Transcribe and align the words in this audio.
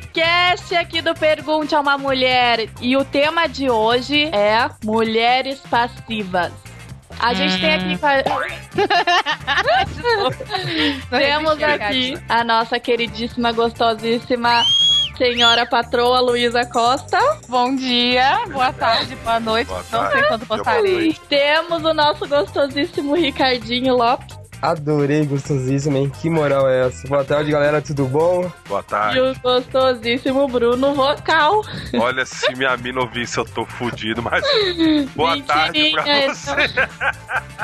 podcast 0.00 0.74
aqui 0.74 1.02
do 1.02 1.14
Pergunte 1.14 1.74
a 1.74 1.80
uma 1.80 1.98
Mulher. 1.98 2.68
E 2.80 2.96
o 2.96 3.04
tema 3.04 3.46
de 3.46 3.68
hoje 3.70 4.24
é 4.32 4.68
mulheres 4.84 5.60
passivas. 5.60 6.52
A 7.18 7.34
gente 7.34 7.56
hum. 7.56 7.60
tem 7.60 7.74
aqui. 7.74 7.98
Temos 11.10 11.62
aqui 11.62 12.18
a 12.28 12.42
nossa 12.42 12.80
queridíssima, 12.80 13.52
gostosíssima 13.52 14.62
senhora 15.18 15.66
patroa 15.66 16.20
Luísa 16.20 16.64
Costa. 16.64 17.18
Bom 17.46 17.76
dia, 17.76 18.46
boa 18.50 18.72
tarde, 18.72 19.14
boa 19.16 19.38
noite. 19.38 19.68
Boa 19.68 19.84
Não 19.92 20.00
tarde. 20.00 20.12
sei 20.14 20.22
quando 20.28 20.46
postarei. 20.46 21.14
Temos 21.28 21.84
o 21.84 21.92
nosso 21.92 22.26
gostosíssimo 22.26 23.14
Ricardinho 23.14 23.94
Lopes. 23.94 24.39
Adorei, 24.62 25.24
gostosíssimo, 25.24 25.96
hein? 25.96 26.12
Que 26.20 26.28
moral 26.28 26.68
é 26.68 26.86
essa? 26.86 27.08
Boa 27.08 27.24
tarde, 27.24 27.50
galera, 27.50 27.80
tudo 27.80 28.04
bom? 28.06 28.50
Boa 28.68 28.82
tarde. 28.82 29.16
E 29.16 29.20
o 29.20 29.34
gostosíssimo 29.40 30.46
Bruno 30.48 30.94
Vocal. 30.94 31.62
Olha, 31.98 32.26
se 32.26 32.54
minha 32.54 32.76
mina 32.76 33.00
ouvir 33.00 33.22
isso, 33.22 33.40
eu 33.40 33.44
tô 33.46 33.64
fudido, 33.64 34.22
mas 34.22 34.44
boa 35.16 35.40
tarde 35.42 35.92
pra 35.92 36.34
você. 36.34 36.50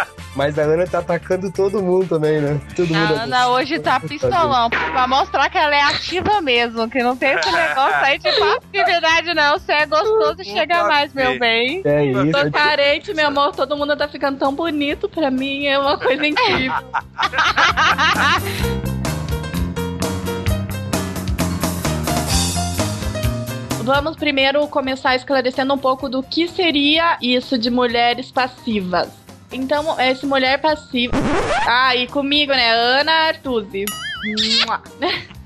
Mas 0.36 0.58
a 0.58 0.64
Ana 0.64 0.86
tá 0.86 0.98
atacando 0.98 1.50
todo 1.50 1.82
mundo 1.82 2.06
também, 2.10 2.42
né? 2.42 2.60
Todo 2.76 2.94
a 2.94 2.98
mundo. 2.98 3.14
Ana 3.22 3.48
hoje 3.48 3.78
tá 3.78 3.98
pistolão, 3.98 4.68
pra 4.68 5.08
mostrar 5.08 5.48
que 5.48 5.56
ela 5.56 5.74
é 5.74 5.80
ativa 5.80 6.42
mesmo, 6.42 6.90
que 6.90 7.02
não 7.02 7.16
tem 7.16 7.32
esse 7.32 7.50
negócio 7.50 7.96
aí 8.04 8.18
de 8.18 8.30
passividade, 8.38 9.32
não. 9.32 9.58
Você 9.58 9.72
é 9.72 9.86
gostoso, 9.86 10.44
chega 10.44 10.84
mais, 10.84 11.14
meu 11.14 11.38
bem. 11.38 11.80
É 11.86 12.04
isso. 12.04 12.32
Tô 12.32 12.50
carente, 12.50 13.14
meu 13.14 13.28
amor, 13.28 13.56
todo 13.56 13.78
mundo 13.78 13.96
tá 13.96 14.06
ficando 14.06 14.38
tão 14.38 14.54
bonito, 14.54 15.08
pra 15.08 15.30
mim 15.30 15.64
é 15.64 15.78
uma 15.78 15.98
coisa 15.98 16.26
incrível. 16.26 16.85
Vamos 23.86 24.16
primeiro 24.16 24.66
começar 24.66 25.14
esclarecendo 25.14 25.72
um 25.72 25.78
pouco 25.78 26.08
do 26.08 26.20
que 26.20 26.48
seria 26.48 27.16
isso 27.22 27.56
de 27.56 27.70
mulheres 27.70 28.32
passivas. 28.32 29.08
Então, 29.52 30.00
esse 30.00 30.26
mulher 30.26 30.60
passiva. 30.60 31.16
Ah, 31.64 31.94
e 31.94 32.08
comigo, 32.08 32.50
né? 32.52 32.72
Ana 32.72 33.12
Artuzzi. 33.28 33.84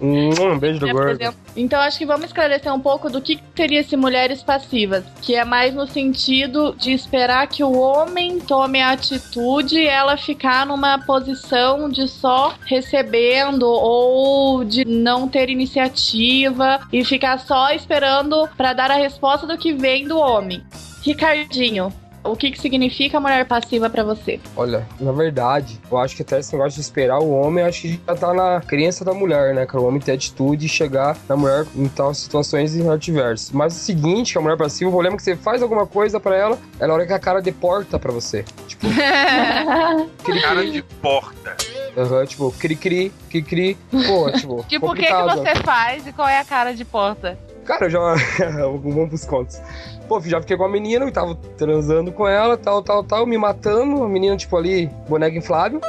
Um 0.00 0.58
beijo 0.58 0.80
do 0.80 0.88
gordo. 0.90 1.34
Então 1.54 1.80
acho 1.80 1.98
que 1.98 2.06
vamos 2.06 2.26
esclarecer 2.26 2.72
um 2.72 2.80
pouco 2.80 3.10
do 3.10 3.20
que 3.20 3.38
seria 3.54 3.80
esse 3.80 3.96
mulheres 3.96 4.42
passivas, 4.42 5.04
que 5.20 5.34
é 5.34 5.44
mais 5.44 5.74
no 5.74 5.86
sentido 5.86 6.74
de 6.78 6.92
esperar 6.92 7.46
que 7.48 7.62
o 7.62 7.78
homem 7.78 8.38
tome 8.40 8.80
a 8.80 8.92
atitude 8.92 9.78
e 9.78 9.86
ela 9.86 10.16
ficar 10.16 10.64
numa 10.64 10.98
posição 10.98 11.88
de 11.90 12.08
só 12.08 12.54
recebendo 12.64 13.64
ou 13.64 14.64
de 14.64 14.86
não 14.86 15.28
ter 15.28 15.50
iniciativa 15.50 16.80
e 16.92 17.04
ficar 17.04 17.38
só 17.38 17.70
esperando 17.72 18.48
para 18.56 18.72
dar 18.72 18.90
a 18.90 18.96
resposta 18.96 19.46
do 19.46 19.58
que 19.58 19.74
vem 19.74 20.08
do 20.08 20.18
homem. 20.18 20.62
Ricardinho, 21.02 21.92
o 22.22 22.36
que, 22.36 22.50
que 22.50 22.60
significa 22.60 23.18
mulher 23.18 23.46
passiva 23.46 23.88
para 23.88 24.04
você? 24.04 24.38
Olha, 24.56 24.86
na 25.00 25.12
verdade, 25.12 25.80
eu 25.90 25.98
acho 25.98 26.16
que 26.16 26.22
até 26.22 26.38
esse 26.38 26.52
negócio 26.52 26.74
de 26.74 26.80
esperar 26.80 27.18
o 27.18 27.30
homem, 27.30 27.64
acho 27.64 27.82
que 27.82 28.00
já 28.06 28.14
tá 28.14 28.34
na 28.34 28.60
crença 28.60 29.04
da 29.04 29.14
mulher, 29.14 29.54
né? 29.54 29.66
Que 29.66 29.76
o 29.76 29.84
homem 29.84 30.00
ter 30.00 30.12
atitude 30.12 30.66
e 30.66 30.68
chegar 30.68 31.16
na 31.28 31.36
mulher 31.36 31.66
em 31.74 31.88
tal 31.88 32.12
situações 32.12 32.78
adversas. 32.86 33.50
Mas 33.52 33.74
o 33.74 33.78
seguinte, 33.78 34.32
que 34.32 34.38
a 34.38 34.40
mulher 34.40 34.56
passiva, 34.56 34.90
o 34.90 34.92
problema 34.92 35.16
é 35.16 35.18
que 35.18 35.22
você 35.22 35.36
faz 35.36 35.62
alguma 35.62 35.86
coisa 35.86 36.20
para 36.20 36.36
ela, 36.36 36.58
ela 36.78 36.94
olha 36.94 37.06
que 37.06 37.12
a 37.12 37.18
cara 37.18 37.40
de 37.40 37.52
porta 37.52 37.98
pra 37.98 38.12
você. 38.12 38.44
Tipo. 38.66 38.86
cara 40.42 40.64
de 40.70 40.82
porta. 40.82 41.56
Uhum, 41.96 42.24
tipo, 42.24 42.52
cri-cri, 42.52 43.12
cri-cri. 43.28 43.76
Pô, 43.90 44.30
tipo. 44.32 44.64
tipo, 44.68 44.90
o 44.90 44.94
que, 44.94 45.06
que 45.06 45.22
você 45.22 45.54
faz 45.64 46.06
e 46.06 46.12
qual 46.12 46.28
é 46.28 46.38
a 46.38 46.44
cara 46.44 46.74
de 46.74 46.84
porta? 46.84 47.38
Cara, 47.70 47.86
eu 47.86 47.90
já. 47.90 48.00
Vamos 48.82 49.08
pros 49.08 49.24
contos. 49.24 49.62
Pô, 50.08 50.20
já 50.22 50.40
fiquei 50.40 50.56
com 50.56 50.64
a 50.64 50.68
menina 50.68 51.06
e 51.06 51.12
tava 51.12 51.36
transando 51.56 52.10
com 52.10 52.26
ela, 52.26 52.56
tal, 52.56 52.82
tal, 52.82 53.04
tal, 53.04 53.24
me 53.24 53.38
matando. 53.38 54.02
A 54.02 54.08
menina, 54.08 54.36
tipo, 54.36 54.56
ali, 54.56 54.88
boneca 55.08 55.38
inflável. 55.38 55.80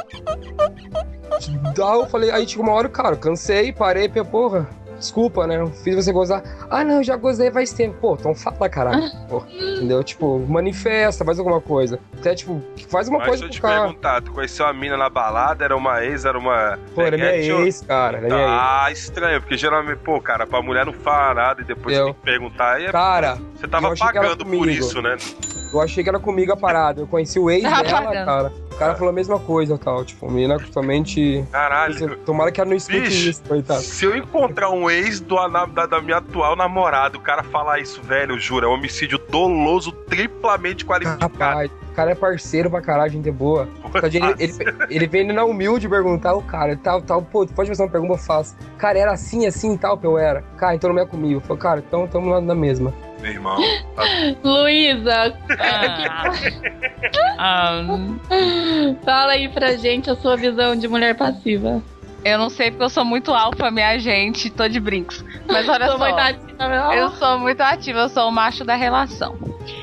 Daí 1.74 1.98
eu 1.98 2.06
falei, 2.06 2.30
aí 2.30 2.46
chegou 2.46 2.64
uma 2.64 2.72
hora, 2.72 2.88
cara, 2.88 3.16
cansei, 3.16 3.72
parei, 3.72 4.08
porra, 4.08 4.68
desculpa, 5.02 5.46
né? 5.46 5.64
Fiz 5.84 5.94
você 5.94 6.12
gozar. 6.12 6.42
Ah, 6.70 6.82
não, 6.82 7.02
já 7.02 7.16
gozei 7.16 7.50
faz 7.50 7.72
tempo. 7.72 7.96
Pô, 8.00 8.16
então 8.18 8.34
fala, 8.34 8.68
caralho. 8.68 9.02
Pô, 9.28 9.42
entendeu? 9.50 10.02
Tipo, 10.02 10.38
manifesta, 10.38 11.24
faz 11.24 11.38
alguma 11.38 11.60
coisa. 11.60 11.98
Até, 12.18 12.34
tipo, 12.34 12.62
faz 12.88 13.08
uma 13.08 13.18
Mas 13.18 13.28
coisa 13.28 13.48
pro 13.48 13.60
cara. 13.60 13.80
perguntar, 13.82 14.22
tu 14.22 14.32
conheceu 14.32 14.66
a 14.66 14.72
mina 14.72 14.96
na 14.96 15.10
balada? 15.10 15.64
Era 15.64 15.76
uma 15.76 16.02
ex, 16.04 16.24
era 16.24 16.38
uma... 16.38 16.78
Pô, 16.94 17.02
era 17.02 17.16
minha 17.16 17.36
ex, 17.36 17.82
cara. 17.82 18.18
Era 18.18 18.28
minha 18.28 18.46
ah, 18.48 18.86
ex. 18.88 19.00
estranho, 19.00 19.40
porque 19.40 19.56
geralmente, 19.56 19.98
pô, 19.98 20.20
cara, 20.20 20.46
pra 20.46 20.62
mulher 20.62 20.86
não 20.86 20.92
fala 20.92 21.34
nada 21.34 21.60
e 21.60 21.64
depois 21.64 21.96
eu... 21.96 22.06
tem 22.06 22.14
que 22.14 22.20
perguntar. 22.20 22.80
E 22.80 22.86
é... 22.86 22.92
Cara, 22.92 23.38
você 23.54 23.68
tava 23.68 23.94
pagando 23.96 24.46
por 24.46 24.68
isso, 24.68 25.02
né? 25.02 25.16
Eu 25.72 25.80
achei 25.80 26.04
que 26.04 26.10
era 26.10 26.18
comigo 26.18 26.52
a 26.52 26.56
parada. 26.56 27.00
Eu 27.00 27.06
conheci 27.06 27.38
o 27.38 27.50
ex 27.50 27.62
dela, 27.62 28.12
cara. 28.24 28.52
O 28.72 28.78
cara 28.78 28.94
falou 28.94 29.10
a 29.10 29.12
mesma 29.12 29.38
coisa 29.38 29.78
tal. 29.78 30.04
Tipo, 30.04 30.30
menina 30.30 30.58
totalmente. 30.58 31.44
Caralho. 31.52 32.16
Tomara 32.18 32.50
que 32.50 32.60
ela 32.60 32.70
não 32.70 32.76
escute 32.76 33.00
Bicho, 33.00 33.30
isso, 33.30 33.42
coitado. 33.46 33.80
Se 33.80 34.04
eu 34.04 34.16
encontrar 34.16 34.70
um 34.70 34.90
ex 34.90 35.20
do, 35.20 35.36
da, 35.48 35.86
da 35.86 36.00
minha 36.00 36.16
atual 36.16 36.56
namorada, 36.56 37.16
o 37.16 37.20
cara 37.20 37.42
falar 37.42 37.80
isso, 37.80 38.02
velho, 38.02 38.38
jura, 38.38 38.66
é 38.66 38.68
um 38.68 38.72
homicídio 38.72 39.18
doloso, 39.18 39.92
triplamente 39.92 40.84
qualificado. 40.84 41.32
Rapaz, 41.32 41.70
o 41.90 41.94
cara 41.94 42.12
é 42.12 42.14
parceiro 42.14 42.70
pra 42.70 42.80
caralho, 42.80 43.12
gente 43.12 43.28
é 43.28 43.32
boa. 43.32 43.68
Ele, 44.04 44.34
ele, 44.38 44.54
ele, 44.88 45.06
vem 45.06 45.26
na 45.32 45.44
humilde 45.44 45.88
perguntar, 45.88 46.34
o 46.34 46.42
cara, 46.42 46.76
tal, 46.76 47.02
tal, 47.02 47.22
pô, 47.22 47.46
pode 47.46 47.68
fazer 47.68 47.82
uma 47.82 47.90
pergunta, 47.90 48.14
eu 48.14 48.18
faço. 48.18 48.56
Cara, 48.78 48.98
era 48.98 49.12
assim, 49.12 49.46
assim, 49.46 49.76
tal, 49.76 50.00
eu 50.02 50.16
era. 50.16 50.42
Cara, 50.56 50.74
então 50.74 50.92
não 50.92 51.02
é 51.02 51.06
comigo. 51.06 51.40
Falei, 51.40 51.62
cara, 51.62 51.84
então 51.86 52.06
tamo 52.06 52.30
lá 52.30 52.40
na 52.40 52.54
mesma 52.54 52.92
meu 53.22 53.30
irmão. 53.30 53.58
Luísa, 54.42 55.34
ah. 57.38 57.96
fala 59.04 59.32
aí 59.32 59.48
pra 59.48 59.76
gente 59.76 60.10
a 60.10 60.16
sua 60.16 60.36
visão 60.36 60.76
de 60.76 60.88
mulher 60.88 61.16
passiva. 61.16 61.80
Eu 62.24 62.38
não 62.38 62.50
sei 62.50 62.70
porque 62.70 62.84
eu 62.84 62.90
sou 62.90 63.04
muito 63.04 63.32
alfa, 63.32 63.70
minha 63.70 63.98
gente, 63.98 64.50
tô 64.50 64.68
de 64.68 64.78
brincos. 64.78 65.24
Mas 65.48 65.68
olha 65.68 65.86
sou 65.86 65.98
só. 65.98 66.04
Muito 66.04 66.20
ativa, 66.20 66.94
eu 66.94 67.10
sou 67.10 67.38
muito 67.38 67.60
ativa, 67.60 67.98
eu 68.00 68.08
sou 68.08 68.28
o 68.28 68.32
macho 68.32 68.64
da 68.64 68.74
relação. 68.74 69.36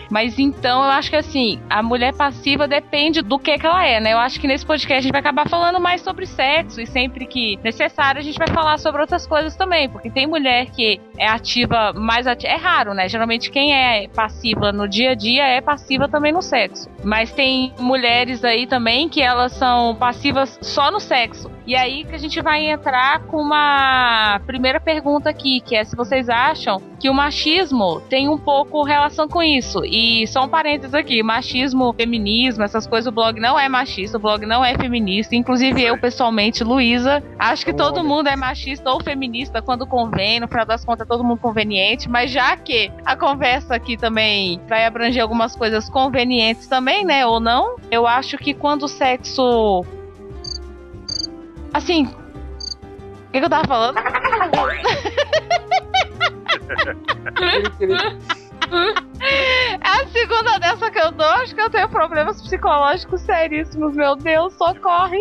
Mas 0.09 0.39
então 0.39 0.83
eu 0.83 0.89
acho 0.89 1.09
que 1.09 1.15
assim, 1.15 1.59
a 1.69 1.83
mulher 1.83 2.13
passiva 2.13 2.67
depende 2.67 3.21
do 3.21 3.37
que, 3.37 3.57
que 3.57 3.65
ela 3.65 3.85
é, 3.85 3.99
né? 3.99 4.13
Eu 4.13 4.17
acho 4.17 4.39
que 4.39 4.47
nesse 4.47 4.65
podcast 4.65 4.99
a 4.99 5.01
gente 5.01 5.11
vai 5.11 5.21
acabar 5.21 5.47
falando 5.47 5.79
mais 5.79 6.01
sobre 6.01 6.25
sexo 6.25 6.81
e 6.81 6.87
sempre 6.87 7.25
que 7.25 7.59
necessário 7.63 8.19
a 8.19 8.23
gente 8.23 8.37
vai 8.37 8.47
falar 8.47 8.77
sobre 8.79 9.01
outras 9.01 9.27
coisas 9.27 9.55
também, 9.55 9.89
porque 9.89 10.09
tem 10.09 10.25
mulher 10.25 10.67
que 10.67 10.99
é 11.17 11.27
ativa 11.27 11.93
mais 11.93 12.25
ativa. 12.27 12.53
É 12.53 12.57
raro, 12.57 12.93
né? 12.93 13.07
Geralmente 13.07 13.51
quem 13.51 13.73
é 13.73 14.07
passiva 14.07 14.71
no 14.71 14.87
dia 14.87 15.11
a 15.11 15.15
dia 15.15 15.45
é 15.45 15.61
passiva 15.61 16.07
também 16.07 16.31
no 16.31 16.41
sexo. 16.41 16.89
Mas 17.03 17.31
tem 17.31 17.73
mulheres 17.79 18.43
aí 18.43 18.65
também 18.65 19.07
que 19.07 19.21
elas 19.21 19.51
são 19.53 19.95
passivas 19.95 20.57
só 20.61 20.91
no 20.91 20.99
sexo. 20.99 21.51
E 21.69 21.75
aí 21.75 22.03
que 22.03 22.15
a 22.15 22.17
gente 22.17 22.41
vai 22.41 22.65
entrar 22.65 23.19
com 23.27 23.37
uma 23.37 24.41
primeira 24.47 24.79
pergunta 24.79 25.29
aqui, 25.29 25.61
que 25.61 25.75
é 25.75 25.83
se 25.83 25.95
vocês 25.95 26.27
acham 26.27 26.81
que 26.99 27.07
o 27.11 27.13
machismo 27.13 28.01
tem 28.09 28.27
um 28.27 28.39
pouco 28.39 28.81
relação 28.81 29.27
com 29.27 29.43
isso. 29.43 29.85
E 29.85 30.25
só 30.25 30.45
um 30.45 30.49
parênteses 30.49 30.95
aqui, 30.95 31.21
machismo, 31.21 31.93
feminismo, 31.93 32.63
essas 32.63 32.87
coisas, 32.87 33.05
o 33.05 33.11
blog 33.11 33.39
não 33.39 33.57
é 33.57 33.69
machista, 33.69 34.17
o 34.17 34.19
blog 34.19 34.47
não 34.47 34.65
é 34.65 34.75
feminista. 34.79 35.35
Inclusive 35.35 35.79
eu, 35.79 35.95
pessoalmente, 35.95 36.63
Luísa, 36.63 37.23
acho 37.37 37.63
que 37.63 37.71
todo 37.71 38.03
mundo 38.03 38.29
é 38.29 38.35
machista 38.35 38.89
ou 38.89 38.99
feminista 38.99 39.61
quando 39.61 39.85
convém, 39.85 40.39
no 40.39 40.47
final 40.47 40.65
das 40.65 40.83
contas 40.83 41.07
todo 41.07 41.23
mundo 41.23 41.39
conveniente, 41.39 42.09
mas 42.09 42.31
já 42.31 42.57
que 42.57 42.91
a 43.05 43.15
conversa 43.15 43.75
aqui 43.75 43.95
também 43.95 44.59
vai 44.67 44.87
abranger 44.87 45.21
algumas 45.21 45.55
coisas 45.55 45.87
convenientes 45.87 46.65
também, 46.65 47.05
né, 47.05 47.27
ou 47.27 47.39
não, 47.39 47.75
eu 47.91 48.07
acho 48.07 48.39
que 48.39 48.55
quando 48.55 48.83
o 48.83 48.87
sexo 48.87 49.85
Assim. 51.73 52.05
O 52.05 53.31
que, 53.31 53.39
que 53.39 53.45
eu 53.45 53.49
tava 53.49 53.67
falando? 53.67 53.99
É 59.21 59.75
a 59.81 60.07
segunda 60.07 60.57
dessa 60.59 60.89
que 60.89 60.99
eu 60.99 61.11
dou, 61.11 61.27
acho 61.27 61.53
que 61.53 61.61
eu 61.61 61.69
tenho 61.69 61.89
problemas 61.89 62.41
psicológicos 62.41 63.21
seríssimos, 63.21 63.95
meu 63.95 64.15
Deus, 64.15 64.53
socorre. 64.53 65.19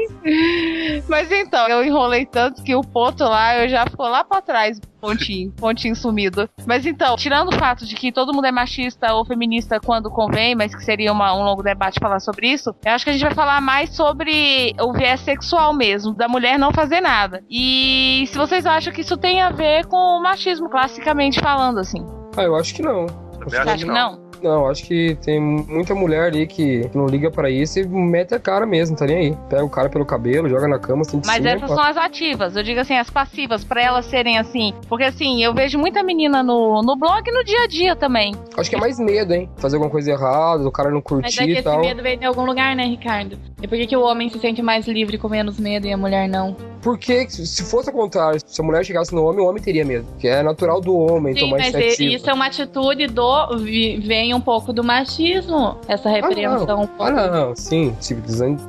Mas 1.08 1.30
então, 1.32 1.68
eu 1.68 1.84
enrolei 1.84 2.24
tanto 2.24 2.62
que 2.62 2.74
o 2.74 2.80
ponto 2.80 3.24
lá, 3.24 3.56
eu 3.58 3.68
já 3.68 3.84
ficou 3.84 4.08
lá 4.08 4.22
pra 4.22 4.40
trás, 4.40 4.80
pontinho, 5.00 5.50
pontinho 5.52 5.96
sumido. 5.96 6.48
Mas 6.66 6.86
então, 6.86 7.16
tirando 7.16 7.48
o 7.48 7.58
fato 7.58 7.84
de 7.84 7.94
que 7.94 8.12
todo 8.12 8.32
mundo 8.32 8.46
é 8.46 8.52
machista 8.52 9.12
ou 9.14 9.24
feminista 9.24 9.80
quando 9.80 10.10
convém, 10.10 10.54
mas 10.54 10.74
que 10.74 10.84
seria 10.84 11.12
uma, 11.12 11.34
um 11.34 11.42
longo 11.42 11.62
debate 11.62 11.98
falar 12.00 12.20
sobre 12.20 12.48
isso, 12.48 12.74
eu 12.84 12.92
acho 12.92 13.04
que 13.04 13.10
a 13.10 13.12
gente 13.12 13.24
vai 13.24 13.34
falar 13.34 13.60
mais 13.60 13.94
sobre 13.94 14.74
o 14.80 14.92
viés 14.92 15.20
sexual 15.20 15.72
mesmo, 15.74 16.14
da 16.14 16.28
mulher 16.28 16.58
não 16.58 16.72
fazer 16.72 17.00
nada. 17.00 17.42
E 17.50 18.24
se 18.28 18.36
vocês 18.36 18.64
acham 18.64 18.92
que 18.92 19.00
isso 19.00 19.16
tem 19.16 19.40
a 19.40 19.50
ver 19.50 19.86
com 19.86 19.96
o 19.96 20.22
machismo, 20.22 20.68
classicamente 20.68 21.40
falando, 21.40 21.78
assim. 21.78 22.04
Ah, 22.36 22.44
eu 22.44 22.54
acho 22.54 22.74
que 22.74 22.82
não. 22.82 23.27
Você 23.44 23.56
acha 23.56 23.76
que 23.78 23.84
não? 23.84 24.28
Não, 24.42 24.68
acho 24.68 24.84
que 24.84 25.16
tem 25.16 25.40
muita 25.40 25.94
mulher 25.94 26.28
ali 26.28 26.46
que 26.46 26.88
não 26.94 27.06
liga 27.06 27.30
para 27.30 27.50
isso 27.50 27.78
e 27.78 27.86
mete 27.86 28.34
a 28.34 28.38
cara 28.38 28.66
mesmo, 28.66 28.96
tá 28.96 29.06
nem 29.06 29.16
aí. 29.16 29.36
Pega 29.48 29.64
o 29.64 29.70
cara 29.70 29.88
pelo 29.88 30.04
cabelo, 30.06 30.48
joga 30.48 30.68
na 30.68 30.78
cama, 30.78 31.02
assim, 31.02 31.20
Mas 31.26 31.44
essas 31.44 31.68
são 31.68 31.82
as 31.82 31.96
ativas, 31.96 32.56
eu 32.56 32.62
digo 32.62 32.80
assim, 32.80 32.96
as 32.96 33.10
passivas, 33.10 33.64
para 33.64 33.82
elas 33.82 34.06
serem 34.06 34.38
assim. 34.38 34.72
Porque 34.88 35.04
assim, 35.04 35.42
eu 35.42 35.52
vejo 35.54 35.78
muita 35.78 36.02
menina 36.02 36.42
no, 36.42 36.82
no 36.82 36.96
blog 36.96 37.22
e 37.26 37.32
no 37.32 37.44
dia 37.44 37.64
a 37.64 37.66
dia 37.66 37.96
também. 37.96 38.34
Acho 38.56 38.70
que 38.70 38.76
é 38.76 38.80
mais 38.80 38.98
medo, 38.98 39.34
hein? 39.34 39.48
Fazer 39.56 39.76
alguma 39.76 39.90
coisa 39.90 40.12
errada, 40.12 40.66
o 40.66 40.72
cara 40.72 40.90
não 40.90 41.00
curtir 41.00 41.22
Mas 41.24 41.38
é 41.38 41.44
que 41.44 41.58
e 41.58 41.62
tal. 41.62 41.80
esse 41.80 41.88
medo 41.88 42.02
vem 42.02 42.18
de 42.18 42.24
algum 42.24 42.44
lugar, 42.44 42.76
né, 42.76 42.84
Ricardo? 42.84 43.38
E 43.60 43.66
por 43.66 43.76
que, 43.76 43.86
que 43.86 43.96
o 43.96 44.02
homem 44.02 44.28
se 44.28 44.38
sente 44.38 44.62
mais 44.62 44.86
livre 44.86 45.18
com 45.18 45.28
menos 45.28 45.58
medo 45.58 45.86
e 45.86 45.92
a 45.92 45.96
mulher 45.96 46.28
não? 46.28 46.56
Porque 46.80 47.28
se 47.28 47.64
fosse 47.64 47.90
ao 47.90 47.94
contrário, 47.94 48.40
se 48.44 48.60
a 48.60 48.64
mulher 48.64 48.84
chegasse 48.84 49.14
no 49.14 49.24
homem, 49.24 49.40
o 49.40 49.48
homem 49.48 49.62
teria 49.62 49.84
medo. 49.84 50.06
Que 50.18 50.28
é 50.28 50.42
natural 50.42 50.80
do 50.80 50.96
homem 50.96 51.34
Sim, 51.34 51.40
tomar 51.40 51.58
mas 51.58 51.74
iniciativa. 51.74 52.14
isso 52.14 52.30
é 52.30 52.32
uma 52.32 52.46
atitude 52.46 53.06
do... 53.08 53.58
Vem 53.58 54.32
um 54.32 54.40
pouco 54.40 54.72
do 54.72 54.84
machismo, 54.84 55.76
essa 55.88 56.08
repreensão. 56.08 56.88
Ah, 56.98 57.10
não, 57.10 57.18
ah, 57.18 57.30
não. 57.30 57.56
sim. 57.56 57.94
Tipo, 58.00 58.22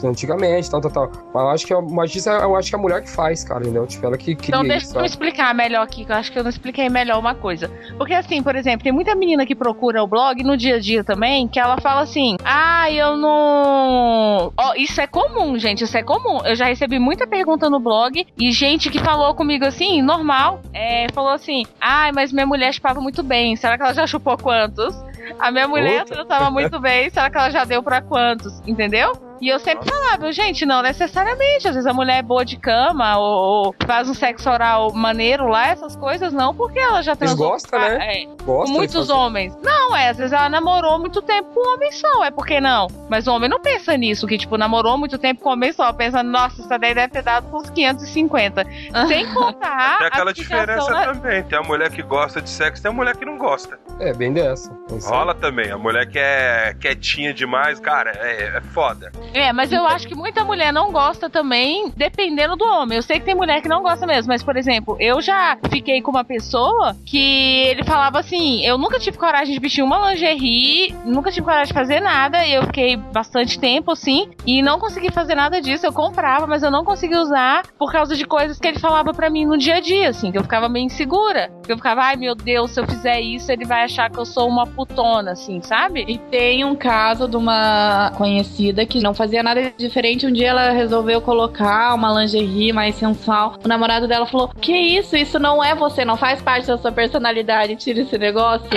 antigamente, 0.03 0.69
tal, 0.69 0.81
tal, 0.81 0.91
tal. 0.91 1.11
Mas 1.33 1.43
eu 1.43 1.49
acho 1.49 1.67
que 1.67 1.73
o 1.73 1.81
machismo, 1.81 2.31
eu 2.33 2.55
acho 2.55 2.69
que 2.69 2.75
é 2.75 2.79
a 2.79 2.81
mulher 2.81 3.01
que 3.03 3.09
faz, 3.09 3.43
cara, 3.43 3.61
entendeu? 3.61 3.85
Tipo, 3.85 4.07
ela 4.07 4.17
que 4.17 4.35
cria 4.35 4.49
Então 4.49 4.63
deixa 4.63 4.87
isso, 4.87 4.97
eu 4.97 5.05
explicar 5.05 5.53
melhor 5.53 5.83
aqui, 5.83 6.03
que 6.03 6.11
eu 6.11 6.15
acho 6.15 6.31
que 6.31 6.39
eu 6.39 6.43
não 6.43 6.49
expliquei 6.49 6.89
melhor 6.89 7.19
uma 7.19 7.35
coisa. 7.35 7.69
Porque 7.97 8.13
assim, 8.13 8.41
por 8.41 8.55
exemplo, 8.55 8.83
tem 8.83 8.91
muita 8.91 9.13
menina 9.13 9.45
que 9.45 9.55
procura 9.55 10.03
o 10.03 10.07
blog 10.07 10.43
no 10.43 10.57
dia 10.57 10.75
a 10.75 10.79
dia 10.79 11.03
também, 11.03 11.47
que 11.47 11.59
ela 11.59 11.79
fala 11.79 12.01
assim, 12.01 12.37
ah, 12.43 12.91
eu 12.91 13.15
não... 13.15 14.51
Oh, 14.57 14.78
isso 14.83 15.01
é 15.01 15.07
comum, 15.07 15.57
gente, 15.57 15.83
isso 15.83 15.97
é 15.97 16.03
comum. 16.03 16.39
Eu 16.45 16.55
já 16.55 16.65
recebi 16.65 16.99
muita 16.99 17.27
pergunta 17.27 17.69
no 17.69 17.79
blog 17.79 18.25
e 18.37 18.51
gente 18.51 18.89
que 18.89 18.99
falou 18.99 19.33
comigo 19.33 19.65
assim, 19.65 20.01
normal, 20.01 20.61
é, 20.73 21.07
falou 21.13 21.31
assim: 21.31 21.65
ai, 21.79 22.11
mas 22.11 22.31
minha 22.31 22.45
mulher 22.45 22.73
chupava 22.73 23.01
muito 23.01 23.21
bem, 23.21 23.55
será 23.55 23.77
que 23.77 23.83
ela 23.83 23.93
já 23.93 24.07
chupou 24.07 24.37
quantos? 24.37 24.95
A 25.39 25.51
minha 25.51 25.67
mulher 25.67 26.05
tratava 26.05 26.49
muito 26.49 26.79
bem, 26.79 27.09
será 27.09 27.29
que 27.29 27.37
ela 27.37 27.49
já 27.49 27.63
deu 27.63 27.83
para 27.83 28.01
quantos? 28.01 28.61
Entendeu? 28.65 29.28
E 29.41 29.47
eu 29.47 29.59
sempre 29.59 29.89
falava, 29.89 30.31
gente, 30.31 30.65
não 30.65 30.81
necessariamente. 30.81 31.67
Às 31.67 31.75
vezes 31.75 31.85
a 31.85 31.93
mulher 31.93 32.19
é 32.19 32.21
boa 32.21 32.43
de 32.43 32.57
cama 32.57 33.17
ou, 33.17 33.65
ou 33.67 33.75
faz 33.85 34.09
um 34.09 34.13
sexo 34.13 34.49
oral 34.49 34.91
maneiro 34.93 35.47
lá, 35.47 35.67
essas 35.67 35.95
coisas 35.95 36.33
não, 36.33 36.53
porque 36.53 36.79
ela 36.79 37.01
já 37.01 37.15
transou. 37.15 37.51
Eles 37.51 37.63
gostam, 37.63 37.79
né? 37.79 38.23
É, 38.23 38.25
Gosta 38.43 38.73
muitos 38.73 39.09
homens. 39.09 39.57
Não, 39.63 39.95
é, 39.95 40.09
às 40.09 40.17
vezes 40.17 40.33
ela 40.33 40.49
namorou 40.49 40.99
muito 40.99 41.21
tempo 41.21 41.49
com 41.53 41.73
homem 41.73 41.91
só, 41.91 42.25
é 42.25 42.31
porque 42.31 42.59
não. 42.59 42.87
Mas 43.09 43.27
o 43.27 43.33
homem 43.33 43.49
não 43.49 43.59
pensa 43.59 43.95
nisso, 43.95 44.27
que 44.27 44.37
tipo, 44.37 44.57
namorou 44.57 44.97
muito 44.97 45.17
tempo 45.17 45.41
com 45.41 45.49
homem 45.49 45.71
só, 45.71 45.91
pensa, 45.93 46.21
nossa, 46.21 46.59
isso 46.59 46.69
daí 46.69 46.93
deve 46.93 47.09
ter 47.09 47.23
dado 47.23 47.47
uns 47.55 47.69
550. 47.69 48.65
Sem 49.07 49.33
contar. 49.33 49.99
Tem 49.99 50.07
aquela 50.07 50.33
diferença 50.33 50.89
na... 50.89 51.13
também. 51.13 51.43
Tem 51.43 51.57
a 51.57 51.63
mulher 51.63 51.89
que 51.91 52.01
gosta 52.01 52.41
de 52.41 52.49
sexo, 52.49 52.81
tem 52.81 52.91
a 52.91 52.93
mulher 52.93 53.15
que 53.15 53.25
não 53.25 53.37
gosta. 53.37 53.79
É, 53.99 54.13
bem 54.13 54.33
dessa. 54.33 54.71
Rola 55.03 55.33
também. 55.33 55.71
A 55.71 55.77
mulher 55.77 56.05
que 56.07 56.19
é 56.19 56.75
quietinha 56.79 57.33
demais, 57.33 57.79
cara, 57.79 58.11
é, 58.11 58.57
é 58.57 58.61
foda. 58.73 59.11
É, 59.33 59.53
mas 59.53 59.71
eu 59.71 59.85
acho 59.85 60.07
que 60.07 60.15
muita 60.15 60.43
mulher 60.43 60.73
não 60.73 60.91
gosta 60.91 61.29
também, 61.29 61.91
dependendo 61.95 62.55
do 62.55 62.65
homem. 62.65 62.97
Eu 62.97 63.03
sei 63.03 63.19
que 63.19 63.25
tem 63.25 63.35
mulher 63.35 63.61
que 63.61 63.67
não 63.67 63.81
gosta 63.81 64.05
mesmo, 64.05 64.31
mas, 64.31 64.43
por 64.43 64.57
exemplo, 64.57 64.97
eu 64.99 65.21
já 65.21 65.57
fiquei 65.69 66.01
com 66.01 66.11
uma 66.11 66.23
pessoa 66.23 66.95
que 67.05 67.63
ele 67.67 67.83
falava 67.83 68.19
assim: 68.19 68.63
eu 68.65 68.77
nunca 68.77 68.99
tive 68.99 69.17
coragem 69.17 69.53
de 69.53 69.59
vestir 69.59 69.83
uma 69.83 70.11
lingerie, 70.11 70.93
nunca 71.05 71.31
tive 71.31 71.45
coragem 71.45 71.67
de 71.67 71.73
fazer 71.73 71.99
nada, 71.99 72.45
e 72.45 72.53
eu 72.53 72.63
fiquei 72.63 72.95
bastante 72.95 73.59
tempo 73.59 73.91
assim, 73.91 74.29
e 74.45 74.61
não 74.61 74.79
consegui 74.79 75.11
fazer 75.11 75.35
nada 75.35 75.61
disso. 75.61 75.85
Eu 75.85 75.93
comprava, 75.93 76.47
mas 76.47 76.63
eu 76.63 76.71
não 76.71 76.83
consegui 76.83 77.15
usar 77.15 77.63
por 77.77 77.91
causa 77.91 78.15
de 78.15 78.25
coisas 78.25 78.59
que 78.59 78.67
ele 78.67 78.79
falava 78.79 79.13
para 79.13 79.29
mim 79.29 79.45
no 79.45 79.57
dia 79.57 79.75
a 79.75 79.79
dia, 79.79 80.09
assim, 80.09 80.31
que 80.31 80.37
eu 80.37 80.43
ficava 80.43 80.67
meio 80.67 80.85
insegura. 80.85 81.51
Eu 81.67 81.77
ficava, 81.77 82.01
ai 82.01 82.15
meu 82.15 82.35
Deus, 82.35 82.71
se 82.71 82.79
eu 82.79 82.87
fizer 82.87 83.19
isso, 83.21 83.51
ele 83.51 83.65
vai 83.65 83.83
achar 83.83 84.09
que 84.09 84.17
eu 84.17 84.25
sou 84.25 84.47
uma 84.47 84.65
putona, 84.65 85.31
assim, 85.31 85.61
sabe? 85.61 86.03
E 86.07 86.17
tem 86.17 86.65
um 86.65 86.75
caso 86.75 87.27
de 87.27 87.37
uma 87.37 88.11
conhecida 88.17 88.85
que 88.85 88.99
não 88.99 89.13
fazia 89.19 89.43
nada 89.43 89.73
diferente. 89.77 90.25
Um 90.25 90.31
dia 90.31 90.47
ela 90.47 90.71
resolveu 90.71 91.19
colocar 91.19 91.93
uma 91.93 92.21
lingerie 92.21 92.71
mais 92.71 92.95
sensual. 92.95 93.55
O 93.63 93.67
namorado 93.67 94.07
dela 94.07 94.25
falou: 94.25 94.49
Que 94.61 94.71
isso? 94.71 95.17
Isso 95.17 95.37
não 95.37 95.61
é 95.61 95.75
você, 95.75 96.05
não 96.05 96.15
faz 96.15 96.41
parte 96.41 96.67
da 96.67 96.77
sua 96.77 96.93
personalidade. 96.93 97.75
Tira 97.75 97.99
esse 97.99 98.17
negócio. 98.17 98.69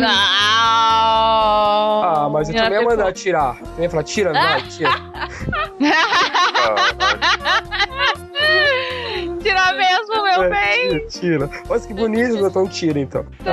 Não! 0.00 0.08
Ah, 2.02 2.28
mas 2.32 2.48
eu 2.48 2.56
também 2.56 2.80
ia 2.80 2.84
mandar 2.84 3.12
tirar. 3.12 3.58
Eu 3.78 3.84
ia 3.84 3.90
falar: 3.90 4.02
Tira, 4.02 4.32
vai, 4.32 4.60
tira. 4.62 4.90
Tira 9.70 9.74
mesmo, 9.74 10.22
meu 10.22 10.42
é, 10.42 10.50
bem. 10.50 11.06
Tira. 11.06 11.50
Olha 11.68 11.80
que 11.80 11.94
bonito, 11.94 12.46
então 12.46 12.66
tira 12.66 12.98
então. 12.98 13.26
Ah, 13.44 13.50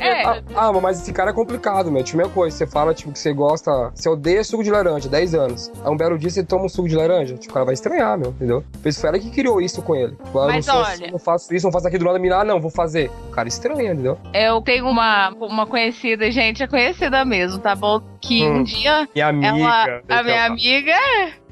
é. 0.00 0.24
ah, 0.24 0.42
ah, 0.54 0.72
mas 0.72 1.00
esse 1.00 1.12
cara 1.12 1.30
é 1.30 1.32
complicado, 1.32 1.90
meu. 1.90 2.02
Tipo, 2.02 2.18
mesma 2.18 2.32
coisa. 2.32 2.56
Você 2.56 2.66
fala, 2.66 2.94
tipo, 2.94 3.12
que 3.12 3.18
você 3.18 3.32
gosta. 3.32 3.90
Você 3.94 4.08
odeia 4.08 4.42
suco 4.44 4.62
de 4.62 4.70
laranja, 4.70 5.08
10 5.08 5.34
anos. 5.34 5.72
Aí 5.84 5.90
um 5.90 5.96
belo 5.96 6.18
dia 6.18 6.30
você 6.30 6.44
toma 6.44 6.64
um 6.64 6.68
suco 6.68 6.88
de 6.88 6.96
laranja. 6.96 7.36
Tipo, 7.36 7.52
o 7.52 7.54
cara 7.54 7.66
vai 7.66 7.74
estranhar, 7.74 8.18
meu, 8.18 8.30
entendeu? 8.30 8.64
Foi 8.82 9.08
ela 9.08 9.18
que 9.18 9.30
criou 9.30 9.60
isso 9.60 9.82
com 9.82 9.94
ele. 9.94 10.12
Tipo, 10.12 10.38
ah, 10.38 10.46
mas 10.46 10.66
não, 10.66 10.76
olha... 10.78 10.96
Sou, 10.96 11.10
não 11.10 11.18
faço 11.18 11.54
isso, 11.54 11.66
não 11.66 11.72
faço 11.72 11.86
aquilo 11.86 12.04
do 12.04 12.06
nada, 12.06 12.18
me 12.18 12.30
ah, 12.32 12.44
não, 12.44 12.60
vou 12.60 12.70
fazer. 12.70 13.10
O 13.28 13.30
cara 13.30 13.48
estranha, 13.48 13.92
entendeu? 13.92 14.18
Eu 14.32 14.60
tenho 14.62 14.86
uma, 14.86 15.30
uma 15.30 15.66
conhecida, 15.66 16.30
gente, 16.30 16.62
é 16.62 16.66
conhecida 16.66 17.24
mesmo, 17.24 17.58
tá 17.58 17.74
bom? 17.74 18.00
Que 18.20 18.44
hum. 18.44 18.58
um 18.58 18.62
dia. 18.62 19.08
Minha 19.14 19.28
amiga. 19.28 19.48
Ela, 19.48 20.02
a 20.08 20.22
minha 20.22 20.46
amiga 20.46 20.94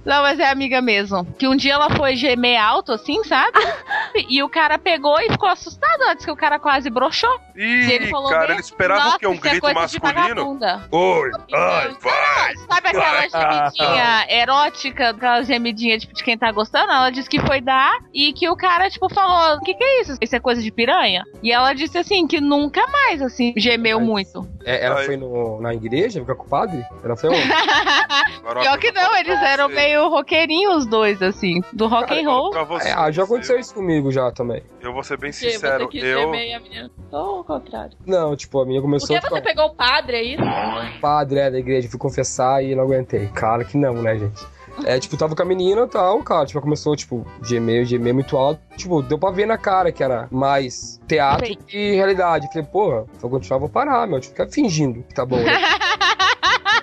não, 0.04 0.22
mas 0.22 0.38
é 0.40 0.50
amiga 0.50 0.80
mesmo. 0.80 1.24
Que 1.38 1.46
um 1.46 1.56
dia 1.56 1.74
ela 1.74 1.90
foi 1.90 2.16
gemer 2.16 2.60
alto, 2.60 2.92
assim, 2.92 3.22
sabe? 3.24 3.58
e 4.28 4.42
o 4.42 4.48
cara 4.48 4.78
pegou 4.78 5.18
e 5.20 5.30
ficou 5.30 5.48
assustado 5.48 6.02
antes 6.08 6.24
que 6.24 6.30
o 6.30 6.36
cara 6.36 6.58
quase 6.58 6.90
broxou. 6.90 7.38
Ih, 7.54 7.86
e 7.86 7.92
ele 7.92 8.08
falou 8.08 8.30
cara, 8.30 8.52
ele 8.52 8.60
esperava 8.60 9.18
que 9.18 9.26
um 9.26 9.36
grito 9.36 9.66
é 9.66 9.74
masculino. 9.74 10.58
Oi, 10.90 11.30
ai, 11.54 11.96
vai. 12.00 12.56
Sabe 12.56 12.88
aquela 12.88 13.28
gemidinha 13.28 14.26
erótica, 14.28 15.10
aquela 15.10 15.42
gemidinha 15.42 15.98
tipo, 15.98 16.14
de 16.14 16.24
quem 16.24 16.36
tá 16.36 16.50
gostando? 16.50 16.90
Ela 16.90 17.10
disse 17.10 17.28
que 17.28 17.40
foi 17.40 17.60
dar 17.60 17.92
e 18.12 18.32
que 18.32 18.48
o 18.48 18.56
cara, 18.56 18.90
tipo, 18.90 19.08
falou: 19.12 19.58
O 19.58 19.60
que, 19.60 19.74
que 19.74 19.84
é 19.84 20.00
isso? 20.00 20.16
Isso 20.20 20.34
é 20.34 20.40
coisa 20.40 20.60
de 20.60 20.70
piranha? 20.70 21.24
E 21.42 21.52
ela 21.52 21.72
disse 21.72 21.98
assim: 21.98 22.26
que 22.26 22.40
nunca 22.40 22.86
mais, 22.88 23.22
assim, 23.22 23.52
gemeu 23.56 23.98
mas, 24.00 24.08
muito. 24.08 24.48
É, 24.64 24.84
ela 24.84 24.96
foi 25.02 25.16
no, 25.16 25.60
na 25.60 25.74
igreja 25.74 26.20
ficar 26.20 26.34
com 26.34 26.44
o 26.44 26.48
padre? 26.48 26.84
Ela 27.04 27.16
foi 27.16 27.30
onde? 27.30 27.42
Pior 28.42 28.78
que 28.78 28.92
não, 28.92 29.16
eles 29.16 29.40
eram 29.40 29.68
meio 29.68 29.92
meio 29.92 30.08
roqueirinho 30.08 30.76
os 30.76 30.86
dois, 30.86 31.22
assim, 31.22 31.60
do 31.72 31.86
rock 31.86 32.08
Cara, 32.08 32.20
and 32.20 32.28
roll. 32.28 32.66
Você, 32.66 32.88
é, 32.88 32.92
ah, 32.92 33.10
já 33.10 33.24
aconteceu 33.24 33.58
isso 33.58 33.74
comigo 33.74 34.10
já 34.10 34.30
também. 34.30 34.62
Eu 34.80 34.92
vou 34.92 35.02
ser 35.02 35.18
bem 35.18 35.32
sincero, 35.32 35.88
você 35.90 35.98
eu... 35.98 36.30
Meio 36.30 36.56
a 36.56 36.60
menina... 36.60 36.90
Ou 37.10 37.38
ao 37.38 37.44
contrário? 37.44 37.96
Não, 38.06 38.34
tipo, 38.34 38.60
a 38.60 38.66
minha 38.66 38.80
começou... 38.80 39.08
Por 39.08 39.22
que 39.22 39.34
você 39.34 39.42
pegou 39.42 39.66
o 39.66 39.74
padre, 39.74 40.16
é 40.16 40.22
isso? 40.22 41.00
Padre, 41.00 41.38
é, 41.38 41.50
da 41.50 41.58
igreja, 41.58 41.88
fui 41.88 41.98
confessar 41.98 42.64
e 42.64 42.74
não 42.74 42.84
aguentei. 42.84 43.28
Claro 43.34 43.64
que 43.64 43.76
não, 43.76 43.94
né, 43.94 44.16
gente? 44.18 44.42
É, 44.84 44.98
tipo, 44.98 45.16
tava 45.16 45.36
com 45.36 45.42
a 45.42 45.44
menina 45.44 45.82
e 45.82 45.88
tal, 45.88 46.22
cara, 46.22 46.46
tipo, 46.46 46.60
começou, 46.60 46.96
tipo, 46.96 47.26
gemer, 47.42 47.84
gemer 47.84 48.14
muito 48.14 48.36
alto. 48.36 48.60
Tipo, 48.76 49.02
deu 49.02 49.18
pra 49.18 49.30
ver 49.30 49.46
na 49.46 49.58
cara 49.58 49.92
que 49.92 50.02
era 50.02 50.28
mais 50.30 51.00
teatro 51.06 51.46
Sim. 51.46 51.58
que 51.66 51.94
realidade. 51.94 52.48
Falei, 52.48 52.64
porra, 52.64 53.04
se 53.18 53.24
eu 53.24 53.30
continuar, 53.30 53.58
vou 53.58 53.68
parar, 53.68 54.06
meu. 54.06 54.20
Tipo, 54.20 54.34
ficar 54.34 54.48
fingindo 54.48 55.02
que 55.02 55.14
tá 55.14 55.26
bom. 55.26 55.36
Né? 55.36 55.52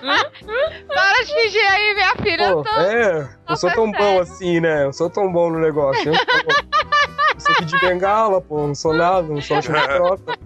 Para 0.00 1.24
de 1.24 1.34
fingir 1.34 1.72
aí, 1.72 1.94
minha 1.94 2.14
filha. 2.16 2.52
Pô, 2.52 2.62
tô... 2.62 2.80
É, 2.80 3.28
eu 3.48 3.56
sou 3.56 3.70
tão 3.72 3.90
bom 3.90 4.20
assim, 4.20 4.60
né? 4.60 4.84
Eu 4.84 4.92
sou 4.92 5.10
tão 5.10 5.30
bom 5.30 5.50
no 5.50 5.58
negócio. 5.58 6.08
Eu, 6.08 6.14
eu 6.14 6.18
sou 6.18 6.79
aqui 7.52 7.64
de 7.64 7.78
bengala, 7.80 8.40
pô. 8.40 8.66
Não 8.66 8.74
sou 8.74 8.92
nada, 8.92 9.22
não 9.22 9.40
sou 9.40 9.60
de 9.60 9.68
trota. 9.68 10.38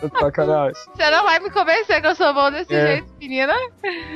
Sacanagem. 0.18 0.74
Você 0.94 1.10
não 1.10 1.24
vai 1.24 1.38
me 1.40 1.50
convencer 1.50 2.00
que 2.00 2.06
eu 2.06 2.14
sou 2.14 2.32
bom 2.32 2.50
desse 2.50 2.74
é. 2.74 2.86
jeito, 2.86 3.08
menina? 3.18 3.54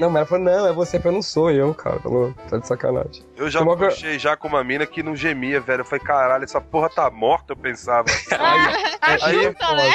Não, 0.00 0.09
mas 0.09 0.17
ela 0.17 0.26
falou, 0.26 0.45
não, 0.45 0.67
é 0.67 0.73
você, 0.73 1.00
eu 1.03 1.12
não 1.12 1.21
sou 1.21 1.50
eu, 1.50 1.75
cara. 1.75 2.00
Falou, 2.00 2.35
tá 2.49 2.57
de 2.57 2.67
sacanagem. 2.67 3.23
Eu 3.37 3.50
já 3.50 3.61
Uma... 3.61 3.76
puxei 3.76 4.19
já 4.19 4.37
com 4.37 4.49
uma 4.49 4.64
mina 4.64 4.87
que 4.87 5.03
não 5.03 5.14
gemia, 5.14 5.61
velho. 5.61 5.83
Eu 5.83 5.85
falei, 5.85 6.05
caralho, 6.05 6.45
essa 6.45 6.61
porra 6.61 6.88
tá 6.88 7.11
morta, 7.11 7.53
eu 7.53 7.57
pensava. 7.57 8.07
aí, 8.33 9.19
aí, 9.21 9.21
aí, 9.23 9.47
né? 9.47 9.95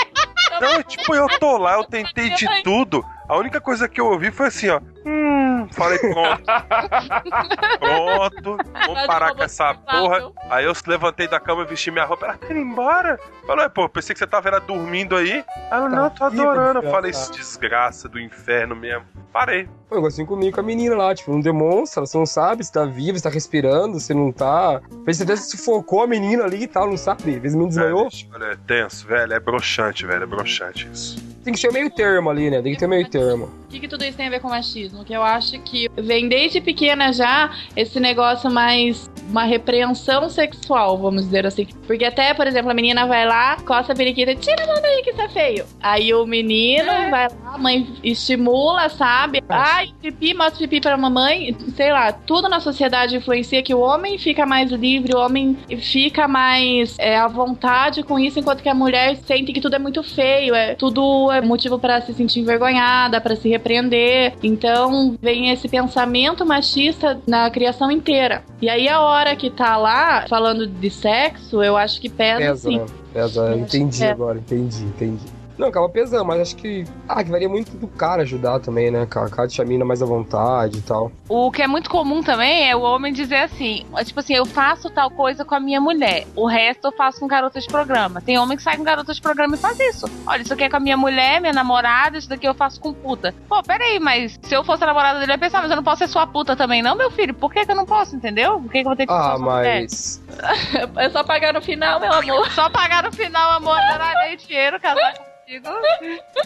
Não, 0.62 0.84
tipo, 0.84 1.16
eu 1.16 1.28
tô 1.40 1.58
lá, 1.58 1.76
eu 1.76 1.84
tentei 1.84 2.30
de 2.32 2.46
tudo. 2.64 3.04
A 3.28 3.38
única 3.38 3.62
coisa 3.62 3.88
que 3.88 4.02
eu 4.02 4.08
ouvi 4.08 4.32
foi 4.32 4.48
assim, 4.48 4.70
ó. 4.70 4.80
Hum, 5.06 5.29
falei, 5.72 6.00
pronto. 6.00 6.44
pronto, 7.80 8.58
vamos 8.88 9.06
parar 9.06 9.36
com 9.36 9.44
essa 9.44 9.74
porra. 9.74 10.32
Aí 10.50 10.66
eu 10.66 10.74
levantei 10.88 11.28
da 11.28 11.40
cama, 11.40 11.66
vesti 11.66 11.92
minha 11.92 12.06
roupa. 12.06 12.26
Ela 12.26 12.38
quer 12.38 12.56
ir 12.56 12.62
embora? 12.62 13.20
Falei, 13.46 13.70
pô, 13.70 13.90
pensei 13.90 14.14
que 14.14 14.20
você 14.20 14.28
tava 14.28 14.48
era 14.48 14.60
dormindo 14.60 15.16
aí. 15.16 15.44
Ela, 15.72 15.90
não, 15.90 16.10
tô 16.10 16.26
adorando. 16.26 16.82
Eu 16.84 16.92
falei, 16.92 17.12
desgraça 17.12 18.08
do 18.08 18.20
inferno 18.20 18.76
mesmo. 18.76 19.06
Parei. 19.32 19.68
Foi 19.90 20.06
assim 20.06 20.24
comigo 20.24 20.54
com 20.54 20.62
a 20.62 20.64
menina 20.64 20.96
lá, 20.96 21.16
tipo, 21.16 21.32
não 21.32 21.42
demonstra, 21.42 22.06
você 22.06 22.16
não 22.16 22.26
sabe 22.26 22.64
se 22.64 22.72
tá 22.72 22.86
vivo, 22.86 23.18
se 23.18 23.24
tá 23.24 23.30
respirando, 23.30 24.00
se 24.00 24.14
não 24.14 24.32
tá. 24.32 24.80
Fez 25.04 25.18
você 25.18 25.24
até 25.24 25.36
sufocou 25.36 26.04
a 26.04 26.08
menina 26.08 26.44
ali 26.44 26.64
e 26.64 26.68
tal, 26.68 26.88
não 26.88 26.96
sabe? 26.96 27.36
Às 27.36 27.42
vezes 27.42 27.58
me 27.58 27.68
desmaiou. 27.68 28.08
É, 28.08 28.36
olha, 28.36 28.46
é 28.52 28.58
tenso, 28.68 29.08
velho, 29.08 29.34
é 29.34 29.40
broxante, 29.40 30.06
velho, 30.06 30.24
é 30.24 30.28
broxante 30.28 30.88
isso. 30.94 31.18
Tem 31.44 31.54
que 31.54 31.60
ser 31.60 31.72
meio 31.72 31.90
termo 31.90 32.30
ali, 32.30 32.52
né? 32.52 32.62
Tem 32.62 32.74
que 32.74 32.80
ter 32.80 32.88
meio 32.88 33.10
termo. 33.10 33.46
O 33.66 33.68
que, 33.70 33.80
que 33.80 33.88
tudo 33.88 34.04
isso 34.04 34.18
tem 34.18 34.28
a 34.28 34.30
ver 34.30 34.40
com 34.40 34.50
machismo? 34.50 35.04
Que 35.06 35.14
eu 35.14 35.24
acho 35.24 35.60
que 35.62 35.90
vem 35.96 36.28
desde 36.28 36.60
pequena 36.60 37.14
já 37.14 37.56
esse 37.76 38.00
negócio 38.00 38.52
mais 38.52 39.10
uma 39.30 39.44
repreensão 39.44 40.30
sexual, 40.30 40.98
vamos 40.98 41.26
dizer 41.26 41.46
assim. 41.46 41.68
Porque 41.88 42.04
até, 42.04 42.34
por 42.34 42.46
exemplo, 42.46 42.70
a 42.70 42.74
menina 42.74 43.08
vai 43.08 43.26
lá, 43.26 43.58
coça 43.58 43.94
a 43.94 43.96
periquita, 43.96 44.36
tira 44.36 44.64
a 44.64 44.68
mão 44.68 44.82
daí 44.82 45.02
que 45.02 45.10
é 45.10 45.30
feio. 45.30 45.66
Aí 45.82 46.14
o 46.14 46.26
menino 46.26 46.90
é. 46.90 47.10
vai 47.10 47.28
lá, 47.30 47.54
a 47.54 47.58
mãe 47.58 47.96
estimula, 48.04 48.90
sabe? 48.90 49.42
Ai, 49.80 49.94
pipi, 50.02 50.34
mostra 50.34 50.58
pipi 50.58 50.82
pra 50.82 50.98
mamãe. 50.98 51.56
Sei 51.74 51.90
lá, 51.90 52.12
tudo 52.12 52.50
na 52.50 52.60
sociedade 52.60 53.16
influencia 53.16 53.64
que 53.64 53.74
o 53.74 53.80
homem 53.80 54.18
fica 54.18 54.46
mais 54.46 54.70
livre, 54.72 55.16
o 55.16 55.20
homem 55.20 55.58
fica 55.78 56.28
mais 56.28 56.98
é, 57.00 57.18
à 57.18 57.30
vontade 57.30 58.04
com 58.04 58.20
isso, 58.20 58.38
enquanto 58.38 58.62
que 58.62 58.68
a 58.68 58.74
mulher 58.74 59.16
sente 59.26 59.54
que 59.54 59.62
tudo 59.62 59.78
é 59.78 59.80
muito 59.80 60.04
feio, 60.04 60.54
é, 60.54 60.76
tudo 60.76 61.32
é 61.32 61.40
motivo 61.40 61.80
para 61.80 62.02
se 62.02 62.14
sentir 62.14 62.42
envergonhada, 62.42 63.22
para 63.22 63.38
se 63.38 63.48
repreender. 63.48 64.34
Então 64.44 65.16
vem 65.22 65.50
esse 65.50 65.70
pensamento 65.70 66.46
machista 66.46 67.18
na 67.26 67.50
criação 67.50 67.90
inteira. 67.90 68.44
E 68.62 68.68
aí 68.68 68.90
a 68.90 69.00
hora 69.00 69.34
que 69.34 69.50
tá 69.50 69.78
lá 69.78 70.26
falando 70.28 70.68
de 70.68 70.90
sexo, 70.90 71.64
eu 71.64 71.78
acho 71.78 72.02
que 72.02 72.10
pesa, 72.10 72.40
pesa 72.40 72.70
sim. 72.70 72.80
Né? 72.80 72.86
Pesa, 73.14 73.56
entendi 73.56 74.04
agora, 74.04 74.40
entendi, 74.40 74.84
entendi. 74.84 75.39
Não, 75.60 75.68
acaba 75.68 75.90
pesando, 75.90 76.24
mas 76.24 76.40
acho 76.40 76.56
que. 76.56 76.86
Ah, 77.06 77.22
que 77.22 77.30
varia 77.30 77.50
muito 77.50 77.76
do 77.76 77.86
cara 77.86 78.22
ajudar 78.22 78.62
também, 78.62 78.90
né? 78.90 79.06
Cara, 79.06 79.30
cara 79.30 79.46
deixa 79.46 79.62
a 79.62 79.66
mina 79.66 79.84
mais 79.84 80.02
à 80.02 80.06
vontade 80.06 80.78
e 80.78 80.82
tal. 80.82 81.12
O 81.28 81.52
que 81.52 81.62
é 81.62 81.68
muito 81.68 81.90
comum 81.90 82.24
também 82.24 82.70
é 82.70 82.74
o 82.74 82.82
homem 82.82 83.12
dizer 83.12 83.44
assim: 83.44 83.86
tipo 84.06 84.22
assim, 84.22 84.36
eu 84.36 84.46
faço 84.46 84.90
tal 84.90 85.12
coisa 85.12 85.44
com 85.44 85.54
a 85.54 85.60
minha 85.60 85.82
mulher, 85.82 86.26
o 86.34 86.48
resto 86.48 86.88
eu 86.88 86.92
faço 86.94 87.20
com 87.20 87.28
garota 87.28 87.60
de 87.60 87.68
programa. 87.68 88.22
Tem 88.22 88.40
homem 88.40 88.56
que 88.56 88.64
sai 88.64 88.78
com 88.78 88.84
garota 88.84 89.14
de 89.14 89.22
programa 89.22 89.56
e 89.56 89.60
faz 89.60 89.78
isso. 89.82 90.10
Olha, 90.26 90.42
isso 90.42 90.54
aqui 90.54 90.64
é 90.64 90.70
com 90.70 90.78
a 90.78 90.80
minha 90.80 90.96
mulher, 90.96 91.42
minha 91.42 91.52
namorada, 91.52 92.18
isso 92.18 92.30
daqui 92.30 92.48
eu 92.48 92.54
faço 92.54 92.80
com 92.80 92.94
puta. 92.94 93.36
Pô, 93.50 93.62
peraí, 93.62 94.00
mas 94.00 94.40
se 94.42 94.56
eu 94.56 94.64
fosse 94.64 94.86
a 94.86 94.88
namorada 94.88 95.20
dele, 95.20 95.34
eu 95.34 95.36
ia 95.36 95.40
pensar, 95.40 95.62
mas 95.62 95.70
eu 95.70 95.76
não 95.76 95.84
posso 95.84 96.00
ser 96.00 96.08
sua 96.08 96.26
puta 96.26 96.56
também, 96.56 96.82
não, 96.82 96.96
meu 96.96 97.12
filho? 97.12 97.34
Por 97.34 97.52
que, 97.52 97.66
que 97.66 97.72
eu 97.74 97.76
não 97.76 97.86
posso, 97.86 98.16
entendeu? 98.16 98.62
Por 98.62 98.72
que, 98.72 98.80
que 98.80 98.80
eu 98.80 98.84
vou 98.86 98.96
ter 98.96 99.06
que 99.06 99.12
Ah, 99.12 99.36
mas. 99.38 100.24
é 100.96 101.10
só 101.10 101.22
pagar 101.22 101.54
no 101.54 101.62
final, 101.62 102.00
meu 102.00 102.14
amor. 102.14 102.50
Só 102.52 102.70
pagar 102.70 103.04
no 103.04 103.12
final, 103.12 103.52
amor, 103.58 103.76
dar 103.76 104.36
dinheiro, 104.38 104.80
casar 104.80 105.14
com 105.18 105.29
contigo. 105.50 105.68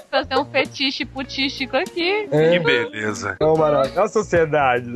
Fazer 0.10 0.38
um 0.38 0.46
fetiche 0.46 1.06
putístico 1.06 1.76
aqui. 1.76 2.28
É. 2.32 2.52
Que 2.52 2.60
beleza. 2.60 3.36
É 3.40 3.46
uma 3.46 3.56
maravilha. 3.56 4.04
A 4.04 4.08
sociedade. 4.08 4.92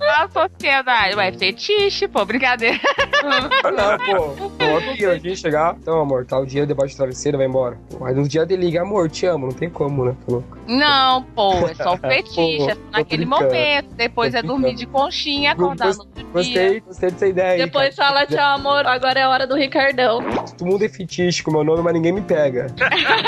A 0.00 0.28
sociedade. 0.28 1.16
Ué, 1.16 1.32
fetiche, 1.32 2.08
pô, 2.08 2.24
brincadeira. 2.24 2.78
Não, 3.22 3.98
pô. 3.98 4.50
Pô, 4.50 4.76
aqui, 4.78 5.04
a 5.04 5.14
gente 5.14 5.36
chegar. 5.36 5.76
Então, 5.80 6.00
amor, 6.00 6.26
tá 6.26 6.38
o 6.38 6.46
dia 6.46 6.66
debaixo 6.66 6.94
do 6.94 6.98
travesseiro, 6.98 7.38
vai 7.38 7.46
embora. 7.46 7.78
Mas 8.00 8.16
no 8.16 8.26
dia 8.26 8.44
de 8.44 8.56
liga, 8.56 8.82
amor, 8.82 9.10
te 9.10 9.26
amo. 9.26 9.46
Não 9.46 9.54
tem 9.54 9.70
como, 9.70 10.04
né? 10.04 10.16
Tá 10.26 10.38
não, 10.66 11.22
pô, 11.22 11.68
é 11.68 11.74
só 11.74 11.94
um 11.94 11.98
fetiche. 11.98 12.58
pô, 12.58 12.70
é 12.70 12.76
naquele 12.90 13.26
momento. 13.26 13.94
Depois 13.94 14.34
é 14.34 14.42
dormir 14.42 14.74
de 14.74 14.86
conchinha, 14.86 15.52
acordar 15.52 15.92
no 15.94 16.00
outro 16.00 16.26
Gostei, 16.32 16.70
dia. 16.70 16.80
gostei 16.80 17.10
dessa 17.10 17.26
ideia. 17.26 17.64
Depois 17.64 17.94
cara. 17.94 18.08
fala, 18.08 18.26
tchau, 18.26 18.56
amor. 18.56 18.86
Agora 18.86 19.20
é 19.20 19.22
a 19.22 19.28
hora 19.28 19.46
do 19.46 19.54
Ricardão. 19.54 20.20
Todo 20.56 20.66
mundo 20.66 20.84
é 20.84 20.88
fetiche 20.88 21.42
com 21.42 21.50
meu 21.50 21.64
nome, 21.64 21.82
mas 21.82 21.92
ninguém 21.92 22.12
me 22.12 22.22
pega. 22.22 22.66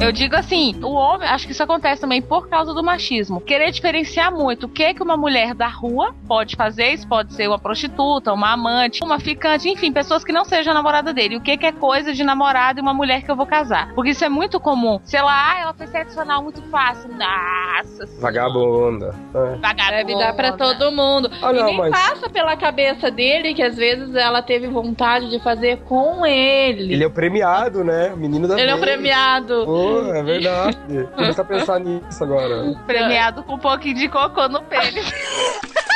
Eu 0.00 0.12
digo 0.12 0.36
assim, 0.36 0.76
o 0.80 0.92
homem, 0.92 1.28
acho 1.28 1.44
que 1.44 1.52
isso 1.52 1.62
acontece 1.62 2.00
também 2.00 2.22
por 2.22 2.48
causa 2.48 2.72
do 2.72 2.84
machismo. 2.84 3.40
Querer 3.40 3.72
diferenciar 3.72 4.32
muito 4.32 4.66
o 4.66 4.68
que 4.68 4.84
é 4.84 4.94
que 4.94 5.02
uma 5.02 5.16
mulher 5.16 5.54
da 5.54 5.66
rua 5.66 6.14
pode 6.26 6.54
fazer, 6.54 6.94
isso 6.94 7.06
pode 7.06 7.34
ser 7.34 7.48
uma 7.48 7.58
prostituta, 7.58 8.32
uma 8.32 8.52
amante, 8.52 9.02
uma 9.02 9.18
ficante, 9.18 9.68
enfim, 9.68 9.92
pessoas 9.92 10.22
que 10.22 10.32
não 10.32 10.44
sejam 10.44 10.72
namorada 10.72 11.12
dele. 11.12 11.36
O 11.36 11.40
que, 11.40 11.56
que 11.56 11.66
é 11.66 11.72
coisa 11.72 12.14
de 12.14 12.22
namorado 12.22 12.78
e 12.78 12.82
uma 12.82 12.94
mulher 12.94 13.22
que 13.22 13.30
eu 13.30 13.34
vou 13.34 13.44
casar. 13.44 13.92
Porque 13.94 14.10
isso 14.10 14.24
é 14.24 14.28
muito 14.28 14.60
comum. 14.60 15.00
Sei 15.02 15.20
lá, 15.20 15.52
ah, 15.52 15.60
ela 15.60 15.74
foi 15.74 15.88
sexo 15.88 16.20
anal 16.20 16.42
muito 16.42 16.62
fácil. 16.70 17.10
Nossa. 17.10 18.06
Vagabunda. 18.20 19.14
É. 19.34 19.56
Vagabunda. 19.56 19.88
Deve 19.88 20.14
dar 20.14 20.32
pra 20.34 20.52
todo 20.52 20.92
mundo. 20.92 21.28
Ah, 21.42 21.52
não, 21.52 21.60
e 21.60 21.64
nem 21.64 21.76
mas... 21.76 21.90
passa 21.90 22.30
pela 22.30 22.56
cabeça 22.56 23.10
dele 23.10 23.52
que 23.52 23.62
às 23.62 23.76
vezes 23.76 24.14
ela 24.14 24.42
teve 24.42 24.68
vontade 24.68 25.28
de 25.28 25.40
fazer 25.40 25.78
com 25.88 26.24
ele. 26.24 26.92
Ele 26.92 27.02
é 27.02 27.06
o 27.06 27.10
premiado, 27.10 27.82
né? 27.82 28.12
O 28.12 28.16
menino 28.16 28.46
da 28.46 28.54
Ele 28.54 28.62
vez. 28.62 28.72
é 28.72 28.76
o 28.76 28.80
premiado. 28.80 29.64
Pô 29.88 30.14
é 30.14 30.22
verdade. 30.22 30.78
Começa 31.14 31.42
a 31.42 31.44
pensar 31.44 31.80
nisso 31.80 32.24
agora. 32.24 32.74
Premiado 32.86 33.42
com 33.42 33.54
um 33.54 33.58
pouquinho 33.58 33.96
de 33.96 34.08
cocô 34.08 34.48
no 34.48 34.62
pênis. 34.62 35.12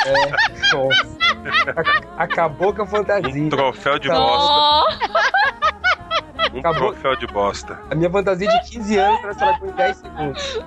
É, 0.05 0.75
nossa. 0.75 1.17
Acabou 2.17 2.73
com 2.73 2.83
a 2.83 2.87
fantasia. 2.87 3.43
Um 3.43 3.49
troféu 3.49 3.99
de 3.99 4.09
bosta. 4.09 4.97
Um 6.53 6.59
Acabou. 6.59 6.91
troféu 6.91 7.15
de 7.15 7.27
bosta. 7.27 7.79
A 7.89 7.95
minha 7.95 8.09
fantasia 8.09 8.47
de 8.47 8.71
15 8.71 8.97
anos 8.97 9.21
transformou 9.21 9.69
em 9.69 9.73
10 9.73 9.97
segundos. 9.97 10.59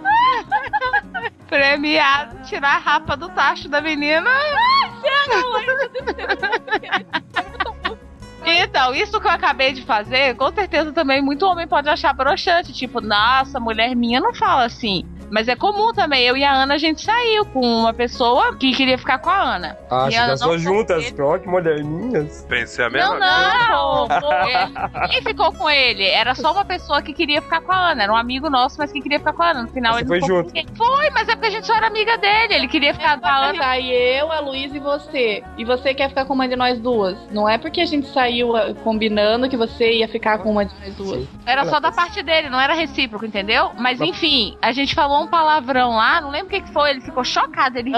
Premiado, 1.48 2.42
tirar 2.42 2.76
a 2.76 2.78
rapa 2.78 3.16
do 3.16 3.28
tacho 3.28 3.68
da 3.68 3.80
menina. 3.80 4.30
Então, 8.48 8.94
isso 8.94 9.20
que 9.20 9.26
eu 9.26 9.30
acabei 9.30 9.72
de 9.72 9.82
fazer, 9.82 10.36
com 10.36 10.52
certeza 10.52 10.92
também 10.92 11.20
muito 11.20 11.44
homem 11.44 11.66
pode 11.66 11.88
achar 11.88 12.12
broxante. 12.12 12.72
Tipo, 12.72 13.00
nossa, 13.00 13.58
mulher 13.58 13.96
minha 13.96 14.20
não 14.20 14.32
fala 14.32 14.64
assim. 14.64 15.04
Mas 15.30 15.48
é 15.48 15.56
comum 15.56 15.92
também. 15.92 16.22
Eu 16.24 16.36
e 16.36 16.44
a 16.44 16.52
Ana, 16.52 16.74
a 16.74 16.78
gente 16.78 17.02
saiu 17.02 17.44
com 17.46 17.60
uma 17.60 17.92
pessoa 17.92 18.56
que 18.56 18.72
queria 18.72 18.98
ficar 18.98 19.18
com 19.18 19.30
a 19.30 19.56
Ana. 19.56 19.76
Ah, 19.90 20.08
já 20.10 20.36
são 20.36 20.58
juntas. 20.58 21.14
Ó, 21.18 21.38
que 21.38 21.48
moderninhas. 21.48 22.46
Pensei 22.48 22.84
a 22.84 22.90
mesma 22.90 23.18
não, 23.18 24.06
não. 24.06 24.16
é, 24.48 25.08
quem 25.08 25.22
ficou 25.22 25.52
com 25.52 25.68
ele? 25.68 26.04
Era 26.04 26.34
só 26.34 26.52
uma 26.52 26.64
pessoa 26.64 27.02
que 27.02 27.12
queria 27.12 27.42
ficar 27.42 27.60
com 27.60 27.72
a 27.72 27.90
Ana. 27.90 28.04
Era 28.04 28.12
um 28.12 28.16
amigo 28.16 28.48
nosso, 28.48 28.76
mas 28.78 28.92
que 28.92 29.00
queria 29.00 29.18
ficar 29.18 29.32
com 29.32 29.42
a 29.42 29.50
Ana. 29.50 29.62
No 29.62 29.68
final, 29.68 29.94
Você 29.94 30.00
ele 30.00 30.08
foi 30.08 30.20
junto. 30.20 30.52
Foi, 30.76 31.10
mas 31.10 31.28
é 31.28 31.34
porque 31.34 31.46
a 31.46 31.50
gente 31.50 31.66
só 31.66 31.74
era 31.74 31.86
amiga 31.86 32.16
dele. 32.18 32.54
Ele 32.54 32.68
queria 32.68 32.94
ficar 32.94 33.18
com 33.18 33.26
a 33.26 33.48
Ana. 33.48 33.58
Tá, 33.58 33.78
e 33.78 33.90
eu, 33.90 34.30
a 34.30 34.40
Luiz 34.40 34.74
e 34.74 34.78
você. 34.78 35.42
E 35.56 35.64
você 35.64 35.94
quer 35.94 36.08
ficar 36.08 36.24
com 36.24 36.34
uma 36.34 36.48
de 36.48 36.56
nós 36.56 36.78
duas. 36.78 37.16
Não 37.30 37.48
é 37.48 37.58
porque 37.58 37.80
a 37.80 37.86
gente 37.86 38.08
saiu 38.08 38.54
uh, 38.54 38.74
combinando 38.76 39.48
que 39.48 39.56
você 39.56 39.92
ia 39.92 40.08
ficar 40.08 40.38
com 40.38 40.50
uma 40.50 40.64
de 40.64 40.74
nós 40.80 40.94
duas. 40.94 41.20
Sim. 41.20 41.28
Era 41.44 41.64
só 41.66 41.80
da 41.80 41.90
parte 41.90 42.22
dele, 42.22 42.48
não 42.48 42.60
era 42.60 42.74
recíproco, 42.74 43.24
entendeu? 43.24 43.72
Mas 43.78 44.00
enfim, 44.00 44.56
a 44.60 44.72
gente 44.72 44.94
falou 44.94 45.15
um 45.22 45.26
palavrão 45.26 45.96
lá, 45.96 46.20
não 46.20 46.30
lembro 46.30 46.46
o 46.46 46.50
que, 46.50 46.60
que 46.60 46.72
foi, 46.72 46.90
ele 46.90 47.00
ficou 47.00 47.24
chocado. 47.24 47.78
Ele. 47.78 47.92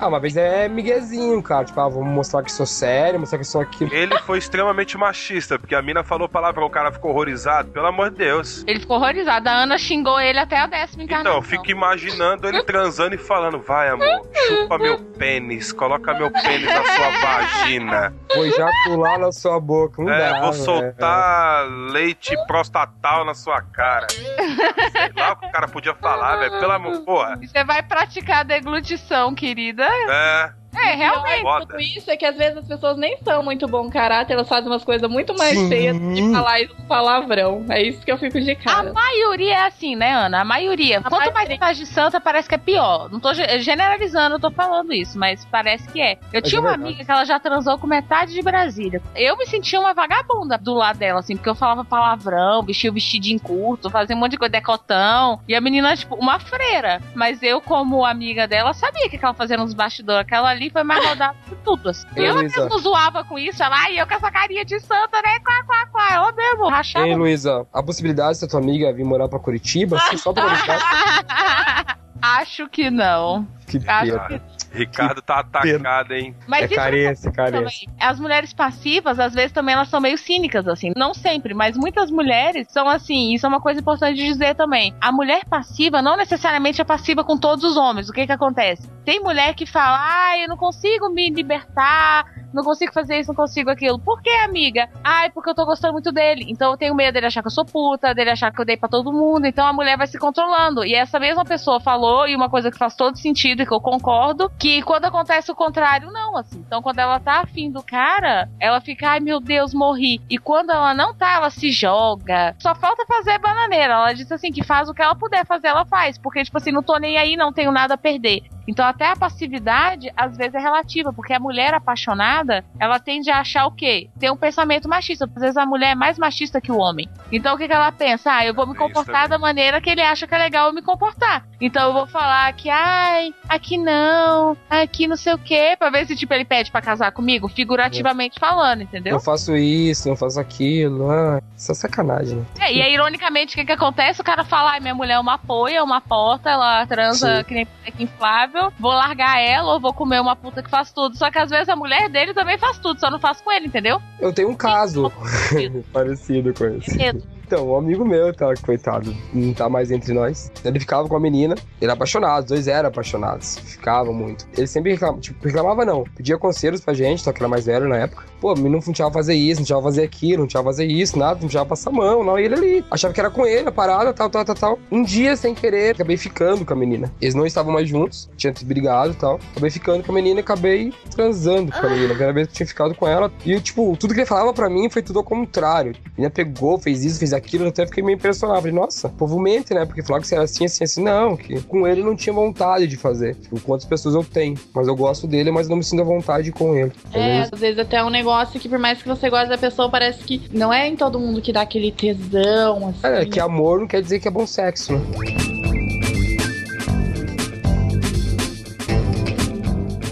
Ah, 0.00 0.08
uma 0.08 0.20
vez 0.20 0.36
é 0.36 0.68
miguezinho, 0.68 1.42
cara. 1.42 1.64
Tipo, 1.64 1.80
ah, 1.80 1.88
vamos 1.88 2.08
mostrar 2.08 2.42
que 2.42 2.52
sou 2.52 2.66
sério, 2.66 3.20
mostrar 3.20 3.38
que 3.38 3.44
sou 3.44 3.60
aquilo. 3.60 3.92
Ele 3.92 4.18
foi 4.20 4.38
extremamente 4.38 4.96
machista, 4.96 5.58
porque 5.58 5.74
a 5.74 5.82
mina 5.82 6.02
falou 6.02 6.28
palavrão, 6.28 6.66
o 6.66 6.70
cara 6.70 6.92
ficou 6.92 7.10
horrorizado, 7.10 7.70
pelo 7.70 7.86
amor 7.86 8.10
de 8.10 8.16
Deus. 8.16 8.64
Ele 8.66 8.80
ficou 8.80 8.96
horrorizado. 8.96 9.48
A 9.48 9.52
Ana 9.52 9.78
xingou 9.78 10.18
ele 10.20 10.38
até 10.38 10.58
a 10.58 10.66
décima 10.66 11.04
encarnação. 11.04 11.32
Então, 11.32 11.42
eu 11.42 11.48
fico 11.48 11.70
imaginando 11.70 12.48
ele 12.48 12.62
transando 12.62 13.14
e 13.14 13.18
falando: 13.18 13.60
vai, 13.60 13.88
amor, 13.88 14.22
chupa 14.46 14.78
meu 14.78 14.98
pênis, 14.98 15.72
coloca 15.72 16.14
meu 16.14 16.30
pênis 16.30 16.66
na 16.66 16.84
sua 16.84 17.10
vagina. 17.20 18.14
Vou 18.34 18.44
ejacular 18.46 19.18
na 19.18 19.32
sua 19.32 19.60
boca. 19.60 20.02
Não 20.02 20.12
é, 20.12 20.18
dá, 20.18 20.40
vou 20.40 20.52
soltar 20.52 21.66
leite 21.90 22.34
prostatal 22.46 23.24
na 23.24 23.34
sua 23.34 23.62
cara. 23.62 24.06
Sei 24.10 25.12
lá 25.16 25.32
o 25.32 25.36
que 25.36 25.46
o 25.46 25.52
cara 25.52 25.68
podia 25.68 25.94
falar, 25.94 26.23
velho. 26.36 26.60
Pelo 26.60 26.72
amor 26.72 27.00
porra. 27.04 27.36
Você 27.36 27.64
vai 27.64 27.82
praticar 27.82 28.38
a 28.38 28.42
deglutição, 28.42 29.34
querida. 29.34 29.84
É. 29.86 30.52
É, 30.76 30.94
realmente. 30.94 31.66
Tudo 31.66 31.80
isso 31.80 32.10
é 32.10 32.16
que 32.16 32.24
às 32.24 32.36
vezes 32.36 32.58
as 32.58 32.66
pessoas 32.66 32.96
nem 32.96 33.16
são 33.18 33.42
muito 33.42 33.66
bom 33.66 33.88
caráter, 33.90 34.34
elas 34.34 34.48
fazem 34.48 34.70
umas 34.70 34.84
coisas 34.84 35.08
muito 35.10 35.34
mais 35.36 35.58
Sim. 35.58 35.68
feias 35.68 35.98
de 35.98 36.32
falar 36.32 36.60
isso 36.60 36.74
palavrão. 36.88 37.64
É 37.68 37.82
isso 37.82 38.00
que 38.00 38.12
eu 38.12 38.18
fico 38.18 38.40
de 38.40 38.54
cara. 38.54 38.90
A 38.90 38.92
maioria 38.92 39.54
é 39.54 39.66
assim, 39.66 39.96
né, 39.96 40.12
Ana? 40.12 40.40
A 40.40 40.44
maioria. 40.44 40.98
A 40.98 41.08
Quanto 41.08 41.32
mais 41.32 41.54
faz 41.56 41.78
de 41.78 41.86
santa, 41.86 42.20
parece 42.20 42.48
que 42.48 42.54
é 42.54 42.58
pior. 42.58 43.10
Não 43.10 43.20
tô 43.20 43.32
generalizando, 43.34 44.36
eu 44.36 44.40
tô 44.40 44.50
falando 44.50 44.92
isso, 44.92 45.18
mas 45.18 45.44
parece 45.46 45.88
que 45.90 46.00
é. 46.00 46.18
Eu 46.32 46.42
tinha 46.42 46.58
é 46.58 46.60
uma 46.60 46.72
amiga 46.72 47.04
que 47.04 47.10
ela 47.10 47.24
já 47.24 47.38
transou 47.38 47.78
com 47.78 47.86
metade 47.86 48.32
de 48.32 48.42
Brasília. 48.42 49.00
Eu 49.14 49.36
me 49.36 49.46
sentia 49.46 49.80
uma 49.80 49.94
vagabunda 49.94 50.58
do 50.58 50.74
lado 50.74 50.98
dela, 50.98 51.20
assim, 51.20 51.36
porque 51.36 51.48
eu 51.48 51.54
falava 51.54 51.84
palavrão, 51.84 52.62
vestia 52.62 52.90
o 52.90 52.94
vestidinho 52.94 53.40
curto, 53.40 53.90
fazia 53.90 54.14
um 54.14 54.18
monte 54.18 54.32
de 54.32 54.38
coisa, 54.38 54.52
decotão. 54.52 55.40
E 55.48 55.54
a 55.54 55.60
menina, 55.60 55.96
tipo, 55.96 56.14
uma 56.16 56.38
freira. 56.38 57.00
Mas 57.14 57.42
eu, 57.42 57.60
como 57.60 58.04
amiga 58.04 58.46
dela, 58.46 58.72
sabia 58.72 59.08
que 59.08 59.18
ela 59.22 59.34
fazia 59.34 59.56
nos 59.56 59.74
bastidores. 59.74 60.22
Aquela 60.22 60.50
ali 60.50 60.63
foi 60.70 60.82
mais 60.82 61.04
rodada 61.04 61.36
que 61.48 61.54
tudo. 61.56 61.88
Assim. 61.88 62.06
E 62.16 62.24
ela 62.24 62.40
Luísa. 62.40 62.64
mesmo 62.64 62.78
zoava 62.78 63.24
com 63.24 63.38
isso, 63.38 63.62
ela, 63.62 63.76
ai, 63.76 64.00
eu 64.00 64.06
com 64.06 64.14
essa 64.14 64.30
carinha 64.30 64.64
de 64.64 64.78
santa, 64.80 65.20
né? 65.22 65.38
Quá, 65.40 65.64
quá, 65.64 65.86
quá. 65.90 66.08
Ela 66.12 66.32
mesmo, 66.32 66.68
rachava. 66.68 67.06
Ei, 67.06 67.14
Luísa, 67.14 67.66
a 67.72 67.82
possibilidade 67.82 68.40
da 68.40 68.46
tua 68.46 68.60
amiga 68.60 68.92
vir 68.92 69.04
morar 69.04 69.28
pra 69.28 69.38
Curitiba, 69.38 69.96
assim, 69.96 70.16
só 70.16 70.32
pra 70.32 70.44
Acho 72.22 72.68
que 72.68 72.90
não. 72.90 73.46
Que 73.66 73.78
Acho 73.86 74.28
que 74.28 74.40
Ricardo 74.74 75.22
tá 75.22 75.38
atacado, 75.38 76.12
hein? 76.12 76.34
Mas 76.48 76.70
é 76.70 76.74
carência, 76.74 77.30
carência. 77.30 77.88
As 77.98 78.18
mulheres 78.18 78.52
passivas, 78.52 79.20
às 79.20 79.32
vezes, 79.32 79.52
também 79.52 79.74
elas 79.74 79.88
são 79.88 80.00
meio 80.00 80.18
cínicas, 80.18 80.66
assim. 80.66 80.92
Não 80.96 81.14
sempre, 81.14 81.54
mas 81.54 81.76
muitas 81.76 82.10
mulheres 82.10 82.66
são 82.70 82.88
assim. 82.88 83.32
Isso 83.32 83.46
é 83.46 83.48
uma 83.48 83.60
coisa 83.60 83.80
importante 83.80 84.16
de 84.16 84.26
dizer 84.26 84.56
também. 84.56 84.94
A 85.00 85.12
mulher 85.12 85.44
passiva 85.44 86.02
não 86.02 86.16
necessariamente 86.16 86.80
é 86.80 86.84
passiva 86.84 87.22
com 87.22 87.38
todos 87.38 87.64
os 87.64 87.76
homens. 87.76 88.08
O 88.08 88.12
que 88.12 88.26
que 88.26 88.32
acontece? 88.32 88.90
Tem 89.04 89.20
mulher 89.20 89.54
que 89.54 89.64
fala, 89.64 89.98
ah, 90.00 90.38
eu 90.38 90.48
não 90.48 90.56
consigo 90.56 91.08
me 91.08 91.30
libertar 91.30 92.24
não 92.54 92.64
consigo 92.64 92.92
fazer 92.92 93.18
isso, 93.18 93.28
não 93.28 93.34
consigo 93.34 93.70
aquilo. 93.70 93.98
Por 93.98 94.22
que, 94.22 94.30
amiga? 94.30 94.88
Ai, 95.02 95.30
porque 95.30 95.50
eu 95.50 95.54
tô 95.54 95.64
gostando 95.66 95.92
muito 95.94 96.12
dele. 96.12 96.46
Então 96.48 96.70
eu 96.70 96.76
tenho 96.76 96.94
medo 96.94 97.14
dele 97.14 97.26
achar 97.26 97.42
que 97.42 97.48
eu 97.48 97.52
sou 97.52 97.64
puta, 97.64 98.14
dele 98.14 98.30
achar 98.30 98.52
que 98.52 98.60
eu 98.60 98.64
dei 98.64 98.76
pra 98.76 98.88
todo 98.88 99.12
mundo. 99.12 99.46
Então 99.46 99.66
a 99.66 99.72
mulher 99.72 99.96
vai 99.96 100.06
se 100.06 100.18
controlando. 100.18 100.84
E 100.84 100.94
essa 100.94 101.18
mesma 101.18 101.44
pessoa 101.44 101.80
falou, 101.80 102.26
e 102.26 102.34
uma 102.34 102.48
coisa 102.48 102.70
que 102.70 102.78
faz 102.78 102.94
todo 102.94 103.18
sentido 103.18 103.62
e 103.62 103.66
que 103.66 103.72
eu 103.72 103.80
concordo, 103.80 104.50
que 104.58 104.82
quando 104.82 105.06
acontece 105.06 105.50
o 105.50 105.54
contrário, 105.54 106.10
não, 106.10 106.36
assim. 106.36 106.62
Então 106.66 106.82
quando 106.82 106.98
ela 106.98 107.18
tá 107.20 107.40
afim 107.40 107.70
do 107.70 107.82
cara, 107.82 108.48
ela 108.60 108.80
fica, 108.80 109.10
ai 109.10 109.20
meu 109.20 109.40
Deus, 109.40 109.74
morri. 109.74 110.20
E 110.30 110.38
quando 110.38 110.70
ela 110.70 110.94
não 110.94 111.14
tá, 111.14 111.32
ela 111.34 111.50
se 111.50 111.70
joga. 111.70 112.54
Só 112.58 112.74
falta 112.74 113.04
fazer 113.06 113.38
bananeira. 113.38 113.94
Ela 113.94 114.12
diz 114.12 114.30
assim 114.30 114.52
que 114.52 114.64
faz 114.64 114.88
o 114.88 114.94
que 114.94 115.02
ela 115.02 115.14
puder 115.14 115.44
fazer, 115.46 115.68
ela 115.68 115.84
faz. 115.84 116.18
Porque, 116.18 116.44
tipo 116.44 116.56
assim, 116.56 116.72
não 116.72 116.82
tô 116.82 116.96
nem 116.98 117.16
aí, 117.16 117.36
não 117.36 117.52
tenho 117.52 117.72
nada 117.72 117.94
a 117.94 117.98
perder. 117.98 118.42
Então 118.66 118.84
até 118.84 119.10
a 119.10 119.16
passividade 119.16 120.10
às 120.16 120.36
vezes 120.36 120.54
é 120.54 120.58
relativa, 120.58 121.12
porque 121.12 121.32
a 121.32 121.40
mulher 121.40 121.74
apaixonada, 121.74 122.43
ela 122.78 122.98
tende 122.98 123.30
a 123.30 123.40
achar 123.40 123.66
o 123.66 123.70
quê? 123.70 124.08
Tem 124.18 124.30
um 124.30 124.36
pensamento 124.36 124.88
machista. 124.88 125.28
Às 125.34 125.40
vezes 125.40 125.56
a 125.56 125.66
mulher 125.66 125.92
é 125.92 125.94
mais 125.94 126.18
machista 126.18 126.60
que 126.60 126.72
o 126.72 126.78
homem. 126.78 127.08
Então 127.32 127.54
o 127.54 127.58
que, 127.58 127.66
que 127.66 127.72
ela 127.72 127.92
pensa? 127.92 128.32
Ah, 128.32 128.46
eu 128.46 128.54
vou 128.54 128.66
me 128.66 128.74
comportar 128.74 129.28
da 129.28 129.38
maneira 129.38 129.80
que 129.80 129.90
ele 129.90 130.02
acha 130.02 130.26
que 130.26 130.34
é 130.34 130.38
legal 130.38 130.68
eu 130.68 130.74
me 130.74 130.82
comportar. 130.82 131.46
Então 131.60 131.88
eu 131.88 131.92
vou 131.92 132.06
falar 132.06 132.52
que, 132.52 132.68
ai, 132.68 133.32
aqui 133.48 133.78
não, 133.78 134.56
aqui 134.68 135.06
não 135.06 135.16
sei 135.16 135.32
o 135.32 135.38
quê, 135.38 135.76
pra 135.78 135.90
ver 135.90 136.06
se 136.06 136.16
tipo 136.16 136.34
ele 136.34 136.44
pede 136.44 136.70
para 136.70 136.82
casar 136.82 137.12
comigo, 137.12 137.48
figurativamente 137.48 138.38
falando, 138.38 138.82
entendeu? 138.82 139.14
Eu 139.14 139.20
faço 139.20 139.56
isso, 139.56 140.08
não 140.08 140.16
faço 140.16 140.38
aquilo, 140.38 141.10
ah, 141.10 141.40
isso 141.56 141.72
é 141.72 141.74
sacanagem. 141.74 142.36
Né? 142.36 142.44
É, 142.60 142.72
e 142.72 142.82
aí, 142.82 142.92
ironicamente, 142.92 143.54
o 143.54 143.58
que, 143.58 143.64
que 143.64 143.72
acontece? 143.72 144.20
O 144.20 144.24
cara 144.24 144.44
fala, 144.44 144.72
ai, 144.72 144.80
minha 144.80 144.94
mulher 144.94 145.14
é 145.14 145.18
uma 145.18 145.38
poia, 145.38 145.82
uma 145.82 146.00
porta, 146.00 146.50
ela 146.50 146.86
transa 146.86 147.38
Sim. 147.38 147.44
que 147.44 147.54
nem 147.54 147.66
inflável, 147.98 148.72
vou 148.78 148.92
largar 148.92 149.40
ela 149.40 149.72
ou 149.72 149.80
vou 149.80 149.94
comer 149.94 150.20
uma 150.20 150.36
puta 150.36 150.62
que 150.62 150.70
faz 150.70 150.92
tudo. 150.92 151.16
Só 151.16 151.30
que 151.30 151.38
às 151.38 151.50
vezes 151.50 151.68
a 151.68 151.76
mulher 151.76 152.08
dele 152.08 152.33
também 152.34 152.58
faz 152.58 152.78
tudo, 152.78 153.00
só 153.00 153.10
não 153.10 153.18
faz 153.18 153.40
com 153.40 153.50
ele, 153.50 153.66
entendeu? 153.66 154.00
Eu 154.20 154.32
tenho 154.32 154.50
um 154.50 154.54
caso 154.54 155.10
parecido 155.92 156.52
com 156.52 156.66
esse. 156.66 156.98
Então, 157.46 157.68
um 157.70 157.76
amigo 157.76 158.04
meu, 158.04 158.32
tá, 158.32 158.52
coitado, 158.62 159.14
não 159.32 159.52
tá 159.52 159.68
mais 159.68 159.90
entre 159.90 160.12
nós. 160.14 160.50
Ele 160.64 160.80
ficava 160.80 161.06
com 161.06 161.16
a 161.16 161.20
menina, 161.20 161.54
ele 161.54 161.84
era 161.84 161.92
apaixonado, 161.92 162.44
os 162.44 162.48
dois 162.48 162.68
eram 162.68 162.88
apaixonados, 162.88 163.58
ficavam 163.58 164.14
muito. 164.14 164.46
Ele 164.56 164.66
sempre 164.66 164.92
reclamava, 164.92 165.20
tipo, 165.20 165.44
reclamava 165.44 165.84
não, 165.84 166.04
pedia 166.16 166.38
conselhos 166.38 166.80
pra 166.80 166.94
gente, 166.94 167.22
só 167.22 167.32
que 167.32 167.40
era 167.40 167.48
mais 167.48 167.66
velho 167.66 167.88
na 167.88 167.98
época. 167.98 168.24
Pô, 168.44 168.54
não 168.54 168.78
tinha 168.78 169.10
fazer 169.10 169.32
isso, 169.32 169.62
não 169.62 169.64
tinha 169.64 169.80
fazer 169.80 170.02
aquilo, 170.02 170.42
não 170.42 170.46
tinha 170.46 170.62
fazer 170.62 170.84
isso, 170.84 171.18
nada, 171.18 171.40
não 171.40 171.48
tinha 171.48 171.64
passar 171.64 171.88
a 171.88 171.92
mão, 171.94 172.22
não. 172.22 172.38
E 172.38 172.44
ele 172.44 172.54
ali, 172.54 172.84
achava 172.90 173.14
que 173.14 173.18
era 173.18 173.30
com 173.30 173.46
ele, 173.46 173.70
a 173.70 173.72
parada, 173.72 174.12
tal, 174.12 174.28
tal, 174.28 174.44
tal, 174.44 174.54
tal. 174.54 174.78
Um 174.92 175.02
dia, 175.02 175.34
sem 175.34 175.54
querer, 175.54 175.94
acabei 175.94 176.18
ficando 176.18 176.62
com 176.62 176.74
a 176.74 176.76
menina. 176.76 177.10
Eles 177.22 177.34
não 177.34 177.46
estavam 177.46 177.72
mais 177.72 177.88
juntos, 177.88 178.28
tinham 178.36 178.52
brigado 178.64 179.12
e 179.12 179.14
tal. 179.14 179.40
Acabei 179.52 179.70
ficando 179.70 180.04
com 180.04 180.12
a 180.12 180.14
menina 180.14 180.40
e 180.40 180.42
acabei 180.42 180.92
transando 181.10 181.72
com 181.72 181.86
a 181.86 181.88
menina. 181.88 182.04
A 182.04 182.08
primeira 182.08 182.32
vez 182.34 182.48
que 182.48 182.52
tinha 182.52 182.66
ficado 182.66 182.94
com 182.94 183.08
ela. 183.08 183.32
E, 183.46 183.58
tipo, 183.60 183.96
tudo 183.98 184.12
que 184.12 184.20
ele 184.20 184.26
falava 184.26 184.52
pra 184.52 184.68
mim 184.68 184.90
foi 184.90 185.00
tudo 185.00 185.20
ao 185.20 185.24
contrário. 185.24 185.94
A 186.04 186.10
menina 186.14 186.30
pegou, 186.30 186.78
fez 186.78 187.02
isso, 187.02 187.18
fez 187.18 187.32
aquilo, 187.32 187.64
eu 187.64 187.68
até 187.70 187.86
fiquei 187.86 188.04
meio 188.04 188.16
impressionado. 188.16 188.60
Falei, 188.60 188.74
nossa, 188.76 189.08
o 189.08 189.12
povo 189.12 189.40
mente, 189.40 189.72
né? 189.72 189.86
Porque 189.86 190.02
falava 190.02 190.20
que 190.20 190.28
se 190.28 190.34
era 190.34 190.44
assim, 190.44 190.66
assim, 190.66 190.84
assim. 190.84 191.02
Não, 191.02 191.34
que 191.34 191.62
com 191.62 191.88
ele 191.88 192.02
não 192.02 192.14
tinha 192.14 192.34
vontade 192.34 192.86
de 192.86 192.98
fazer. 192.98 193.36
Tipo, 193.36 193.58
quantas 193.60 193.86
pessoas 193.86 194.14
eu 194.14 194.22
tenho. 194.22 194.54
Mas 194.74 194.86
eu 194.86 194.94
gosto 194.94 195.26
dele, 195.26 195.50
mas 195.50 195.66
não 195.66 195.78
me 195.78 195.82
sinto 195.82 196.02
à 196.02 196.04
vontade 196.04 196.52
com 196.52 196.74
ele. 196.74 196.92
É, 197.10 197.48
às 197.50 197.58
vezes 197.58 197.78
até 197.78 198.04
um 198.04 198.10
negócio 198.10 198.33
que 198.58 198.68
por 198.68 198.78
mais 198.78 199.02
que 199.02 199.08
você 199.08 199.28
goste 199.28 199.48
da 199.48 199.58
pessoa, 199.58 199.88
parece 199.88 200.22
que 200.24 200.42
não 200.50 200.72
é 200.72 200.88
em 200.88 200.96
todo 200.96 201.18
mundo 201.18 201.40
que 201.40 201.52
dá 201.52 201.62
aquele 201.62 201.92
tesão, 201.92 202.88
assim. 202.88 203.06
É, 203.06 203.24
que 203.24 203.40
amor 203.40 203.80
não 203.80 203.86
quer 203.86 204.02
dizer 204.02 204.20
que 204.20 204.28
é 204.28 204.30
bom 204.30 204.46
sexo, 204.46 204.92
né? 204.92 205.00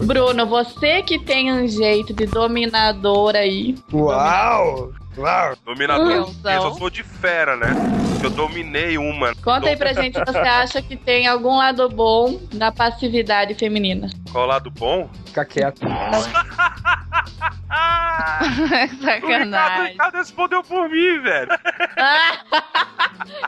Bruno, 0.02 0.46
você 0.46 1.00
que 1.02 1.18
tem 1.18 1.52
um 1.52 1.66
jeito 1.66 2.12
de 2.12 2.26
dominador 2.26 3.36
aí. 3.36 3.76
Uau! 3.92 4.92
Claro. 5.14 5.56
Dominador. 5.64 6.10
Eu 6.10 6.26
só 6.60 6.72
sou 6.72 6.90
de 6.90 7.02
fera, 7.02 7.56
né? 7.56 7.68
Eu 8.22 8.30
dominei 8.30 8.96
uma. 8.96 9.34
Conta 9.36 9.68
aí 9.68 9.76
pra 9.76 9.92
gente, 9.92 10.18
você 10.18 10.38
acha 10.38 10.80
que 10.80 10.96
tem 10.96 11.26
algum 11.26 11.56
lado 11.56 11.88
bom 11.88 12.40
na 12.54 12.70
passividade 12.70 13.54
feminina? 13.54 14.08
Qual 14.30 14.46
lado 14.46 14.70
bom? 14.70 15.10
Ficar 15.26 15.44
quieto. 15.44 15.80
Sacanagem. 19.02 19.82
O 19.82 19.88
Ricardo 19.88 20.16
respondeu 20.16 20.62
por 20.62 20.88
mim, 20.88 21.20
velho. 21.20 21.50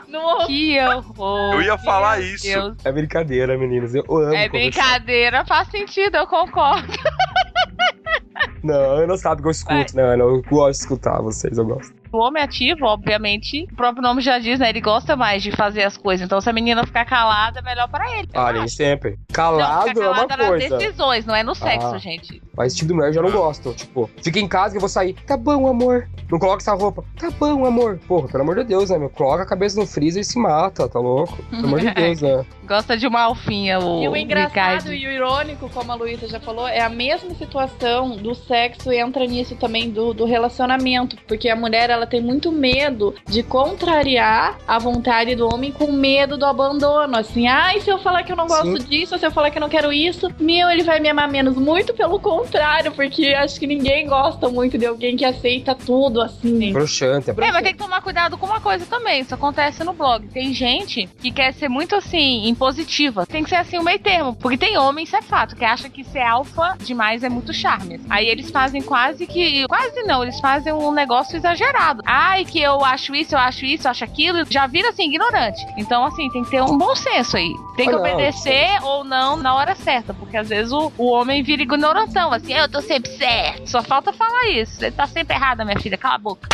no... 0.07 0.45
Que 0.47 0.79
horror. 0.79 1.53
Eu 1.53 1.61
ia 1.61 1.77
falar 1.77 2.21
isso. 2.21 2.45
Deus. 2.45 2.75
É 2.83 2.91
brincadeira, 2.91 3.57
meninas. 3.57 3.95
Eu 3.95 4.03
amo. 4.09 4.35
É 4.35 4.49
brincadeira, 4.49 5.45
faz 5.45 5.69
sentido, 5.69 6.17
eu 6.17 6.27
concordo. 6.27 6.87
Não, 8.61 8.99
eu 8.99 9.07
não 9.07 9.15
sabe 9.15 9.43
que 9.43 9.47
eu 9.47 9.51
escuto, 9.51 9.95
né? 9.95 10.15
Eu 10.15 10.41
gosto 10.49 10.71
de 10.71 10.83
escutar 10.83 11.21
vocês, 11.21 11.57
eu 11.57 11.65
gosto. 11.65 11.93
O 12.11 12.17
homem 12.17 12.41
ativo, 12.41 12.85
obviamente, 12.85 13.67
o 13.71 13.75
próprio 13.75 14.01
nome 14.01 14.21
já 14.21 14.39
diz, 14.39 14.59
né? 14.59 14.69
Ele 14.69 14.81
gosta 14.81 15.15
mais 15.15 15.43
de 15.43 15.51
fazer 15.51 15.83
as 15.83 15.97
coisas. 15.97 16.25
Então, 16.25 16.39
se 16.39 16.49
a 16.49 16.53
menina 16.53 16.85
ficar 16.85 17.05
calada, 17.05 17.59
é 17.59 17.61
melhor 17.61 17.87
pra 17.89 18.17
ele. 18.17 18.29
Ah, 18.33 18.51
nem 18.51 18.67
sempre. 18.67 19.17
Calado 19.31 19.99
não, 19.99 20.03
é 20.03 20.09
uma 20.09 20.27
coisa. 20.27 20.69
nas 20.69 20.79
decisões, 20.79 21.25
não 21.25 21.35
é 21.35 21.43
no 21.43 21.55
sexo, 21.55 21.95
ah, 21.95 21.97
gente. 21.97 22.41
Mas 22.55 22.67
esse 22.67 22.77
tipo 22.77 22.89
de 22.89 22.93
mulher 22.93 23.09
eu 23.09 23.13
já 23.13 23.21
não 23.21 23.31
gosto. 23.31 23.73
Tipo, 23.73 24.09
fica 24.23 24.39
em 24.39 24.47
casa 24.47 24.71
que 24.71 24.77
eu 24.77 24.81
vou 24.81 24.89
sair. 24.89 25.13
Tá 25.25 25.35
bom, 25.35 25.67
amor. 25.67 26.07
Não 26.31 26.39
coloca 26.39 26.61
essa 26.61 26.73
roupa. 26.73 27.03
Tá 27.19 27.29
bom, 27.31 27.65
amor. 27.65 27.99
Porra, 28.07 28.27
pelo 28.27 28.43
amor 28.43 28.55
de 28.55 28.63
Deus, 28.63 28.89
né, 28.89 28.97
meu? 28.97 29.09
Coloca 29.09 29.43
a 29.43 29.45
cabeça 29.45 29.79
no 29.79 29.85
freezer 29.85 30.21
e 30.21 30.25
se 30.25 30.39
mata, 30.39 30.87
tá 30.87 30.99
louco? 30.99 31.37
Pelo 31.49 31.67
amor 31.67 31.79
de 31.79 31.91
Deus, 31.93 32.21
né? 32.21 32.45
Gosta 32.65 32.97
de 32.97 33.05
uma 33.05 33.21
alfinha, 33.21 33.79
o 33.79 34.01
E 34.01 34.07
o 34.07 34.15
engraçado 34.15 34.91
e 34.91 35.07
o 35.07 35.11
irônico, 35.11 35.69
como 35.69 35.91
a 35.91 35.95
Luísa 35.95 36.27
já 36.27 36.39
falou, 36.39 36.67
é 36.67 36.81
a 36.81 36.89
mesma 36.89 37.35
situação 37.35 38.17
do 38.17 38.33
sexo 38.33 38.91
entra 38.91 39.25
nisso 39.25 39.55
também 39.55 39.89
do, 39.89 40.13
do 40.13 40.25
relacionamento. 40.25 41.15
Porque 41.27 41.49
a 41.49 41.55
mulher, 41.55 41.91
ela 41.95 42.05
tem 42.05 42.21
muito 42.21 42.51
medo 42.51 43.15
de 43.25 43.41
contrariar 43.43 44.57
a 44.67 44.77
vontade 44.77 45.35
do 45.35 45.47
homem 45.47 45.71
com 45.71 45.91
medo 45.91 46.37
do 46.37 46.45
abandono. 46.45 47.17
Assim, 47.17 47.47
ai, 47.47 47.79
se 47.81 47.89
eu 47.89 47.97
falar 47.97 48.23
que 48.23 48.31
eu 48.31 48.35
não 48.35 48.47
gosto 48.47 48.81
Sim. 48.81 48.87
disso, 48.87 49.17
se 49.17 49.25
eu 49.25 49.31
falar 49.31 49.49
que 49.49 49.57
eu 49.57 49.61
não 49.61 49.69
quero 49.69 49.91
isso, 49.91 50.29
meu, 50.39 50.69
ele 50.69 50.83
vai 50.83 50.99
me 50.99 51.09
amar 51.09 51.29
menos. 51.29 51.55
Muito 51.55 51.93
pelo 51.93 52.19
contrário, 52.19 52.91
porque 52.91 53.27
acho 53.27 53.59
que 53.59 53.67
ninguém 53.67 54.07
gosta 54.07 54.49
muito 54.49 54.77
de 54.77 54.85
alguém 54.85 55.15
que 55.15 55.25
aceita 55.25 55.73
tudo, 55.73 56.21
assim. 56.21 56.71
Broxante. 56.71 57.29
É, 57.29 57.33
é 57.33 57.51
mas 57.51 57.63
tem 57.63 57.73
que 57.73 57.79
tomar 57.79 58.01
cuidado 58.01 58.37
com 58.37 58.45
uma 58.45 58.59
coisa 58.59 58.85
também. 58.85 59.21
Isso 59.21 59.33
acontece 59.33 59.83
no 59.83 59.93
blog. 59.93 60.27
Tem 60.27 60.53
gente 60.53 61.07
que 61.21 61.31
quer 61.31 61.53
ser 61.53 61.69
muito 61.69 61.95
assim, 61.95 62.47
impositiva. 62.47 63.25
Tem 63.25 63.43
que 63.43 63.49
ser 63.49 63.57
assim 63.57 63.77
o 63.77 63.83
meio 63.83 63.99
termo. 63.99 64.35
Porque 64.35 64.57
tem 64.57 64.77
homem, 64.77 65.03
isso 65.03 65.15
é 65.15 65.21
fato, 65.21 65.55
que 65.55 65.63
acha 65.63 65.89
que 65.89 66.03
ser 66.03 66.21
alfa 66.21 66.75
demais 66.79 67.23
é 67.23 67.29
muito 67.29 67.53
charme. 67.53 67.99
Aí 68.09 68.27
eles 68.27 68.49
fazem 68.49 68.81
quase 68.81 69.25
que. 69.25 69.65
Quase 69.67 70.03
não, 70.03 70.23
eles 70.23 70.39
fazem 70.39 70.73
um 70.73 70.91
negócio 70.91 71.35
exagerado. 71.37 71.84
Ai, 72.05 72.45
que 72.45 72.61
eu 72.61 72.83
acho 72.83 73.13
isso, 73.13 73.35
eu 73.35 73.39
acho 73.39 73.65
isso, 73.65 73.87
eu 73.87 73.91
acho 73.91 74.03
aquilo. 74.03 74.45
Já 74.49 74.67
vira 74.67 74.89
assim, 74.89 75.03
ignorante. 75.03 75.65
Então, 75.77 76.05
assim, 76.05 76.29
tem 76.29 76.43
que 76.43 76.49
ter 76.49 76.61
um 76.61 76.77
bom 76.77 76.95
senso 76.95 77.37
aí. 77.37 77.53
Tem 77.75 77.87
que 77.89 77.95
obedecer 77.95 78.79
ou 78.83 79.03
não 79.03 79.37
na 79.37 79.55
hora 79.55 79.75
certa. 79.75 80.13
Porque 80.13 80.37
às 80.37 80.49
vezes 80.49 80.71
o, 80.71 80.91
o 80.97 81.11
homem 81.11 81.43
vira 81.43 81.61
ignorantão. 81.61 82.31
Assim, 82.31 82.53
eu 82.53 82.69
tô 82.69 82.81
sempre 82.81 83.11
certo. 83.11 83.69
Só 83.69 83.83
falta 83.83 84.13
falar 84.13 84.49
isso. 84.49 84.75
Você 84.75 84.91
tá 84.91 85.05
sempre 85.07 85.35
errada, 85.35 85.65
minha 85.65 85.79
filha. 85.79 85.97
Cala 85.97 86.15
a 86.15 86.19
boca. 86.19 86.47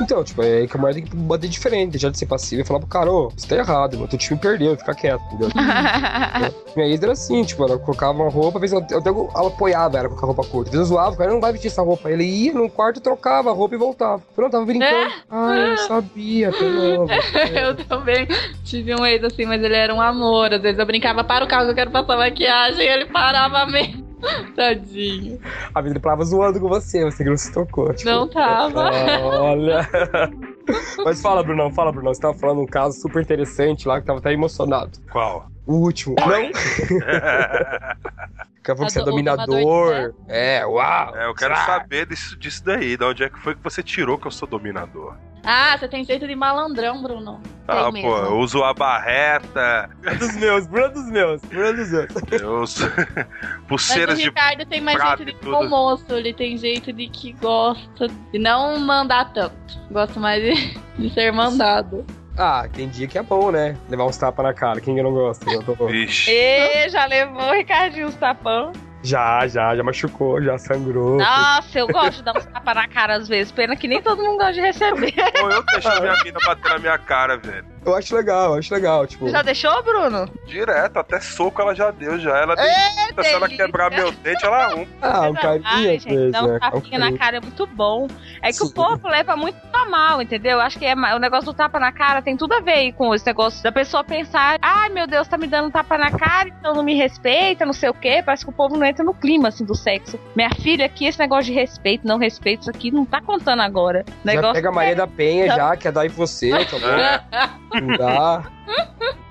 Então, 0.00 0.22
tipo, 0.22 0.42
é 0.42 0.66
que 0.66 0.76
a 0.76 0.80
mulher 0.80 0.94
tem 0.94 1.04
que 1.04 1.16
bater 1.16 1.48
diferente, 1.48 1.92
deixar 1.92 2.10
de 2.10 2.18
ser 2.18 2.26
passiva 2.26 2.62
e 2.62 2.64
falar 2.64 2.78
pro 2.78 2.88
cara, 2.88 3.10
ô, 3.10 3.30
você 3.30 3.48
tá 3.48 3.56
errado, 3.56 3.94
mano, 3.96 4.08
teu 4.08 4.18
time 4.18 4.38
perdeu, 4.38 4.76
fica 4.76 4.94
quieto, 4.94 5.20
entendeu? 5.26 5.48
Minha 6.76 6.88
ex 6.88 7.02
era 7.02 7.12
assim, 7.12 7.42
tipo, 7.42 7.64
ela 7.64 7.78
colocava 7.78 8.12
uma 8.12 8.30
roupa, 8.30 8.58
às 8.58 8.70
vezes 8.70 8.76
até 8.76 9.08
ela 9.08 9.48
apoiava 9.48 9.98
ela 9.98 10.08
com 10.08 10.16
a 10.16 10.26
roupa 10.26 10.44
curta. 10.44 10.70
Às 10.70 10.76
vezes 10.76 10.90
eu 10.90 10.96
zoava, 10.96 11.14
o 11.14 11.18
cara 11.18 11.32
não 11.32 11.40
vai 11.40 11.52
vestir 11.52 11.68
essa 11.68 11.82
roupa. 11.82 12.10
Ele 12.10 12.24
ia 12.24 12.54
no 12.54 12.70
quarto, 12.70 13.00
trocava 13.00 13.50
a 13.50 13.52
roupa 13.52 13.74
e 13.74 13.78
voltava. 13.78 14.22
Não 14.42 14.50
tava 14.50 14.64
brincando. 14.64 14.94
É? 14.94 15.12
Ah, 15.28 15.56
eu 15.56 15.76
sabia, 15.78 16.52
pelo 16.52 17.06
Eu 17.54 17.74
também 17.86 18.26
tive 18.64 18.94
um 18.94 19.04
ex 19.04 19.22
assim, 19.24 19.44
mas 19.44 19.62
ele 19.62 19.74
era 19.74 19.92
um 19.92 20.00
amor. 20.00 20.52
Às 20.52 20.62
vezes 20.62 20.78
eu 20.78 20.86
brincava, 20.86 21.24
para 21.24 21.44
o 21.44 21.48
carro 21.48 21.64
que 21.64 21.70
eu 21.72 21.74
quero 21.74 21.90
passar 21.90 22.16
maquiagem, 22.16 22.84
e 22.84 22.88
ele 22.88 23.06
parava 23.06 23.66
mesmo. 23.66 24.07
Tadinho. 24.54 25.40
A 25.74 25.80
vida 25.80 26.00
tava 26.00 26.24
zoando 26.24 26.60
com 26.60 26.68
você, 26.68 27.04
você 27.04 27.24
que 27.24 27.30
não 27.30 27.36
se 27.36 27.52
tocou. 27.52 27.92
Tipo, 27.94 28.10
não 28.10 28.28
tava. 28.28 28.90
Olha. 29.22 29.88
Mas 31.04 31.22
fala, 31.22 31.42
Brunão, 31.42 31.70
fala, 31.72 31.92
Brunão. 31.92 32.12
Você 32.12 32.20
tava 32.20 32.34
falando 32.34 32.60
um 32.60 32.66
caso 32.66 33.00
super 33.00 33.22
interessante 33.22 33.86
lá 33.86 34.00
que 34.00 34.06
tava 34.06 34.18
até 34.18 34.32
emocionado. 34.32 34.98
Qual? 35.10 35.48
O 35.66 35.74
último. 35.74 36.16
Não? 36.18 36.26
Falando 38.76 38.88
que 38.88 38.92
você 38.92 39.00
é 39.00 39.04
dominador. 39.04 40.14
É, 40.28 40.66
uau. 40.66 41.16
É, 41.16 41.26
eu 41.26 41.34
quero 41.34 41.56
saber 41.56 42.06
disso, 42.06 42.36
disso 42.36 42.62
daí. 42.64 42.96
De 42.96 43.04
onde 43.04 43.24
é 43.24 43.30
que 43.30 43.38
foi 43.38 43.54
que 43.54 43.62
você 43.62 43.82
tirou 43.82 44.18
que 44.18 44.26
eu 44.26 44.30
sou 44.30 44.46
dominador? 44.46 45.14
Ah, 45.44 45.76
você 45.78 45.88
tem 45.88 46.04
jeito 46.04 46.26
de 46.26 46.34
malandrão, 46.34 47.02
Bruno. 47.02 47.40
Ah, 47.66 47.90
pô, 47.90 48.16
eu 48.16 48.38
uso 48.38 48.62
a 48.62 48.72
barreta. 48.72 49.90
É 50.04 50.14
dos 50.14 50.34
meus, 50.36 50.66
Bruno 50.66 50.92
dos 50.92 51.10
meus, 51.10 51.42
Bruno 51.42 51.76
dos 51.76 51.90
meus. 51.90 52.08
Eu 52.40 52.62
uso 52.62 52.84
pulseiras 53.68 54.18
de. 54.18 54.24
O 54.24 54.26
Ricardo 54.28 54.66
tem 54.66 54.80
mais 54.80 55.00
jeito 55.00 55.24
de 55.26 55.32
bom 55.44 55.68
moço, 55.68 56.04
ele 56.10 56.32
tem 56.32 56.56
jeito 56.56 56.92
de 56.92 57.08
que 57.08 57.32
gosta 57.32 58.08
de 58.32 58.38
não 58.38 58.78
mandar 58.80 59.32
tanto. 59.32 59.54
Gosta 59.90 60.18
mais 60.18 60.42
de, 60.42 60.78
de 60.98 61.10
ser 61.12 61.32
mandado. 61.32 62.04
Ah, 62.38 62.68
tem 62.72 62.88
dia 62.88 63.08
que 63.08 63.18
é 63.18 63.22
bom, 63.22 63.50
né? 63.50 63.76
Levar 63.88 64.06
uns 64.06 64.16
tapas 64.16 64.44
na 64.44 64.54
cara. 64.54 64.80
Quem 64.80 64.94
que 64.94 65.02
não 65.02 65.12
gosta? 65.12 65.50
Eu 65.50 65.62
tô... 65.62 65.86
Vixe. 65.88 66.30
E 66.30 66.88
já 66.88 67.04
levou 67.06 67.42
o 67.42 67.52
Ricardinho 67.52 68.06
uns 68.06 68.14
tapão. 68.14 68.72
Já, 69.02 69.46
já, 69.46 69.76
já 69.76 69.82
machucou, 69.82 70.42
já 70.42 70.58
sangrou. 70.58 71.16
Nossa, 71.18 71.78
eu 71.78 71.86
gosto 71.86 72.16
de 72.18 72.24
dar 72.24 72.36
uns 72.36 72.46
tapas 72.46 72.74
na 72.74 72.88
cara 72.88 73.16
às 73.16 73.28
vezes. 73.28 73.52
Pena 73.52 73.76
que 73.76 73.86
nem 73.86 74.02
todo 74.02 74.22
mundo 74.22 74.38
gosta 74.38 74.54
de 74.54 74.60
receber. 74.60 75.12
Pô, 75.38 75.50
eu 75.50 75.62
deixei 75.72 75.98
minha 76.00 76.14
mina 76.24 76.38
bater 76.44 76.72
na 76.72 76.78
minha 76.78 76.98
cara, 76.98 77.36
velho. 77.36 77.64
Eu 77.84 77.94
acho 77.94 78.14
legal, 78.14 78.52
eu 78.52 78.58
acho 78.58 78.74
legal, 78.74 79.06
tipo. 79.06 79.28
Já 79.28 79.42
deixou, 79.42 79.82
Bruno? 79.82 80.28
Direto, 80.46 80.98
até 80.98 81.20
soco 81.20 81.60
ela 81.62 81.74
já 81.74 81.90
deu, 81.90 82.18
já. 82.18 82.36
Ela 82.38 82.54
é, 82.58 83.22
se 83.22 83.32
ela 83.32 83.48
quebrar 83.48 83.90
meu 83.90 84.12
dente, 84.12 84.44
ela 84.44 84.64
arruma. 84.64 84.88
Ah, 85.00 85.30
um 85.30 85.34
carinho, 85.34 86.00
gente, 86.00 86.30
Dar 86.30 86.44
um 86.44 86.58
tapinha 86.58 86.98
na 86.98 87.16
cara 87.16 87.38
é 87.38 87.40
muito 87.40 87.66
bom. 87.66 88.08
É 88.42 88.48
que 88.48 88.54
Sim. 88.54 88.66
o 88.66 88.72
povo 88.72 89.08
leva 89.08 89.36
muito 89.36 89.56
a 89.72 89.86
mal, 89.86 90.20
entendeu? 90.20 90.60
Acho 90.60 90.78
que 90.78 90.84
é, 90.84 90.94
o 90.94 91.18
negócio 91.18 91.46
do 91.46 91.54
tapa 91.54 91.78
na 91.78 91.92
cara 91.92 92.20
tem 92.20 92.36
tudo 92.36 92.54
a 92.54 92.60
ver 92.60 92.92
com 92.92 93.14
esse 93.14 93.24
negócio 93.24 93.62
da 93.62 93.72
pessoa 93.72 94.04
pensar, 94.04 94.58
ai 94.60 94.88
meu 94.90 95.06
Deus, 95.06 95.26
tá 95.26 95.38
me 95.38 95.46
dando 95.46 95.68
um 95.68 95.70
tapa 95.70 95.96
na 95.96 96.10
cara, 96.10 96.48
então 96.48 96.74
não 96.74 96.82
me 96.82 96.94
respeita, 96.94 97.64
não 97.64 97.72
sei 97.72 97.88
o 97.88 97.94
quê. 97.94 98.22
Parece 98.24 98.44
que 98.44 98.50
o 98.50 98.54
povo 98.54 98.76
não 98.76 98.84
entra 98.84 99.04
no 99.04 99.14
clima, 99.14 99.48
assim, 99.48 99.64
do 99.64 99.74
sexo. 99.74 100.18
Minha 100.34 100.50
filha 100.50 100.84
aqui, 100.84 101.06
esse 101.06 101.18
negócio 101.18 101.46
de 101.46 101.52
respeito, 101.52 102.06
não 102.06 102.18
respeito, 102.18 102.62
isso 102.62 102.70
aqui 102.70 102.90
não 102.90 103.04
tá 103.04 103.20
contando 103.20 103.62
agora. 103.62 104.04
Já 104.24 104.52
pega 104.52 104.68
a 104.68 104.72
Maria 104.72 104.92
é... 104.92 104.96
da 104.96 105.06
Penha 105.06 105.46
já, 105.46 105.76
quer 105.76 105.92
dar 105.92 106.04
em 106.04 106.10
você, 106.10 106.50
tá 106.66 106.76
bom? 106.78 107.58
não 107.74 107.96
dá. 107.96 108.44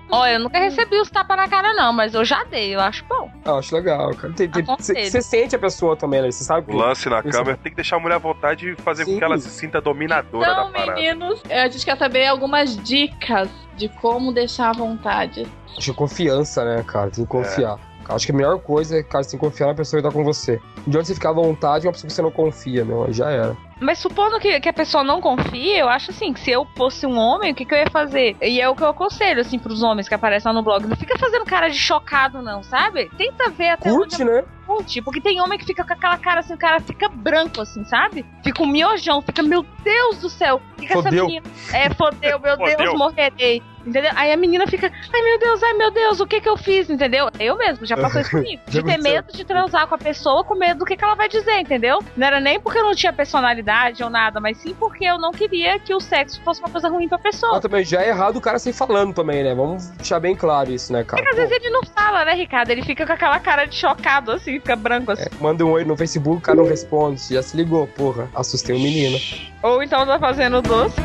Olha, 0.09 0.33
eu 0.33 0.39
nunca 0.39 0.57
recebi 0.59 0.97
os 0.99 1.09
tapas 1.09 1.35
na 1.35 1.49
cara, 1.49 1.73
não, 1.73 1.91
mas 1.91 2.13
eu 2.13 2.23
já 2.23 2.43
dei, 2.45 2.73
eu 2.73 2.79
acho 2.79 3.03
bom. 3.05 3.29
Eu 3.43 3.57
acho 3.57 3.75
legal, 3.75 4.15
cara. 4.15 4.33
Você 4.79 5.21
sente 5.21 5.55
a 5.55 5.59
pessoa 5.59 5.97
também, 5.97 6.21
né? 6.21 6.31
Você 6.31 6.45
sabe. 6.45 6.73
O 6.73 6.77
lance 6.77 7.09
na 7.09 7.21
câmera 7.21 7.57
tem 7.57 7.71
que 7.71 7.75
deixar 7.75 7.97
a 7.97 7.99
mulher 7.99 8.15
à 8.15 8.19
vontade 8.19 8.71
e 8.71 8.75
fazer 8.81 9.03
Sim. 9.03 9.13
com 9.13 9.17
que 9.19 9.23
ela 9.23 9.37
se 9.37 9.49
sinta 9.49 9.81
dominadora 9.81 10.49
então, 10.49 10.71
da 10.71 10.71
parada. 10.71 10.93
meninos, 10.93 11.43
a 11.49 11.67
gente 11.67 11.83
quer 11.85 11.97
saber 11.97 12.25
algumas 12.27 12.77
dicas 12.77 13.49
de 13.75 13.89
como 13.89 14.31
deixar 14.31 14.69
à 14.69 14.73
vontade. 14.73 15.45
Acho 15.77 15.91
que 15.91 15.97
confiança, 15.97 16.63
né, 16.63 16.83
cara? 16.87 17.11
Tem 17.11 17.25
que 17.25 17.29
confiar. 17.29 17.77
Acho 18.09 18.25
que 18.25 18.31
a 18.31 18.35
melhor 18.35 18.59
coisa 18.59 18.97
é, 18.97 19.03
cara, 19.03 19.23
você 19.23 19.37
confiar 19.37 19.67
na 19.67 19.75
pessoa 19.75 20.01
que 20.01 20.07
tá 20.07 20.13
com 20.13 20.23
você. 20.23 20.61
De 20.85 20.97
onde 20.97 21.07
você 21.07 21.15
ficar 21.15 21.29
à 21.29 21.33
vontade, 21.33 21.87
uma 21.87 21.93
pessoa 21.93 22.07
que 22.07 22.13
você 22.13 22.21
não 22.21 22.31
confia, 22.31 22.85
meu, 22.85 23.03
aí 23.03 23.13
já 23.13 23.29
era. 23.29 23.57
Mas 23.79 23.99
supondo 23.99 24.39
que, 24.39 24.59
que 24.59 24.69
a 24.69 24.73
pessoa 24.73 25.03
não 25.03 25.21
confie, 25.21 25.77
eu 25.77 25.87
acho 25.87 26.09
assim, 26.11 26.33
que 26.33 26.39
se 26.39 26.49
eu 26.49 26.65
fosse 26.75 27.05
um 27.05 27.17
homem, 27.17 27.51
o 27.51 27.55
que, 27.55 27.63
que 27.63 27.73
eu 27.73 27.77
ia 27.77 27.89
fazer? 27.91 28.35
E 28.41 28.59
é 28.59 28.67
o 28.67 28.75
que 28.75 28.81
eu 28.81 28.87
aconselho, 28.87 29.41
assim, 29.41 29.59
pros 29.59 29.83
homens 29.83 30.07
que 30.07 30.15
aparecem 30.15 30.49
lá 30.49 30.53
no 30.53 30.63
blog. 30.63 30.87
Não 30.87 30.95
fica 30.95 31.17
fazendo 31.19 31.45
cara 31.45 31.69
de 31.69 31.77
chocado, 31.77 32.41
não, 32.41 32.63
sabe? 32.63 33.09
Tenta 33.17 33.49
ver 33.49 33.69
até 33.69 33.89
Curte, 33.89 34.15
onde... 34.15 34.25
né? 34.25 34.43
Curte, 34.65 35.01
porque 35.01 35.21
tem 35.21 35.39
homem 35.39 35.59
que 35.59 35.65
fica 35.65 35.83
com 35.83 35.93
aquela 35.93 36.17
cara 36.17 36.39
assim, 36.39 36.53
o 36.55 36.57
cara 36.57 36.79
fica 36.79 37.07
branco, 37.07 37.61
assim, 37.61 37.83
sabe? 37.85 38.25
Fica 38.43 38.63
um 38.63 38.67
miojão, 38.67 39.21
fica, 39.21 39.43
meu 39.43 39.63
Deus 39.83 40.17
do 40.19 40.29
céu, 40.29 40.59
o 40.73 40.75
que, 40.81 40.87
que 40.87 40.93
essa 40.93 41.11
menina... 41.11 41.45
É, 41.71 41.93
fodeu, 41.93 42.39
meu 42.39 42.57
fodeu. 42.57 42.77
Deus, 42.77 42.97
morrerei. 42.97 43.61
Entendeu? 43.87 44.11
Aí 44.15 44.33
a 44.33 44.37
menina 44.37 44.67
fica, 44.67 44.91
ai 45.13 45.21
meu 45.21 45.39
Deus, 45.39 45.63
ai 45.63 45.73
meu 45.73 45.89
Deus, 45.91 46.19
o 46.19 46.27
que 46.27 46.41
que 46.41 46.49
eu 46.49 46.57
fiz, 46.57 46.89
entendeu? 46.89 47.29
Eu 47.39 47.57
mesmo, 47.57 47.85
já 47.85 47.95
passou 47.95 48.19
isso 48.19 48.31
comigo. 48.35 48.61
De 48.67 48.83
ter 48.83 48.97
medo 48.97 49.31
de 49.31 49.45
transar 49.45 49.87
com 49.87 49.95
a 49.95 49.97
pessoa 49.97 50.43
com 50.43 50.55
medo 50.55 50.79
do 50.79 50.85
que, 50.85 50.97
que 50.97 51.03
ela 51.03 51.15
vai 51.15 51.29
dizer, 51.29 51.59
entendeu? 51.59 51.99
Não 52.15 52.27
era 52.27 52.39
nem 52.39 52.59
porque 52.59 52.79
eu 52.79 52.83
não 52.83 52.93
tinha 52.93 53.13
personalidade 53.13 54.03
ou 54.03 54.09
nada, 54.09 54.41
mas 54.41 54.57
sim 54.57 54.75
porque 54.77 55.05
eu 55.05 55.17
não 55.17 55.31
queria 55.31 55.79
que 55.79 55.93
o 55.93 56.01
sexo 56.01 56.41
fosse 56.43 56.59
uma 56.59 56.69
coisa 56.69 56.89
ruim 56.89 57.07
pra 57.07 57.17
pessoa. 57.17 57.53
Mas 57.53 57.61
também 57.61 57.85
já 57.85 58.01
é 58.01 58.09
errado 58.09 58.35
o 58.35 58.41
cara 58.41 58.59
sem 58.59 58.73
falando 58.73 59.13
também, 59.13 59.43
né? 59.43 59.55
Vamos 59.55 59.87
deixar 59.91 60.19
bem 60.19 60.35
claro 60.35 60.69
isso, 60.69 60.91
né, 60.91 61.05
cara? 61.05 61.21
É 61.21 61.23
que 61.23 61.29
às 61.29 61.35
Pô. 61.35 61.41
vezes 61.41 61.55
ele 61.55 61.69
não 61.69 61.83
fala, 61.83 62.25
né, 62.25 62.33
Ricardo? 62.33 62.69
Ele 62.71 62.83
fica 62.83 63.05
com 63.05 63.13
aquela 63.13 63.39
cara 63.39 63.65
de 63.65 63.75
chocado, 63.75 64.31
assim, 64.31 64.53
fica 64.53 64.75
branco 64.75 65.11
assim. 65.11 65.23
É, 65.23 65.29
manda 65.39 65.65
um 65.65 65.71
oi 65.71 65.85
no 65.85 65.95
Facebook, 65.95 66.39
o 66.39 66.41
cara 66.41 66.57
não 66.57 66.65
responde. 66.67 67.21
Já 67.33 67.41
se 67.41 67.55
ligou, 67.55 67.87
porra. 67.87 68.29
Assustei 68.35 68.75
o 68.75 68.79
menino. 68.79 69.17
Ou 69.63 69.81
então 69.81 70.05
tá 70.05 70.19
fazendo 70.19 70.61
doce. 70.61 70.95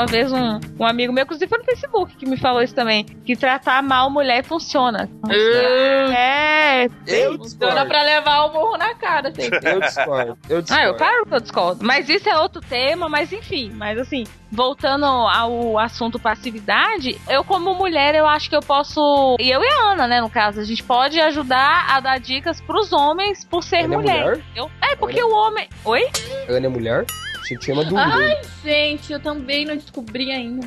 Uma 0.00 0.06
vez 0.06 0.32
um, 0.32 0.58
um 0.78 0.86
amigo 0.86 1.12
meu, 1.12 1.24
inclusive 1.24 1.46
foi 1.46 1.58
no 1.58 1.64
Facebook, 1.64 2.16
que 2.16 2.26
me 2.26 2.38
falou 2.38 2.62
isso 2.62 2.74
também. 2.74 3.04
Que 3.04 3.36
tratar 3.36 3.82
mal 3.82 4.08
mulher 4.08 4.42
funciona. 4.42 5.10
É, 5.28 6.86
eu 7.06 7.36
funciona 7.36 7.84
pra 7.84 8.02
levar 8.02 8.46
o 8.46 8.52
morro 8.52 8.78
na 8.78 8.94
cara, 8.94 9.28
assim. 9.28 9.50
Eu 9.62 9.80
discordo. 9.80 10.38
Eu 10.48 10.62
discordo. 10.62 10.82
Ah, 10.82 10.86
eu 10.86 10.94
claro 10.96 11.26
que 11.26 11.34
eu 11.34 11.40
discordo. 11.40 11.84
Mas 11.84 12.08
isso 12.08 12.28
é 12.28 12.38
outro 12.38 12.62
tema, 12.62 13.08
mas 13.08 13.30
enfim. 13.30 13.70
Mas 13.74 13.98
assim, 13.98 14.24
voltando 14.50 15.04
ao 15.04 15.78
assunto 15.78 16.18
passividade, 16.18 17.20
eu 17.28 17.44
como 17.44 17.74
mulher, 17.74 18.14
eu 18.14 18.26
acho 18.26 18.48
que 18.48 18.56
eu 18.56 18.62
posso. 18.62 19.36
E 19.38 19.50
eu 19.50 19.62
e 19.62 19.68
a 19.68 19.92
Ana, 19.92 20.06
né, 20.06 20.20
no 20.20 20.30
caso, 20.30 20.60
a 20.60 20.64
gente 20.64 20.82
pode 20.82 21.20
ajudar 21.20 21.86
a 21.90 22.00
dar 22.00 22.18
dicas 22.18 22.58
pros 22.62 22.90
homens 22.90 23.44
por 23.44 23.62
ser 23.62 23.84
Ana 23.84 23.98
mulher. 23.98 24.16
É, 24.16 24.60
mulher? 24.60 24.70
é 24.80 24.96
porque 24.96 25.20
Ana... 25.20 25.28
o 25.28 25.34
homem. 25.34 25.68
Oi? 25.84 26.08
Ana 26.48 26.66
é 26.66 26.70
mulher? 26.70 27.06
Achei 27.40 27.56
que 27.56 27.72
Ai, 27.96 28.40
gente, 28.62 29.12
eu 29.12 29.20
também 29.20 29.64
não 29.64 29.76
descobri 29.76 30.30
ainda. 30.30 30.66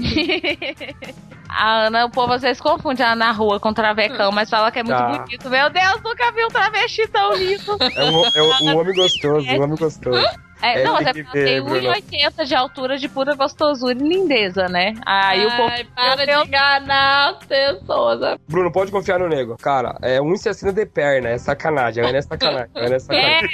a 1.48 1.86
Ana, 1.88 2.06
o 2.06 2.10
povo 2.10 2.34
às 2.34 2.42
vezes 2.42 2.60
confunde 2.60 3.02
ela 3.02 3.16
na 3.16 3.32
rua 3.32 3.60
com 3.60 3.74
travecão, 3.74 4.32
mas 4.32 4.50
fala 4.50 4.72
que 4.72 4.80
é 4.80 4.84
muito 4.84 4.98
tá. 4.98 5.20
bonito. 5.20 5.50
Meu 5.50 5.70
Deus, 5.70 6.02
nunca 6.04 6.32
vi 6.32 6.44
um 6.44 6.50
travesti 6.50 7.08
tão 7.08 7.36
lindo. 7.36 7.78
É 7.80 8.04
um, 8.06 8.26
é 8.26 8.42
um, 8.42 8.72
um 8.72 8.78
homem 8.78 8.96
gostoso, 8.96 9.48
um 9.48 9.62
homem 9.62 9.78
gostoso. 9.78 10.28
É, 10.63 10.80
é, 10.80 10.84
não, 10.86 10.93
mas 10.93 11.08
é 11.08 11.13
porque 11.13 11.43
tem 11.43 11.62
1,80 11.62 12.45
de 12.45 12.56
altura 12.56 12.97
de 12.97 13.10
pura 13.10 13.36
gostosura 13.36 13.93
e 13.93 13.97
lindeza, 13.97 14.69
né? 14.69 14.93
Aí 15.06 15.41
Ai, 15.41 15.45
o 15.45 15.58
povo. 15.58 15.93
Para 15.93 16.26
de 16.26 16.32
enganar 16.32 17.32
as 17.32 17.45
pessoas. 17.45 18.19
Né? 18.21 18.38
Bruno, 18.47 18.71
pode 18.71 18.89
confiar 18.89 19.19
no 19.19 19.28
nego. 19.28 19.58
Cara, 19.58 19.97
é 20.02 20.19
1,60 20.19 20.71
de 20.71 20.86
perna, 20.86 21.30
é 21.30 21.38
sacanagem. 21.38 22.04
É 22.06 22.21
sacanagem. 22.21 22.69
É 22.93 22.99
sacanagem. 22.99 23.49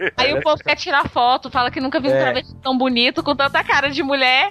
É. 0.00 0.12
Aí 0.16 0.34
o 0.34 0.42
povo 0.42 0.62
quer 0.62 0.74
tirar 0.74 1.08
foto, 1.08 1.50
fala 1.50 1.70
que 1.70 1.80
nunca 1.80 2.00
viu 2.00 2.10
um 2.10 2.14
é. 2.14 2.20
travesti 2.20 2.54
tão 2.56 2.76
bonito 2.76 3.22
com 3.22 3.36
tanta 3.36 3.62
cara 3.62 3.88
de 3.90 4.02
mulher. 4.02 4.48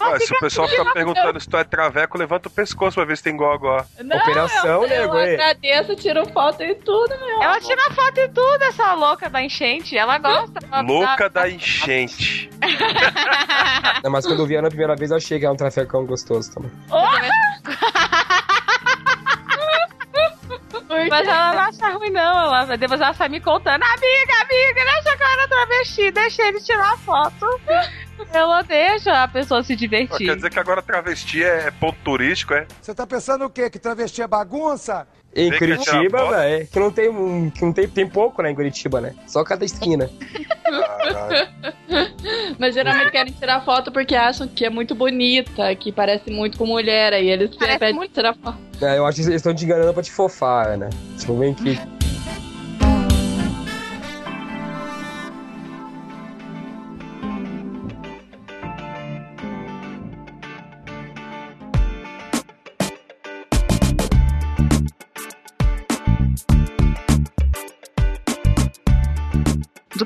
Ah, 0.00 0.18
se 0.20 0.32
o 0.32 0.38
pessoal 0.38 0.68
ficar 0.68 0.92
perguntando 0.92 1.40
se 1.40 1.48
tu 1.48 1.56
é 1.56 1.64
traveco, 1.64 2.16
levanta 2.16 2.48
o 2.48 2.50
pescoço 2.50 2.94
pra 2.94 3.04
ver 3.04 3.16
se 3.16 3.22
tem 3.24 3.36
gogó. 3.36 3.84
Não, 3.98 4.16
Operação, 4.16 4.82
eu, 4.84 4.88
nego. 4.88 5.16
Eu 5.16 5.34
agradeço, 5.34 5.96
tiro 5.96 6.24
foto 6.32 6.62
e 6.62 6.74
tudo, 6.76 7.18
meu. 7.18 7.42
Ela 7.42 7.60
tira 7.60 7.82
foto 7.90 8.18
e 8.18 8.28
tudo, 8.28 8.62
essa 8.62 8.94
louca 8.94 9.28
da 9.28 9.42
enchente. 9.42 9.96
Ela 9.96 10.18
gosta. 10.18 10.60
louca 10.82 11.09
da 11.32 11.48
enchente. 11.48 12.50
Não, 14.02 14.10
mas 14.10 14.26
quando 14.26 14.40
eu 14.40 14.46
vi 14.46 14.56
ela 14.56 14.68
a 14.68 14.70
primeira 14.70 14.96
vez, 14.96 15.10
eu 15.10 15.16
achei 15.16 15.38
que 15.38 15.44
era 15.44 15.52
um 15.52 15.56
trafecão 15.56 16.06
gostoso 16.06 16.52
também. 16.52 16.70
Mas 21.08 21.26
ela 21.26 21.52
não 21.52 21.60
acha 21.60 21.88
ruim, 21.90 22.10
não. 22.10 22.54
Ela, 22.54 22.76
depois 22.76 23.00
ela 23.00 23.14
sai 23.14 23.28
me 23.28 23.40
contando: 23.40 23.82
Amiga, 23.82 24.34
amiga, 24.42 24.84
deixa 24.84 25.16
que 25.16 25.22
eu 25.22 25.26
era 25.26 25.48
travesti, 25.48 26.10
deixa 26.10 26.42
ele 26.42 26.60
tirar 26.60 26.96
foto. 26.98 27.46
Ela 28.32 28.62
deixa 28.62 29.22
a 29.22 29.28
pessoa 29.28 29.62
se 29.62 29.74
divertir. 29.74 30.26
Quer 30.26 30.36
dizer 30.36 30.50
que 30.50 30.58
agora 30.58 30.82
travesti 30.82 31.42
é 31.42 31.70
ponto 31.70 31.98
turístico, 32.04 32.54
é? 32.54 32.66
Você 32.80 32.94
tá 32.94 33.06
pensando 33.06 33.44
o 33.44 33.50
quê? 33.50 33.70
Que 33.70 33.78
travesti 33.78 34.22
é 34.22 34.26
bagunça? 34.26 35.06
Em 35.34 35.56
Curitiba, 35.56 36.30
velho, 36.30 36.66
que 36.66 36.78
não 36.78 36.90
tem 36.90 37.08
um, 37.08 37.50
que 37.50 37.64
não 37.64 37.72
tem, 37.72 37.88
tem 37.88 38.08
pouco, 38.08 38.42
né, 38.42 38.50
em 38.50 38.54
Curitiba, 38.54 39.00
né? 39.00 39.14
Só 39.28 39.44
cada 39.44 39.64
esquina. 39.64 40.10
Mas 42.58 42.74
geralmente 42.74 43.12
querem 43.12 43.32
tirar 43.32 43.64
foto 43.64 43.92
porque 43.92 44.16
acham 44.16 44.48
que 44.48 44.64
é 44.64 44.70
muito 44.70 44.94
bonita, 44.94 45.74
que 45.76 45.92
parece 45.92 46.30
muito 46.30 46.58
com 46.58 46.66
mulher, 46.66 47.12
aí 47.12 47.28
eles 47.28 47.54
parece 47.54 47.78
pedem 47.78 47.94
muito... 47.94 48.12
tirar 48.12 48.34
foto. 48.34 48.58
É, 48.82 48.98
eu 48.98 49.06
acho 49.06 49.16
que 49.16 49.22
eles 49.22 49.36
estão 49.36 49.54
te 49.54 49.64
enganando 49.64 49.94
pra 49.94 50.02
te 50.02 50.10
fofar, 50.10 50.76
né? 50.76 50.90
Tipo, 51.16 51.38
vem 51.38 51.52
aqui. 51.52 51.78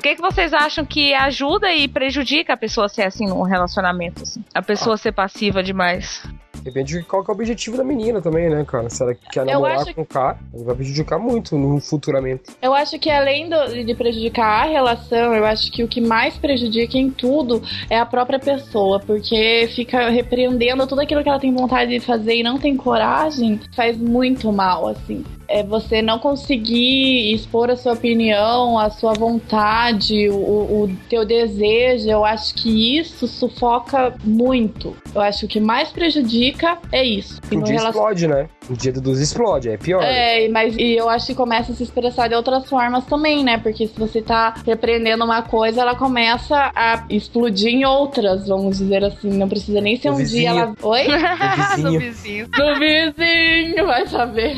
Que, 0.05 0.15
que 0.15 0.21
vocês 0.21 0.53
acham 0.53 0.85
que 0.85 1.15
ajuda 1.15 1.73
e 1.73 1.87
prejudica 1.87 2.53
a 2.53 2.57
pessoa 2.57 2.87
ser 2.87 3.03
assim 3.03 3.25
num 3.25 3.41
relacionamento? 3.41 4.21
Assim? 4.21 4.43
A 4.53 4.61
pessoa 4.61 4.93
ah. 4.93 4.97
ser 4.97 5.11
passiva 5.11 5.63
demais? 5.63 6.23
Depende 6.61 6.99
de 6.99 7.03
qual 7.03 7.23
é 7.23 7.25
o 7.27 7.31
objetivo 7.31 7.77
da 7.77 7.83
menina 7.83 8.21
também, 8.21 8.49
né, 8.49 8.63
cara? 8.65 8.89
Se 8.89 9.01
ela 9.01 9.15
quer 9.15 9.45
namorar 9.45 9.93
com 9.93 10.01
o 10.01 10.05
cara, 10.05 10.37
vai 10.53 10.75
prejudicar 10.75 11.19
muito 11.19 11.57
no 11.57 11.79
futuramente. 11.79 12.43
Eu 12.61 12.73
acho 12.73 12.97
que 12.99 13.09
além 13.09 13.49
do, 13.49 13.83
de 13.83 13.95
prejudicar 13.95 14.63
a 14.63 14.69
relação, 14.69 15.35
eu 15.35 15.45
acho 15.45 15.71
que 15.71 15.83
o 15.83 15.87
que 15.87 16.01
mais 16.01 16.37
prejudica 16.37 16.97
em 16.97 17.09
tudo 17.09 17.61
é 17.89 17.97
a 17.99 18.05
própria 18.05 18.39
pessoa, 18.39 18.99
porque 18.99 19.69
fica 19.75 20.09
repreendendo 20.09 20.87
tudo 20.87 21.01
aquilo 21.01 21.23
que 21.23 21.29
ela 21.29 21.39
tem 21.39 21.53
vontade 21.53 21.91
de 21.91 21.99
fazer 21.99 22.35
e 22.35 22.43
não 22.43 22.57
tem 22.57 22.75
coragem, 22.75 23.59
faz 23.75 23.97
muito 23.97 24.51
mal, 24.51 24.87
assim. 24.87 25.23
É 25.47 25.63
você 25.63 26.01
não 26.01 26.19
conseguir 26.19 27.33
expor 27.33 27.69
a 27.69 27.75
sua 27.75 27.93
opinião, 27.93 28.77
a 28.79 28.89
sua 28.89 29.13
vontade, 29.13 30.29
o, 30.29 30.35
o 30.35 30.97
teu 31.09 31.25
desejo, 31.25 32.09
eu 32.09 32.25
acho 32.25 32.55
que 32.55 32.97
isso 32.97 33.27
sufoca 33.27 34.15
muito. 34.23 34.95
Eu 35.13 35.21
acho 35.21 35.41
que 35.41 35.45
o 35.45 35.47
que 35.47 35.59
mais 35.59 35.89
prejudica 35.89 36.77
é 36.91 37.03
isso. 37.03 37.39
Um 37.51 37.61
dia 37.61 37.75
relacion... 37.75 37.89
explode, 37.89 38.27
né? 38.27 38.49
O 38.69 38.73
dia 38.73 38.91
dos 38.91 39.19
explode, 39.19 39.69
é 39.69 39.77
pior. 39.77 40.01
É, 40.03 40.47
mas 40.49 40.75
e 40.75 40.95
eu 40.95 41.07
acho 41.07 41.27
que 41.27 41.35
começa 41.35 41.71
a 41.71 41.75
se 41.75 41.83
expressar 41.83 42.27
de 42.27 42.35
outras 42.35 42.67
formas 42.67 43.05
também, 43.05 43.43
né? 43.43 43.57
Porque 43.57 43.87
se 43.87 43.97
você 43.97 44.21
tá 44.21 44.55
repreendendo 44.65 45.23
uma 45.23 45.41
coisa, 45.41 45.81
ela 45.81 45.95
começa 45.95 46.71
a 46.75 47.05
explodir 47.09 47.69
em 47.73 47.85
outras, 47.85 48.47
vamos 48.47 48.79
dizer 48.79 49.03
assim. 49.03 49.29
Não 49.29 49.47
precisa 49.47 49.79
nem 49.81 49.97
ser 49.97 50.09
um 50.09 50.15
vizinho. 50.15 50.53
dia 50.53 50.61
ela. 50.61 50.75
Oi? 50.81 51.05
Do 51.81 51.99
vizinho. 51.99 52.47
Do 52.47 52.79
vizinho, 52.79 53.85
vai 53.85 54.07
saber. 54.07 54.55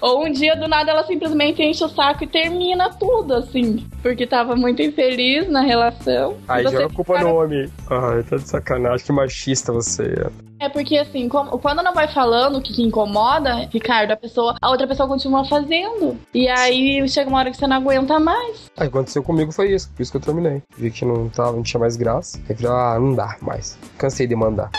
Ou 0.00 0.26
um 0.26 0.30
dia 0.30 0.54
do 0.54 0.68
nada 0.68 0.90
ela 0.90 1.04
simplesmente 1.04 1.62
enche 1.62 1.82
o 1.84 1.88
saco 1.88 2.24
e 2.24 2.26
termina 2.26 2.90
tudo, 2.90 3.34
assim. 3.34 3.86
Porque 4.02 4.26
tava 4.26 4.54
muito 4.54 4.82
infeliz 4.82 5.48
na 5.48 5.62
relação. 5.62 6.36
Aí 6.46 6.62
joga 6.64 6.86
a 6.86 6.90
culpa 6.90 7.18
no 7.20 7.34
homem. 7.34 7.70
Ai, 7.90 8.22
tá 8.22 8.36
de 8.36 8.48
sacanagem, 8.48 9.06
que 9.06 9.12
machista 9.12 9.72
você 9.72 10.02
é. 10.02 10.46
É 10.58 10.68
porque 10.68 10.96
assim, 10.96 11.28
como, 11.28 11.58
quando 11.58 11.82
não 11.82 11.92
vai 11.92 12.08
falando 12.08 12.56
o 12.56 12.62
que, 12.62 12.72
que, 12.72 12.82
incomoda, 12.82 13.68
Ricardo, 13.72 14.12
a 14.12 14.16
pessoa, 14.16 14.56
a 14.60 14.70
outra 14.70 14.86
pessoa 14.86 15.08
continua 15.08 15.44
fazendo. 15.44 16.16
E 16.32 16.48
aí 16.48 17.06
chega 17.08 17.28
uma 17.28 17.38
hora 17.38 17.50
que 17.50 17.56
você 17.56 17.66
não 17.66 17.76
aguenta 17.76 18.18
mais. 18.18 18.70
Aí 18.76 18.88
aconteceu 18.88 19.22
comigo 19.22 19.52
foi 19.52 19.74
isso, 19.74 19.90
por 19.90 20.02
isso 20.02 20.10
que 20.10 20.16
eu 20.16 20.22
terminei. 20.22 20.62
Vi 20.76 20.90
que 20.90 21.04
não 21.04 21.28
tava, 21.28 21.52
não 21.52 21.62
tinha 21.62 21.80
mais 21.80 21.96
graça. 21.96 22.38
Aí 22.48 22.56
falei, 22.56 22.72
ah, 22.72 22.98
não 22.98 23.14
dá 23.14 23.36
mais. 23.40 23.78
Cansei 23.98 24.26
de 24.26 24.34
mandar 24.34 24.70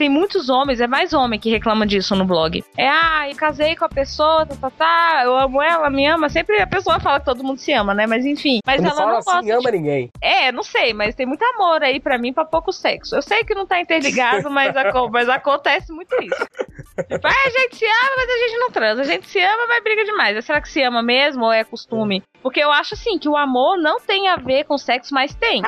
tem 0.00 0.08
muitos 0.08 0.48
homens, 0.48 0.80
é 0.80 0.86
mais 0.86 1.12
homem 1.12 1.38
que 1.38 1.50
reclama 1.50 1.86
disso 1.86 2.16
no 2.16 2.24
blog. 2.24 2.64
É, 2.74 2.88
ah, 2.88 3.28
eu 3.28 3.36
casei 3.36 3.76
com 3.76 3.84
a 3.84 3.88
pessoa, 3.88 4.46
tá, 4.46 4.56
tá, 4.56 4.70
tá, 4.70 5.20
eu 5.24 5.36
amo 5.36 5.60
ela, 5.60 5.90
me 5.90 6.06
ama. 6.06 6.30
Sempre 6.30 6.58
a 6.58 6.66
pessoa 6.66 6.98
fala 6.98 7.20
que 7.20 7.26
todo 7.26 7.44
mundo 7.44 7.58
se 7.58 7.70
ama, 7.74 7.92
né? 7.92 8.06
Mas 8.06 8.24
enfim. 8.24 8.60
Mas 8.66 8.80
Quando 8.80 8.86
ela 8.86 8.96
fala 8.96 9.10
não 9.10 9.18
assim, 9.18 9.30
gosta, 9.30 9.52
ama 9.52 9.70
de... 9.70 9.76
ninguém. 9.76 10.10
É, 10.22 10.50
não 10.50 10.62
sei, 10.62 10.94
mas 10.94 11.14
tem 11.14 11.26
muito 11.26 11.44
amor 11.44 11.82
aí 11.82 12.00
para 12.00 12.16
mim, 12.16 12.32
para 12.32 12.46
pouco 12.46 12.72
sexo. 12.72 13.14
Eu 13.14 13.20
sei 13.20 13.44
que 13.44 13.54
não 13.54 13.66
tá 13.66 13.78
interligado, 13.78 14.48
mas, 14.50 14.74
mas 15.20 15.28
acontece 15.28 15.92
muito 15.92 16.14
isso. 16.22 16.46
Tipo, 17.06 17.26
ah, 17.26 17.46
a 17.46 17.50
gente 17.50 17.76
se 17.76 17.84
ama, 17.84 18.16
mas 18.16 18.30
a 18.30 18.38
gente 18.38 18.58
não 18.58 18.70
transa. 18.70 19.02
A 19.02 19.04
gente 19.04 19.28
se 19.28 19.38
ama, 19.38 19.66
mas 19.66 19.84
briga 19.84 20.02
demais. 20.02 20.44
Será 20.44 20.62
que 20.62 20.68
se 20.68 20.82
ama 20.82 21.02
mesmo 21.02 21.44
ou 21.44 21.52
é 21.52 21.62
costume? 21.62 22.22
Porque 22.42 22.60
eu 22.60 22.70
acho 22.70 22.94
assim 22.94 23.18
que 23.18 23.28
o 23.28 23.36
amor 23.36 23.78
não 23.78 24.00
tem 24.00 24.28
a 24.28 24.36
ver 24.36 24.64
com 24.64 24.78
sexo, 24.78 25.14
mas 25.14 25.34
tem. 25.34 25.62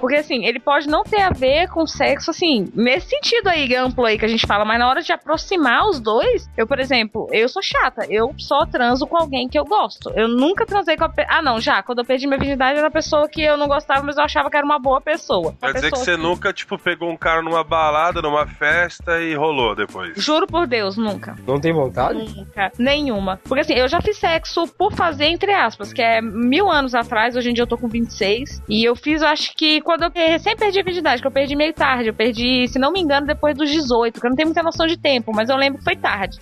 Porque 0.00 0.16
assim, 0.16 0.44
ele 0.44 0.60
pode 0.60 0.88
não 0.88 1.02
ter 1.02 1.20
a 1.20 1.30
ver 1.30 1.68
com 1.68 1.86
sexo, 1.86 2.30
assim, 2.30 2.68
nesse 2.74 3.08
sentido 3.08 3.48
aí 3.48 3.74
amplo 3.74 4.04
aí 4.04 4.18
que 4.18 4.24
a 4.24 4.28
gente 4.28 4.46
fala, 4.46 4.64
mas 4.64 4.78
na 4.78 4.88
hora 4.88 5.02
de 5.02 5.12
aproximar 5.12 5.88
os 5.88 6.00
dois, 6.00 6.48
eu, 6.56 6.66
por 6.66 6.78
exemplo, 6.78 7.28
eu 7.32 7.48
sou 7.48 7.62
chata, 7.62 8.06
eu 8.08 8.34
só 8.38 8.66
transo 8.66 9.06
com 9.06 9.16
alguém 9.16 9.48
que 9.48 9.58
eu 9.58 9.64
gosto. 9.64 10.10
Eu 10.14 10.28
nunca 10.28 10.66
transei 10.66 10.96
com 10.96 11.04
a 11.04 11.08
pe... 11.08 11.24
Ah, 11.28 11.42
não, 11.42 11.60
já, 11.60 11.82
quando 11.82 12.00
eu 12.00 12.04
perdi 12.04 12.26
minha 12.26 12.38
virgindade 12.38 12.78
era 12.78 12.86
uma 12.86 12.92
pessoa 12.92 13.28
que 13.28 13.42
eu 13.42 13.56
não 13.56 13.68
gostava, 13.68 14.02
mas 14.02 14.16
eu 14.16 14.24
achava 14.24 14.50
que 14.50 14.56
era 14.56 14.66
uma 14.66 14.78
boa 14.78 15.00
pessoa. 15.00 15.54
Quer 15.60 15.74
dizer 15.74 15.90
que 15.90 15.98
você 15.98 16.16
que... 16.16 16.22
nunca, 16.22 16.52
tipo, 16.52 16.78
pegou 16.78 17.10
um 17.10 17.16
cara 17.16 17.42
numa 17.42 17.64
balada, 17.64 18.20
numa 18.20 18.46
festa 18.46 19.20
e 19.20 19.34
rolou 19.34 19.74
depois? 19.74 20.14
Juro 20.16 20.46
por 20.46 20.66
Deus, 20.66 20.96
nunca. 20.96 21.36
Não 21.46 21.60
tem 21.60 21.72
vontade? 21.72 22.18
Nunca. 22.18 22.72
Nenhuma. 22.78 23.40
Porque 23.44 23.60
assim, 23.60 23.74
eu 23.74 23.88
já 23.88 24.00
fiz 24.00 24.18
sexo 24.18 24.66
por 24.68 24.92
fazer, 24.92 25.26
entre 25.26 25.52
aspas, 25.52 25.92
que 25.92 26.02
é 26.02 26.09
mil 26.22 26.70
anos 26.70 26.94
atrás, 26.94 27.36
hoje 27.36 27.50
em 27.50 27.52
dia 27.52 27.62
eu 27.62 27.66
tô 27.66 27.76
com 27.76 27.88
26. 27.88 28.62
E 28.66 28.82
eu 28.82 28.96
fiz, 28.96 29.20
eu 29.20 29.28
acho 29.28 29.54
que 29.54 29.82
quando 29.82 30.04
eu 30.04 30.10
recém 30.14 30.56
perdi 30.56 30.80
a 30.80 30.82
virgindade, 30.82 31.20
que 31.20 31.26
eu 31.26 31.30
perdi 31.30 31.54
meio 31.54 31.74
tarde. 31.74 32.08
Eu 32.08 32.14
perdi, 32.14 32.66
se 32.68 32.78
não 32.78 32.90
me 32.90 33.00
engano, 33.00 33.26
depois 33.26 33.54
dos 33.54 33.70
18, 33.70 34.18
que 34.18 34.26
eu 34.26 34.30
não 34.30 34.36
tenho 34.36 34.48
muita 34.48 34.62
noção 34.62 34.86
de 34.86 34.96
tempo, 34.96 35.32
mas 35.34 35.50
eu 35.50 35.56
lembro 35.56 35.78
que 35.78 35.84
foi 35.84 35.96
tarde. 35.96 36.38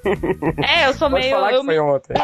é, 0.66 0.86
eu 0.86 0.94
sou 0.94 1.10
Pode 1.10 1.22
meio. 1.22 1.34
Falar 1.34 1.52
eu 1.52 1.60
que 1.60 1.66
foi 1.66 1.78
ontem. 1.78 2.14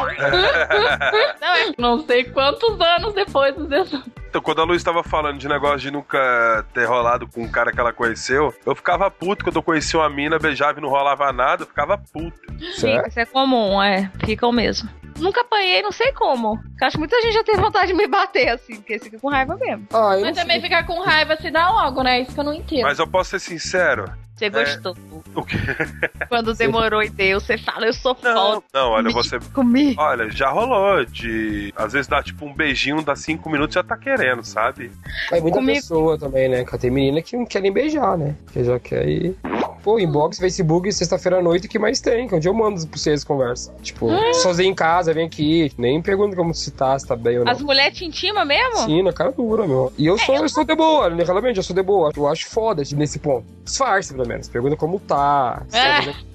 não, 1.39 1.55
eu 1.55 1.73
não 1.77 1.99
sei 1.99 2.23
quantos 2.23 2.81
anos 2.81 3.13
depois 3.13 3.55
dos 3.55 3.67
18. 3.67 4.21
Então, 4.31 4.41
quando 4.41 4.61
a 4.61 4.63
Lu 4.63 4.73
estava 4.73 5.03
falando 5.03 5.37
de 5.37 5.47
negócio 5.49 5.79
de 5.79 5.91
nunca 5.91 6.65
ter 6.73 6.85
rolado 6.85 7.27
com 7.27 7.41
um 7.41 7.51
cara 7.51 7.69
que 7.69 7.77
ela 7.77 7.91
conheceu, 7.91 8.53
eu 8.65 8.73
ficava 8.73 9.11
puto 9.11 9.43
quando 9.43 9.57
eu 9.57 9.61
conhecia 9.61 9.99
uma 9.99 10.09
mina, 10.09 10.39
beijava 10.39 10.79
e 10.79 10.81
não 10.81 10.87
rolava 10.87 11.33
nada, 11.33 11.63
eu 11.63 11.67
ficava 11.67 11.97
puto. 11.97 12.39
Sim, 12.75 12.97
isso 13.05 13.19
é 13.19 13.25
comum, 13.25 13.83
é. 13.83 14.09
Ficam 14.23 14.53
mesmo. 14.53 14.89
Nunca 15.21 15.41
apanhei, 15.41 15.81
não 15.81 15.91
sei 15.91 16.11
como. 16.13 16.59
Eu 16.79 16.87
acho 16.87 16.95
que 16.95 16.99
muita 16.99 17.21
gente 17.21 17.33
já 17.33 17.43
tem 17.43 17.55
vontade 17.55 17.87
de 17.87 17.93
me 17.93 18.07
bater, 18.07 18.49
assim, 18.49 18.75
porque 18.75 18.99
fica 18.99 19.19
com 19.19 19.29
raiva 19.29 19.55
mesmo. 19.55 19.87
Ah, 19.93 20.17
Mas 20.19 20.35
também 20.35 20.61
ficar 20.61 20.85
com 20.85 20.99
raiva 20.99 21.35
se 21.37 21.51
dá 21.51 21.69
logo, 21.69 22.03
né? 22.03 22.21
Isso 22.21 22.33
que 22.33 22.39
eu 22.39 22.43
não 22.43 22.53
entendo. 22.53 22.83
Mas 22.83 22.99
eu 22.99 23.07
posso 23.07 23.31
ser 23.31 23.39
sincero. 23.39 24.11
Você 24.35 24.49
gostou. 24.49 24.95
É... 24.95 25.39
O 25.39 25.45
quê? 25.45 25.57
Quando 26.27 26.53
demorou 26.55 27.03
e 27.03 27.09
deu, 27.09 27.39
você 27.39 27.57
fala, 27.57 27.85
eu 27.85 27.93
sou 27.93 28.17
não, 28.23 28.33
foda. 28.33 28.65
Não, 28.73 28.89
olha, 28.89 29.11
você. 29.11 29.39
Comigo. 29.53 30.01
Olha, 30.01 30.29
já 30.31 30.49
rolou 30.49 31.05
de. 31.05 31.71
Às 31.75 31.93
vezes 31.93 32.07
dá 32.07 32.23
tipo 32.23 32.45
um 32.45 32.53
beijinho, 32.53 33.03
dá 33.03 33.15
cinco 33.15 33.49
minutos 33.49 33.75
já 33.75 33.83
tá 33.83 33.95
querendo, 33.95 34.43
sabe? 34.43 34.91
É 35.31 35.39
muita 35.39 35.59
Comigo... 35.59 35.79
pessoa 35.79 36.17
também, 36.17 36.49
né? 36.49 36.65
Tem 36.79 36.89
menina 36.89 37.21
que 37.21 37.37
não 37.37 37.45
quer 37.45 37.61
nem 37.61 37.71
beijar, 37.71 38.17
né? 38.17 38.35
Que 38.51 38.63
já 38.63 38.79
quer 38.79 39.07
ir. 39.07 39.37
Pô, 39.83 39.99
inbox, 39.99 40.37
Facebook, 40.37 40.91
sexta-feira 40.91 41.39
à 41.39 41.41
noite, 41.41 41.65
o 41.65 41.69
que 41.69 41.79
mais 41.79 41.99
tem? 41.99 42.27
Que 42.27 42.35
é 42.35 42.37
onde 42.37 42.47
eu 42.47 42.53
mando 42.53 42.85
pra 42.87 42.97
vocês 42.97 43.23
conversa. 43.23 43.73
Tipo, 43.81 44.07
hum. 44.07 44.33
sozinho 44.35 44.69
em 44.69 44.75
casa, 44.75 45.13
vem 45.13 45.25
aqui. 45.25 45.71
Nem 45.77 46.01
pergunta 46.01 46.35
como 46.35 46.53
se 46.53 46.71
tá, 46.71 46.97
se 46.97 47.07
tá 47.07 47.15
bem 47.15 47.39
ou 47.39 47.45
não. 47.45 47.51
As 47.51 47.61
mulheres 47.61 47.97
te 47.97 48.05
intimam 48.05 48.45
mesmo? 48.45 48.77
Sim, 48.77 49.01
na 49.01 49.11
cara 49.11 49.31
dura, 49.31 49.67
meu. 49.67 49.91
E 49.97 50.05
eu 50.05 50.15
é, 50.15 50.17
sou, 50.19 50.35
eu... 50.35 50.41
eu 50.43 50.49
sou 50.49 50.63
de 50.63 50.75
boa, 50.75 51.09
né? 51.09 51.23
realmente, 51.23 51.57
eu 51.57 51.63
sou 51.63 51.75
de 51.75 51.81
boa. 51.81 52.11
Eu 52.15 52.27
acho 52.27 52.47
foda 52.47 52.83
nesse 52.95 53.19
ponto. 53.19 53.45
Disfarce, 53.63 54.13
pelo 54.13 54.27
menos. 54.27 54.47
Pergunta 54.47 54.75
como 54.75 54.99
tá. 54.99 55.63
É. 55.73 56.31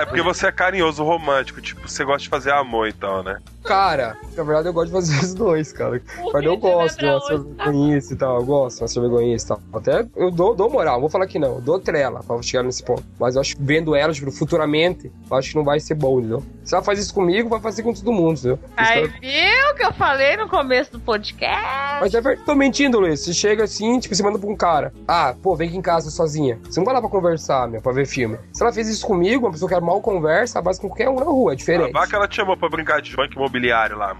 É 0.00 0.06
porque 0.06 0.22
você 0.22 0.46
é 0.46 0.52
carinhoso, 0.52 1.02
romântico, 1.04 1.60
tipo, 1.60 1.86
você 1.86 2.04
gosta 2.04 2.22
de 2.22 2.28
fazer 2.28 2.52
amor, 2.52 2.88
então, 2.88 3.22
né? 3.22 3.38
Cara, 3.62 4.16
na 4.36 4.42
verdade 4.42 4.68
eu 4.68 4.72
gosto 4.72 4.86
de 4.88 4.92
fazer 4.92 5.18
os 5.24 5.34
dois, 5.34 5.72
cara. 5.72 6.02
Mas 6.32 6.44
eu 6.44 6.56
gosto 6.56 6.98
de 6.98 7.06
uma 7.06 7.20
vergonhice 7.28 8.14
e 8.14 8.16
tal, 8.16 8.36
eu 8.36 8.44
gosto 8.44 8.84
de 8.84 8.98
uma 8.98 9.08
vergonhice 9.08 9.44
e 9.44 9.48
tal. 9.48 9.60
Até 9.72 10.06
eu 10.16 10.30
dou, 10.30 10.54
dou 10.54 10.70
moral, 10.70 11.00
vou 11.00 11.10
falar 11.10 11.26
que 11.26 11.38
não, 11.38 11.56
eu 11.56 11.60
dou 11.60 11.78
trela 11.78 12.22
pra 12.22 12.40
chegar 12.42 12.62
nesse 12.62 12.82
ponto. 12.82 13.04
Mas 13.18 13.34
eu 13.34 13.40
acho 13.40 13.56
que 13.56 13.62
vendo 13.62 13.94
ela, 13.94 14.12
tipo, 14.12 14.30
futuramente, 14.30 15.10
eu 15.30 15.36
acho 15.36 15.50
que 15.50 15.56
não 15.56 15.64
vai 15.64 15.80
ser 15.80 15.94
bom, 15.94 16.18
entendeu? 16.18 16.42
Se 16.64 16.74
ela 16.74 16.84
faz 16.84 16.98
isso 16.98 17.12
comigo, 17.12 17.48
vai 17.48 17.60
fazer 17.60 17.82
com 17.82 17.92
todo 17.92 18.12
mundo, 18.12 18.38
entendeu? 18.38 18.58
Aí 18.76 19.06
viu 19.08 19.74
que 19.76 19.84
eu 19.84 19.92
falei 19.92 20.36
no 20.36 20.48
começo 20.48 20.92
do 20.92 21.00
podcast? 21.00 22.00
Mas 22.00 22.14
é 22.14 22.20
verdade, 22.20 22.46
tô 22.46 22.54
mentindo, 22.54 23.00
Luiz. 23.00 23.20
Você 23.20 23.32
chega 23.32 23.64
assim, 23.64 23.98
tipo, 23.98 24.14
você 24.14 24.22
manda 24.22 24.38
pra 24.38 24.48
um 24.48 24.56
cara. 24.56 24.92
Ah, 25.06 25.34
pô, 25.42 25.56
vem 25.56 25.68
aqui 25.68 25.76
em 25.76 25.82
casa 25.82 26.10
sozinha. 26.10 26.58
Você 26.64 26.78
não 26.78 26.84
vai 26.84 26.94
lá 26.94 27.00
pra 27.00 27.10
conversar, 27.10 27.68
meu, 27.68 27.80
pra 27.80 27.92
ver 27.92 28.06
filme. 28.06 28.38
Se 28.52 28.62
ela 28.62 28.72
fez 28.72 28.88
isso 28.88 29.06
comigo, 29.06 29.46
uma 29.46 29.52
pessoa 29.52 29.68
que 29.68 29.80
mal 29.80 30.00
conversa, 30.00 30.60
base 30.60 30.80
com 30.80 30.88
qualquer 30.88 31.08
um 31.08 31.16
na 31.16 31.24
rua, 31.24 31.52
é 31.52 31.56
diferente. 31.56 31.90
Ah, 31.94 32.00
vai 32.00 32.08
que 32.08 32.14
ela 32.14 32.28
te 32.28 32.36
chamou 32.36 32.56
pra 32.56 32.68
brincar 32.68 33.00
de 33.00 33.16
banco 33.16 33.34
imobiliário 33.50 33.98
lá. 33.98 34.16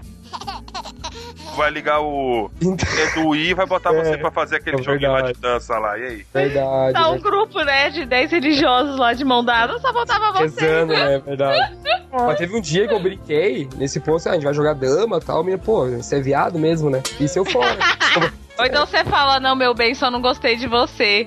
vai 1.55 1.71
ligar 1.71 2.01
o 2.01 2.51
Edu 2.61 3.35
e 3.35 3.53
vai 3.53 3.65
botar 3.65 3.91
é, 3.95 4.03
você 4.03 4.17
pra 4.17 4.29
fazer 4.29 4.57
aquele 4.57 4.79
é 4.79 4.83
joguinho 4.83 5.11
lá 5.11 5.21
de 5.21 5.33
dança 5.33 5.77
lá. 5.79 5.97
E 5.97 6.03
aí? 6.03 6.25
Verdade. 6.33 6.93
Tá 6.93 7.09
um 7.09 7.19
grupo, 7.19 7.61
né, 7.63 7.89
de 7.89 8.05
10 8.05 8.31
religiosos 8.31 8.97
lá 8.97 9.13
de 9.13 9.23
mão 9.23 9.43
dada, 9.43 9.79
só 9.79 9.91
faltava 9.93 10.31
você. 10.33 10.65
Rezando, 10.65 10.93
né? 10.93 11.19
Verdade. 11.19 11.77
Mas 12.11 12.37
teve 12.37 12.55
um 12.55 12.61
dia 12.61 12.87
que 12.87 12.93
eu 12.93 12.99
brinquei 12.99 13.69
nesse 13.77 13.99
posto, 14.01 14.27
ah, 14.27 14.31
a 14.31 14.33
gente 14.35 14.43
vai 14.43 14.53
jogar 14.53 14.73
dama 14.73 15.17
e 15.17 15.21
tal. 15.21 15.43
Minha, 15.43 15.57
pô, 15.57 15.87
você 15.89 16.17
é 16.17 16.21
viado 16.21 16.59
mesmo, 16.59 16.89
né? 16.89 17.01
E 17.19 17.27
se 17.27 17.39
eu 17.39 17.45
for. 17.45 17.63
Ou 18.61 18.67
então 18.67 18.85
você 18.85 19.03
fala, 19.03 19.39
não, 19.39 19.55
meu 19.55 19.73
bem, 19.73 19.95
só 19.95 20.11
não 20.11 20.21
gostei 20.21 20.55
de 20.55 20.67
você. 20.67 21.25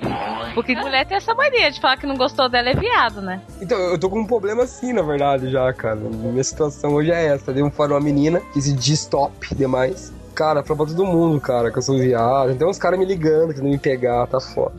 Porque 0.53 0.73
mulher 0.73 1.05
tem 1.05 1.17
essa 1.17 1.35
mania 1.35 1.69
de 1.69 1.81
falar 1.81 1.97
que 1.97 2.07
não 2.07 2.15
gostou 2.15 2.47
dela 2.47 2.69
é 2.69 2.73
viado, 2.73 3.21
né? 3.21 3.41
Então, 3.59 3.77
eu 3.77 3.99
tô 3.99 4.09
com 4.09 4.21
um 4.21 4.25
problema 4.25 4.63
assim, 4.63 4.93
na 4.93 5.01
verdade, 5.01 5.51
já, 5.51 5.73
cara. 5.73 5.97
Minha 5.97 6.43
situação 6.45 6.93
hoje 6.93 7.11
é 7.11 7.25
essa. 7.25 7.51
Dei 7.51 7.61
um 7.61 7.69
fora 7.69 7.93
uma 7.93 7.99
menina 7.99 8.41
que 8.53 8.61
se 8.61 8.71
diz 8.71 9.05
top 9.05 9.53
demais. 9.53 10.13
Cara, 10.33 10.63
pra 10.63 10.75
todo 10.77 11.05
mundo, 11.05 11.41
cara, 11.41 11.69
que 11.71 11.77
eu 11.77 11.81
sou 11.81 11.97
viado. 11.97 12.55
Tem 12.55 12.65
uns 12.65 12.77
caras 12.77 12.97
me 12.97 13.05
ligando 13.05 13.53
que 13.53 13.59
não 13.59 13.69
me 13.69 13.77
pegar, 13.77 14.27
tá 14.27 14.39
foda. 14.39 14.75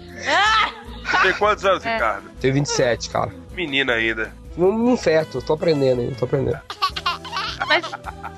Tem 1.23 1.35
quantos 1.35 1.63
anos, 1.67 1.85
é. 1.85 1.93
Ricardo? 1.93 2.31
Tenho 2.41 2.55
27, 2.55 3.11
cara. 3.11 3.33
Menina 3.55 3.93
ainda. 3.93 4.33
Um, 4.57 4.93
um 4.93 4.97
feto, 4.97 5.43
tô 5.43 5.53
aprendendo 5.53 6.01
ainda, 6.01 6.15
tô 6.15 6.25
aprendendo. 6.25 6.61
Mas, 7.69 7.85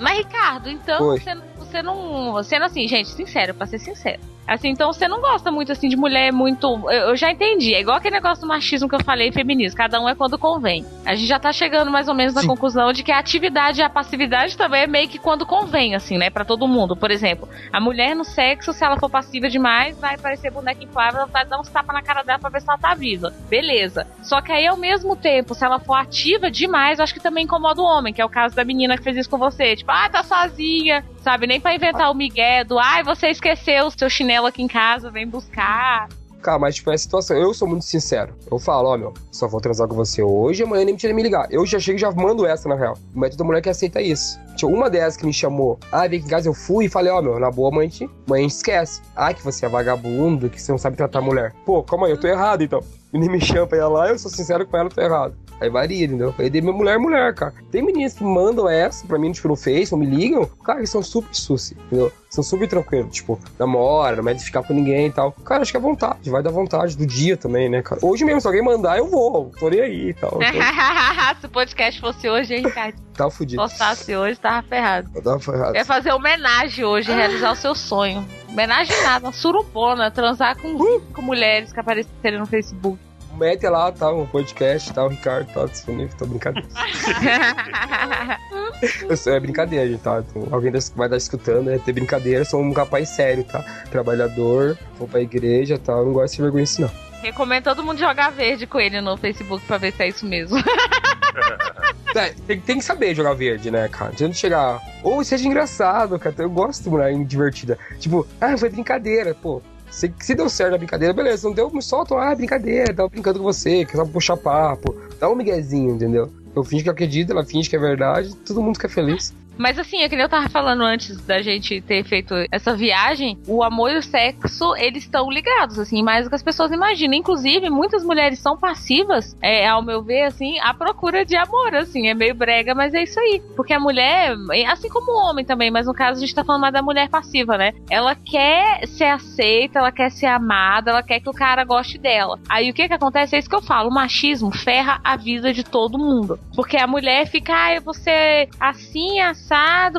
mas 0.01 0.19
Ricardo, 0.19 0.69
então 0.69 0.99
você, 1.07 1.37
você 1.71 1.83
não. 1.83 2.43
Sendo 2.43 2.65
assim, 2.65 2.87
gente, 2.89 3.09
sincero, 3.09 3.55
pra 3.55 3.67
ser 3.67 3.79
sincero. 3.79 4.21
Assim, 4.49 4.71
então 4.71 4.91
você 4.91 5.07
não 5.07 5.21
gosta 5.21 5.51
muito 5.51 5.71
assim 5.71 5.91
de 5.91 5.97
mulher 5.97 6.33
muito. 6.33 6.67
Eu, 6.91 7.11
eu, 7.11 7.17
já 7.17 7.31
entendi. 7.31 7.75
É 7.75 7.81
igual 7.81 7.99
aquele 7.99 8.15
negócio 8.15 8.41
do 8.41 8.49
machismo 8.49 8.89
que 8.89 8.95
eu 8.95 9.05
falei, 9.05 9.31
feminismo. 9.31 9.77
Cada 9.77 10.01
um 10.01 10.09
é 10.09 10.15
quando 10.15 10.39
convém. 10.39 10.87
A 11.05 11.15
gente 11.15 11.29
já 11.29 11.39
tá 11.39 11.53
chegando 11.53 11.91
mais 11.91 12.09
ou 12.09 12.15
menos 12.15 12.33
na 12.33 12.41
Sim. 12.41 12.47
conclusão 12.47 12.91
de 12.91 13.03
que 13.03 13.13
a 13.13 13.19
atividade 13.19 13.81
e 13.81 13.85
a 13.85 13.91
passividade 13.91 14.57
também 14.57 14.85
é 14.85 14.87
meio 14.87 15.07
que 15.07 15.19
quando 15.19 15.45
convém, 15.45 15.95
assim, 15.95 16.17
né? 16.17 16.31
Pra 16.31 16.47
todo 16.47 16.67
mundo. 16.67 16.97
Por 16.97 17.11
exemplo, 17.11 17.47
a 17.71 17.79
mulher 17.79 18.17
no 18.17 18.25
sexo, 18.25 18.73
se 18.73 18.83
ela 18.83 18.99
for 18.99 19.11
passiva 19.11 19.51
demais, 19.51 19.99
vai 19.99 20.17
parecer 20.17 20.51
boneca 20.51 20.83
inflável, 20.83 21.21
ela 21.21 21.29
vai 21.31 21.45
dar 21.45 21.61
uns 21.61 21.69
tapas 21.69 21.95
na 21.95 22.03
cara 22.03 22.23
dela 22.23 22.39
pra 22.39 22.49
ver 22.49 22.63
se 22.63 22.71
ela 22.71 22.79
tá 22.79 22.95
viva. 22.95 23.35
Beleza. 23.51 24.07
Só 24.23 24.41
que 24.41 24.51
aí, 24.51 24.67
ao 24.67 24.79
mesmo 24.79 25.15
tempo, 25.15 25.55
se 25.55 25.63
ela 25.63 25.79
for 25.79 25.95
ativa 25.95 26.51
demais, 26.51 26.99
eu 26.99 27.05
acho 27.05 27.13
que 27.13 27.21
também 27.21 27.45
incomoda 27.45 27.83
o 27.83 27.85
homem, 27.85 28.15
que 28.15 28.23
é 28.23 28.25
o 28.25 28.31
caso 28.31 28.57
da 28.57 28.65
menina 28.65 28.97
que 28.97 29.05
fez 29.05 29.19
isso 29.19 29.29
com 29.29 29.37
você. 29.37 29.77
Tipo, 29.77 29.91
ah, 29.91 30.09
tá 30.09 30.23
sozinha, 30.23 31.05
sabe? 31.23 31.47
Nem 31.47 31.61
pra 31.61 31.75
inventar 31.75 32.11
o 32.11 32.15
migué 32.15 32.65
do, 32.65 32.79
ai, 32.79 33.03
você 33.03 33.29
esqueceu 33.29 33.87
o 33.87 33.91
seu 33.91 34.09
chinelo 34.09 34.38
aqui 34.47 34.63
em 34.63 34.69
casa, 34.69 35.11
vem 35.11 35.27
buscar. 35.27 36.09
Cara, 36.43 36.59
mas 36.59 36.77
tipo, 36.77 36.91
é 36.91 36.95
a 36.95 36.99
situação. 36.99 37.37
Eu 37.37 37.53
sou 37.53 37.67
muito 37.67 37.85
sincero. 37.85 38.35
Eu 38.51 38.59
falo, 38.59 38.89
ó, 38.89 38.97
meu, 38.97 39.13
só 39.33 39.49
vou 39.49 39.61
transar 39.61 39.89
com 39.89 39.95
você 39.95 40.23
hoje, 40.23 40.63
amanhã 40.63 40.85
nem 40.85 40.95
me 40.95 41.13
me 41.13 41.23
ligar. 41.23 41.49
Eu 41.51 41.67
já 41.67 41.79
chego 41.81 41.99
e 41.99 42.01
já 42.01 42.11
mando 42.11 42.47
essa, 42.47 42.69
na 42.69 42.77
real. 42.77 42.97
O 43.15 43.19
método 43.19 43.39
da 43.39 43.45
mulher 43.45 43.61
que 43.61 43.69
aceita 43.69 44.01
isso. 44.01 44.39
Tinha 44.57 44.71
uma 44.71 44.89
dessas 44.89 45.17
que 45.17 45.27
me 45.27 45.33
chamou. 45.33 45.79
Ah, 45.91 46.07
vem 46.07 46.19
aqui 46.19 46.27
em 46.27 46.31
casa, 46.31 46.49
eu 46.49 46.55
fui 46.55 46.87
e 46.87 46.89
falei, 46.89 47.13
ó, 47.13 47.21
meu, 47.21 47.39
na 47.39 47.51
boa, 47.51 47.71
mãe, 47.71 47.91
mãe 48.27 48.47
esquece. 48.47 49.03
Ah, 49.15 49.35
que 49.35 49.43
você 49.43 49.67
é 49.67 49.69
vagabundo, 49.69 50.49
que 50.49 50.61
você 50.61 50.71
não 50.71 50.79
sabe 50.79 50.97
tratar 50.97 51.21
mulher. 51.21 51.55
Pô, 51.65 51.83
calma 51.83 52.07
aí, 52.07 52.13
eu 52.13 52.21
tô 52.21 52.27
errado 52.27 52.63
então. 52.63 52.81
Nem 53.13 53.29
me 53.29 53.41
chama 53.41 53.67
pra 53.67 53.79
ir 53.79 53.89
lá, 53.89 54.09
eu 54.09 54.19
sou 54.19 54.31
sincero 54.31 54.67
com 54.67 54.77
ela, 54.77 54.89
tô 54.89 55.01
errado. 55.01 55.35
Aí 55.61 55.69
varia, 55.69 56.05
entendeu? 56.05 56.35
Aí 56.39 56.51
minha 56.51 56.73
mulher, 56.73 56.95
é 56.95 56.99
mulher, 56.99 57.35
cara. 57.35 57.55
Tem 57.71 57.83
meninas 57.83 58.15
que 58.15 58.23
mandam 58.23 58.69
essa 58.69 59.07
pra 59.07 59.19
mim, 59.19 59.33
tipo, 59.33 59.49
no 59.49 59.57
Face, 59.57 59.93
ou 59.93 59.99
me 59.99 60.07
ligam. 60.07 60.47
Cara, 60.65 60.79
eles 60.79 60.91
são 60.91 61.03
super 61.03 61.35
suci, 61.35 61.77
entendeu? 61.87 62.13
São 62.31 62.45
super 62.45 62.69
tranquilos, 62.69 63.15
tipo, 63.15 63.41
namora, 63.59 64.17
não 64.17 64.23
mede 64.23 64.45
ficar 64.45 64.63
com 64.63 64.75
ninguém 64.75 65.07
e 65.07 65.11
tal. 65.11 65.33
Cara, 65.33 65.63
acho 65.63 65.73
que 65.73 65.77
é 65.77 65.81
vontade, 65.81 66.31
vai 66.31 66.43
dar 66.43 66.51
vontade 66.51 66.97
do 66.97 67.07
dia 67.07 67.37
também, 67.37 67.69
né, 67.69 67.83
cara? 67.83 68.01
Hoje 68.05 68.25
mesmo, 68.25 68.41
se 68.41 68.47
alguém 68.47 68.63
mandar, 68.63 68.99
eu 68.99 69.09
vou, 69.09 69.51
tô 69.59 69.69
nem 69.71 69.81
aí 69.81 70.09
e 70.11 70.15
tal. 70.15 70.39
se 71.41 71.47
o 71.47 71.49
podcast 71.49 72.01
fosse 72.01 72.29
hoje, 72.29 72.55
hein, 72.55 72.67
Ricardo? 72.67 72.97
Tava 73.15 73.31
fudido. 73.31 73.63
Se 73.63 73.69
postasse 73.69 74.15
hoje, 74.15 74.39
tava 74.39 74.63
ferrado. 74.63 75.11
Eu 75.15 75.23
tava 75.23 75.41
ferrado. 75.41 75.73
Quer 75.73 75.85
fazer 75.85 76.13
homenagem 76.13 76.85
hoje, 76.85 77.11
realizar 77.11 77.51
o 77.51 77.57
seu 77.57 77.75
sonho. 77.75 78.25
Homenagem 78.49 78.95
nada, 79.03 79.27
uma 79.27 79.33
surupona, 79.33 80.11
transar 80.11 80.57
com 80.57 80.75
uh! 80.75 81.01
cinco 81.01 81.23
mulheres 81.23 81.73
que 81.73 81.81
aparecerem 81.81 82.39
no 82.39 82.47
Facebook 82.47 83.08
mete 83.39 83.67
lá, 83.69 83.91
tá? 83.93 84.13
Um 84.13 84.27
podcast, 84.27 84.93
tá? 84.93 85.05
O 85.05 85.09
Ricardo 85.09 85.53
tá 85.53 85.65
disponível, 85.67 86.15
tô 86.19 86.27
brincadeira. 86.27 86.69
eu 88.83 89.33
é 89.33 89.41
brincadeira, 89.41 89.89
gente, 89.89 90.01
tá? 90.01 90.23
Então, 90.29 90.49
alguém 90.51 90.71
vai 90.71 91.07
estar 91.07 91.17
escutando, 91.17 91.71
é 91.71 91.79
ter 91.79 91.93
brincadeira, 91.93 92.45
sou 92.45 92.61
um 92.61 92.73
rapaz 92.73 93.09
sério, 93.09 93.45
tá? 93.45 93.63
Trabalhador, 93.91 94.77
vou 94.99 95.09
pra 95.09 95.21
igreja, 95.21 95.79
tá? 95.79 95.93
Eu 95.93 96.07
não 96.07 96.13
gosto 96.13 96.37
de 96.37 96.43
vergonha 96.43 96.65
assim, 96.65 96.83
não. 96.83 96.91
Recomendo 97.23 97.65
todo 97.65 97.83
mundo 97.83 97.99
jogar 97.99 98.31
verde 98.31 98.67
com 98.67 98.79
ele 98.79 99.01
no 99.01 99.17
Facebook 99.17 99.65
pra 99.67 99.79
ver 99.79 99.93
se 99.93 100.03
é 100.03 100.09
isso 100.09 100.25
mesmo. 100.25 100.57
é, 102.15 102.29
tem, 102.47 102.61
tem, 102.61 102.79
que 102.79 102.85
saber 102.85 103.15
jogar 103.15 103.35
verde, 103.35 103.71
né, 103.71 103.89
cara? 103.89 104.13
De 104.13 104.33
chegar. 104.35 104.81
Ou 105.03 105.25
seja 105.25 105.47
engraçado, 105.47 106.19
cara. 106.19 106.35
Eu 106.39 106.51
gosto 106.51 106.85
de 106.85 106.91
mulher 106.91 107.13
divertida. 107.25 107.77
Tipo, 107.99 108.27
ah, 108.41 108.57
foi 108.57 108.71
brincadeira, 108.71 109.35
pô. 109.35 109.61
Se, 109.91 110.13
se 110.21 110.35
deu 110.35 110.49
certo 110.49 110.75
a 110.75 110.79
brincadeira, 110.79 111.15
beleza. 111.15 111.49
Não 111.49 111.55
deu, 111.55 111.71
me 111.71 111.83
solta, 111.83 112.15
ah, 112.15 112.35
brincadeira, 112.35 112.95
tava 112.95 113.09
brincando 113.09 113.39
com 113.39 113.45
você, 113.45 113.85
quer 113.85 114.07
puxar 114.07 114.37
papo. 114.37 114.95
Dá 115.19 115.29
um 115.29 115.35
miguezinho, 115.35 115.95
entendeu? 115.95 116.31
Eu 116.55 116.65
finge 116.65 116.85
que 116.85 116.91
acredito, 116.91 117.33
ela 117.33 117.45
finge 117.45 117.69
que 117.69 117.77
é 117.77 117.79
verdade, 117.79 118.35
todo 118.37 118.63
mundo 118.63 118.77
fica 118.77 118.89
feliz. 118.89 119.35
Mas 119.59 119.79
assim, 119.79 120.03
é 120.03 120.09
que 120.09 120.15
eu 120.15 120.29
tava 120.29 120.49
falando 120.49 120.83
antes 120.83 121.21
da 121.27 121.43
gente 121.43 121.81
ter 121.81 122.05
feito 122.05 122.35
essa 122.51 122.75
viagem, 122.75 123.39
o 123.47 123.63
amor 123.63 123.91
e 123.91 123.99
o 123.99 124.03
sexo, 124.03 124.75
eles 124.77 125.03
estão 125.03 125.31
ligados, 125.31 125.79
assim, 125.79 126.03
mais 126.03 126.25
do 126.25 126.29
que 126.29 126.37
as 126.37 126.43
pessoas 126.43 126.71
imaginam. 126.71 127.15
Inclusive, 127.15 127.69
muitas 127.69 128.05
mulheres 128.05 128.39
são 128.39 128.57
passivas, 128.57 129.37
é, 129.43 129.67
ao 129.67 129.83
meu 129.83 130.03
ver, 130.03 130.25
assim, 130.25 130.59
à 130.61 130.73
procura 130.73 131.25
de 131.25 131.37
amor, 131.37 131.75
assim, 131.75 132.09
é 132.09 132.15
meio 132.15 132.35
brega, 132.35 132.75
mas 132.75 132.95
é 132.95 133.03
isso 133.03 133.19
aí. 133.19 133.43
Porque 133.57 133.73
a 133.73 133.81
mulher, 133.81 134.35
assim 134.69 134.89
como 134.89 135.11
o 135.11 135.29
homem 135.29 135.45
também, 135.45 135.71
mas 135.71 135.87
no 135.87 135.95
caso 135.95 136.19
a 136.19 136.21
gente 136.21 136.35
tá 136.35 136.45
falando 136.45 136.63
mais 136.63 136.73
da 136.73 136.83
mulher 136.83 137.09
passiva, 137.09 137.59
né? 137.59 137.73
Ela 137.91 138.15
quer 138.15 138.87
ser 138.87 139.07
aceita, 139.07 139.81
ela 139.81 139.91
quer 139.91 140.11
ser 140.11 140.27
amada, 140.27 140.91
ela 140.91 141.03
quer 141.03 141.21
que 141.21 141.29
o 141.29 141.33
cara 141.33 141.65
goste 141.65 141.99
dela. 141.99 142.39
Aí 142.49 142.71
o 142.71 142.75
que 142.75 142.87
que 142.87 142.95
acontece? 142.95 143.35
É 143.35 143.39
isso 143.39 143.49
que 143.49 143.57
eu 143.57 143.63
falo, 143.63 143.89
o 143.89 143.95
machismo 143.95 144.51
ferra 144.57 145.01
a 145.03 145.17
vida 145.17 145.53
de 145.53 145.65
todo 145.65 145.99
mundo. 145.99 146.39
Porque 146.55 146.77
a 146.77 146.87
mulher 146.87 147.27
fica, 147.27 147.55
ah, 147.55 147.93
ser 147.93 148.49
assim, 148.61 149.19
assim, 149.21 149.48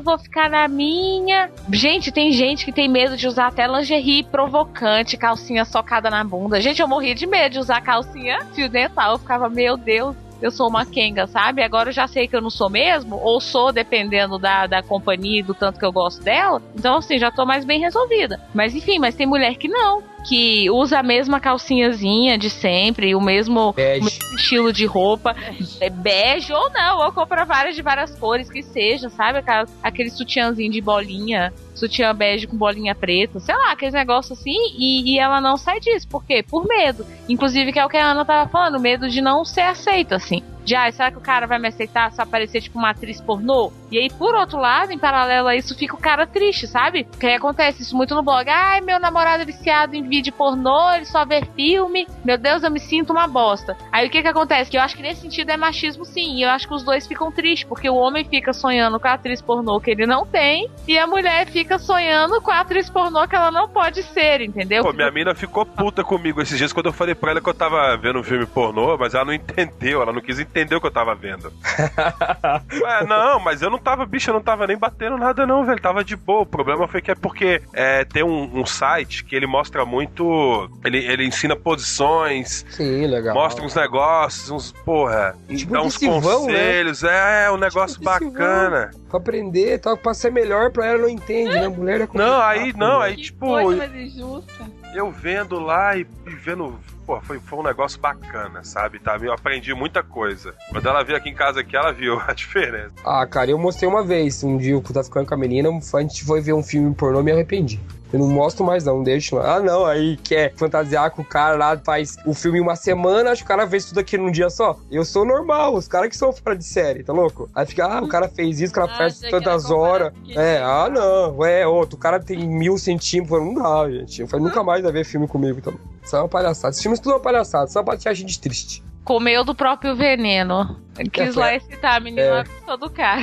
vou 0.04 0.18
ficar 0.18 0.50
na 0.50 0.68
minha. 0.68 1.50
Gente, 1.72 2.12
tem 2.12 2.32
gente 2.32 2.66
que 2.66 2.72
tem 2.72 2.88
medo 2.88 3.18
de 3.18 3.28
usar 3.28 3.48
até 3.48 3.68
lingerie 3.68 4.24
provocante, 4.24 5.18
calcinha 5.18 5.66
socada 5.66 6.10
na 6.10 6.24
bunda. 6.24 6.62
Gente, 6.62 6.82
eu 6.82 6.88
morria 6.88 7.16
de 7.16 7.26
medo 7.26 7.54
de 7.54 7.60
usar 7.60 7.82
calcinha 7.82 8.46
fio 8.54 8.70
dental. 8.70 9.14
Eu 9.14 9.20
ficava, 9.20 9.50
meu 9.50 9.78
Deus, 9.78 10.16
eu 10.42 10.52
sou 10.52 10.70
uma 10.70 10.86
Kenga, 10.86 11.28
sabe? 11.28 11.62
Agora 11.62 11.90
eu 11.90 11.94
já 11.94 12.08
sei 12.08 12.28
que 12.28 12.36
eu 12.36 12.42
não 12.42 12.50
sou 12.50 12.70
mesmo, 12.70 13.18
ou 13.18 13.42
sou, 13.42 13.72
dependendo 13.72 14.40
da, 14.40 14.68
da 14.68 14.82
companhia 14.82 15.40
e 15.40 15.44
do 15.44 15.54
tanto 15.54 15.80
que 15.80 15.86
eu 15.86 15.92
gosto 15.92 16.24
dela. 16.24 16.62
Então, 16.76 16.98
assim, 16.98 17.20
já 17.20 17.32
tô 17.32 17.46
mais 17.46 17.66
bem 17.66 17.80
resolvida. 17.80 18.40
Mas 18.54 18.74
enfim, 18.74 19.00
mas 19.00 19.16
tem 19.16 19.28
mulher 19.28 19.56
que 19.56 19.68
não 19.68 20.02
que 20.28 20.70
usa 20.70 21.00
a 21.00 21.04
mesma 21.04 21.40
calcinhazinha 21.40 22.38
de 22.38 22.50
sempre, 22.50 23.16
o 23.16 23.22
mesmo, 23.22 23.72
o 23.72 23.76
mesmo 23.76 24.36
estilo 24.36 24.74
de 24.74 24.86
roupa, 24.86 25.36
é 25.80 25.90
bege 25.90 26.54
ou 26.54 26.70
não, 26.70 27.00
ou 27.00 27.12
compra 27.12 27.46
várias 27.46 27.76
de 27.76 27.82
várias 27.82 28.16
cores 28.16 28.50
que 28.50 28.62
seja, 28.62 29.10
sabe? 29.10 29.40
Aquela, 29.40 29.66
aquele 29.82 30.10
sutiãzinho 30.10 30.72
de 30.72 30.82
bolinha, 30.82 31.54
sutiã 31.74 32.14
bege 32.14 32.48
com 32.48 32.58
bolinha 32.58 32.94
preta, 32.94 33.40
sei 33.40 33.56
lá, 33.56 33.72
aqueles 33.72 33.94
negócios 33.94 34.40
assim, 34.40 34.58
e, 34.78 35.14
e, 35.14 35.20
ela 35.20 35.40
não 35.40 35.58
sai 35.58 35.80
disso. 35.80 36.08
Por 36.08 36.24
quê? 36.24 36.44
Por 36.44 36.68
medo. 36.68 37.06
Inclusive, 37.28 37.72
que 37.72 37.80
é 37.80 37.86
o 37.86 37.90
que 37.90 37.98
a 37.98 38.12
Ana 38.12 38.26
tava 38.26 38.50
falando, 38.50 38.80
medo 38.80 39.10
de 39.10 39.22
não 39.22 39.46
ser 39.46 39.62
aceita, 39.62 40.16
assim. 40.16 40.44
De, 40.64 40.76
ah, 40.76 40.92
será 40.92 41.12
que 41.12 41.18
o 41.18 41.22
cara 41.22 41.48
vai 41.48 41.60
me 41.60 41.68
aceitar 41.68 42.12
se 42.12 42.22
aparecer 42.22 42.62
tipo 42.62 42.78
uma 42.78 42.92
atriz 42.92 43.20
pornô? 43.22 43.72
E 43.92 43.98
aí, 43.98 44.10
por 44.10 44.36
outro 44.36 44.60
lado, 44.60 44.92
em 44.92 45.00
paralelo 45.00 45.48
a 45.48 45.56
isso, 45.56 45.76
fica 45.76 45.96
o 45.96 46.00
cara 46.00 46.28
triste, 46.28 46.68
sabe? 46.68 47.06
Porque 47.06 47.28
acontece 47.28 47.82
isso 47.82 47.96
muito 47.96 48.14
no 48.14 48.22
blog. 48.22 48.48
Ai, 48.48 48.82
meu 48.82 49.00
namorado 49.00 49.42
é 49.42 49.46
viciado 49.46 49.96
em 49.96 50.08
vídeo 50.08 50.32
pornô, 50.32 50.94
ele 50.94 51.06
só 51.06 51.26
vê 51.26 51.42
filme. 51.56 52.08
Meu 52.24 52.38
Deus, 52.38 52.62
eu 52.62 52.70
me 52.70 52.80
sinto 52.80 53.12
uma 53.12 53.28
bosta. 53.28 53.76
Aí 53.92 54.08
o 54.08 54.10
que 54.10 54.22
que 54.22 54.28
acontece? 54.28 54.70
Que 54.70 54.78
eu 54.78 54.82
acho 54.82 54.96
que 54.96 55.02
nesse 55.02 55.22
sentido 55.22 55.50
é 55.50 55.58
machismo 55.58 56.06
sim. 56.06 56.36
E 56.36 56.44
eu 56.44 56.50
acho 56.50 56.68
que 56.68 56.74
os 56.74 56.84
dois 56.84 57.08
ficam 57.08 57.32
tristes, 57.32 57.68
porque 57.68 57.90
o 57.90 57.96
homem 57.96 58.24
fica 58.24 58.54
sonhando 58.54 59.00
com 59.00 59.08
a 59.08 59.14
atriz 59.14 59.42
pornô 59.42 59.80
que 59.80 59.90
ele 59.90 60.06
não 60.06 60.26
tem, 60.26 60.70
e 60.88 60.98
a 60.98 61.08
mulher 61.08 61.48
fica 61.48 61.80
sonhando 61.80 62.40
com 62.42 62.52
a 62.52 62.60
atriz 62.60 62.90
pornô 62.90 63.28
que 63.28 63.36
ela 63.36 63.50
não 63.50 63.68
pode 63.68 64.04
ser, 64.04 64.42
entendeu? 64.42 64.84
Pô, 64.84 64.94
minha 64.94 65.10
mina 65.10 65.34
ficou 65.34 65.66
puta 65.66 66.04
comigo 66.04 66.42
esses 66.42 66.58
dias 66.58 66.72
quando 66.72 66.88
eu 66.88 66.94
falei 66.94 67.16
pra 67.16 67.32
ela 67.32 67.42
que 67.42 67.50
eu 67.50 67.54
tava 67.54 67.98
vendo 67.98 68.20
um 68.20 68.24
filme 68.24 68.46
pornô, 68.46 68.98
mas 68.98 69.16
ela 69.16 69.26
não 69.26 69.34
entendeu, 69.40 70.02
ela 70.02 70.14
não 70.14 70.22
quis 70.22 70.40
entender 70.40 70.49
o 70.76 70.82
que 70.82 70.88
eu 70.88 70.92
tava 70.92 71.16
vendo. 71.16 71.52
Ué, 72.82 73.06
não, 73.06 73.40
mas 73.40 73.62
eu 73.62 73.70
não 73.70 73.78
tava, 73.78 74.06
bicho, 74.06 74.30
eu 74.30 74.34
não 74.34 74.42
tava 74.42 74.68
nem 74.68 74.78
batendo 74.78 75.18
nada 75.18 75.46
não, 75.46 75.66
velho, 75.66 75.82
tava 75.82 76.04
de 76.04 76.16
boa. 76.16 76.42
O 76.42 76.46
problema 76.46 76.88
foi 76.88 77.02
que 77.02 77.12
é 77.12 77.16
porque 77.16 77.62
é, 77.74 78.04
tem 78.06 78.24
um, 78.24 78.60
um 78.60 78.66
site 78.66 79.24
que 79.24 79.36
ele 79.36 79.48
mostra 79.48 79.86
muito 79.86 80.70
ele, 80.84 80.98
ele 80.98 81.26
ensina 81.26 81.56
posições. 81.56 82.66
Sim, 82.70 83.08
legal. 83.08 83.34
Mostra 83.34 83.64
uns 83.64 83.76
negócios, 83.76 84.50
uns, 84.50 84.72
porra, 84.72 85.36
tipo 85.56 85.74
dá 85.74 85.82
uns 85.82 85.98
conselhos. 85.98 87.02
Né? 87.04 87.46
É, 87.46 87.52
um 87.52 87.58
negócio 87.58 88.00
tipo 88.00 88.06
bacana. 88.06 88.92
Pra 89.10 89.20
aprender, 89.20 89.80
tal, 89.80 89.98
pra 89.98 90.14
ser 90.14 90.32
melhor 90.32 90.72
pra 90.72 90.86
ela 90.86 91.00
não 91.00 91.10
entende, 91.10 91.54
né? 91.54 91.68
Mulher 91.68 92.02
é 92.02 92.10
Não, 92.14 92.42
aí, 92.42 92.74
não, 92.74 93.02
aí 93.02 93.16
tipo. 93.16 93.48
Coisa 93.48 93.78
mais 93.78 93.96
injusta. 93.96 94.80
Eu 94.94 95.12
vendo 95.12 95.60
lá 95.60 95.96
e, 95.96 96.06
e 96.26 96.36
vendo 96.36 96.80
pô, 97.10 97.20
foi, 97.22 97.40
foi 97.40 97.58
um 97.58 97.64
negócio 97.64 98.00
bacana, 98.00 98.64
sabe? 98.64 99.00
Tá? 99.00 99.18
Eu 99.20 99.34
aprendi 99.34 99.74
muita 99.74 100.04
coisa. 100.04 100.54
Quando 100.70 100.88
ela 100.88 101.04
veio 101.04 101.18
aqui 101.18 101.30
em 101.30 101.34
casa 101.34 101.62
aqui, 101.62 101.76
ela 101.76 101.92
viu 101.92 102.22
a 102.28 102.34
diferença. 102.34 102.94
Ah, 103.04 103.26
cara, 103.26 103.50
eu 103.50 103.58
mostrei 103.58 103.90
uma 103.90 104.04
vez, 104.04 104.44
um 104.44 104.58
dia 104.58 104.74
eu 104.74 104.82
tava 104.82 105.04
ficando 105.04 105.28
com 105.28 105.34
a 105.34 105.38
menina, 105.38 105.70
a 105.70 106.02
gente 106.02 106.24
foi 106.24 106.40
ver 106.40 106.54
um 106.54 106.62
filme 106.62 106.94
pornô 106.94 107.22
e 107.22 107.24
me 107.24 107.32
arrependi. 107.32 107.80
Eu 108.12 108.20
não 108.20 108.28
mostro 108.28 108.66
mais, 108.66 108.86
não, 108.86 109.04
deixa. 109.04 109.40
Ah, 109.40 109.60
não, 109.60 109.86
aí 109.86 110.18
quer 110.18 110.54
fantasiar 110.56 111.12
com 111.12 111.22
o 111.22 111.26
cara 111.26 111.56
lá, 111.56 111.78
faz 111.78 112.18
o 112.26 112.34
filme 112.34 112.58
em 112.58 112.62
uma 112.62 112.76
semana, 112.76 113.32
acho 113.32 113.44
que 113.44 113.46
o 113.46 113.48
cara 113.48 113.68
fez 113.68 113.86
tudo 113.86 114.00
aqui 114.00 114.18
num 114.18 114.32
dia 114.32 114.50
só. 114.50 114.78
Eu 114.92 115.06
sou 115.06 115.24
normal, 115.24 115.76
os 115.76 115.88
caras 115.88 116.10
que 116.10 116.18
são 116.18 116.34
fora 116.34 116.56
de 116.56 116.64
série, 116.64 117.04
tá 117.04 117.14
louco? 117.14 117.50
Aí 117.54 117.66
fica, 117.66 117.86
ah, 117.86 118.02
o 118.02 118.08
cara 118.08 118.28
fez 118.28 118.60
isso, 118.60 118.72
o 118.72 118.76
cara 118.76 118.92
ah, 118.92 118.98
faz 118.98 119.20
tantas 119.20 119.70
horas. 119.70 120.12
É, 120.30 120.58
ah, 120.58 120.90
não, 120.90 121.46
é, 121.46 121.68
outro, 121.68 121.98
o 121.98 122.00
cara 122.00 122.20
tem 122.20 122.48
mil 122.48 122.78
centímetros, 122.78 123.40
não 123.40 123.54
dá, 123.54 123.90
gente. 123.90 124.26
Não 124.32 124.40
nunca 124.40 124.64
mais 124.64 124.82
vai 124.82 124.92
ver 124.92 125.06
filme 125.06 125.28
comigo 125.28 125.62
também. 125.62 125.80
Isso 126.04 126.16
é 126.16 126.20
uma 126.20 126.28
palhaçada. 126.28 126.72
Esses 126.72 126.82
filmes 126.82 127.00
tudo 127.00 127.12
é 127.12 127.16
uma 127.16 127.22
palhaçada, 127.22 127.68
só 127.68 127.84
pra 127.84 127.94
deixar 127.94 128.10
a 128.10 128.14
gente 128.14 128.40
triste. 128.40 128.84
Comeu 129.04 129.44
do 129.44 129.56
próprio 129.56 129.96
veneno. 129.96 130.80
Quis 131.12 131.36
é, 131.36 131.40
lá 131.40 131.56
excitar 131.56 131.98
a 131.98 132.00
menina 132.00 132.44
é. 132.68 132.78
do 132.78 132.90
cara. 132.90 133.22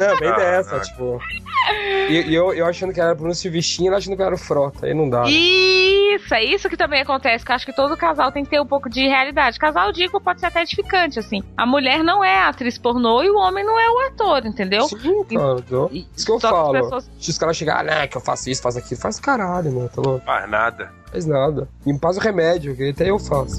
Não, 0.00 0.16
bem 0.18 0.30
ah, 0.30 0.36
dessa, 0.36 0.76
ah, 0.76 0.80
tipo. 0.80 1.20
E, 2.08 2.24
e, 2.28 2.34
eu, 2.34 2.52
eu 2.52 2.66
achando 2.66 2.92
que 2.92 3.00
era 3.00 3.14
Bruno 3.14 3.34
Silvestinho, 3.34 3.88
ela 3.88 3.98
achando 3.98 4.16
que 4.16 4.22
era 4.22 4.34
o 4.34 4.38
Frota, 4.38 4.86
aí 4.86 4.94
não 4.94 5.08
dá. 5.08 5.22
Né? 5.22 5.30
Isso, 5.30 6.34
é 6.34 6.44
isso 6.44 6.68
que 6.68 6.76
também 6.76 7.00
acontece, 7.00 7.44
que 7.44 7.52
eu 7.52 7.56
acho 7.56 7.64
que 7.64 7.72
todo 7.72 7.96
casal 7.96 8.32
tem 8.32 8.44
que 8.44 8.50
ter 8.50 8.60
um 8.60 8.66
pouco 8.66 8.90
de 8.90 9.06
realidade. 9.06 9.58
Casal, 9.58 9.92
digo, 9.92 10.20
pode 10.20 10.40
ser 10.40 10.46
até 10.46 10.62
edificante, 10.62 11.18
assim. 11.18 11.42
A 11.56 11.64
mulher 11.64 12.02
não 12.02 12.24
é 12.24 12.38
a 12.38 12.48
atriz 12.48 12.76
pornô 12.78 13.22
e 13.22 13.30
o 13.30 13.36
homem 13.36 13.64
não 13.64 13.78
é 13.78 13.88
o 13.88 13.98
ator, 14.08 14.44
entendeu? 14.44 14.88
Sim, 14.88 15.24
cara. 15.24 15.88
E, 15.92 16.06
isso 16.16 16.26
que 16.26 16.32
eu 16.32 16.40
falo. 16.40 16.72
Pessoas... 16.72 17.10
Se 17.18 17.30
os 17.30 17.38
caras 17.38 17.56
chegarem, 17.56 17.92
ah, 17.92 18.00
né, 18.00 18.06
que 18.06 18.16
eu 18.16 18.20
faço 18.20 18.50
isso, 18.50 18.62
faço 18.62 18.78
aquilo, 18.78 19.00
faz 19.00 19.20
caralho, 19.20 19.72
mano, 19.72 19.88
tá 19.88 20.02
louco? 20.02 20.24
Faz 20.24 20.50
nada. 20.50 20.92
Faz 21.10 21.26
nada. 21.26 21.68
Me 21.86 21.98
passa 21.98 22.18
o 22.18 22.22
remédio, 22.22 22.74
que 22.76 22.90
até 22.90 23.10
eu 23.10 23.18
faço. 23.18 23.56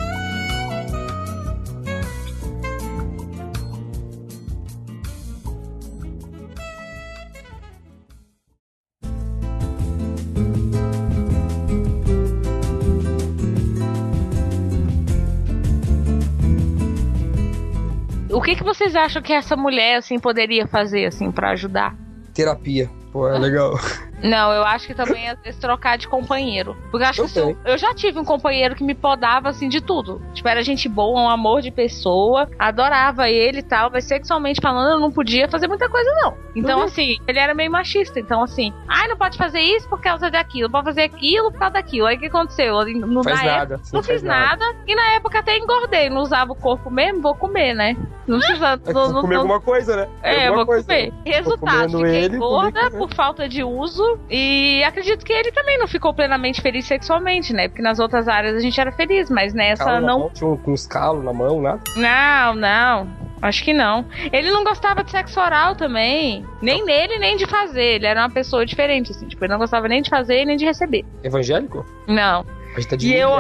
Que, 18.62 18.70
que 18.70 18.78
vocês 18.78 18.96
acham 18.96 19.22
que 19.22 19.34
essa 19.34 19.56
mulher, 19.56 19.98
assim, 19.98 20.20
poderia 20.20 20.68
fazer, 20.68 21.06
assim, 21.06 21.32
para 21.32 21.52
ajudar? 21.52 21.96
Terapia. 22.34 22.90
Pô, 23.12 23.28
é 23.28 23.38
legal. 23.38 23.74
Não, 24.24 24.52
eu 24.52 24.64
acho 24.64 24.88
que 24.88 24.94
também 24.94 25.30
às 25.30 25.40
vezes 25.42 25.60
trocar 25.60 25.98
de 25.98 26.08
companheiro. 26.08 26.78
Porque 26.90 27.04
eu 27.04 27.10
acho 27.10 27.22
eu 27.22 27.28
que 27.28 27.40
eu, 27.40 27.58
eu 27.66 27.78
já 27.78 27.94
tive 27.94 28.20
um 28.20 28.26
companheiro 28.26 28.76
que 28.76 28.84
me 28.84 28.94
podava 28.94 29.50
assim 29.50 29.68
de 29.68 29.82
tudo. 29.82 30.22
Tipo, 30.34 30.48
era 30.48 30.64
gente 30.64 30.88
boa, 30.88 31.20
um 31.20 31.30
amor 31.30 31.62
de 31.62 31.72
pessoa, 31.72 32.48
adorava 32.58 33.30
ele 33.30 33.60
e 33.60 33.64
tal, 33.64 33.90
mas 33.92 34.06
sexualmente 34.06 34.62
falando, 34.62 34.94
eu 34.94 35.00
não 35.00 35.12
podia 35.12 35.48
fazer 35.48 35.68
muita 35.68 35.90
coisa, 35.90 36.10
não. 36.22 36.38
Então, 36.56 36.80
uhum. 36.80 36.86
assim, 36.86 37.18
ele 37.28 37.40
era 37.40 37.54
meio 37.54 37.72
machista. 37.72 38.20
Então, 38.20 38.44
assim, 38.44 38.74
ai, 38.88 39.08
não 39.08 39.18
pode 39.18 39.38
fazer 39.38 39.60
isso 39.60 39.88
por 39.90 40.02
causa 40.02 40.30
daquilo, 40.30 40.70
pode 40.70 40.86
fazer 40.86 41.04
aquilo 41.04 41.52
por 41.52 41.60
causa 41.60 41.74
daquilo. 41.74 42.08
Aí 42.08 42.18
o 42.18 42.20
que 42.20 42.28
aconteceu? 42.28 42.86
Não 42.86 43.24
faz 43.24 43.44
nada. 43.44 43.76
Época, 43.76 43.90
não 43.94 44.04
fiz 44.04 44.24
nada. 44.24 44.66
nada. 44.66 44.78
E 44.88 44.96
na 44.96 45.14
época 45.14 45.40
até 45.40 45.58
engordei, 45.58 46.10
não 46.10 46.22
usava 46.22 46.52
o 46.52 46.56
corpo 46.56 46.90
mesmo, 46.90 47.22
vou 47.22 47.36
comer, 47.36 47.74
né? 47.74 47.96
Não 48.28 48.40
precisa. 48.40 48.80
É 48.86 48.94
não, 48.94 49.12
não, 49.12 49.22
comer 49.22 49.36
não... 49.36 49.42
alguma 49.42 49.62
coisa, 49.62 49.96
né? 49.96 50.08
É, 50.22 50.52
vou 50.52 50.66
coisa, 50.66 50.86
comer. 50.86 51.12
Né? 51.12 51.32
Resultado, 51.32 51.98
fiquei 51.98 52.16
ele, 52.16 52.38
gorda 52.38 52.92
por 52.92 53.14
falta 53.14 53.48
de 53.48 53.64
uso 53.64 54.11
e 54.30 54.84
acredito 54.84 55.26
que 55.26 55.34
ele 55.34 55.52
também 55.52 55.78
não 55.78 55.88
ficou 55.88 56.14
plenamente 56.14 56.62
feliz 56.62 56.86
sexualmente, 56.86 57.54
né? 57.54 57.68
Porque 57.68 57.82
nas 57.82 58.00
outras 58.00 58.28
áreas 58.28 58.56
a 58.56 58.60
gente 58.60 58.80
era 58.80 58.92
feliz, 58.92 59.30
mas 59.30 59.54
nessa 59.54 59.84
calo 59.84 60.06
não. 60.06 60.20
Mão, 60.20 60.58
com 60.58 60.74
os 60.74 60.88
calos 60.88 61.24
na 61.24 61.34
mão, 61.34 61.62
né? 61.62 61.80
Não, 61.96 62.56
não. 62.56 63.32
Acho 63.42 63.64
que 63.64 63.74
não. 63.74 64.06
Ele 64.32 64.52
não 64.52 64.64
gostava 64.64 65.04
de 65.04 65.10
sexo 65.10 65.40
oral 65.40 65.76
também. 65.76 66.46
Nem 66.62 66.86
nele, 66.86 67.18
nem 67.18 67.36
de 67.36 67.48
fazer. 67.48 67.96
Ele 67.96 68.06
era 68.06 68.22
uma 68.22 68.30
pessoa 68.30 68.66
diferente, 68.66 69.12
assim. 69.12 69.28
Tipo, 69.28 69.44
ele 69.44 69.54
não 69.54 69.60
gostava 69.60 69.88
nem 69.88 70.02
de 70.02 70.10
fazer 70.10 70.46
nem 70.46 70.56
de 70.56 70.66
receber. 70.66 71.04
Evangélico? 71.24 71.86
Não. 72.08 72.46
A 72.76 72.80
gente 72.80 72.88
tá 72.88 72.96
de 72.96 73.08
e 73.08 73.16
eu, 73.16 73.32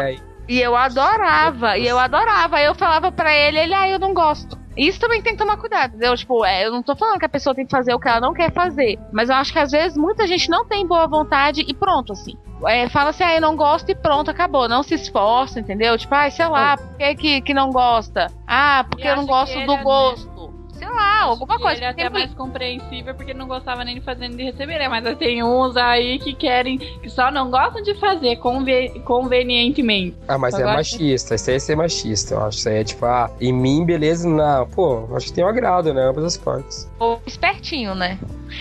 e 0.47 0.59
eu 0.59 0.76
adorava, 0.76 1.78
e 1.78 1.88
eu 1.88 1.99
adorava. 1.99 2.57
Aí 2.57 2.65
eu 2.65 2.76
falava 2.76 3.11
pra 3.11 3.34
ele, 3.34 3.59
ele, 3.59 3.74
ah, 3.74 3.88
eu 3.88 3.99
não 3.99 4.13
gosto. 4.13 4.57
Isso 4.76 4.99
também 4.99 5.22
tem 5.22 5.34
que 5.34 5.39
tomar 5.39 5.57
cuidado, 5.57 5.91
entendeu? 5.91 6.15
Tipo, 6.15 6.45
é, 6.45 6.65
eu 6.65 6.72
não 6.72 6.82
tô 6.82 6.95
falando 6.95 7.19
que 7.19 7.26
a 7.26 7.30
pessoa 7.30 7.53
tem 7.53 7.65
que 7.65 7.72
fazer 7.72 7.93
o 7.93 7.99
que 7.99 8.07
ela 8.07 8.22
não 8.22 8.34
quer 8.34 8.51
fazer. 8.51 8.97
Mas 9.11 9.30
eu 9.30 9.36
acho 9.36 9.51
que 9.51 9.59
às 9.59 9.72
vezes 9.72 9.97
muita 9.97 10.26
gente 10.26 10.49
não 10.49 10.65
tem 10.65 10.86
boa 10.88 11.07
vontade 11.07 11.63
e 11.67 11.74
pronto, 11.74 12.13
assim. 12.13 12.38
É, 12.65 12.88
fala 12.88 13.09
assim, 13.09 13.24
ah, 13.24 13.36
eu 13.36 13.41
não 13.41 13.55
gosto 13.55 13.89
e 13.89 13.95
pronto, 13.95 14.32
acabou. 14.32 14.69
Não 14.69 14.84
se 14.84 14.93
esforça, 14.95 15.59
entendeu? 15.59 15.97
Tipo, 15.97 16.15
ah, 16.15 16.30
sei 16.30 16.47
lá, 16.47 16.78
por 16.78 16.97
que, 16.97 17.15
que, 17.15 17.41
que 17.41 17.53
não 17.53 17.69
gosta? 17.69 18.28
Ah, 18.47 18.86
porque 18.89 19.07
eu 19.07 19.15
não 19.15 19.26
gosto 19.26 19.59
do 19.65 19.74
é 19.74 19.84
gosto 19.84 20.50
sei 20.82 20.89
lá, 20.89 21.21
alguma 21.21 21.59
coisa. 21.59 21.77
Ele 21.77 21.86
é 21.86 21.89
até 21.89 22.09
mais 22.09 22.34
compreensível 22.34 23.13
porque 23.13 23.36
não 23.36 23.47
gostava 23.47 23.86
nem 23.86 23.95
de 23.95 24.01
fazer 24.01 24.27
nem 24.27 24.38
de 24.38 24.43
receber, 24.43 24.79
né? 24.79 24.89
Mas 24.89 25.15
tem 25.17 25.43
uns 25.43 25.77
aí 25.77 26.17
que 26.17 26.34
querem, 26.34 26.79
que 26.79 27.09
só 27.09 27.32
não 27.32 27.51
gostam 27.51 27.84
de 27.84 27.93
fazer 27.95 28.38
conven 28.38 28.99
convenientemente. 29.01 30.17
Ah, 30.27 30.39
mas 30.39 30.55
é 30.55 30.65
machista, 30.65 31.36
isso 31.36 31.49
aí 31.51 31.55
é 31.55 31.59
ser 31.59 31.75
machista, 31.75 32.34
eu 32.34 32.43
acho. 32.43 32.57
Isso 32.57 32.69
aí 32.69 32.77
é 32.77 32.84
tipo, 32.84 33.05
ah, 33.05 33.29
em 33.39 33.53
mim, 33.53 33.86
beleza, 33.86 34.27
não. 34.27 34.67
Pô, 34.67 35.07
acho 35.15 35.27
que 35.27 35.34
tem 35.34 35.43
um 35.43 35.47
agrado, 35.47 35.93
né? 35.93 36.01
Ambas 36.03 36.25
as 36.25 36.38
partes. 36.38 36.89
Ou 36.99 37.21
espertinho, 37.27 37.93
né? 37.93 38.17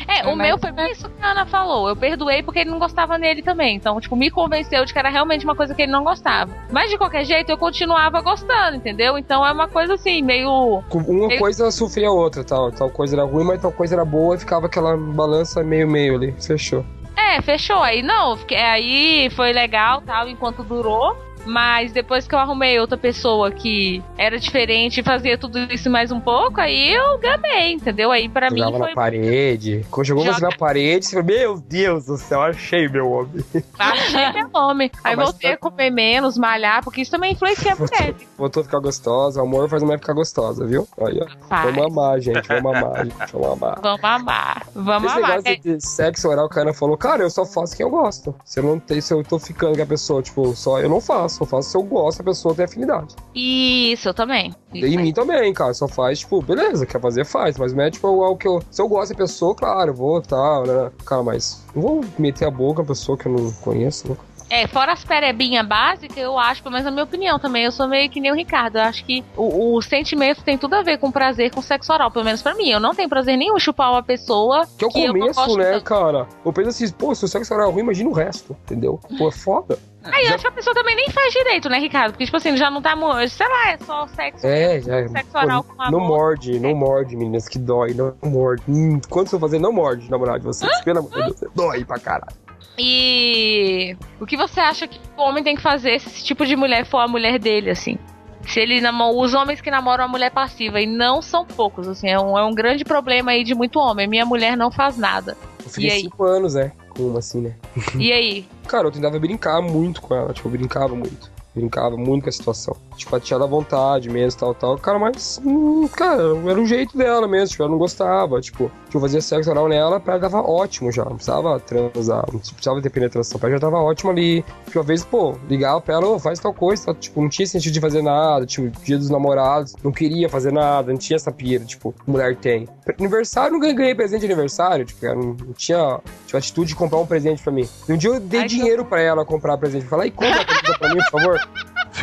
É, 0.07 0.27
o 0.27 0.37
meu 0.37 0.59
foi 0.59 0.71
isso 0.91 1.09
que 1.09 1.23
a 1.23 1.31
Ana 1.33 1.47
falou. 1.47 1.89
Eu 1.89 1.97
perdoei 1.97 2.43
porque 2.43 2.61
ele 2.61 2.71
não 2.71 2.79
gostava 2.79 3.19
nele 3.19 3.43
também. 3.43 3.77
Então, 3.77 4.01
tipo, 4.01 4.17
me 4.17 4.31
convenceu 4.31 4.85
de 4.85 4.93
que 4.93 4.99
era 4.99 5.09
realmente 5.09 5.45
uma 5.45 5.55
coisa 5.55 5.75
que 5.75 5.83
ele 5.83 5.93
não 5.93 6.05
gostava. 6.05 6.53
Mas 6.71 6.91
de 6.91 6.99
qualquer 6.99 7.25
jeito, 7.25 7.51
eu 7.51 7.59
continuava 7.59 8.21
gostando, 8.21 8.77
entendeu? 8.77 9.19
Então 9.19 9.47
é 9.47 9.53
uma 9.53 9.69
coisa 9.69 9.95
assim, 9.95 10.23
meio. 10.23 10.83
Uma 10.93 11.29
meio... 11.29 11.39
coisa 11.41 11.71
sofria 11.71 12.09
a 12.09 12.13
outra, 12.13 12.45
tal. 12.45 12.71
Tal 12.73 12.91
coisa 12.91 13.17
era 13.17 13.25
ruim, 13.25 13.45
mas 13.45 13.61
tal 13.61 13.73
coisa 13.73 13.95
era 13.95 14.05
boa 14.05 14.35
e 14.35 14.39
ficava 14.39 14.67
aquela 14.67 14.97
balança 14.97 15.63
meio-meio 15.63 16.17
ali. 16.17 16.35
Fechou. 16.41 16.85
É, 17.17 17.41
fechou. 17.43 17.83
Aí 17.83 18.03
não, 18.03 18.39
aí 18.51 19.29
foi 19.31 19.53
legal 19.53 20.03
tal, 20.03 20.29
enquanto 20.29 20.63
durou. 20.63 21.17
Mas 21.45 21.93
depois 21.93 22.27
que 22.27 22.35
eu 22.35 22.39
arrumei 22.39 22.79
outra 22.79 22.97
pessoa 22.97 23.51
que 23.51 24.03
era 24.17 24.39
diferente 24.39 25.01
e 25.01 25.03
fazia 25.03 25.39
tudo 25.39 25.59
isso 25.73 25.91
mais 25.91 26.13
um 26.13 26.21
pouco, 26.21 26.61
aí 26.61 26.93
eu 26.93 27.19
gamei, 27.19 27.73
entendeu? 27.73 28.11
Aí 28.11 28.29
para 28.29 28.51
mim 28.51 28.63
foi... 28.63 28.89
na 28.89 28.95
parede. 28.95 29.85
Quando 29.91 30.07
jogou 30.07 30.25
Joga... 30.25 30.39
você 30.39 30.45
na 30.45 30.57
parede, 30.57 31.07
você 31.07 31.11
falou, 31.17 31.27
meu 31.27 31.61
Deus 31.61 32.07
do 32.07 32.17
céu, 32.17 32.43
achei 32.43 32.89
meu 32.89 33.11
homem. 33.11 33.45
Achei 33.79 34.33
meu 34.33 34.51
homem. 34.53 34.91
Aí 35.03 35.15
ah, 35.15 35.17
voltei 35.17 35.51
tá... 35.51 35.55
a 35.55 35.59
comer 35.59 35.91
menos, 35.91 36.37
malhar, 36.37 36.85
porque 36.85 37.01
isso 37.01 37.11
também 37.11 37.33
influencia 37.33 37.73
a 37.73 37.77
mulher. 37.77 38.15
Voltou 38.37 38.61
a 38.61 38.65
ficar 38.65 38.79
gostosa, 38.79 39.41
o 39.41 39.45
amor 39.45 39.69
faz 39.69 39.83
a 39.83 39.87
mulher 39.87 39.99
ficar 39.99 40.13
gostosa, 40.13 40.67
viu? 40.67 40.87
Ó. 40.97 41.07
Vamos 41.49 41.87
amar, 41.87 42.21
gente, 42.21 42.47
vamos 42.47 42.77
amar, 42.77 43.05
gente, 43.05 43.33
vamos 43.33 43.53
amar. 43.53 43.81
Vamos 43.91 44.05
amar, 44.05 44.67
vamos 44.75 45.11
Esse 45.11 45.19
amar. 45.19 45.43
Negócio 45.43 45.63
de 45.63 45.81
sexo 45.81 46.29
oral, 46.29 46.47
o 46.47 46.49
cara 46.49 46.73
falou, 46.73 46.97
cara, 46.97 47.23
eu 47.23 47.31
só 47.31 47.45
faço 47.45 47.77
quem 47.77 47.85
eu 47.85 47.91
gosto. 47.91 48.35
Se 48.45 48.61
eu 48.61 48.65
não 48.65 48.79
tenho, 48.79 49.03
se 49.03 49.13
eu 49.13 49.23
tô 49.23 49.39
ficando 49.39 49.77
com 49.77 49.83
a 49.83 49.87
pessoa, 49.87 50.23
tipo, 50.23 50.55
só 50.55 50.81
eu 50.81 50.89
não 50.89 51.01
faço 51.01 51.30
só 51.31 51.47
faço 51.47 51.71
se 51.71 51.77
eu 51.77 51.83
gosto, 51.83 52.21
a 52.21 52.25
pessoa 52.25 52.55
tem 52.55 52.65
afinidade. 52.65 53.15
Isso, 53.35 54.09
eu 54.09 54.15
também. 54.15 54.55
Isso 54.73 54.87
e 54.87 54.95
em 54.95 54.99
mim 54.99 55.13
também, 55.13 55.53
cara. 55.53 55.75
Só 55.75 55.89
faz, 55.89 56.21
tipo, 56.21 56.43
beleza, 56.43 56.87
quer 56.87 57.01
fazer, 57.01 57.25
faz. 57.25 57.57
Mas 57.57 57.73
não 57.73 57.85
é 57.85 57.91
tipo 57.91 58.07
algo 58.07 58.37
que 58.37 58.49
eu. 58.49 58.63
Se 58.71 58.81
eu 58.83 58.89
gosto 58.89 59.13
da 59.13 59.19
pessoa, 59.19 59.55
claro, 59.55 59.91
eu 59.91 59.95
vou, 59.95 60.21
tal, 60.21 60.65
tá, 60.65 60.73
né? 60.73 60.91
Cara, 61.05 61.23
mas 61.23 61.65
não 61.75 61.83
vou 61.83 62.05
meter 62.19 62.47
a 62.47 62.51
boca 62.51 62.83
na 62.83 62.89
pessoa 62.89 63.17
que 63.17 63.27
eu 63.27 63.33
não 63.33 63.53
conheço, 63.53 64.09
né? 64.09 64.17
É, 64.51 64.67
fora 64.67 64.93
as 64.93 65.05
perebinhas 65.05 65.65
básicas, 65.65 66.17
eu 66.17 66.37
acho, 66.37 66.61
pelo 66.61 66.73
menos 66.73 66.85
na 66.85 66.91
minha 66.91 67.05
opinião 67.05 67.39
também, 67.39 67.65
eu 67.65 67.71
sou 67.71 67.87
meio 67.87 68.11
que 68.11 68.21
nem 68.21 68.33
o 68.33 68.35
Ricardo. 68.35 68.79
Eu 68.79 68.83
acho 68.83 69.05
que 69.05 69.25
o, 69.37 69.77
o 69.77 69.81
sentimento 69.81 70.43
tem 70.43 70.59
tudo 70.59 70.75
a 70.75 70.83
ver 70.83 70.99
com 70.99 71.11
prazer 71.13 71.53
com 71.53 71.63
sexo 71.63 71.93
oral, 71.93 72.11
pelo 72.11 72.25
menos 72.25 72.43
pra 72.43 72.53
mim. 72.57 72.69
Eu 72.69 72.81
não 72.81 72.93
tenho 72.93 73.09
prazer 73.09 73.37
nenhum 73.37 73.57
chupar 73.61 73.93
uma 73.93 74.03
pessoa. 74.03 74.67
Que 74.77 74.85
é 74.85 74.89
o 74.89 74.91
começo, 74.91 75.57
né, 75.57 75.81
cara? 75.81 76.27
Eu 76.45 76.53
penso 76.53 76.71
assim, 76.71 76.91
pô, 76.91 77.15
se 77.15 77.25
o 77.25 77.29
sexo 77.29 77.55
oral 77.55 77.71
é 77.71 77.73
ruim, 77.73 77.83
imagina 77.83 78.11
o 78.11 78.13
resto, 78.13 78.57
entendeu? 78.65 78.99
Pô, 79.17 79.29
é 79.29 79.33
foda. 79.33 79.79
Aí 80.05 80.27
eu 80.27 80.35
acho 80.35 80.43
que 80.43 80.49
a 80.49 80.53
pessoa 80.53 80.75
também 80.75 80.97
nem 80.97 81.11
faz 81.11 81.33
direito, 81.33 81.69
né, 81.69 81.79
Ricardo? 81.79 82.13
Porque, 82.13 82.25
tipo 82.25 82.37
assim, 82.37 82.57
já 82.57 82.71
não 82.71 82.81
tá. 82.81 82.95
Sei 83.29 83.47
lá, 83.47 83.71
é 83.71 83.79
só 83.79 84.07
sexo. 84.09 84.47
É, 84.47 84.81
já. 84.81 85.09
Sexo 85.09 85.37
oral 85.37 85.63
com 85.63 85.81
a 85.81 85.91
Não 85.91 86.01
morde, 86.01 86.59
não 86.59 86.75
morde, 86.75 87.17
meninas, 87.17 87.49
que 87.49 87.59
dói, 87.59 87.93
não 87.93 88.15
morde. 88.23 88.63
Hum, 88.69 89.01
quando 89.11 89.29
você 89.29 89.33
for 89.33 89.41
fazer, 89.41 89.59
não 89.59 89.73
morde, 89.73 90.11
na 90.11 90.17
moral 90.17 90.39
de 90.39 90.45
vocês. 90.45 90.71
Pelo 90.83 91.01
amor 91.01 91.11
de 91.11 91.23
Deus, 91.23 91.53
dói 91.55 91.85
pra 91.85 91.99
caralho. 91.99 92.35
E 92.79 93.95
o 94.19 94.25
que 94.25 94.37
você 94.37 94.59
acha 94.59 94.89
que 94.89 94.99
o 95.17 95.21
homem 95.21 95.45
tem 95.45 95.55
que 95.55 95.63
fazer 95.63 96.01
se 96.01 96.09
esse 96.09 96.25
tipo 96.25 96.47
de 96.47 96.57
mulher 96.57 96.87
for 96.87 96.99
a 96.99 97.09
mulher 97.09 97.39
dele, 97.39 97.71
assim? 97.71 97.99
Se 98.47 98.59
ele 98.59 98.81
namora, 98.81 99.19
os 99.19 99.35
homens 99.35 99.61
que 99.61 99.71
namoram 99.71 100.05
a 100.05 100.09
mulher 100.09 100.31
passiva, 100.31 100.81
e 100.81 100.87
não 100.87 101.21
são 101.21 101.45
poucos, 101.45 101.87
assim, 101.87 102.09
é 102.09 102.19
um, 102.19 102.39
é 102.39 102.45
um 102.45 102.55
grande 102.55 102.85
problema 102.85 103.33
aí 103.33 103.45
de 103.45 103.55
muito 103.55 103.79
homem. 103.79 104.07
Minha 104.07 104.25
mulher 104.25 104.57
não 104.57 104.71
faz 104.71 104.97
nada. 104.97 105.37
Eu 105.63 105.69
fiquei 105.69 106.01
cinco 106.01 106.25
anos, 106.25 106.57
é, 106.57 106.73
com 106.91 107.05
uma 107.05 107.21
assim, 107.21 107.41
né? 107.41 107.55
E 107.97 108.13
aí? 108.13 108.47
Cara, 108.69 108.87
eu 108.89 108.93
tentava 108.93 109.19
brincar 109.19 109.61
muito 109.63 110.03
com 110.03 110.15
ela, 110.15 110.33
tipo, 110.33 110.49
eu 110.49 110.53
brincava 110.53 110.95
muito 110.95 111.31
brincava 111.55 111.97
muito 111.97 112.25
com 112.25 112.29
a 112.29 112.33
situação. 112.33 112.77
Tipo, 112.97 113.15
ela 113.15 113.21
tinha 113.21 113.39
da 113.39 113.47
vontade 113.47 114.11
mesmo, 114.11 114.39
tal, 114.39 114.55
tal. 114.55 114.79
Cara, 114.79 114.99
mas, 114.99 115.41
hum, 115.45 115.89
cara, 115.89 116.23
era 116.47 116.61
o 116.61 116.67
jeito 116.67 116.97
dela 116.97 117.27
mesmo, 117.27 117.49
tipo, 117.49 117.63
ela 117.63 117.73
não 117.73 117.79
gostava. 117.79 118.41
Tipo, 118.41 118.71
eu 118.93 119.01
fazia 119.01 119.21
sexo 119.21 119.51
oral 119.51 119.69
nela, 119.69 119.99
pra 119.99 120.15
ela 120.15 120.23
tava 120.23 120.43
ótimo 120.43 120.93
já. 120.93 121.05
Não 121.05 121.17
precisava 121.17 121.59
transar, 121.61 122.25
não 122.33 122.39
precisava 122.39 122.83
ter 122.83 122.91
penetração. 122.91 123.39
Pra 123.39 123.49
ela 123.49 123.59
já 123.59 123.61
tava 123.61 123.79
ótimo 123.79 124.11
ali. 124.11 124.45
Tipo, 124.67 124.79
uma 124.79 124.85
vez, 124.85 125.05
pô, 125.05 125.35
ligava 125.49 125.81
pra 125.81 125.95
ela, 125.95 126.09
oh, 126.09 126.19
faz 126.19 126.39
tal 126.39 126.53
coisa, 126.53 126.87
tal. 126.87 126.95
tipo, 126.95 127.21
não 127.21 127.29
tinha 127.29 127.47
sentido 127.47 127.73
de 127.73 127.81
fazer 127.81 128.03
nada. 128.03 128.47
Tipo, 128.47 128.69
dia 128.85 128.99
dos 128.99 129.11
namorados, 129.11 129.75
não 129.83 129.93
queria 129.93 130.29
fazer 130.29 130.53
nada, 130.53 130.93
não 130.93 130.99
tinha 130.99 131.17
essa 131.17 131.33
pira, 131.33 131.65
tipo, 131.65 131.95
mulher 132.07 132.37
tem. 132.37 132.69
Aniversário, 132.99 133.53
não 133.53 133.61
ganhei 133.61 133.95
presente 133.95 134.21
de 134.21 134.27
aniversário, 134.27 134.85
tipo, 134.85 135.05
ela 135.05 135.15
não, 135.15 135.35
não 135.35 135.53
tinha 135.53 136.01
tipo, 136.27 136.37
atitude 136.37 136.69
de 136.69 136.75
comprar 136.75 136.99
um 136.99 137.07
presente 137.07 137.43
pra 137.43 137.53
mim. 137.53 137.69
Um 137.89 137.97
dia 137.97 138.11
eu 138.11 138.21
dei 138.21 138.41
Ai, 138.41 138.49
dinheiro 138.49 138.85
que... 138.85 138.91
pra 138.91 139.01
ela 139.01 139.25
comprar 139.25 139.57
presente. 139.57 139.87
Falei, 139.87 140.09
e 140.09 140.11
compra 140.13 140.45
pra 140.79 140.95
mim, 140.95 141.01
por 141.11 141.21
favor. 141.21 141.40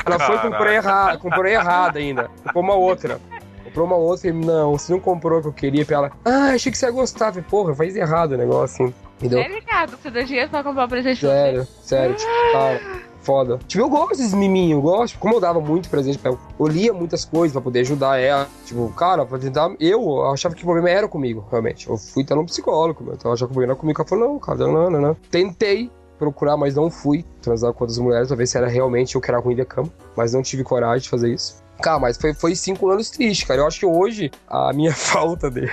Ela 0.06 0.20
foi 0.20 0.38
comprou 0.40 0.70
errado, 0.70 1.20
comprou 1.20 1.46
errado 1.46 1.98
ainda. 1.98 2.30
Comprou 2.44 2.64
uma 2.64 2.76
outra. 2.76 3.20
Comprou 3.64 3.86
uma 3.86 3.96
outra 3.96 4.30
e 4.30 4.34
não, 4.34 4.78
você 4.78 4.92
não 4.92 5.00
comprou 5.00 5.40
o 5.40 5.42
que 5.42 5.48
eu 5.48 5.54
queria 5.54 5.86
pra 5.86 5.98
ela. 5.98 6.12
Ah, 6.24 6.52
achei 6.54 6.72
que 6.72 6.78
você 6.78 6.86
ia 6.86 6.92
gostar. 6.92 7.32
Falei, 7.32 7.46
porra, 7.50 7.76
faz 7.76 7.96
errado 7.96 8.32
o 8.32 8.38
negócio, 8.38 8.86
assim. 8.86 8.94
Entendeu? 9.18 9.40
É 9.40 9.48
ligado, 9.48 9.98
você 9.98 10.12
deu 10.12 10.24
dinheiro 10.24 10.50
pra 10.50 10.64
comprar 10.64 10.86
um 10.86 10.90
presente 10.90 11.22
Sério, 11.22 11.68
sério, 11.82 12.16
tipo, 12.16 12.32
cara, 12.54 12.80
foda. 13.22 13.60
Tipo, 13.68 13.84
eu 13.84 13.90
gosto 13.90 14.18
desses 14.18 14.34
miminhos, 14.34 14.78
eu 14.78 14.82
gosto. 14.82 15.18
Como 15.18 15.34
eu 15.34 15.40
dava 15.40 15.60
muito 15.60 15.90
presente 15.90 16.20
pra 16.20 16.32
ela, 16.32 16.40
eu 16.60 16.68
lia 16.68 16.94
muitas 16.94 17.26
coisas 17.26 17.52
pra 17.52 17.62
poder 17.62 17.80
ajudar 17.80 18.20
ela. 18.20 18.48
Tipo, 18.66 18.88
cara, 18.94 19.26
pra 19.26 19.40
tentar. 19.40 19.72
Eu 19.80 20.24
achava 20.32 20.54
que 20.54 20.62
o 20.62 20.66
problema 20.66 20.90
era 20.90 21.08
comigo, 21.08 21.46
realmente. 21.50 21.90
Eu 21.90 21.98
fui 21.98 22.24
até 22.24 22.36
no 22.36 22.46
psicólogo, 22.46 23.04
então 23.12 23.32
eu 23.32 23.34
achava 23.34 23.48
que 23.48 23.54
o 23.54 23.56
problema 23.56 23.74
era 23.74 23.80
comigo. 23.80 24.00
Ela 24.00 24.08
falou, 24.08 24.30
não, 24.30 24.40
cara, 24.40 24.60
não, 24.60 24.90
não, 24.92 25.02
não. 25.02 25.14
Tentei, 25.32 25.92
procurar, 26.18 26.58
mas 26.58 26.76
não 26.76 26.90
fui 26.90 27.26
transar 27.42 27.74
com 27.74 27.84
outras 27.84 28.00
mulheres, 28.00 28.28
pra 28.28 28.38
ver 28.38 28.48
se 28.48 28.58
era 28.58 28.68
realmente 28.68 29.16
eu 29.16 29.22
que 29.22 29.30
era 29.30 29.40
ruim 29.40 29.56
da 29.56 29.66
cama. 29.66 29.90
Mas 30.16 30.34
não 30.34 30.42
tive 30.42 30.64
coragem 30.64 31.04
de 31.04 31.10
fazer 31.10 31.34
isso. 31.34 31.66
Cara, 31.82 32.00
mas 32.00 32.18
foi, 32.18 32.34
foi 32.34 32.56
cinco 32.56 32.90
anos 32.90 33.10
triste, 33.10 33.46
cara. 33.46 33.62
Eu 33.62 33.68
acho 33.68 33.80
que 33.80 33.86
hoje 33.86 34.32
a 34.48 34.74
minha 34.74 34.94
falta 34.96 35.50
de 35.50 35.68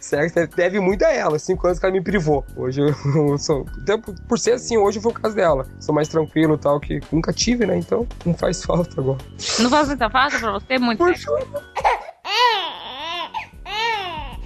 sexo 0.00 0.46
deve 0.54 0.80
muito 0.80 1.04
a 1.04 1.12
ela. 1.12 1.38
Cinco 1.38 1.66
anos 1.66 1.78
que 1.78 1.86
ela 1.86 1.92
me 1.92 2.00
privou. 2.00 2.44
Hoje 2.56 2.80
eu, 2.80 3.38
sou. 3.38 3.66
Até 3.82 3.96
por 3.96 4.38
ser 4.38 4.52
assim, 4.52 4.76
hoje 4.76 5.00
foi 5.00 5.10
o 5.10 5.14
caso 5.14 5.34
dela. 5.34 5.66
Sou 5.80 5.94
mais 5.94 6.08
tranquilo 6.08 6.54
e 6.54 6.58
tal, 6.58 6.78
que 6.78 7.00
nunca 7.10 7.32
tive, 7.32 7.66
né? 7.66 7.76
Então 7.76 8.06
não 8.24 8.34
faz 8.34 8.64
falta 8.64 9.00
agora. 9.00 9.18
Não 9.58 9.70
faz 9.70 9.88
muita 9.88 10.08
falta 10.08 10.38
pra 10.38 10.52
você? 10.52 10.78
Muito 10.78 10.98
por 10.98 11.14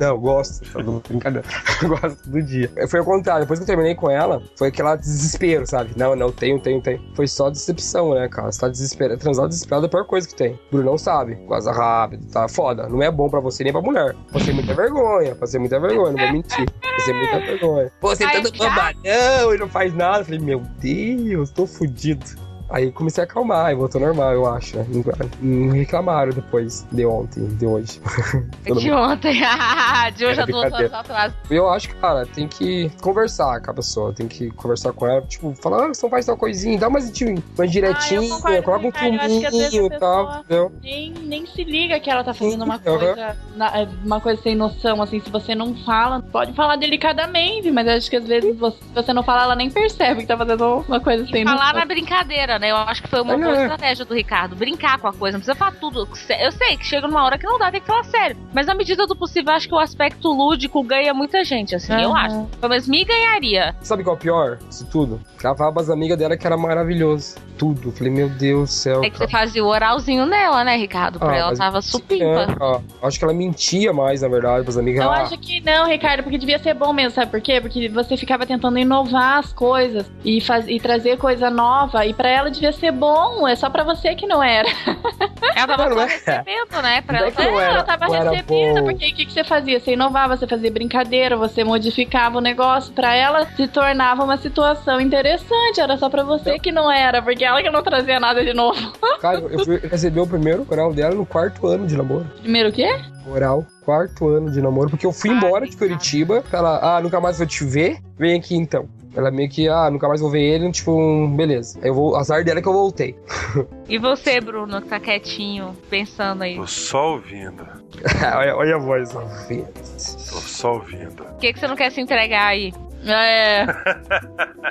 Não, 0.03 0.19
gosto. 0.19 0.67
Brincadeira. 1.09 1.47
gosto 1.87 2.29
do 2.29 2.43
dia. 2.43 2.69
Foi 2.89 2.99
ao 2.99 3.05
contrário. 3.05 3.43
Depois 3.43 3.61
que 3.61 3.63
eu 3.63 3.67
terminei 3.69 3.95
com 3.95 4.11
ela, 4.11 4.43
foi 4.57 4.67
aquela 4.67 4.97
desespero, 4.97 5.65
sabe? 5.65 5.93
Não, 5.97 6.17
não, 6.17 6.33
tenho, 6.33 6.61
tenho, 6.61 6.83
tenho. 6.83 7.01
Foi 7.15 7.29
só 7.29 7.49
decepção, 7.49 8.13
né, 8.13 8.29
cara? 8.29 8.51
Você 8.51 8.61
tá 8.61 8.69
desesperado. 8.69 9.21
Transar 9.21 9.47
desesperado 9.47 9.87
é 9.87 9.89
a 9.89 9.91
pior 9.91 10.05
coisa 10.05 10.27
que 10.27 10.35
tem. 10.35 10.59
Bruno 10.73 10.91
não 10.91 10.99
sabe. 10.99 11.37
Quase 11.47 11.71
rápido, 11.71 12.27
tá 12.33 12.49
foda. 12.49 12.89
Não 12.89 13.01
é 13.01 13.13
bom 13.13 13.31
pra 13.31 13.39
você 13.39 13.63
nem 13.63 13.73
pra 13.73 13.81
mulher. 13.81 14.17
Você 14.33 14.53
muita 14.53 14.75
vergonha. 14.75 15.37
Você 15.37 15.57
muita 15.57 15.79
vergonha, 15.79 16.13
não 16.13 16.19
vou 16.19 16.33
mentir. 16.33 16.67
Você 16.99 17.13
muita 17.13 17.39
vergonha. 17.39 17.93
Você 18.01 18.25
tá 18.25 18.43
todo 18.43 18.51
bobalhão 18.51 19.55
e 19.55 19.59
não 19.59 19.69
faz 19.69 19.95
nada. 19.95 20.23
Eu 20.23 20.25
falei, 20.25 20.41
meu 20.41 20.63
Deus, 20.81 21.51
tô 21.51 21.65
fudido. 21.65 22.27
Aí 22.73 22.91
comecei 22.91 23.23
a 23.23 23.25
acalmar 23.25 23.71
e 23.71 23.75
voltou 23.75 24.01
normal, 24.01 24.33
eu 24.33 24.47
acho. 24.47 24.79
Né? 24.79 24.87
Não, 24.89 25.05
não 25.41 25.73
reclamaram 25.73 26.33
depois 26.33 26.87
de 26.91 27.05
ontem, 27.05 27.47
de 27.47 27.67
hoje. 27.67 28.01
de 28.65 28.91
ontem, 28.91 29.43
de 30.17 30.25
hoje 30.25 30.41
a 30.41 30.47
duas 30.47 30.73
horas 30.73 30.93
atrás. 30.93 31.35
Eu 31.51 31.69
acho 31.69 31.91
que, 31.91 31.95
cara, 31.97 32.25
tem 32.25 32.49
que 32.49 32.91
conversar 33.03 33.61
com 33.61 33.71
a 33.71 33.75
pessoa, 33.75 34.15
tem 34.15 34.27
que 34.27 34.51
conversar 34.53 34.93
com 34.95 35.07
ela, 35.07 35.21
tipo, 35.23 35.55
falar, 35.57 35.85
ah, 35.85 35.93
não 36.03 36.11
faz 36.11 36.25
tal 36.25 36.37
coisinha, 36.37 36.79
dá 36.79 36.89
mais, 36.89 37.13
mais 37.59 37.71
direitinho, 37.71 38.35
ah, 38.37 38.63
coloca 38.63 38.87
um 38.87 38.93
filminho 38.93 39.87
e 39.87 39.99
tal, 39.99 40.41
entendeu? 40.41 40.73
Nem, 40.83 41.13
nem 41.25 41.47
se 41.47 41.65
liga 41.65 42.01
que 42.01 42.11
ela 42.11 42.25
tá 42.25 42.33
fazendo 42.33 42.65
uma 42.65 42.79
coisa, 42.79 43.37
é, 43.75 43.89
uma 44.03 44.21
coisa 44.21 44.41
sem 44.41 44.55
noção, 44.55 45.03
assim, 45.03 45.21
se 45.21 45.29
você 45.29 45.55
não 45.55 45.75
fala, 45.85 46.23
pode 46.23 46.55
falar 46.55 46.77
delicadamente, 46.77 47.71
mas 47.71 47.87
acho 47.87 48.09
que 48.09 48.17
às 48.17 48.27
vezes 48.27 48.59
você, 48.59 48.79
se 48.79 48.95
você 48.95 49.13
não 49.13 49.23
fala, 49.23 49.45
ela 49.45 49.57
nem 49.57 49.71
percebe 49.71 50.23
que 50.23 50.27
tá 50.27 50.39
fazendo 50.39 50.85
uma 50.89 51.01
coisa 51.01 51.27
sem 51.27 51.45
noção. 51.45 51.59
Falar 51.59 51.75
na 51.75 51.85
brincadeira, 51.85 52.59
né? 52.63 52.71
Eu 52.71 52.77
acho 52.77 53.03
que 53.03 53.09
foi 53.09 53.21
uma 53.21 53.37
boa 53.37 53.59
é. 53.59 53.63
estratégia 53.63 54.05
do 54.05 54.15
Ricardo. 54.15 54.55
Brincar 54.55 54.99
com 54.99 55.09
a 55.09 55.13
coisa, 55.13 55.37
não 55.37 55.41
precisa 55.41 55.57
falar 55.57 55.73
tudo. 55.73 56.09
Eu 56.41 56.53
sei 56.53 56.77
que 56.77 56.87
chega 56.87 57.09
numa 57.09 57.25
hora 57.25 57.37
que 57.37 57.45
não 57.45 57.59
dá, 57.59 57.71
tem 57.71 57.81
que 57.81 57.87
falar 57.87 58.05
sério. 58.05 58.37
Mas 58.55 58.67
na 58.67 58.75
medida 58.75 59.07
do 59.07 59.17
possível, 59.17 59.53
acho 59.53 59.69
que 59.69 59.75
o 59.75 59.79
aspecto 59.79 60.33
lúdico 60.33 60.83
ganha 60.83 61.13
muita 61.13 61.45
gente, 61.45 61.75
assim, 61.75 61.93
uhum. 61.93 62.01
eu 62.01 62.17
acho. 62.17 62.45
Pelo 62.61 62.71
menos 62.71 62.87
me 62.87 63.05
ganharia. 63.05 63.75
Sabe 63.83 64.05
qual 64.05 64.15
é 64.15 64.19
o 64.19 64.21
pior 64.21 64.57
disso 64.57 64.87
tudo? 64.91 65.21
Gravava 65.39 65.81
as 65.81 65.91
amigas 65.91 66.17
dela 66.17 66.37
que 66.37 66.47
era 66.47 66.57
maravilhoso. 66.57 67.37
Tudo. 67.59 67.93
Falei, 67.93 68.13
meu 68.13 68.29
Deus 68.29 68.71
do 68.71 68.73
céu. 68.73 69.05
É 69.05 69.11
que 69.11 69.19
cara. 69.19 69.27
você 69.27 69.31
fazia 69.31 69.65
o 69.65 69.69
oralzinho 69.69 70.27
nela, 70.27 70.65
né, 70.65 70.77
Ricardo? 70.77 71.19
Pra 71.19 71.33
ah, 71.33 71.37
ela 71.37 71.57
tava 71.57 71.81
supimpa. 71.81 72.25
É, 72.25 73.07
acho 73.07 73.19
que 73.19 73.25
ela 73.25 73.35
mentia 73.35 73.93
mais, 73.93 74.23
na 74.23 74.29
verdade, 74.29 74.65
pras 74.65 74.77
amigas. 74.77 75.05
Eu 75.05 75.11
ah. 75.11 75.23
acho 75.23 75.39
que 75.39 75.61
não, 75.61 75.87
Ricardo, 75.87 76.23
porque 76.23 76.39
devia 76.39 76.59
ser 76.59 76.75
bom 76.75 76.93
mesmo, 76.93 77.11
sabe 77.13 77.31
por 77.31 77.41
quê? 77.41 77.61
Porque 77.61 77.89
você 77.89 78.17
ficava 78.17 78.47
tentando 78.47 78.79
inovar 78.79 79.39
as 79.39 79.53
coisas 79.53 80.11
e, 80.25 80.41
faz, 80.41 80.67
e 80.67 80.79
trazer 80.81 81.19
coisa 81.19 81.51
nova. 81.51 82.05
E 82.07 82.15
pra 82.15 82.29
ela 82.29 82.51
devia 82.53 82.73
ser 82.73 82.93
bom, 82.93 83.47
é 83.49 83.57
só 83.57 83.69
pra 83.69 83.83
você 83.83 84.15
que 84.15 84.27
não 84.27 84.43
era. 84.43 84.69
Ela 85.57 85.77
tava 85.77 85.95
só 85.95 86.01
é. 86.01 86.07
recebendo, 86.07 86.83
né? 86.83 87.03
Pra 87.03 87.19
ela, 87.19 87.29
é, 87.29 87.47
ela, 87.47 87.63
ela 87.63 87.83
tava 87.83 88.07
recebendo, 88.07 88.85
porque 88.85 89.09
o 89.09 89.15
que, 89.15 89.27
que 89.27 89.33
você 89.33 89.45
fazia? 89.45 89.79
Você 89.79 89.93
inovava, 89.93 90.37
você 90.37 90.47
fazia 90.47 90.71
brincadeira, 90.71 91.37
você 91.37 91.63
modificava 91.65 92.39
o 92.39 92.41
negócio. 92.41 92.93
Pra 92.93 93.15
ela 93.15 93.47
se 93.55 93.69
tornava 93.69 94.25
uma 94.25 94.37
situação 94.37 95.01
interessante. 95.01 95.81
Era 95.81 95.97
só 95.97 96.09
pra 96.09 96.23
você 96.23 96.59
que 96.59 96.73
não 96.73 96.91
era, 96.91 97.21
porque 97.21 97.45
ela 97.45 97.63
que 97.63 97.71
não 97.71 97.83
trazia 97.83 98.19
nada 98.19 98.45
de 98.45 98.55
novo. 98.55 98.93
Cara, 99.21 99.39
eu 99.41 99.65
fui 99.65 99.79
receber 99.79 100.21
o 100.21 100.27
primeiro 100.27 100.65
coral 100.65 100.93
dela 100.93 101.15
no 101.15 101.27
quarto 101.27 101.67
ano 101.67 101.87
de 101.87 101.97
namoro. 101.97 102.27
Primeiro 102.41 102.71
o 102.71 102.73
quê? 102.73 102.89
Oral, 103.27 103.67
quarto 103.85 104.29
ano 104.29 104.51
de 104.51 104.61
namoro, 104.61 104.91
porque 104.91 105.07
eu 105.07 105.13
fui 105.13 105.31
ah, 105.31 105.35
embora 105.35 105.67
de 105.67 105.77
Curitiba. 105.77 106.43
Ela, 106.53 106.97
ah, 106.97 107.01
nunca 107.01 107.21
mais 107.21 107.39
vou 107.39 107.47
te 107.47 107.65
ver. 107.65 107.99
Vem 108.19 108.39
aqui 108.39 108.57
então. 108.57 108.89
Ela 109.15 109.31
meio 109.31 109.49
que, 109.49 109.69
ah, 109.69 109.91
nunca 109.91 110.09
mais 110.09 110.21
vou 110.21 110.31
ver 110.31 110.43
ele, 110.43 110.71
tipo, 110.71 110.93
um, 110.93 111.35
beleza. 111.35 111.79
Eu 111.83 111.95
vou, 111.95 112.17
azar 112.17 112.45
dela 112.45 112.59
é 112.59 112.63
que 112.63 112.69
eu 112.69 112.73
voltei. 112.73 113.17
E 113.89 113.99
você, 113.99 114.41
Bruno, 114.41 114.81
que 114.81 114.89
tá 114.89 114.99
quietinho, 114.99 115.77
pensando 115.91 116.43
aí? 116.43 116.57
Tô 116.57 116.67
só 116.67 117.13
ouvindo. 117.15 117.67
olha, 118.37 118.57
olha 118.57 118.77
a 118.77 118.79
voz, 118.79 119.15
ouvindo. 119.15 119.69
Tô 119.75 120.41
só 120.41 120.75
ouvindo. 120.75 121.25
Por 121.25 121.37
que, 121.37 121.53
que 121.53 121.61
você 121.61 121.67
não 121.67 121.77
quer 121.77 121.91
se 121.93 122.01
entregar 122.01 122.47
aí? 122.47 122.73
É. 123.05 123.67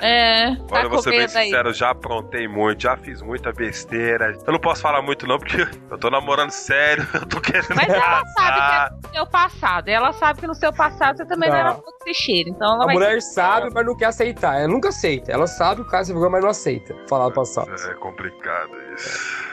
é. 0.02 0.48
Olha, 0.70 0.82
tá 0.82 0.88
vou 0.88 1.02
ser 1.02 1.10
bem 1.10 1.28
sincero, 1.28 1.68
aí. 1.68 1.74
já 1.74 1.90
aprontei 1.90 2.48
muito, 2.48 2.82
já 2.82 2.96
fiz 2.96 3.20
muita 3.20 3.52
besteira. 3.52 4.36
Eu 4.46 4.52
não 4.52 4.60
posso 4.60 4.80
falar 4.80 5.02
muito, 5.02 5.26
não, 5.26 5.38
porque 5.38 5.66
eu 5.90 5.98
tô 5.98 6.10
namorando 6.10 6.50
sério, 6.50 7.06
eu 7.14 7.26
tô 7.26 7.40
querendo. 7.40 7.74
Mas 7.74 7.88
ela 7.88 8.24
sabe 8.26 8.56
que 8.56 8.62
é 8.62 8.90
no 8.90 9.14
seu 9.14 9.26
passado. 9.26 9.88
Ela 9.88 10.12
sabe 10.12 10.40
que 10.40 10.46
no 10.46 10.54
seu 10.54 10.72
passado 10.72 11.16
você 11.16 11.26
também 11.26 11.50
não, 11.50 11.56
não 11.56 11.64
era 11.64 11.72
muito 11.74 11.98
clichê. 12.02 12.44
Então 12.46 12.74
ela 12.74 12.90
A 12.90 12.94
mulher 12.94 13.20
sabe, 13.20 13.70
mas 13.72 13.84
não 13.84 13.96
quer 13.96 14.06
aceitar. 14.06 14.58
Ela 14.58 14.68
nunca 14.68 14.88
aceita. 14.88 15.30
Ela 15.30 15.46
sabe 15.46 15.82
o 15.82 15.84
caso 15.84 16.12
se 16.12 16.28
mas 16.28 16.42
não 16.42 16.50
aceita 16.50 16.96
falar 17.08 17.28
do 17.28 17.34
passado. 17.34 17.70
É 17.70 17.94
complicado 17.94 18.70
isso. 18.94 19.52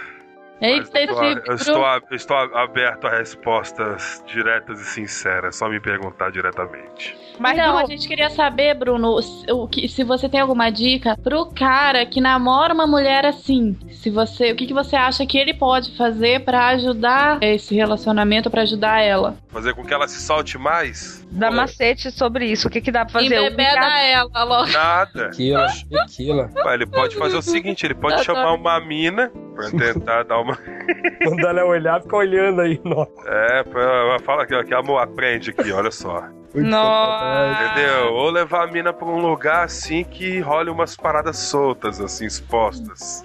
Eita, 0.61 0.99
eu, 0.99 1.05
estou, 1.05 1.23
eu, 1.23 1.55
estou, 1.55 1.85
eu 2.11 2.15
estou 2.15 2.37
aberto 2.37 3.07
a 3.07 3.17
respostas 3.17 4.21
diretas 4.25 4.81
e 4.81 4.85
sinceras, 4.85 5.55
só 5.55 5.69
me 5.69 5.79
perguntar 5.79 6.31
diretamente. 6.31 7.17
Mas 7.39 7.57
não, 7.57 7.77
a 7.77 7.85
gente 7.85 8.07
queria 8.07 8.29
saber, 8.29 8.75
Bruno, 8.75 9.17
o 9.49 9.67
que, 9.67 9.87
se 9.87 10.03
você 10.03 10.27
tem 10.27 10.41
alguma 10.41 10.69
dica 10.69 11.17
pro 11.23 11.45
cara 11.47 12.05
que 12.05 12.19
namora 12.19 12.73
uma 12.73 12.85
mulher 12.85 13.25
assim. 13.25 13.77
Se 13.91 14.09
você, 14.09 14.51
o 14.51 14.55
que, 14.55 14.67
que 14.67 14.73
você 14.73 14.95
acha 14.95 15.25
que 15.25 15.37
ele 15.37 15.53
pode 15.53 15.95
fazer 15.95 16.43
para 16.43 16.67
ajudar 16.67 17.41
esse 17.41 17.75
relacionamento, 17.75 18.49
para 18.49 18.63
ajudar 18.63 19.01
ela? 19.01 19.37
Fazer 19.47 19.73
com 19.73 19.85
que 19.85 19.93
ela 19.93 20.07
se 20.07 20.21
solte 20.21 20.57
mais? 20.57 21.25
Dá 21.31 21.49
macete 21.49 22.11
sobre 22.11 22.45
isso. 22.45 22.67
O 22.67 22.71
que, 22.71 22.81
que 22.81 22.91
dá 22.91 23.05
pra 23.05 23.13
fazer? 23.13 23.35
Embebeda 23.35 23.99
ela, 24.01 24.43
logo. 24.43 24.71
Nada. 24.71 25.29
Tequila, 25.29 25.67
tequila. 25.89 26.49
Ele 26.73 26.85
pode 26.85 27.15
fazer 27.15 27.37
o 27.37 27.41
seguinte: 27.41 27.85
ele 27.85 27.95
pode 27.95 28.23
chamar 28.23 28.53
uma 28.53 28.79
mina 28.79 29.31
pra 29.55 29.69
tentar 29.71 30.23
dar 30.23 30.39
uma. 30.39 30.57
Mandar 31.25 31.49
ela 31.49 31.65
olhar, 31.65 32.01
ficar 32.01 32.17
olhando 32.17 32.61
aí, 32.61 32.79
nossa. 32.83 33.11
É, 33.27 33.63
fala 34.23 34.45
que, 34.45 34.63
que 34.63 34.73
amor 34.73 34.99
aprende 34.99 35.51
aqui, 35.51 35.71
olha 35.71 35.91
só. 35.91 36.23
Nossa. 36.53 37.71
Entendeu? 37.71 38.13
Ou 38.13 38.29
levar 38.29 38.63
a 38.63 38.67
mina 38.67 38.91
pra 38.91 39.07
um 39.07 39.19
lugar 39.19 39.65
assim 39.65 40.03
que 40.03 40.39
role 40.39 40.69
umas 40.69 40.95
paradas 40.95 41.37
soltas, 41.37 42.01
assim, 42.01 42.25
expostas. 42.25 43.21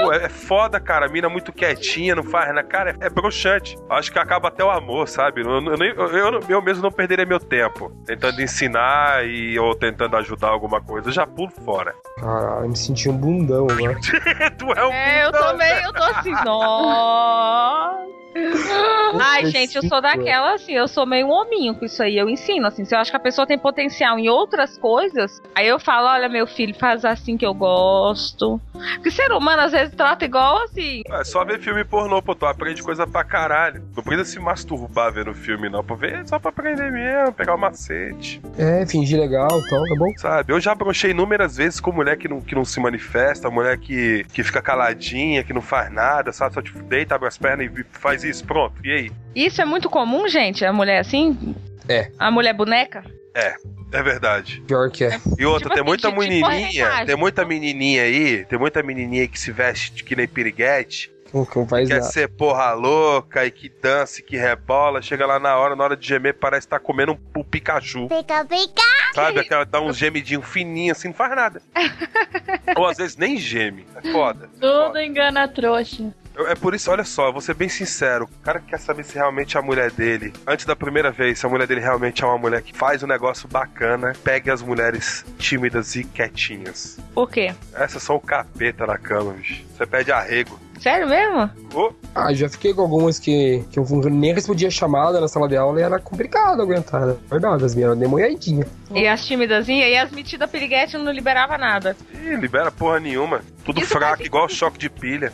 Pô, 0.00 0.12
é 0.12 0.28
foda, 0.28 0.78
cara. 0.78 1.06
A 1.06 1.08
mina 1.08 1.28
muito 1.28 1.52
quietinha, 1.52 2.14
não 2.14 2.22
faz 2.22 2.54
na 2.54 2.62
cara. 2.62 2.96
É, 3.00 3.06
é 3.06 3.10
broxante. 3.10 3.76
Acho 3.90 4.12
que 4.12 4.18
acaba 4.18 4.48
até 4.48 4.64
o 4.64 4.70
amor, 4.70 5.08
sabe? 5.08 5.42
Eu, 5.42 5.50
eu, 5.50 6.08
eu, 6.08 6.40
eu, 6.48 6.62
mesmo 6.62 6.82
não 6.82 6.92
perderia 6.92 7.26
meu 7.26 7.40
tempo 7.40 7.90
tentando 8.04 8.40
ensinar 8.40 9.26
e, 9.26 9.58
ou 9.58 9.74
tentando 9.74 10.16
ajudar 10.16 10.48
alguma 10.48 10.80
coisa. 10.80 11.08
Eu 11.08 11.12
já 11.12 11.26
pulo 11.26 11.50
fora. 11.64 11.94
Caralho, 12.18 12.68
me 12.68 12.76
senti 12.76 13.08
um 13.08 13.16
bundão, 13.16 13.66
né? 13.66 13.96
tu 14.58 14.72
é 14.72 14.86
um 14.86 14.92
é, 14.92 15.24
bundão. 15.26 15.40
eu 15.40 15.46
também, 15.48 15.82
eu 15.82 15.92
tô 15.92 16.02
assim, 16.02 16.32
nossa. 16.44 18.16
Ai, 19.20 19.46
gente, 19.46 19.76
eu 19.76 19.82
sou 19.88 20.00
daquela 20.00 20.54
assim, 20.54 20.72
eu 20.72 20.88
sou 20.88 21.06
meio 21.06 21.26
um 21.26 21.30
hominho 21.30 21.74
com 21.74 21.84
isso 21.84 22.02
aí. 22.02 22.16
Eu 22.16 22.28
ensino, 22.28 22.66
assim. 22.66 22.84
Se 22.84 22.94
eu 22.94 22.98
acho 22.98 23.10
que 23.10 23.16
a 23.16 23.20
pessoa 23.20 23.46
tem 23.46 23.58
potencial 23.58 24.18
em 24.18 24.28
outras 24.28 24.76
coisas, 24.76 25.42
aí 25.54 25.66
eu 25.66 25.78
falo: 25.78 26.08
olha, 26.08 26.28
meu 26.28 26.46
filho, 26.46 26.74
faz 26.74 27.04
assim 27.04 27.36
que 27.36 27.46
eu 27.46 27.54
gosto. 27.54 28.60
Porque 28.94 29.10
ser 29.10 29.32
humano 29.32 29.62
às 29.62 29.72
vezes 29.72 29.94
trata 29.94 30.24
igual 30.24 30.62
assim. 30.64 31.02
É 31.10 31.24
só 31.24 31.44
ver 31.44 31.58
filme 31.60 31.84
pornô, 31.84 32.20
pô, 32.20 32.34
tu 32.34 32.46
aprende 32.46 32.82
coisa 32.82 33.06
pra 33.06 33.24
caralho. 33.24 33.82
Não 33.96 34.02
precisa 34.02 34.24
se 34.24 34.38
masturbar 34.38 35.12
vendo 35.12 35.34
filme, 35.34 35.68
não. 35.68 35.82
Pô, 35.82 35.96
ver 35.96 36.26
só 36.28 36.38
pra 36.38 36.50
aprender 36.50 36.90
mesmo, 36.90 37.32
pegar 37.32 37.54
o 37.54 37.58
macete. 37.58 38.40
É, 38.58 38.84
fingir 38.86 39.18
legal, 39.18 39.48
então, 39.50 39.82
tá 39.84 39.94
bom? 39.96 40.12
Sabe, 40.16 40.52
eu 40.52 40.60
já 40.60 40.74
brochei 40.74 41.10
inúmeras 41.10 41.56
vezes 41.56 41.80
com 41.80 41.92
mulher 41.92 42.16
que 42.16 42.28
não, 42.28 42.40
que 42.40 42.54
não 42.54 42.64
se 42.64 42.80
manifesta, 42.80 43.50
mulher 43.50 43.78
que, 43.78 44.24
que 44.32 44.42
fica 44.42 44.60
caladinha, 44.60 45.44
que 45.44 45.52
não 45.52 45.62
faz 45.62 45.90
nada, 45.90 46.32
sabe? 46.32 46.54
Só 46.54 46.62
tipo, 46.62 46.82
deita, 46.82 47.14
abre 47.14 47.28
as 47.28 47.38
pernas 47.38 47.66
e 47.66 47.84
faz 47.92 48.24
isso, 48.28 48.44
pronto. 48.44 48.74
E 48.84 48.92
aí? 48.92 49.10
Isso 49.34 49.60
é 49.60 49.64
muito 49.64 49.88
comum, 49.88 50.28
gente? 50.28 50.64
A 50.64 50.72
mulher 50.72 51.00
assim? 51.00 51.54
É. 51.88 52.10
A 52.18 52.30
mulher 52.30 52.52
boneca? 52.52 53.04
É. 53.34 53.54
É 53.92 54.02
verdade. 54.02 54.62
Pior 54.66 54.90
que 54.90 55.04
é. 55.04 55.20
E 55.38 55.46
outra, 55.46 55.68
tipo 55.68 55.74
tem 55.74 55.84
muita 55.84 56.08
assim, 56.08 56.18
menininha, 56.18 56.90
tipo 56.90 57.06
tem 57.06 57.16
muita 57.16 57.44
menininha 57.44 58.02
aí, 58.02 58.44
tem 58.44 58.58
muita 58.58 58.82
menininha 58.82 59.28
que 59.28 59.38
se 59.38 59.52
veste 59.52 60.02
que 60.02 60.16
nem 60.16 60.26
piriguete, 60.26 61.10
que 61.30 61.66
faz 61.66 61.88
quer 61.88 62.02
ser 62.02 62.28
porra 62.28 62.72
louca 62.72 63.44
e 63.44 63.50
que 63.50 63.68
dança 63.68 64.20
e 64.20 64.22
que 64.22 64.36
rebola, 64.36 65.02
chega 65.02 65.26
lá 65.26 65.38
na 65.38 65.56
hora, 65.56 65.76
na 65.76 65.84
hora 65.84 65.96
de 65.96 66.06
gemer, 66.06 66.34
parece 66.34 66.66
estar 66.66 66.78
tá 66.78 66.84
comendo 66.84 67.12
um, 67.12 67.40
um 67.40 67.44
Pikachu. 67.44 68.08
Pica, 68.08 68.44
pica! 68.44 68.82
Sabe? 69.14 69.40
Aquela 69.40 69.64
dá 69.64 69.80
um 69.80 69.92
gemidinho 69.92 70.42
fininho 70.42 70.92
assim, 70.92 71.08
não 71.08 71.14
faz 71.14 71.34
nada. 71.34 71.62
Ou 72.76 72.86
às 72.86 72.96
vezes 72.96 73.16
nem 73.16 73.36
geme. 73.36 73.86
É 73.96 74.12
foda. 74.12 74.46
É 74.56 74.60
Tudo 74.60 74.86
foda. 74.86 75.04
engana 75.04 75.48
trouxa. 75.48 76.12
É 76.38 76.54
por 76.54 76.74
isso, 76.74 76.90
olha 76.90 77.04
só, 77.04 77.32
vou 77.32 77.40
ser 77.40 77.54
bem 77.54 77.68
sincero. 77.68 78.24
O 78.24 78.44
cara 78.44 78.60
quer 78.60 78.78
saber 78.78 79.04
se 79.04 79.14
realmente 79.14 79.56
a 79.56 79.62
mulher 79.62 79.90
dele, 79.90 80.32
antes 80.46 80.66
da 80.66 80.76
primeira 80.76 81.10
vez, 81.10 81.38
se 81.38 81.46
a 81.46 81.48
mulher 81.48 81.66
dele 81.66 81.80
realmente 81.80 82.22
é 82.22 82.26
uma 82.26 82.36
mulher 82.36 82.62
que 82.62 82.76
faz 82.76 83.02
um 83.02 83.06
negócio 83.06 83.48
bacana, 83.48 84.12
pegue 84.22 84.50
as 84.50 84.60
mulheres 84.60 85.24
tímidas 85.38 85.96
e 85.96 86.04
quietinhas. 86.04 86.98
Por 87.14 87.30
quê? 87.30 87.54
Essas 87.74 88.02
são 88.02 88.16
o 88.16 88.20
capeta 88.20 88.86
na 88.86 88.98
cama, 88.98 89.32
bicho. 89.32 89.64
Você 89.74 89.86
pede 89.86 90.12
arrego. 90.12 90.58
Sério 90.78 91.08
mesmo? 91.08 91.50
Oh. 91.74 91.90
Ah, 92.14 92.32
já 92.34 92.48
fiquei 92.48 92.74
com 92.74 92.82
algumas 92.82 93.18
que, 93.18 93.64
que 93.70 93.78
eu 93.78 93.86
nem 94.10 94.34
respondia 94.34 94.70
chamada 94.70 95.20
na 95.20 95.28
sala 95.28 95.48
de 95.48 95.56
aula 95.56 95.80
e 95.80 95.82
era 95.82 95.98
complicado 95.98 96.60
aguentar. 96.60 97.06
Né? 97.06 97.16
Verdade, 97.30 97.64
as 97.64 97.74
minhas 97.74 97.90
eram 97.90 97.98
demoiadinhas. 97.98 98.68
E 98.94 99.06
as 99.06 99.24
timidazinhas 99.26 99.90
e 99.90 99.96
as 99.96 100.10
metidas 100.10 100.50
piriguete 100.50 100.98
não 100.98 101.12
liberava 101.12 101.56
nada. 101.56 101.96
Ih, 102.14 102.36
libera 102.36 102.70
porra 102.70 103.00
nenhuma. 103.00 103.40
Tudo 103.66 103.80
isso 103.80 103.90
fraco, 103.90 104.22
igual 104.22 104.48
choque 104.48 104.78
de 104.78 104.88
pilha. 104.88 105.32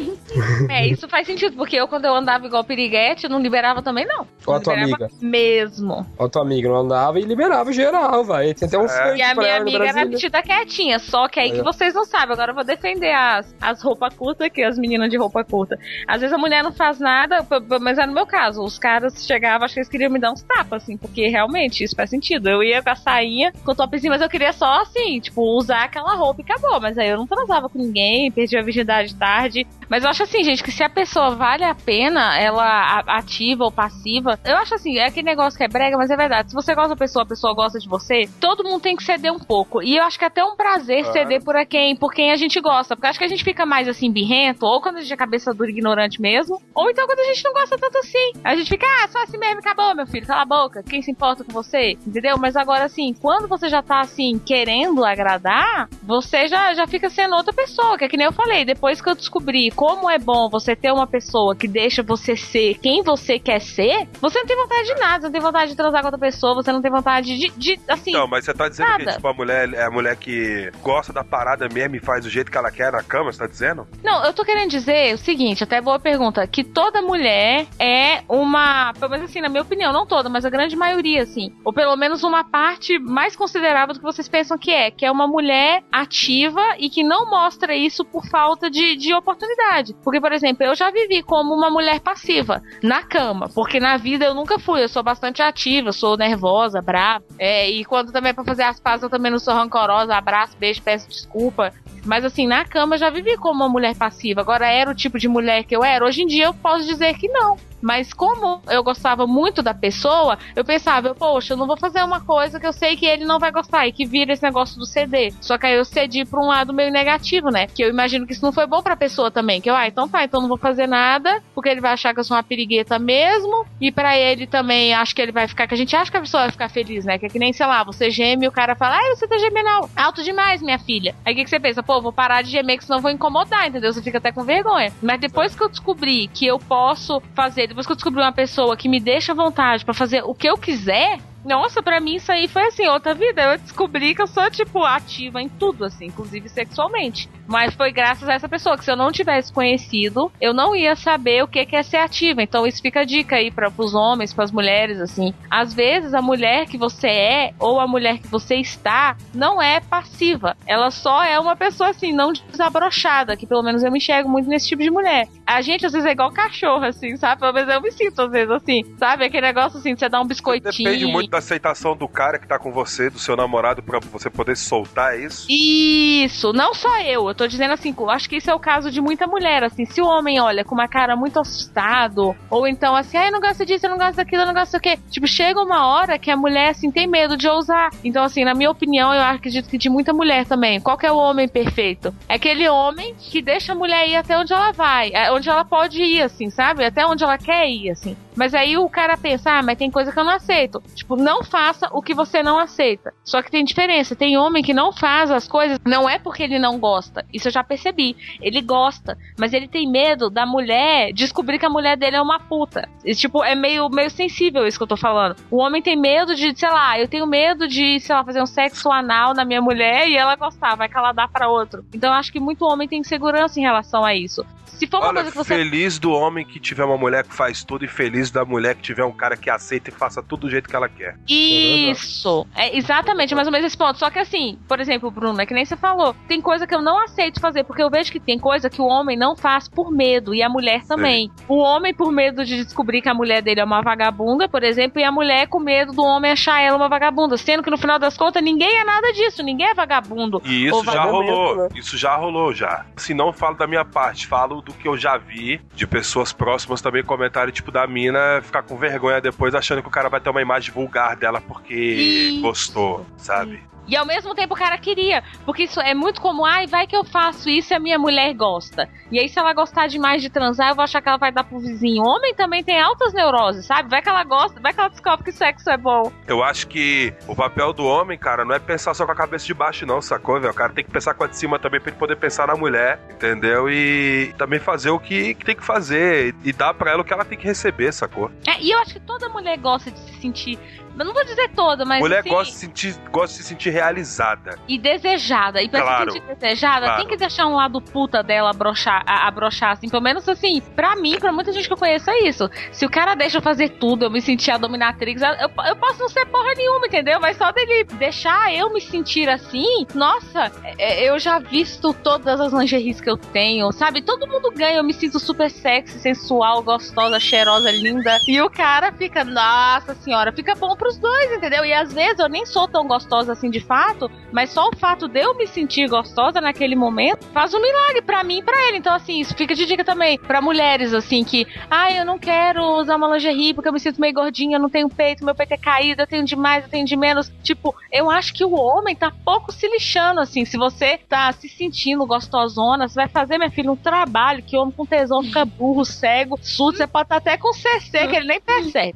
é, 0.70 0.86
isso 0.86 1.06
faz 1.08 1.26
sentido, 1.26 1.54
porque 1.56 1.76
eu, 1.76 1.86
quando 1.86 2.06
eu 2.06 2.14
andava 2.14 2.46
igual 2.46 2.64
piriguete, 2.64 3.28
não 3.28 3.38
liberava 3.38 3.82
também, 3.82 4.06
não. 4.06 4.26
Ou 4.46 4.54
a 4.54 4.60
tua 4.60 4.72
amiga? 4.72 5.10
Mesmo. 5.20 6.06
Ou 6.18 6.26
a 6.26 6.28
tua 6.28 6.40
amiga 6.40 6.68
não 6.70 6.76
andava 6.76 7.20
e 7.20 7.22
liberava 7.22 7.70
geral, 7.72 8.24
vai. 8.24 8.54
Tem 8.54 8.66
até 8.66 8.78
um 8.78 8.86
é. 8.86 9.16
E 9.16 9.22
a 9.22 9.34
minha 9.34 9.56
amiga 9.58 9.84
era 9.84 10.06
metida 10.06 10.42
quietinha, 10.42 10.98
só 10.98 11.28
que 11.28 11.38
aí 11.38 11.52
que 11.52 11.62
vocês 11.62 11.92
não 11.92 12.06
sabem. 12.06 12.32
Agora 12.32 12.52
eu 12.52 12.54
vou 12.54 12.64
defender 12.64 13.12
as, 13.12 13.54
as 13.60 13.82
roupas 13.82 14.14
curtas 14.14 14.46
aqui, 14.46 14.62
as 14.62 14.78
meninas 14.78 15.10
de 15.10 15.18
roupa 15.18 15.44
curta. 15.44 15.78
Às 16.08 16.20
vezes 16.20 16.32
a 16.32 16.38
mulher 16.38 16.62
não 16.62 16.72
faz 16.72 16.98
nada, 16.98 17.46
mas 17.80 17.98
é 17.98 18.06
no 18.06 18.14
meu 18.14 18.26
caso. 18.26 18.62
Os 18.62 18.78
caras 18.78 19.26
chegavam, 19.26 19.66
acho 19.66 19.74
que 19.74 19.80
eles 19.80 19.88
queriam 19.88 20.10
me 20.10 20.18
dar 20.18 20.32
uns 20.32 20.42
tapas, 20.42 20.82
assim, 20.82 20.96
porque 20.96 21.28
realmente 21.28 21.84
isso 21.84 21.94
faz 21.94 22.08
sentido. 22.08 22.48
Eu 22.48 22.62
ia 22.62 22.82
com 22.82 22.90
a 22.90 22.96
sainha, 22.96 23.52
com 23.64 23.72
o 23.72 23.74
topzinho, 23.74 24.12
mas 24.12 24.22
eu 24.22 24.28
queria 24.28 24.52
só, 24.52 24.80
assim, 24.80 25.20
tipo, 25.20 25.42
usar 25.42 25.84
aquela 25.84 26.14
roupa 26.14 26.40
e 26.40 26.44
acabou. 26.44 26.80
Mas 26.80 26.96
aí 26.96 27.08
eu 27.08 27.18
não 27.18 27.26
transava 27.26 27.65
com 27.68 27.78
ninguém, 27.78 28.30
perdi 28.30 28.56
a 28.56 28.62
virgindade 28.62 29.14
tarde. 29.14 29.66
Mas 29.88 30.02
eu 30.02 30.10
acho 30.10 30.22
assim, 30.22 30.42
gente, 30.42 30.62
que 30.62 30.72
se 30.72 30.82
a 30.82 30.88
pessoa 30.88 31.30
vale 31.30 31.64
a 31.64 31.74
pena, 31.74 32.38
ela 32.38 33.00
ativa 33.06 33.64
ou 33.64 33.72
passiva, 33.72 34.38
eu 34.44 34.56
acho 34.56 34.74
assim, 34.74 34.98
é 34.98 35.06
aquele 35.06 35.26
negócio 35.26 35.56
que 35.56 35.64
é 35.64 35.68
brega, 35.68 35.96
mas 35.96 36.10
é 36.10 36.16
verdade. 36.16 36.50
Se 36.50 36.54
você 36.54 36.74
gosta 36.74 36.90
da 36.90 36.96
pessoa, 36.96 37.22
a 37.22 37.28
pessoa 37.28 37.54
gosta 37.54 37.78
de 37.78 37.88
você, 37.88 38.28
todo 38.40 38.64
mundo 38.64 38.80
tem 38.80 38.96
que 38.96 39.04
ceder 39.04 39.32
um 39.32 39.38
pouco. 39.38 39.82
E 39.82 39.96
eu 39.96 40.04
acho 40.04 40.18
que 40.18 40.24
é 40.24 40.28
até 40.28 40.44
um 40.44 40.56
prazer 40.56 41.04
ceder 41.06 41.42
por 41.42 41.54
quem, 41.66 41.96
por 41.96 42.12
quem 42.12 42.32
a 42.32 42.36
gente 42.36 42.60
gosta. 42.60 42.96
Porque 42.96 43.06
acho 43.06 43.18
que 43.18 43.24
a 43.24 43.28
gente 43.28 43.44
fica 43.44 43.64
mais 43.64 43.88
assim, 43.88 44.10
birrento, 44.10 44.66
ou 44.66 44.80
quando 44.80 44.96
a 44.96 45.00
gente 45.00 45.12
é 45.12 45.16
cabeça 45.16 45.54
dura 45.54 45.70
ignorante 45.70 46.20
mesmo, 46.20 46.60
ou 46.74 46.90
então 46.90 47.06
quando 47.06 47.20
a 47.20 47.24
gente 47.24 47.44
não 47.44 47.52
gosta 47.52 47.76
tanto 47.78 47.98
assim. 47.98 48.32
A 48.44 48.56
gente 48.56 48.68
fica, 48.68 48.86
ah, 48.86 49.08
só 49.08 49.22
assim 49.22 49.38
mesmo, 49.38 49.60
acabou, 49.60 49.94
meu 49.94 50.06
filho, 50.06 50.26
cala 50.26 50.42
a 50.42 50.46
boca, 50.46 50.82
quem 50.82 51.00
se 51.02 51.10
importa 51.10 51.44
com 51.44 51.52
você? 51.52 51.92
Entendeu? 52.06 52.36
Mas 52.38 52.56
agora, 52.56 52.84
assim, 52.84 53.14
quando 53.14 53.48
você 53.48 53.68
já 53.68 53.82
tá 53.82 54.00
assim, 54.00 54.38
querendo 54.38 55.04
agradar, 55.04 55.88
você 56.02 56.48
já, 56.48 56.74
já 56.74 56.86
fica 56.86 57.08
sendo 57.08 57.34
outra 57.36 57.52
pessoa, 57.56 57.96
que 57.96 58.04
é 58.04 58.08
que 58.08 58.16
nem 58.16 58.26
eu 58.26 58.32
falei, 58.32 58.64
depois 58.64 59.00
que 59.00 59.08
eu 59.08 59.14
descobri 59.14 59.70
como 59.70 60.10
é 60.10 60.18
bom 60.18 60.48
você 60.50 60.76
ter 60.76 60.92
uma 60.92 61.06
pessoa 61.06 61.56
que 61.56 61.66
deixa 61.66 62.02
você 62.02 62.36
ser 62.36 62.74
quem 62.78 63.02
você 63.02 63.38
quer 63.38 63.60
ser, 63.60 64.06
você 64.20 64.38
não 64.38 64.46
tem 64.46 64.56
vontade 64.56 64.86
de 64.86 65.00
nada, 65.00 65.20
você 65.20 65.26
não 65.26 65.32
tem 65.32 65.40
vontade 65.40 65.70
de 65.70 65.76
transar 65.76 66.00
com 66.02 66.06
outra 66.08 66.20
pessoa, 66.20 66.54
você 66.54 66.70
não 66.70 66.82
tem 66.82 66.90
vontade 66.90 67.38
de, 67.38 67.48
de 67.56 67.80
assim. 67.88 68.12
Não, 68.12 68.28
mas 68.28 68.44
você 68.44 68.52
tá 68.52 68.68
dizendo 68.68 68.88
nada. 68.88 69.04
que 69.04 69.12
tipo, 69.12 69.26
a 69.26 69.32
mulher 69.32 69.72
é 69.72 69.84
a 69.84 69.90
mulher 69.90 70.16
que 70.16 70.70
gosta 70.82 71.12
da 71.12 71.24
parada 71.24 71.66
mesmo 71.72 71.96
e 71.96 72.00
faz 72.00 72.24
do 72.24 72.30
jeito 72.30 72.50
que 72.50 72.58
ela 72.58 72.70
quer 72.70 72.92
na 72.92 73.02
cama, 73.02 73.32
você 73.32 73.38
tá 73.38 73.46
dizendo? 73.46 73.86
Não, 74.04 74.24
eu 74.24 74.32
tô 74.34 74.44
querendo 74.44 74.70
dizer 74.70 75.14
o 75.14 75.18
seguinte, 75.18 75.64
até 75.64 75.80
boa 75.80 75.98
pergunta, 75.98 76.46
que 76.46 76.62
toda 76.62 77.00
mulher 77.00 77.66
é 77.78 78.22
uma, 78.28 78.92
pelo 78.94 79.10
menos 79.10 79.30
assim, 79.30 79.40
na 79.40 79.48
minha 79.48 79.62
opinião, 79.62 79.92
não 79.92 80.06
toda, 80.06 80.28
mas 80.28 80.44
a 80.44 80.50
grande 80.50 80.76
maioria, 80.76 81.22
assim, 81.22 81.52
ou 81.64 81.72
pelo 81.72 81.96
menos 81.96 82.22
uma 82.22 82.44
parte 82.44 82.98
mais 82.98 83.34
considerável 83.34 83.94
do 83.94 84.00
que 84.00 84.04
vocês 84.04 84.28
pensam 84.28 84.58
que 84.58 84.70
é, 84.70 84.90
que 84.90 85.06
é 85.06 85.10
uma 85.10 85.26
mulher 85.26 85.82
ativa 85.90 86.62
e 86.78 86.90
que 86.90 87.02
não 87.02 87.30
mostra 87.30 87.45
isso 87.74 88.04
por 88.04 88.26
falta 88.26 88.70
de, 88.70 88.96
de 88.96 89.14
oportunidade. 89.14 89.94
Porque, 90.02 90.20
por 90.20 90.32
exemplo, 90.32 90.64
eu 90.64 90.74
já 90.74 90.90
vivi 90.90 91.22
como 91.22 91.54
uma 91.54 91.70
mulher 91.70 92.00
passiva 92.00 92.62
na 92.82 93.02
cama, 93.02 93.48
porque 93.54 93.80
na 93.80 93.96
vida 93.96 94.24
eu 94.24 94.34
nunca 94.34 94.58
fui, 94.58 94.82
eu 94.82 94.88
sou 94.88 95.02
bastante 95.02 95.42
ativa, 95.42 95.92
sou 95.92 96.16
nervosa, 96.16 96.80
brava, 96.80 97.24
é, 97.38 97.70
e 97.70 97.84
quando 97.84 98.12
também 98.12 98.30
é 98.30 98.32
pra 98.32 98.44
fazer 98.44 98.62
as 98.62 98.80
pazes 98.80 99.02
eu 99.02 99.10
também 99.10 99.30
não 99.30 99.38
sou 99.38 99.54
rancorosa, 99.54 100.14
abraço, 100.14 100.56
beijo, 100.58 100.82
peço 100.82 101.08
desculpa. 101.08 101.72
Mas 102.06 102.24
assim, 102.24 102.46
na 102.46 102.64
cama 102.64 102.94
eu 102.94 103.00
já 103.00 103.10
vivi 103.10 103.36
como 103.36 103.64
uma 103.64 103.68
mulher 103.68 103.96
passiva. 103.96 104.40
Agora 104.40 104.68
era 104.68 104.90
o 104.90 104.94
tipo 104.94 105.18
de 105.18 105.26
mulher 105.26 105.64
que 105.64 105.74
eu 105.74 105.82
era. 105.82 106.04
Hoje 106.04 106.22
em 106.22 106.26
dia 106.26 106.44
eu 106.44 106.54
posso 106.54 106.86
dizer 106.86 107.18
que 107.18 107.28
não. 107.28 107.56
Mas 107.82 108.12
como 108.12 108.62
eu 108.68 108.82
gostava 108.82 109.26
muito 109.26 109.62
da 109.62 109.74
pessoa, 109.74 110.38
eu 110.54 110.64
pensava, 110.64 111.14
poxa, 111.14 111.52
eu 111.52 111.56
não 111.56 111.66
vou 111.66 111.76
fazer 111.76 112.02
uma 112.02 112.20
coisa 112.20 112.58
que 112.58 112.66
eu 112.66 112.72
sei 112.72 112.96
que 112.96 113.04
ele 113.04 113.24
não 113.24 113.38
vai 113.38 113.52
gostar 113.52 113.86
e 113.86 113.92
que 113.92 114.06
vira 114.06 114.32
esse 114.32 114.42
negócio 114.42 114.78
do 114.78 114.86
CD. 114.86 115.32
Só 115.40 115.58
que 115.58 115.66
aí 115.66 115.74
eu 115.74 115.84
cedi 115.84 116.24
pra 116.24 116.40
um 116.40 116.46
lado 116.46 116.72
meio 116.72 116.90
negativo, 116.90 117.35
né? 117.44 117.66
Que 117.66 117.82
eu 117.82 117.88
imagino 117.88 118.26
que 118.26 118.32
isso 118.32 118.44
não 118.44 118.52
foi 118.52 118.66
bom 118.66 118.82
pra 118.82 118.96
pessoa 118.96 119.30
também. 119.30 119.60
Que 119.60 119.70
eu, 119.70 119.76
ah, 119.76 119.86
então 119.86 120.08
tá, 120.08 120.24
então 120.24 120.40
não 120.40 120.48
vou 120.48 120.58
fazer 120.58 120.86
nada, 120.86 121.42
porque 121.54 121.68
ele 121.68 121.80
vai 121.80 121.92
achar 121.92 122.12
que 122.12 122.20
eu 122.20 122.24
sou 122.24 122.36
uma 122.36 122.42
pirigueta 122.42 122.98
mesmo. 122.98 123.66
E 123.80 123.90
para 123.92 124.16
ele 124.16 124.46
também, 124.46 124.94
acho 124.94 125.14
que 125.14 125.22
ele 125.22 125.32
vai 125.32 125.46
ficar, 125.48 125.66
que 125.66 125.74
a 125.74 125.76
gente 125.76 125.94
acha 125.94 126.10
que 126.10 126.16
a 126.16 126.20
pessoa 126.20 126.44
vai 126.44 126.52
ficar 126.52 126.68
feliz, 126.68 127.04
né? 127.04 127.18
Que 127.18 127.26
é 127.26 127.28
que 127.28 127.38
nem, 127.38 127.52
sei 127.52 127.66
lá, 127.66 127.82
você 127.84 128.10
geme 128.10 128.46
e 128.46 128.48
o 128.48 128.52
cara 128.52 128.74
fala, 128.74 128.96
ai, 128.96 129.14
você 129.14 129.26
tá 129.26 129.38
gemendo 129.38 129.68
alto 129.96 130.22
demais, 130.22 130.62
minha 130.62 130.78
filha. 130.78 131.14
Aí 131.24 131.32
o 131.32 131.36
que, 131.36 131.44
que 131.44 131.50
você 131.50 131.60
pensa? 131.60 131.82
Pô, 131.82 132.00
vou 132.00 132.12
parar 132.12 132.42
de 132.42 132.50
gemer, 132.50 132.78
que 132.78 132.84
senão 132.84 133.00
vou 133.00 133.10
incomodar, 133.10 133.68
entendeu? 133.68 133.92
Você 133.92 134.02
fica 134.02 134.18
até 134.18 134.32
com 134.32 134.44
vergonha. 134.44 134.92
Mas 135.02 135.20
depois 135.20 135.54
que 135.54 135.62
eu 135.62 135.68
descobri 135.68 136.28
que 136.28 136.46
eu 136.46 136.58
posso 136.58 137.20
fazer, 137.34 137.66
depois 137.68 137.86
que 137.86 137.92
eu 137.92 137.96
descobri 137.96 138.20
uma 138.20 138.32
pessoa 138.32 138.76
que 138.76 138.88
me 138.88 139.00
deixa 139.00 139.32
à 139.32 139.34
vontade 139.34 139.84
para 139.84 139.94
fazer 139.94 140.22
o 140.24 140.34
que 140.34 140.48
eu 140.48 140.56
quiser, 140.56 141.18
nossa, 141.46 141.82
pra 141.82 142.00
mim 142.00 142.16
isso 142.16 142.30
aí 142.30 142.48
foi 142.48 142.66
assim, 142.66 142.86
outra 142.86 143.14
vida. 143.14 143.42
Eu 143.42 143.58
descobri 143.58 144.14
que 144.14 144.20
eu 144.20 144.26
sou, 144.26 144.50
tipo, 144.50 144.82
ativa 144.82 145.40
em 145.40 145.48
tudo, 145.48 145.84
assim, 145.84 146.06
inclusive 146.06 146.48
sexualmente. 146.48 147.28
Mas 147.46 147.74
foi 147.74 147.92
graças 147.92 148.28
a 148.28 148.34
essa 148.34 148.48
pessoa, 148.48 148.76
que 148.76 148.84
se 148.84 148.90
eu 148.90 148.96
não 148.96 149.12
tivesse 149.12 149.52
conhecido, 149.52 150.30
eu 150.40 150.52
não 150.52 150.74
ia 150.74 150.96
saber 150.96 151.42
o 151.42 151.48
que 151.48 151.66
é 151.74 151.82
ser 151.82 151.98
ativa. 151.98 152.42
Então 152.42 152.66
isso 152.66 152.82
fica 152.82 153.00
a 153.00 153.04
dica 153.04 153.36
aí 153.36 153.50
para 153.50 153.72
os 153.76 153.94
homens, 153.94 154.32
para 154.32 154.44
as 154.44 154.52
mulheres, 154.52 155.00
assim. 155.00 155.34
Às 155.50 155.72
vezes 155.72 156.14
a 156.14 156.22
mulher 156.22 156.66
que 156.66 156.78
você 156.78 157.08
é, 157.08 157.54
ou 157.58 157.80
a 157.80 157.86
mulher 157.86 158.18
que 158.18 158.28
você 158.28 158.56
está, 158.56 159.16
não 159.34 159.60
é 159.62 159.80
passiva. 159.80 160.56
Ela 160.66 160.90
só 160.90 161.22
é 161.22 161.38
uma 161.38 161.56
pessoa, 161.56 161.90
assim, 161.90 162.12
não 162.12 162.32
desabrochada, 162.32 163.36
que 163.36 163.46
pelo 163.46 163.62
menos 163.62 163.82
eu 163.82 163.90
me 163.90 163.98
enxergo 163.98 164.28
muito 164.28 164.48
nesse 164.48 164.68
tipo 164.68 164.82
de 164.82 164.90
mulher. 164.90 165.28
A 165.46 165.60
gente, 165.62 165.86
às 165.86 165.92
vezes, 165.92 166.06
é 166.06 166.12
igual 166.12 166.32
cachorro, 166.32 166.84
assim, 166.84 167.16
sabe? 167.16 167.40
Pelo 167.40 167.52
menos 167.52 167.72
eu 167.72 167.80
me 167.80 167.92
sinto, 167.92 168.22
às 168.22 168.30
vezes, 168.30 168.50
assim, 168.50 168.82
sabe? 168.98 169.24
Aquele 169.24 169.46
negócio, 169.46 169.78
assim, 169.78 169.94
de 169.94 170.00
você 170.00 170.08
dar 170.08 170.20
um 170.20 170.26
biscoitinho. 170.26 170.90
Depende 170.90 171.06
muito 171.06 171.30
da 171.30 171.38
aceitação 171.38 171.96
do 171.96 172.08
cara 172.08 172.38
que 172.38 172.46
tá 172.46 172.58
com 172.58 172.72
você, 172.72 173.08
do 173.10 173.18
seu 173.18 173.36
namorado, 173.36 173.82
pra 173.82 174.00
você 174.00 174.28
poder 174.28 174.56
soltar 174.56 175.18
isso? 175.18 175.46
Isso, 175.48 176.52
não 176.52 176.74
só 176.74 177.00
eu. 177.00 177.35
Eu 177.36 177.44
tô 177.44 177.46
dizendo 177.46 177.74
assim, 177.74 177.94
acho 178.08 178.30
que 178.30 178.36
isso 178.36 178.50
é 178.50 178.54
o 178.54 178.58
caso 178.58 178.90
de 178.90 178.98
muita 178.98 179.26
mulher, 179.26 179.62
assim. 179.62 179.84
Se 179.84 180.00
o 180.00 180.06
homem 180.06 180.40
olha 180.40 180.64
com 180.64 180.74
uma 180.74 180.88
cara 180.88 181.14
muito 181.14 181.38
assustado, 181.38 182.34
ou 182.48 182.66
então 182.66 182.96
assim, 182.96 183.18
ah, 183.18 183.26
eu 183.26 183.32
não 183.32 183.42
gosto 183.42 183.66
disso, 183.66 183.84
eu 183.84 183.90
não 183.90 183.98
gosto 183.98 184.16
daquilo, 184.16 184.40
eu 184.40 184.46
não 184.46 184.54
gosto 184.54 184.72
do 184.72 184.80
quê. 184.80 184.98
Tipo, 185.10 185.26
chega 185.26 185.60
uma 185.60 185.86
hora 185.86 186.18
que 186.18 186.30
a 186.30 186.36
mulher, 186.36 186.70
assim, 186.70 186.90
tem 186.90 187.06
medo 187.06 187.36
de 187.36 187.46
ousar. 187.46 187.90
Então, 188.02 188.24
assim, 188.24 188.42
na 188.42 188.54
minha 188.54 188.70
opinião, 188.70 189.12
eu 189.12 189.20
acredito 189.20 189.68
que 189.68 189.76
de 189.76 189.90
muita 189.90 190.14
mulher 190.14 190.46
também. 190.46 190.80
Qual 190.80 190.96
que 190.96 191.04
é 191.04 191.12
o 191.12 191.18
homem 191.18 191.46
perfeito? 191.46 192.14
É 192.26 192.36
aquele 192.36 192.66
homem 192.70 193.14
que 193.18 193.42
deixa 193.42 193.72
a 193.72 193.76
mulher 193.76 194.08
ir 194.08 194.16
até 194.16 194.38
onde 194.38 194.54
ela 194.54 194.72
vai, 194.72 195.10
é 195.12 195.30
onde 195.30 195.50
ela 195.50 195.62
pode 195.62 196.02
ir, 196.02 196.22
assim, 196.22 196.48
sabe? 196.48 196.86
Até 196.86 197.04
onde 197.04 197.22
ela 197.22 197.36
quer 197.36 197.68
ir, 197.68 197.90
assim. 197.90 198.16
Mas 198.36 198.54
aí 198.54 198.76
o 198.76 198.88
cara 198.88 199.16
pensa, 199.16 199.50
ah, 199.50 199.62
mas 199.62 199.78
tem 199.78 199.90
coisa 199.90 200.12
que 200.12 200.18
eu 200.18 200.24
não 200.24 200.34
aceito. 200.34 200.82
Tipo, 200.94 201.16
não 201.16 201.42
faça 201.42 201.88
o 201.92 202.02
que 202.02 202.14
você 202.14 202.42
não 202.42 202.58
aceita. 202.58 203.14
Só 203.24 203.42
que 203.42 203.50
tem 203.50 203.64
diferença. 203.64 204.14
Tem 204.14 204.36
homem 204.36 204.62
que 204.62 204.74
não 204.74 204.92
faz 204.92 205.30
as 205.30 205.48
coisas, 205.48 205.80
não 205.84 206.08
é 206.08 206.18
porque 206.18 206.42
ele 206.42 206.58
não 206.58 206.78
gosta. 206.78 207.24
Isso 207.32 207.48
eu 207.48 207.52
já 207.52 207.64
percebi. 207.64 208.14
Ele 208.40 208.60
gosta, 208.60 209.16
mas 209.38 209.52
ele 209.52 209.66
tem 209.66 209.90
medo 209.90 210.28
da 210.28 210.44
mulher 210.44 211.12
descobrir 211.12 211.58
que 211.58 211.66
a 211.66 211.70
mulher 211.70 211.96
dele 211.96 212.16
é 212.16 212.20
uma 212.20 212.38
puta. 212.38 212.88
E, 213.04 213.14
tipo, 213.14 213.42
é 213.42 213.54
meio, 213.54 213.88
meio 213.88 214.10
sensível 214.10 214.66
isso 214.66 214.78
que 214.78 214.84
eu 214.84 214.88
tô 214.88 214.96
falando. 214.96 215.36
O 215.50 215.56
homem 215.56 215.80
tem 215.80 215.96
medo 215.96 216.34
de, 216.34 216.54
sei 216.58 216.68
lá, 216.68 216.98
eu 216.98 217.08
tenho 217.08 217.26
medo 217.26 217.66
de, 217.66 217.98
sei 218.00 218.14
lá, 218.14 218.22
fazer 218.22 218.42
um 218.42 218.46
sexo 218.46 218.92
anal 218.92 219.32
na 219.32 219.44
minha 219.44 219.62
mulher 219.62 220.08
e 220.08 220.16
ela 220.16 220.36
gostar, 220.36 220.74
vai 220.74 220.88
que 220.88 220.96
ela 220.96 221.12
dá 221.12 221.26
pra 221.26 221.48
outro. 221.48 221.84
Então 221.94 222.10
eu 222.10 222.18
acho 222.18 222.32
que 222.32 222.40
muito 222.40 222.64
homem 222.64 222.86
tem 222.86 223.02
segurança 223.02 223.58
em 223.58 223.62
relação 223.62 224.04
a 224.04 224.14
isso. 224.14 224.44
Se 224.76 224.86
for 224.86 224.98
uma 224.98 225.08
Olha, 225.08 225.14
coisa 225.14 225.30
que 225.30 225.36
você. 225.36 225.54
Feliz 225.56 225.98
do 225.98 226.12
homem 226.12 226.44
que 226.44 226.60
tiver 226.60 226.84
uma 226.84 226.96
mulher 226.96 227.24
que 227.24 227.34
faz 227.34 227.64
tudo 227.64 227.84
e 227.84 227.88
feliz 227.88 228.30
da 228.30 228.44
mulher 228.44 228.74
que 228.74 228.82
tiver 228.82 229.04
um 229.04 229.12
cara 229.12 229.36
que 229.36 229.50
aceita 229.50 229.90
e 229.90 229.92
faça 229.92 230.22
tudo 230.22 230.46
do 230.46 230.50
jeito 230.50 230.68
que 230.68 230.76
ela 230.76 230.88
quer. 230.88 231.16
Isso! 231.28 232.46
É 232.54 232.76
exatamente, 232.76 233.34
mais 233.34 233.46
ou 233.46 233.52
menos 233.52 233.66
esse 233.66 233.76
ponto. 233.76 233.98
Só 233.98 234.10
que 234.10 234.18
assim, 234.18 234.58
por 234.68 234.80
exemplo, 234.80 235.10
Bruno, 235.10 235.40
é 235.40 235.46
que 235.46 235.54
nem 235.54 235.64
você 235.64 235.76
falou, 235.76 236.14
tem 236.28 236.40
coisa 236.40 236.66
que 236.66 236.74
eu 236.74 236.82
não 236.82 236.98
aceito 237.02 237.40
fazer, 237.40 237.64
porque 237.64 237.82
eu 237.82 237.90
vejo 237.90 238.12
que 238.12 238.20
tem 238.20 238.38
coisa 238.38 238.70
que 238.70 238.80
o 238.80 238.86
homem 238.86 239.16
não 239.16 239.36
faz 239.36 239.68
por 239.68 239.90
medo, 239.90 240.34
e 240.34 240.42
a 240.42 240.48
mulher 240.48 240.84
também. 240.86 241.28
Sim. 241.36 241.44
O 241.48 241.58
homem 241.58 241.92
por 241.92 242.12
medo 242.12 242.44
de 242.44 242.64
descobrir 242.64 243.02
que 243.02 243.08
a 243.08 243.14
mulher 243.14 243.42
dele 243.42 243.60
é 243.60 243.64
uma 243.64 243.82
vagabunda, 243.82 244.48
por 244.48 244.62
exemplo, 244.62 245.00
e 245.00 245.04
a 245.04 245.12
mulher 245.12 245.48
com 245.48 245.58
medo 245.58 245.92
do 245.92 246.02
homem 246.02 246.32
achar 246.32 246.60
ela 246.60 246.76
uma 246.76 246.88
vagabunda, 246.88 247.36
sendo 247.36 247.62
que 247.62 247.70
no 247.70 247.78
final 247.78 247.98
das 247.98 248.16
contas 248.16 248.42
ninguém 248.42 248.78
é 248.78 248.84
nada 248.84 249.12
disso, 249.12 249.42
ninguém 249.42 249.68
é 249.68 249.74
vagabundo. 249.74 250.40
E 250.44 250.66
isso 250.66 250.84
já 250.84 251.04
rolou, 251.04 251.56
né? 251.56 251.68
isso 251.74 251.98
já 251.98 252.16
rolou 252.16 252.52
já. 252.52 252.84
Se 252.96 253.14
não 253.14 253.32
falo 253.32 253.56
da 253.56 253.66
minha 253.66 253.84
parte, 253.84 254.26
falo 254.26 254.62
do 254.66 254.74
que 254.74 254.88
eu 254.88 254.96
já 254.96 255.16
vi 255.16 255.60
de 255.74 255.86
pessoas 255.86 256.32
próximas 256.32 256.82
também 256.82 257.04
comentário 257.04 257.52
tipo 257.52 257.70
da 257.70 257.86
mina 257.86 258.42
ficar 258.42 258.62
com 258.62 258.76
vergonha 258.76 259.20
depois 259.20 259.54
achando 259.54 259.80
que 259.80 259.88
o 259.88 259.90
cara 259.90 260.08
vai 260.08 260.20
ter 260.20 260.28
uma 260.28 260.42
imagem 260.42 260.72
vulgar 260.74 261.16
dela 261.16 261.40
porque 261.40 262.40
gostou, 262.42 263.06
sabe? 263.16 263.62
E 263.86 263.96
ao 263.96 264.04
mesmo 264.04 264.34
tempo 264.34 264.54
o 264.54 264.56
cara 264.56 264.76
queria, 264.78 265.22
porque 265.44 265.64
isso 265.64 265.80
é 265.80 265.94
muito 265.94 266.20
comum, 266.20 266.44
ai, 266.44 266.66
vai 266.66 266.86
que 266.86 266.96
eu 266.96 267.04
faço 267.04 267.48
isso 267.48 267.72
e 267.72 267.76
a 267.76 267.78
minha 267.78 267.98
mulher 267.98 268.34
gosta. 268.34 268.88
E 269.10 269.18
aí 269.18 269.28
se 269.28 269.38
ela 269.38 269.52
gostar 269.52 269.86
demais 269.86 270.20
de 270.20 270.28
transar, 270.28 270.70
eu 270.70 270.74
vou 270.74 270.82
achar 270.82 271.00
que 271.00 271.08
ela 271.08 271.18
vai 271.18 271.30
dar 271.30 271.44
pro 271.44 271.58
vizinho. 271.58 272.02
Homem 272.02 272.34
também 272.34 272.64
tem 272.64 272.80
altas 272.80 273.12
neuroses, 273.12 273.64
sabe? 273.64 273.88
Vai 273.88 274.02
que 274.02 274.08
ela 274.08 274.24
gosta, 274.24 274.60
vai 274.60 274.72
que 274.72 274.80
ela 274.80 274.88
descobre 274.88 275.24
que 275.24 275.32
sexo 275.32 275.70
é 275.70 275.76
bom. 275.76 276.12
Eu 276.26 276.42
acho 276.42 276.66
que 276.66 277.14
o 277.28 277.34
papel 277.34 277.72
do 277.72 277.84
homem, 277.84 278.18
cara, 278.18 278.44
não 278.44 278.54
é 278.54 278.58
pensar 278.58 278.94
só 278.94 279.06
com 279.06 279.12
a 279.12 279.16
cabeça 279.16 279.46
de 279.46 279.54
baixo 279.54 279.86
não, 279.86 280.02
sacou, 280.02 280.40
velho? 280.40 280.52
O 280.52 280.56
cara 280.56 280.72
tem 280.72 280.84
que 280.84 280.90
pensar 280.90 281.14
com 281.14 281.24
a 281.24 281.26
de 281.26 281.36
cima 281.36 281.58
também 281.58 281.80
pra 281.80 281.90
ele 281.90 281.98
poder 281.98 282.16
pensar 282.16 282.48
na 282.48 282.56
mulher, 282.56 282.98
entendeu? 283.10 283.70
E 283.70 284.34
também 284.36 284.58
fazer 284.58 284.90
o 284.90 284.98
que, 284.98 285.34
que 285.34 285.44
tem 285.44 285.54
que 285.54 285.64
fazer 285.64 286.34
e 286.44 286.52
dar 286.52 286.74
para 286.74 286.90
ela 286.90 287.02
o 287.02 287.04
que 287.04 287.12
ela 287.12 287.24
tem 287.24 287.38
que 287.38 287.46
receber, 287.46 287.92
sacou? 287.92 288.30
É, 288.46 288.60
e 288.60 288.70
eu 288.70 288.78
acho 288.80 288.94
que 288.94 289.00
toda 289.00 289.28
mulher 289.28 289.58
gosta 289.58 289.90
de 289.90 289.98
se 289.98 290.20
sentir 290.20 290.58
não 291.04 291.12
vou 291.12 291.24
dizer 291.24 291.50
toda, 291.54 291.84
mas. 291.84 292.00
Mulher 292.00 292.20
assim, 292.20 292.28
gosta, 292.28 292.52
de 292.52 292.58
sentir, 292.58 292.96
gosta 293.10 293.36
de 293.36 293.42
se 293.42 293.48
sentir 293.48 293.70
realizada. 293.70 294.58
E 294.66 294.78
desejada. 294.78 295.62
E 295.62 295.68
pra 295.68 295.82
claro. 295.82 296.10
se 296.10 296.18
sentir 296.18 296.34
desejada, 296.34 296.86
claro. 296.86 297.00
tem 297.00 297.08
que 297.08 297.16
deixar 297.16 297.46
um 297.46 297.56
lado 297.56 297.80
puta 297.80 298.22
dela 298.22 298.50
abrochar, 298.50 299.02
abrochar, 299.06 299.72
assim. 299.72 299.88
Pelo 299.88 300.02
menos 300.02 300.28
assim, 300.28 300.60
pra 300.74 300.96
mim, 300.96 301.18
pra 301.18 301.32
muita 301.32 301.52
gente 301.52 301.66
que 301.66 301.72
eu 301.72 301.76
conheço, 301.76 302.10
é 302.10 302.20
isso. 302.20 302.50
Se 302.72 302.86
o 302.86 302.90
cara 302.90 303.14
deixa 303.14 303.38
eu 303.38 303.42
fazer 303.42 303.70
tudo, 303.70 304.04
eu 304.04 304.10
me 304.10 304.20
sentir 304.20 304.50
a 304.50 304.58
dominatrix, 304.58 305.22
eu, 305.22 305.50
eu 305.66 305.76
posso 305.76 306.00
não 306.00 306.08
ser 306.08 306.26
porra 306.26 306.54
nenhuma, 306.54 306.86
entendeu? 306.86 307.20
Mas 307.20 307.36
só 307.36 307.52
dele 307.52 307.84
deixar 307.84 308.54
eu 308.54 308.72
me 308.72 308.80
sentir 308.80 309.28
assim, 309.28 309.86
nossa, 309.94 310.52
é, 310.64 311.04
é, 311.04 311.10
eu 311.10 311.18
já 311.18 311.38
visto 311.38 311.92
todas 311.92 312.40
as 312.40 312.52
lingeries 312.52 313.00
que 313.00 313.10
eu 313.10 313.16
tenho, 313.16 313.70
sabe? 313.72 314.02
Todo 314.02 314.26
mundo 314.26 314.50
ganha, 314.50 314.78
eu 314.78 314.84
me 314.84 314.92
sinto 314.92 315.18
super 315.18 315.50
sexy, 315.50 315.98
sensual, 315.98 316.62
gostosa, 316.62 317.18
cheirosa, 317.20 317.70
linda. 317.70 318.18
E 318.26 318.40
o 318.40 318.50
cara 318.50 318.92
fica, 318.92 319.24
nossa 319.24 319.94
senhora, 319.94 320.32
fica 320.32 320.54
bom 320.54 320.76
pros 320.86 320.98
dois, 320.98 321.32
entendeu? 321.32 321.64
E 321.64 321.72
às 321.72 321.92
vezes 321.92 322.20
eu 322.20 322.28
nem 322.28 322.46
sou 322.46 322.68
tão 322.68 322.86
gostosa 322.86 323.32
assim 323.32 323.50
de 323.50 323.58
fato, 323.58 324.08
mas 324.30 324.50
só 324.50 324.68
o 324.68 324.76
fato 324.76 325.08
de 325.08 325.20
eu 325.20 325.34
me 325.34 325.46
sentir 325.46 325.88
gostosa 325.88 326.40
naquele 326.40 326.76
momento 326.76 327.26
faz 327.32 327.52
um 327.52 327.60
milagre 327.60 328.02
para 328.02 328.22
mim 328.22 328.38
e 328.38 328.42
pra 328.42 328.68
ele. 328.68 328.78
Então, 328.78 328.94
assim, 328.94 329.20
isso 329.20 329.34
fica 329.34 329.54
de 329.54 329.66
dica 329.66 329.84
também 329.84 330.18
para 330.18 330.40
mulheres, 330.40 330.94
assim, 330.94 331.24
que, 331.24 331.46
ah, 331.68 331.92
eu 331.92 332.04
não 332.04 332.18
quero 332.18 332.62
usar 332.78 332.96
uma 332.96 333.08
lingerie 333.08 333.52
porque 333.52 333.68
eu 333.68 333.72
me 333.72 333.80
sinto 333.80 334.00
meio 334.00 334.14
gordinha, 334.14 334.56
eu 334.56 334.60
não 334.60 334.70
tenho 334.70 334.88
peito, 334.88 335.24
meu 335.24 335.34
peito 335.34 335.54
é 335.54 335.56
caído, 335.56 336.02
eu 336.02 336.06
tenho 336.06 336.24
de 336.24 336.36
mais, 336.36 336.64
eu 336.64 336.70
tenho 336.70 336.86
de 336.86 336.96
menos. 336.96 337.32
Tipo, 337.42 337.74
eu 337.90 338.08
acho 338.08 338.32
que 338.32 338.44
o 338.44 338.54
homem 338.54 338.94
tá 338.94 339.12
pouco 339.24 339.52
se 339.52 339.66
lixando, 339.68 340.20
assim. 340.20 340.44
Se 340.44 340.56
você 340.56 340.98
tá 340.98 341.32
se 341.32 341.48
sentindo 341.48 342.06
gostosona, 342.06 342.88
você 342.88 342.94
vai 342.94 343.08
fazer, 343.08 343.38
minha 343.38 343.50
filha, 343.50 343.72
um 343.72 343.76
trabalho 343.76 344.42
que 344.42 344.56
homem 344.56 344.72
com 344.72 344.86
tesão 344.86 345.22
fica 345.22 345.44
burro, 345.44 345.84
cego, 345.84 346.38
surdo, 346.40 346.78
você 346.78 346.86
pode 346.86 347.06
estar 347.06 347.20
tá 347.20 347.32
até 347.32 347.36
com 347.36 347.52
CC, 347.52 348.06
que 348.06 348.16
ele 348.16 348.26
nem 348.26 348.40
percebe. 348.40 348.94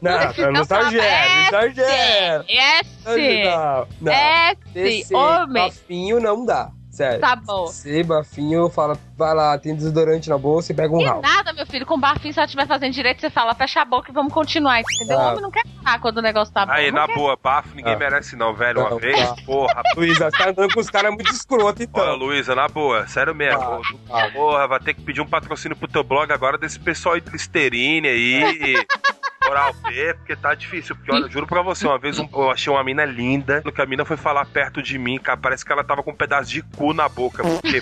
Não, 0.00 0.10
não, 0.10 0.52
não 0.52 0.64
exagera, 0.98 1.50
não 1.50 1.66
exagera. 1.68 2.44
S, 2.48 2.90
S, 4.74 5.14
S, 5.14 5.14
homem. 5.14 6.20
não 6.20 6.44
dá. 6.44 6.70
Sério. 6.98 7.20
Tá 7.20 7.36
bom. 7.36 7.68
Se 7.68 8.02
bafinho, 8.02 8.68
fala, 8.68 8.98
vai 9.16 9.32
lá, 9.32 9.56
tem 9.56 9.72
desodorante 9.72 10.28
na 10.28 10.36
bolsa 10.36 10.72
e 10.72 10.74
pega 10.74 10.92
um 10.92 11.04
ralo. 11.04 11.22
nada, 11.22 11.52
meu 11.52 11.64
filho. 11.64 11.86
Com 11.86 11.96
bafinho, 11.96 12.34
se 12.34 12.40
ela 12.40 12.46
estiver 12.46 12.66
fazendo 12.66 12.92
direito, 12.92 13.20
você 13.20 13.30
fala, 13.30 13.54
fecha 13.54 13.82
a 13.82 13.84
boca 13.84 14.10
e 14.10 14.14
vamos 14.14 14.32
continuar, 14.32 14.80
entendeu? 14.80 15.16
Ah. 15.16 15.26
O 15.26 15.28
homem 15.28 15.42
não 15.42 15.50
quer 15.52 15.64
ficar 15.64 16.00
quando 16.00 16.18
o 16.18 16.22
negócio 16.22 16.52
tá 16.52 16.66
bom. 16.66 16.72
Aí, 16.72 16.90
na 16.90 17.06
quer. 17.06 17.14
boa, 17.14 17.38
bafo 17.40 17.72
ninguém 17.76 17.94
ah. 17.94 17.98
merece 17.98 18.34
não, 18.34 18.52
velho. 18.52 18.80
Uma 18.80 18.98
vez, 18.98 19.28
tá. 19.28 19.36
porra. 19.46 19.80
Luísa, 19.96 20.28
você 20.28 20.38
tá 20.38 20.50
andando 20.50 20.74
com 20.74 20.80
os 20.80 20.90
caras 20.90 21.14
muito 21.14 21.30
escroto, 21.30 21.80
então. 21.84 22.02
Olha, 22.02 22.14
Luísa, 22.14 22.56
na 22.56 22.66
boa, 22.66 23.06
sério 23.06 23.32
mesmo. 23.32 23.80
Ah, 24.10 24.28
porra, 24.32 24.66
vai 24.66 24.80
ter 24.80 24.94
que 24.94 25.02
pedir 25.02 25.20
um 25.20 25.26
patrocínio 25.26 25.76
pro 25.76 25.86
teu 25.86 26.02
blog 26.02 26.32
agora 26.32 26.58
desse 26.58 26.80
pessoal 26.80 27.14
aí 27.14 27.20
de 27.20 27.30
Listerine 27.30 28.08
aí. 28.08 28.74
Oral 29.48 29.72
B, 29.72 30.14
porque 30.14 30.36
tá 30.36 30.54
difícil. 30.54 30.94
Porque, 30.96 31.12
olha, 31.12 31.28
juro 31.28 31.46
pra 31.46 31.62
você, 31.62 31.86
uma 31.86 31.98
vez 31.98 32.18
um, 32.18 32.28
eu 32.32 32.50
achei 32.50 32.72
uma 32.72 32.82
mina 32.84 33.04
linda, 33.04 33.62
no 33.64 33.72
que 33.72 33.80
a 33.80 33.86
mina 33.86 34.04
foi 34.04 34.16
falar 34.16 34.44
perto 34.46 34.82
de 34.82 34.98
mim, 34.98 35.18
cara, 35.18 35.38
parece 35.38 35.64
que 35.64 35.72
ela 35.72 35.84
tava 35.84 36.02
com 36.02 36.10
um 36.10 36.16
pedaço 36.16 36.50
de 36.50 36.62
cu 36.62 36.92
na 36.92 37.08
boca. 37.08 37.42
Porque, 37.42 37.80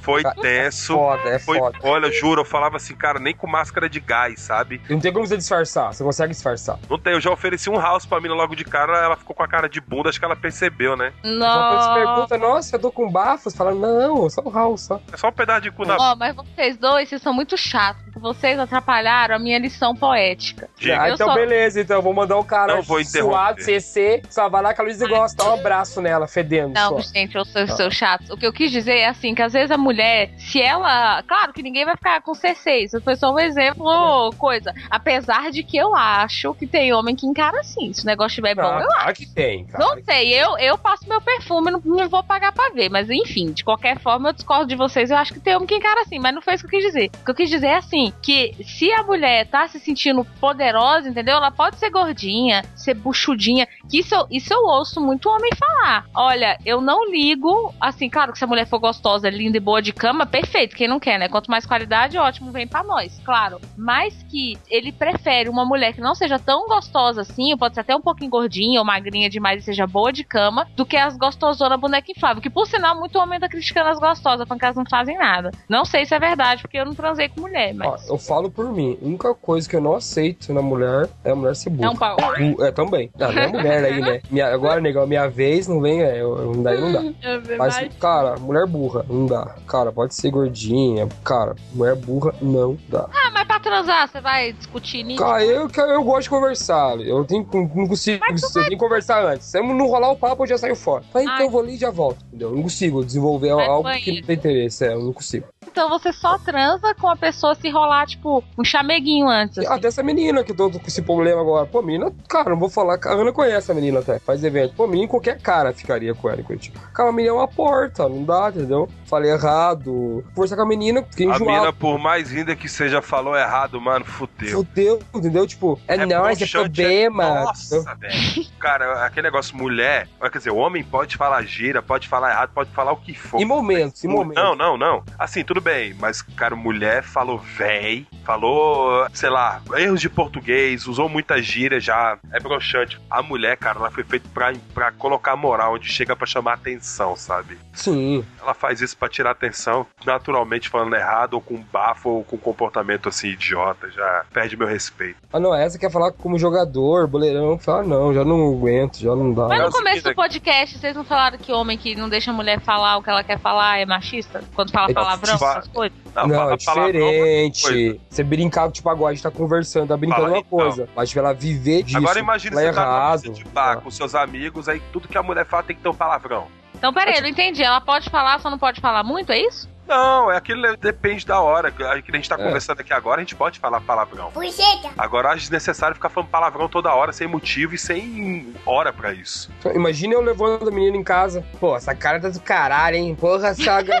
Foi 0.00 0.22
tenso. 0.40 0.92
É 0.92 0.96
foda, 0.96 1.28
é 1.30 1.38
foi, 1.38 1.58
foda. 1.58 1.78
Olha, 1.82 2.10
juro, 2.10 2.40
eu 2.40 2.44
falava 2.44 2.76
assim, 2.76 2.94
cara, 2.94 3.18
nem 3.18 3.34
com 3.34 3.46
máscara 3.46 3.88
de 3.88 4.00
gás, 4.00 4.40
sabe? 4.40 4.80
Não 4.88 4.98
tem 4.98 5.12
como 5.12 5.26
você 5.26 5.36
disfarçar, 5.36 5.92
você 5.92 6.02
consegue 6.02 6.32
disfarçar. 6.32 6.78
Não 6.88 6.98
tem, 6.98 7.12
eu 7.12 7.20
já 7.20 7.30
ofereci 7.30 7.70
um 7.70 7.78
house 7.78 8.06
pra 8.06 8.20
mina 8.20 8.34
logo 8.34 8.56
de 8.56 8.64
cara, 8.64 8.98
ela 8.98 9.16
ficou 9.16 9.34
com 9.34 9.42
a 9.42 9.48
cara 9.48 9.68
de 9.68 9.80
bunda, 9.80 10.08
acho 10.08 10.18
que 10.18 10.24
ela 10.24 10.36
percebeu, 10.36 10.96
né? 10.96 11.12
Não. 11.22 11.78
Você 11.78 11.94
pergunta, 11.94 12.38
nossa, 12.38 12.76
eu 12.76 12.80
tô 12.80 12.90
com 12.90 13.10
bafos, 13.10 13.54
fala, 13.54 13.74
não, 13.74 14.28
só 14.28 14.42
um 14.44 14.50
house, 14.50 14.82
só. 14.82 15.00
É 15.12 15.16
só 15.16 15.28
um 15.28 15.32
pedaço 15.32 15.62
de 15.62 15.70
cu 15.70 15.84
na 15.84 15.96
Ó, 15.96 16.12
oh, 16.12 16.16
mas 16.16 16.34
vocês 16.34 16.76
dois, 16.76 17.08
vocês 17.08 17.22
são 17.22 17.32
muito 17.32 17.56
chatos, 17.56 18.09
vocês 18.20 18.58
atrapalharam 18.58 19.34
a 19.34 19.38
minha 19.38 19.58
lição 19.58 19.94
poética. 19.94 20.68
Ah, 20.98 21.10
então 21.10 21.28
só... 21.28 21.34
beleza, 21.34 21.80
então 21.80 21.96
eu 21.96 22.02
vou 22.02 22.12
mandar 22.12 22.38
um 22.38 22.44
cara 22.44 22.76
não 22.76 22.82
vou 22.82 23.02
suado, 23.04 23.62
CC, 23.62 24.22
só 24.28 24.48
vai 24.48 24.62
lá 24.62 24.74
que 24.74 24.80
a 24.80 24.84
Luísa 24.84 25.08
gosta, 25.08 25.42
dá 25.42 25.50
um 25.50 25.54
abraço 25.54 26.00
nela, 26.00 26.26
fedendo. 26.26 26.74
Não, 26.74 27.00
só. 27.00 27.12
gente, 27.12 27.36
eu 27.36 27.44
sou, 27.44 27.62
ah. 27.62 27.68
sou 27.68 27.90
chato. 27.90 28.32
O 28.32 28.36
que 28.36 28.46
eu 28.46 28.52
quis 28.52 28.70
dizer 28.70 28.98
é 28.98 29.08
assim, 29.08 29.34
que 29.34 29.42
às 29.42 29.52
vezes 29.52 29.70
a 29.70 29.78
mulher, 29.78 30.30
se 30.38 30.60
ela. 30.60 31.22
Claro 31.22 31.52
que 31.52 31.62
ninguém 31.62 31.84
vai 31.84 31.96
ficar 31.96 32.20
com 32.22 32.32
C6, 32.32 32.84
isso 32.84 33.00
foi 33.00 33.16
só 33.16 33.32
um 33.32 33.38
exemplo, 33.38 34.32
coisa. 34.38 34.74
Apesar 34.90 35.50
de 35.50 35.62
que 35.62 35.76
eu 35.76 35.94
acho 35.94 36.54
que 36.54 36.66
tem 36.66 36.92
homem 36.92 37.16
que 37.16 37.26
encara 37.26 37.60
assim. 37.60 37.92
Se 37.92 38.02
o 38.02 38.06
negócio 38.06 38.30
estiver 38.30 38.54
bom, 38.54 38.62
eu 38.62 38.86
claro 38.86 39.10
acho. 39.10 39.14
que 39.14 39.26
tem, 39.26 39.64
cara. 39.66 39.84
Não 39.84 40.02
sei, 40.02 40.34
eu, 40.34 40.58
eu 40.58 40.76
passo 40.78 41.08
meu 41.08 41.20
perfume, 41.20 41.70
não, 41.70 41.80
não 41.84 42.08
vou 42.08 42.22
pagar 42.22 42.52
pra 42.52 42.70
ver. 42.70 42.88
Mas 42.88 43.08
enfim, 43.08 43.52
de 43.52 43.64
qualquer 43.64 43.98
forma, 43.98 44.28
eu 44.28 44.32
discordo 44.32 44.66
de 44.66 44.76
vocês. 44.76 45.10
Eu 45.10 45.16
acho 45.16 45.32
que 45.32 45.40
tem 45.40 45.54
homem 45.56 45.66
que 45.66 45.74
encara 45.74 46.02
assim, 46.02 46.18
mas 46.18 46.34
não 46.34 46.42
foi 46.42 46.54
isso 46.54 46.66
que 46.66 46.76
eu 46.76 46.80
quis 46.80 46.92
dizer. 46.92 47.10
O 47.20 47.24
que 47.24 47.30
eu 47.30 47.34
quis 47.34 47.50
dizer 47.50 47.68
é 47.68 47.76
assim: 47.76 48.09
que 48.10 48.54
se 48.64 48.90
a 48.92 49.02
mulher 49.02 49.46
tá 49.46 49.66
se 49.68 49.78
sentindo 49.78 50.24
poderosa, 50.40 51.08
entendeu? 51.08 51.36
Ela 51.36 51.50
pode 51.50 51.76
ser 51.76 51.90
gordinha, 51.90 52.64
ser 52.74 52.94
buchudinha. 52.94 53.66
Que 53.88 54.00
isso, 54.00 54.14
isso 54.30 54.52
eu 54.52 54.64
ouço 54.64 55.00
muito 55.00 55.28
homem 55.28 55.50
falar. 55.58 56.06
Olha, 56.14 56.58
eu 56.64 56.80
não 56.80 57.10
ligo, 57.10 57.74
assim, 57.80 58.08
claro 58.08 58.32
que 58.32 58.38
se 58.38 58.44
a 58.44 58.46
mulher 58.46 58.66
for 58.66 58.78
gostosa, 58.78 59.28
linda 59.28 59.56
e 59.56 59.60
boa 59.60 59.82
de 59.82 59.92
cama, 59.92 60.26
perfeito. 60.26 60.76
Quem 60.76 60.88
não 60.88 61.00
quer, 61.00 61.18
né? 61.18 61.28
Quanto 61.28 61.50
mais 61.50 61.66
qualidade, 61.66 62.18
ótimo, 62.18 62.52
vem 62.52 62.66
para 62.66 62.84
nós, 62.84 63.20
claro. 63.24 63.60
Mas 63.76 64.22
que 64.30 64.56
ele 64.68 64.92
prefere 64.92 65.48
uma 65.48 65.64
mulher 65.64 65.92
que 65.92 66.00
não 66.00 66.14
seja 66.14 66.38
tão 66.38 66.66
gostosa 66.66 67.22
assim, 67.22 67.52
ou 67.52 67.58
pode 67.58 67.74
ser 67.74 67.80
até 67.80 67.94
um 67.96 68.00
pouquinho 68.00 68.30
gordinha 68.30 68.78
ou 68.78 68.84
magrinha 68.84 69.28
demais 69.28 69.62
e 69.62 69.64
seja 69.64 69.86
boa 69.86 70.12
de 70.12 70.24
cama, 70.24 70.66
do 70.76 70.86
que 70.86 70.96
as 70.96 71.16
gostosonas 71.16 71.80
boneca 71.80 72.10
inflável. 72.10 72.42
Que 72.42 72.50
por 72.50 72.66
sinal, 72.66 72.98
muito 72.98 73.18
homem 73.18 73.40
tá 73.40 73.48
criticando 73.48 73.90
as 73.90 73.98
gostosas, 73.98 74.46
porque 74.46 74.64
elas 74.64 74.76
não 74.76 74.84
fazem 74.88 75.16
nada. 75.16 75.50
Não 75.68 75.84
sei 75.84 76.04
se 76.04 76.14
é 76.14 76.18
verdade, 76.18 76.62
porque 76.62 76.78
eu 76.78 76.84
não 76.84 76.94
transei 76.94 77.28
com 77.28 77.40
mulher, 77.40 77.74
mas. 77.74 77.88
Ó, 77.88 77.96
eu 78.08 78.18
falo 78.18 78.50
por 78.50 78.72
mim, 78.72 78.98
a 79.00 79.04
única 79.04 79.34
coisa 79.34 79.68
que 79.68 79.76
eu 79.76 79.80
não 79.80 79.94
aceito 79.94 80.52
na 80.52 80.62
mulher 80.62 81.08
é 81.24 81.30
a 81.30 81.34
mulher 81.34 81.54
ser 81.56 81.70
burra. 81.70 81.88
É 81.88 81.90
um 81.90 81.96
pau. 81.96 82.16
É, 82.60 82.70
também. 82.70 83.10
Não, 83.18 83.32
não 83.32 83.42
é 83.42 83.46
mulher 83.48 83.84
aí, 83.84 84.00
né? 84.00 84.20
Minha, 84.30 84.52
agora, 84.52 84.80
negão, 84.80 85.06
minha 85.06 85.28
vez 85.28 85.66
não 85.66 85.80
vem, 85.80 86.02
é, 86.02 86.20
eu, 86.20 86.52
daí 86.62 86.80
não 86.80 86.92
dá. 86.92 87.00
Mas, 87.58 87.88
cara, 87.98 88.36
mulher 88.36 88.66
burra, 88.66 89.04
não 89.08 89.26
dá. 89.26 89.56
Cara, 89.66 89.92
pode 89.92 90.14
ser 90.14 90.30
gordinha, 90.30 91.08
cara, 91.24 91.54
mulher 91.72 91.96
burra 91.96 92.34
não 92.40 92.76
dá. 92.88 93.08
Ah, 93.12 93.30
mas 93.32 93.44
pra 93.46 93.60
transar, 93.60 94.08
você 94.08 94.20
vai 94.20 94.52
discutir 94.52 95.02
nisso? 95.02 95.22
Cara, 95.22 95.44
eu, 95.44 95.68
eu 95.68 96.04
gosto 96.04 96.22
de 96.22 96.30
conversar. 96.30 97.00
Eu 97.00 97.24
tenho, 97.24 97.46
não 97.52 97.86
consigo. 97.86 98.24
Eu 98.24 98.52
tenho 98.52 98.68
que 98.68 98.76
conversar 98.76 99.24
antes. 99.24 99.46
Se 99.46 99.58
eu 99.58 99.64
não 99.64 99.86
rolar 99.86 100.10
o 100.10 100.16
papo, 100.16 100.42
eu 100.42 100.48
já 100.48 100.58
saio 100.58 100.76
fora. 100.76 101.04
Mas 101.12 101.24
então 101.24 101.40
eu 101.40 101.50
vou 101.50 101.60
ali 101.60 101.74
e 101.74 101.78
já 101.78 101.90
volto. 101.90 102.24
Entendeu? 102.26 102.50
Eu 102.50 102.56
não 102.56 102.62
consigo 102.62 103.04
desenvolver 103.04 103.54
vai 103.54 103.66
algo 103.66 103.90
que 103.98 104.12
não 104.12 104.22
tem 104.22 104.36
interesse. 104.36 104.84
É, 104.84 104.92
eu 104.92 105.00
não 105.00 105.12
consigo. 105.12 105.46
Então 105.80 105.88
você 105.88 106.12
só 106.12 106.36
transa 106.36 106.94
com 106.94 107.08
a 107.08 107.16
pessoa 107.16 107.54
se 107.54 107.70
rolar, 107.70 108.06
tipo, 108.06 108.44
um 108.58 108.62
chameguinho 108.62 109.26
antes. 109.26 109.56
Assim. 109.56 109.66
Até 109.66 109.88
essa 109.88 110.02
menina 110.02 110.44
que 110.44 110.52
eu 110.52 110.56
tô 110.56 110.70
com 110.70 110.86
esse 110.86 111.00
problema 111.00 111.40
agora. 111.40 111.64
Pô, 111.64 111.80
menina, 111.80 112.12
cara, 112.28 112.50
não 112.50 112.58
vou 112.58 112.68
falar. 112.68 112.98
A 113.02 113.12
Ana 113.12 113.32
conhece 113.32 113.72
a 113.72 113.74
menina 113.74 114.00
até, 114.00 114.18
faz 114.18 114.44
evento. 114.44 114.74
Pô, 114.74 114.86
menina, 114.86 115.08
qualquer 115.08 115.40
cara 115.40 115.72
ficaria 115.72 116.14
com 116.14 116.28
ela 116.28 116.42
Curitiba. 116.42 116.78
Cara, 116.92 117.08
a 117.08 117.12
menina 117.12 117.32
é 117.34 117.38
uma 117.38 117.48
porta, 117.48 118.06
não 118.10 118.22
dá, 118.24 118.50
entendeu? 118.54 118.90
Falei 119.06 119.30
errado. 119.30 120.22
Força 120.34 120.54
com 120.54 120.60
a 120.60 120.66
menina, 120.66 121.02
fiquei 121.02 121.24
enjoado. 121.24 121.44
A 121.44 121.52
menina, 121.54 121.72
por 121.72 121.98
mais 121.98 122.30
linda 122.30 122.54
que 122.54 122.68
seja, 122.68 123.00
falou 123.00 123.34
errado, 123.34 123.80
mano, 123.80 124.04
fudeu. 124.04 124.58
Fudeu, 124.58 125.00
entendeu? 125.14 125.46
Tipo, 125.46 125.80
é, 125.88 125.94
é 125.94 126.04
nóis, 126.04 126.42
é 126.42 126.46
problema. 126.46 127.24
É... 127.24 127.44
Nossa, 127.44 127.94
velho. 127.94 128.46
Cara, 128.58 129.06
aquele 129.06 129.28
negócio 129.28 129.56
mulher, 129.56 130.06
quer 130.30 130.36
dizer, 130.36 130.50
o 130.50 130.56
homem 130.56 130.84
pode 130.84 131.16
falar 131.16 131.42
gira, 131.42 131.80
pode 131.80 132.06
falar 132.06 132.32
errado, 132.32 132.50
pode 132.52 132.70
falar 132.72 132.92
o 132.92 132.98
que 132.98 133.14
for. 133.14 133.40
Em 133.40 133.46
momentos, 133.46 134.04
em 134.04 134.08
momentos. 134.08 134.42
Não, 134.42 134.54
não, 134.54 134.76
não. 134.76 135.02
Assim, 135.18 135.42
tudo 135.42 135.60
bem, 135.60 135.69
mas, 135.98 136.22
cara, 136.22 136.56
mulher 136.56 137.02
falou 137.02 137.38
véi, 137.38 138.06
falou, 138.24 139.06
sei 139.12 139.30
lá, 139.30 139.60
erros 139.76 140.00
de 140.00 140.08
português, 140.08 140.86
usou 140.86 141.08
muita 141.08 141.40
gíria 141.40 141.80
já, 141.80 142.18
é 142.32 142.40
broxante. 142.40 143.00
A 143.10 143.22
mulher, 143.22 143.56
cara, 143.56 143.78
ela 143.78 143.90
foi 143.90 144.04
feita 144.04 144.28
pra, 144.32 144.52
pra 144.74 144.92
colocar 144.92 145.36
moral 145.36 145.74
onde 145.74 145.88
chega 145.88 146.16
pra 146.16 146.26
chamar 146.26 146.54
atenção, 146.54 147.16
sabe? 147.16 147.58
Sim. 147.72 148.24
Ela 148.40 148.54
faz 148.54 148.80
isso 148.80 148.96
pra 148.96 149.08
tirar 149.08 149.30
atenção, 149.30 149.86
naturalmente 150.04 150.68
falando 150.68 150.94
errado, 150.94 151.34
ou 151.34 151.40
com 151.40 151.56
bafo, 151.56 152.08
ou 152.08 152.24
com 152.24 152.36
comportamento 152.36 153.08
assim, 153.08 153.28
idiota, 153.28 153.90
já 153.90 154.24
perde 154.32 154.56
meu 154.56 154.66
respeito. 154.66 155.16
Ah, 155.32 155.40
não, 155.40 155.54
essa 155.54 155.78
quer 155.78 155.90
falar 155.90 156.12
como 156.12 156.38
jogador, 156.38 157.06
boleirão, 157.06 157.58
fala, 157.58 157.82
não, 157.82 158.12
já 158.12 158.24
não 158.24 158.48
aguento, 158.48 158.98
já 158.98 159.14
não 159.14 159.32
dá. 159.32 159.48
Mas 159.48 159.62
no 159.62 159.70
começo 159.70 160.04
do 160.04 160.14
podcast, 160.14 160.78
vocês 160.78 160.96
não 160.96 161.04
falaram 161.04 161.38
que 161.38 161.52
homem 161.52 161.78
que 161.78 161.94
não 161.94 162.08
deixa 162.08 162.30
a 162.30 162.34
mulher 162.34 162.60
falar 162.60 162.96
o 162.96 163.02
que 163.02 163.10
ela 163.10 163.22
quer 163.22 163.38
falar 163.38 163.78
é 163.78 163.86
machista? 163.86 164.42
Quando 164.54 164.70
fala 164.70 164.90
é 164.90 164.94
palavrão, 164.94 165.38
essas 165.50 165.68
coisas? 165.68 165.98
Não, 166.14 166.26
não 166.26 166.50
é 166.52 166.56
diferente. 166.56 168.00
Você 168.08 168.24
brincar, 168.24 168.70
tipo, 168.70 168.88
agora 168.88 169.12
a 169.12 169.14
gente 169.14 169.22
tá 169.22 169.30
conversando, 169.30 169.88
tá 169.88 169.96
brincando 169.96 170.22
fala, 170.22 170.34
uma 170.34 170.38
então. 170.38 170.58
coisa. 170.58 170.88
Mas, 170.94 171.08
tipo, 171.08 171.18
ela 171.20 171.32
viver 171.32 171.82
disso. 171.82 171.98
Agora 171.98 172.18
imagina 172.18 172.56
você 172.56 172.66
errado. 172.66 173.22
tá 173.22 173.28
de 173.28 173.44
bar 173.44 173.80
com 173.80 173.90
seus 173.90 174.14
amigos, 174.14 174.68
aí 174.68 174.80
tudo 174.92 175.08
que 175.08 175.18
a 175.18 175.22
mulher 175.22 175.46
fala 175.46 175.62
tem 175.62 175.76
que 175.76 175.82
ter 175.82 175.88
um 175.88 175.94
palavrão. 175.94 176.46
Então, 176.74 176.92
peraí, 176.92 177.16
eu 177.16 177.22
não 177.22 177.28
entendi. 177.28 177.62
Ela 177.62 177.80
pode 177.80 178.08
falar, 178.08 178.40
só 178.40 178.50
não 178.50 178.58
pode 178.58 178.80
falar 178.80 179.04
muito, 179.04 179.30
é 179.32 179.38
isso? 179.38 179.68
Não, 179.90 180.30
é 180.30 180.36
aquilo 180.36 180.76
depende 180.76 181.26
da 181.26 181.40
hora. 181.40 181.72
Que 181.72 181.82
a 181.82 181.96
gente 181.96 182.28
tá 182.28 182.36
é. 182.36 182.38
conversando 182.44 182.78
aqui 182.78 182.92
agora, 182.92 183.20
a 183.20 183.24
gente 183.24 183.34
pode 183.34 183.58
falar 183.58 183.80
palavrão. 183.80 184.30
Puxeta. 184.30 184.90
Agora 184.96 185.30
acho 185.30 185.40
desnecessário 185.40 185.96
ficar 185.96 186.08
falando 186.08 186.30
palavrão 186.30 186.68
toda 186.68 186.94
hora, 186.94 187.12
sem 187.12 187.26
motivo 187.26 187.74
e 187.74 187.78
sem 187.78 188.54
hora 188.64 188.92
para 188.92 189.12
isso. 189.12 189.50
Imagina 189.74 190.14
eu 190.14 190.20
levando 190.20 190.68
a 190.68 190.70
menina 190.70 190.96
em 190.96 191.02
casa. 191.02 191.44
Pô, 191.58 191.76
essa 191.76 191.92
cara 191.92 192.20
tá 192.20 192.28
do 192.28 192.40
caralho, 192.40 192.94
hein? 192.94 193.16
Porra, 193.16 193.52
saga. 193.52 194.00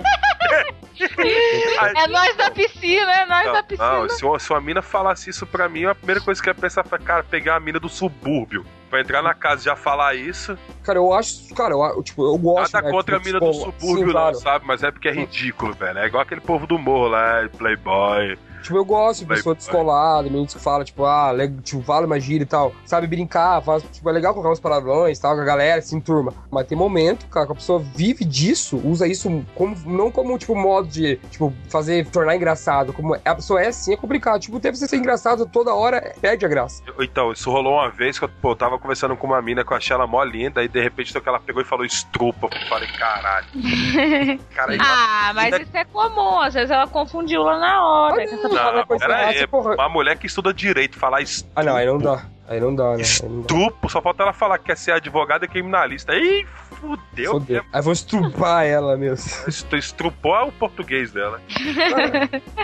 é 1.96 2.06
nós 2.06 2.36
da 2.36 2.52
piscina, 2.52 3.12
é 3.12 3.26
nós 3.26 3.46
não, 3.46 3.52
da 3.52 3.62
piscina. 3.64 3.92
Não, 3.92 4.08
se 4.08 4.24
uma, 4.24 4.38
se 4.38 4.50
uma 4.50 4.60
mina 4.60 4.82
falasse 4.82 5.28
isso 5.28 5.44
pra 5.44 5.68
mim, 5.68 5.86
a 5.86 5.94
primeira 5.94 6.20
coisa 6.20 6.40
que 6.40 6.48
eu 6.48 6.52
ia 6.52 6.60
pensar 6.60 6.84
foi, 6.84 7.00
cara, 7.00 7.24
pegar 7.24 7.56
a 7.56 7.60
mina 7.60 7.80
do 7.80 7.88
subúrbio. 7.88 8.64
Pra 8.90 9.00
entrar 9.00 9.22
na 9.22 9.32
casa 9.32 9.62
e 9.62 9.64
já 9.66 9.76
falar 9.76 10.16
isso. 10.16 10.58
Cara, 10.82 10.98
eu 10.98 11.12
acho. 11.12 11.54
Cara, 11.54 11.74
eu, 11.74 12.02
tipo, 12.02 12.24
eu 12.24 12.36
gosto. 12.36 12.72
Nada 12.74 12.86
né, 12.86 12.92
contra 12.92 13.20
tipo, 13.20 13.28
a 13.28 13.32
mina 13.32 13.46
do 13.46 13.54
subúrbio, 13.54 14.08
Sim, 14.08 14.12
não, 14.12 14.34
sabe? 14.34 14.66
Mas 14.66 14.82
é 14.82 14.90
porque 14.90 15.08
é 15.08 15.12
ridículo, 15.12 15.72
velho. 15.72 16.00
É 16.00 16.06
igual 16.06 16.24
aquele 16.24 16.40
povo 16.40 16.66
do 16.66 16.76
morro 16.76 17.06
lá, 17.06 17.48
Playboy. 17.56 18.36
Tipo, 18.62 18.76
eu 18.76 18.84
gosto 18.84 19.20
de 19.20 19.26
pessoa 19.26 19.54
descolada, 19.54 20.28
meninos 20.28 20.54
que 20.54 20.60
falam, 20.60 20.84
tipo, 20.84 21.04
ah, 21.04 21.32
tipo, 21.62 21.80
vale 21.80 22.06
uma 22.06 22.20
gira 22.20 22.42
e 22.42 22.46
tal. 22.46 22.72
Sabe 22.84 23.06
brincar, 23.06 23.62
faz, 23.62 23.82
tipo, 23.90 24.08
é 24.08 24.12
legal 24.12 24.32
colocar 24.32 24.52
uns 24.52 24.60
palavrões 24.60 25.18
e 25.18 25.22
tal, 25.22 25.34
com 25.34 25.42
a 25.42 25.44
galera, 25.44 25.78
assim, 25.78 26.00
turma. 26.00 26.32
Mas 26.50 26.66
tem 26.66 26.76
momento, 26.76 27.26
cara, 27.26 27.46
que 27.46 27.52
a 27.52 27.54
pessoa 27.54 27.82
vive 27.94 28.24
disso, 28.24 28.80
usa 28.84 29.06
isso 29.06 29.44
como, 29.54 29.76
não 29.86 30.10
como, 30.10 30.36
tipo, 30.38 30.54
modo 30.54 30.88
de, 30.88 31.16
tipo, 31.30 31.52
fazer, 31.68 32.06
tornar 32.06 32.36
engraçado. 32.36 32.92
Como 32.92 33.14
a 33.14 33.34
pessoa 33.34 33.62
é 33.62 33.68
assim, 33.68 33.92
é 33.92 33.96
complicado. 33.96 34.40
Tipo, 34.40 34.60
ter 34.60 34.74
você 34.74 34.86
ser 34.86 34.96
engraçado 34.96 35.46
toda 35.46 35.74
hora, 35.74 36.14
perde 36.20 36.44
a 36.44 36.48
graça. 36.48 36.82
Então, 36.98 37.32
isso 37.32 37.50
rolou 37.50 37.74
uma 37.74 37.90
vez 37.90 38.18
que 38.18 38.24
eu, 38.24 38.28
pô, 38.40 38.54
tava 38.54 38.78
conversando 38.78 39.16
com 39.16 39.26
uma 39.26 39.40
mina 39.40 39.64
que 39.64 39.72
eu 39.72 39.76
achei 39.76 39.94
ela 39.94 40.06
mó 40.06 40.22
linda, 40.22 40.62
e 40.62 40.68
de 40.68 40.80
repente 40.80 41.14
ela 41.24 41.40
pegou 41.40 41.62
e 41.62 41.64
falou 41.64 41.84
estrupa. 41.84 42.48
Eu 42.52 42.68
falei, 42.68 42.88
caralho. 42.88 43.46
Cara, 44.54 44.76
ah, 44.80 45.32
mas 45.34 45.60
isso 45.60 45.76
é 45.76 45.84
comum, 45.84 46.40
às 46.40 46.54
vezes 46.54 46.70
ela 46.70 46.86
confundiu 46.86 47.42
lá 47.42 47.58
na 47.58 47.84
hora. 47.84 48.22
Ah, 48.22 48.49
não, 48.54 48.86
pera 48.86 49.16
aí, 49.28 49.46
uma 49.52 49.88
mulher 49.88 50.16
que 50.18 50.26
estuda 50.26 50.52
direito 50.52 50.98
falar 50.98 51.20
estupro. 51.22 51.52
Ah, 51.56 51.62
não, 51.62 51.76
aí 51.76 51.86
não 51.86 51.98
dá. 51.98 52.24
Aí 52.50 52.58
não 52.58 52.74
dá, 52.74 52.96
né? 52.96 53.02
Estupro, 53.02 53.88
só 53.88 54.02
falta 54.02 54.24
ela 54.24 54.32
falar 54.32 54.58
que 54.58 54.64
quer 54.64 54.76
ser 54.76 54.90
advogada 54.90 55.44
e 55.44 55.48
criminalista. 55.48 56.12
Ih, 56.16 56.44
fudeu. 56.80 57.34
fudeu. 57.34 57.62
Aí 57.72 57.80
vou 57.80 57.92
estrupar 57.92 58.66
ela 58.66 58.96
mesmo. 58.96 59.30
Estrupou 59.78 60.48
o 60.48 60.52
português 60.52 61.12
dela. 61.12 61.40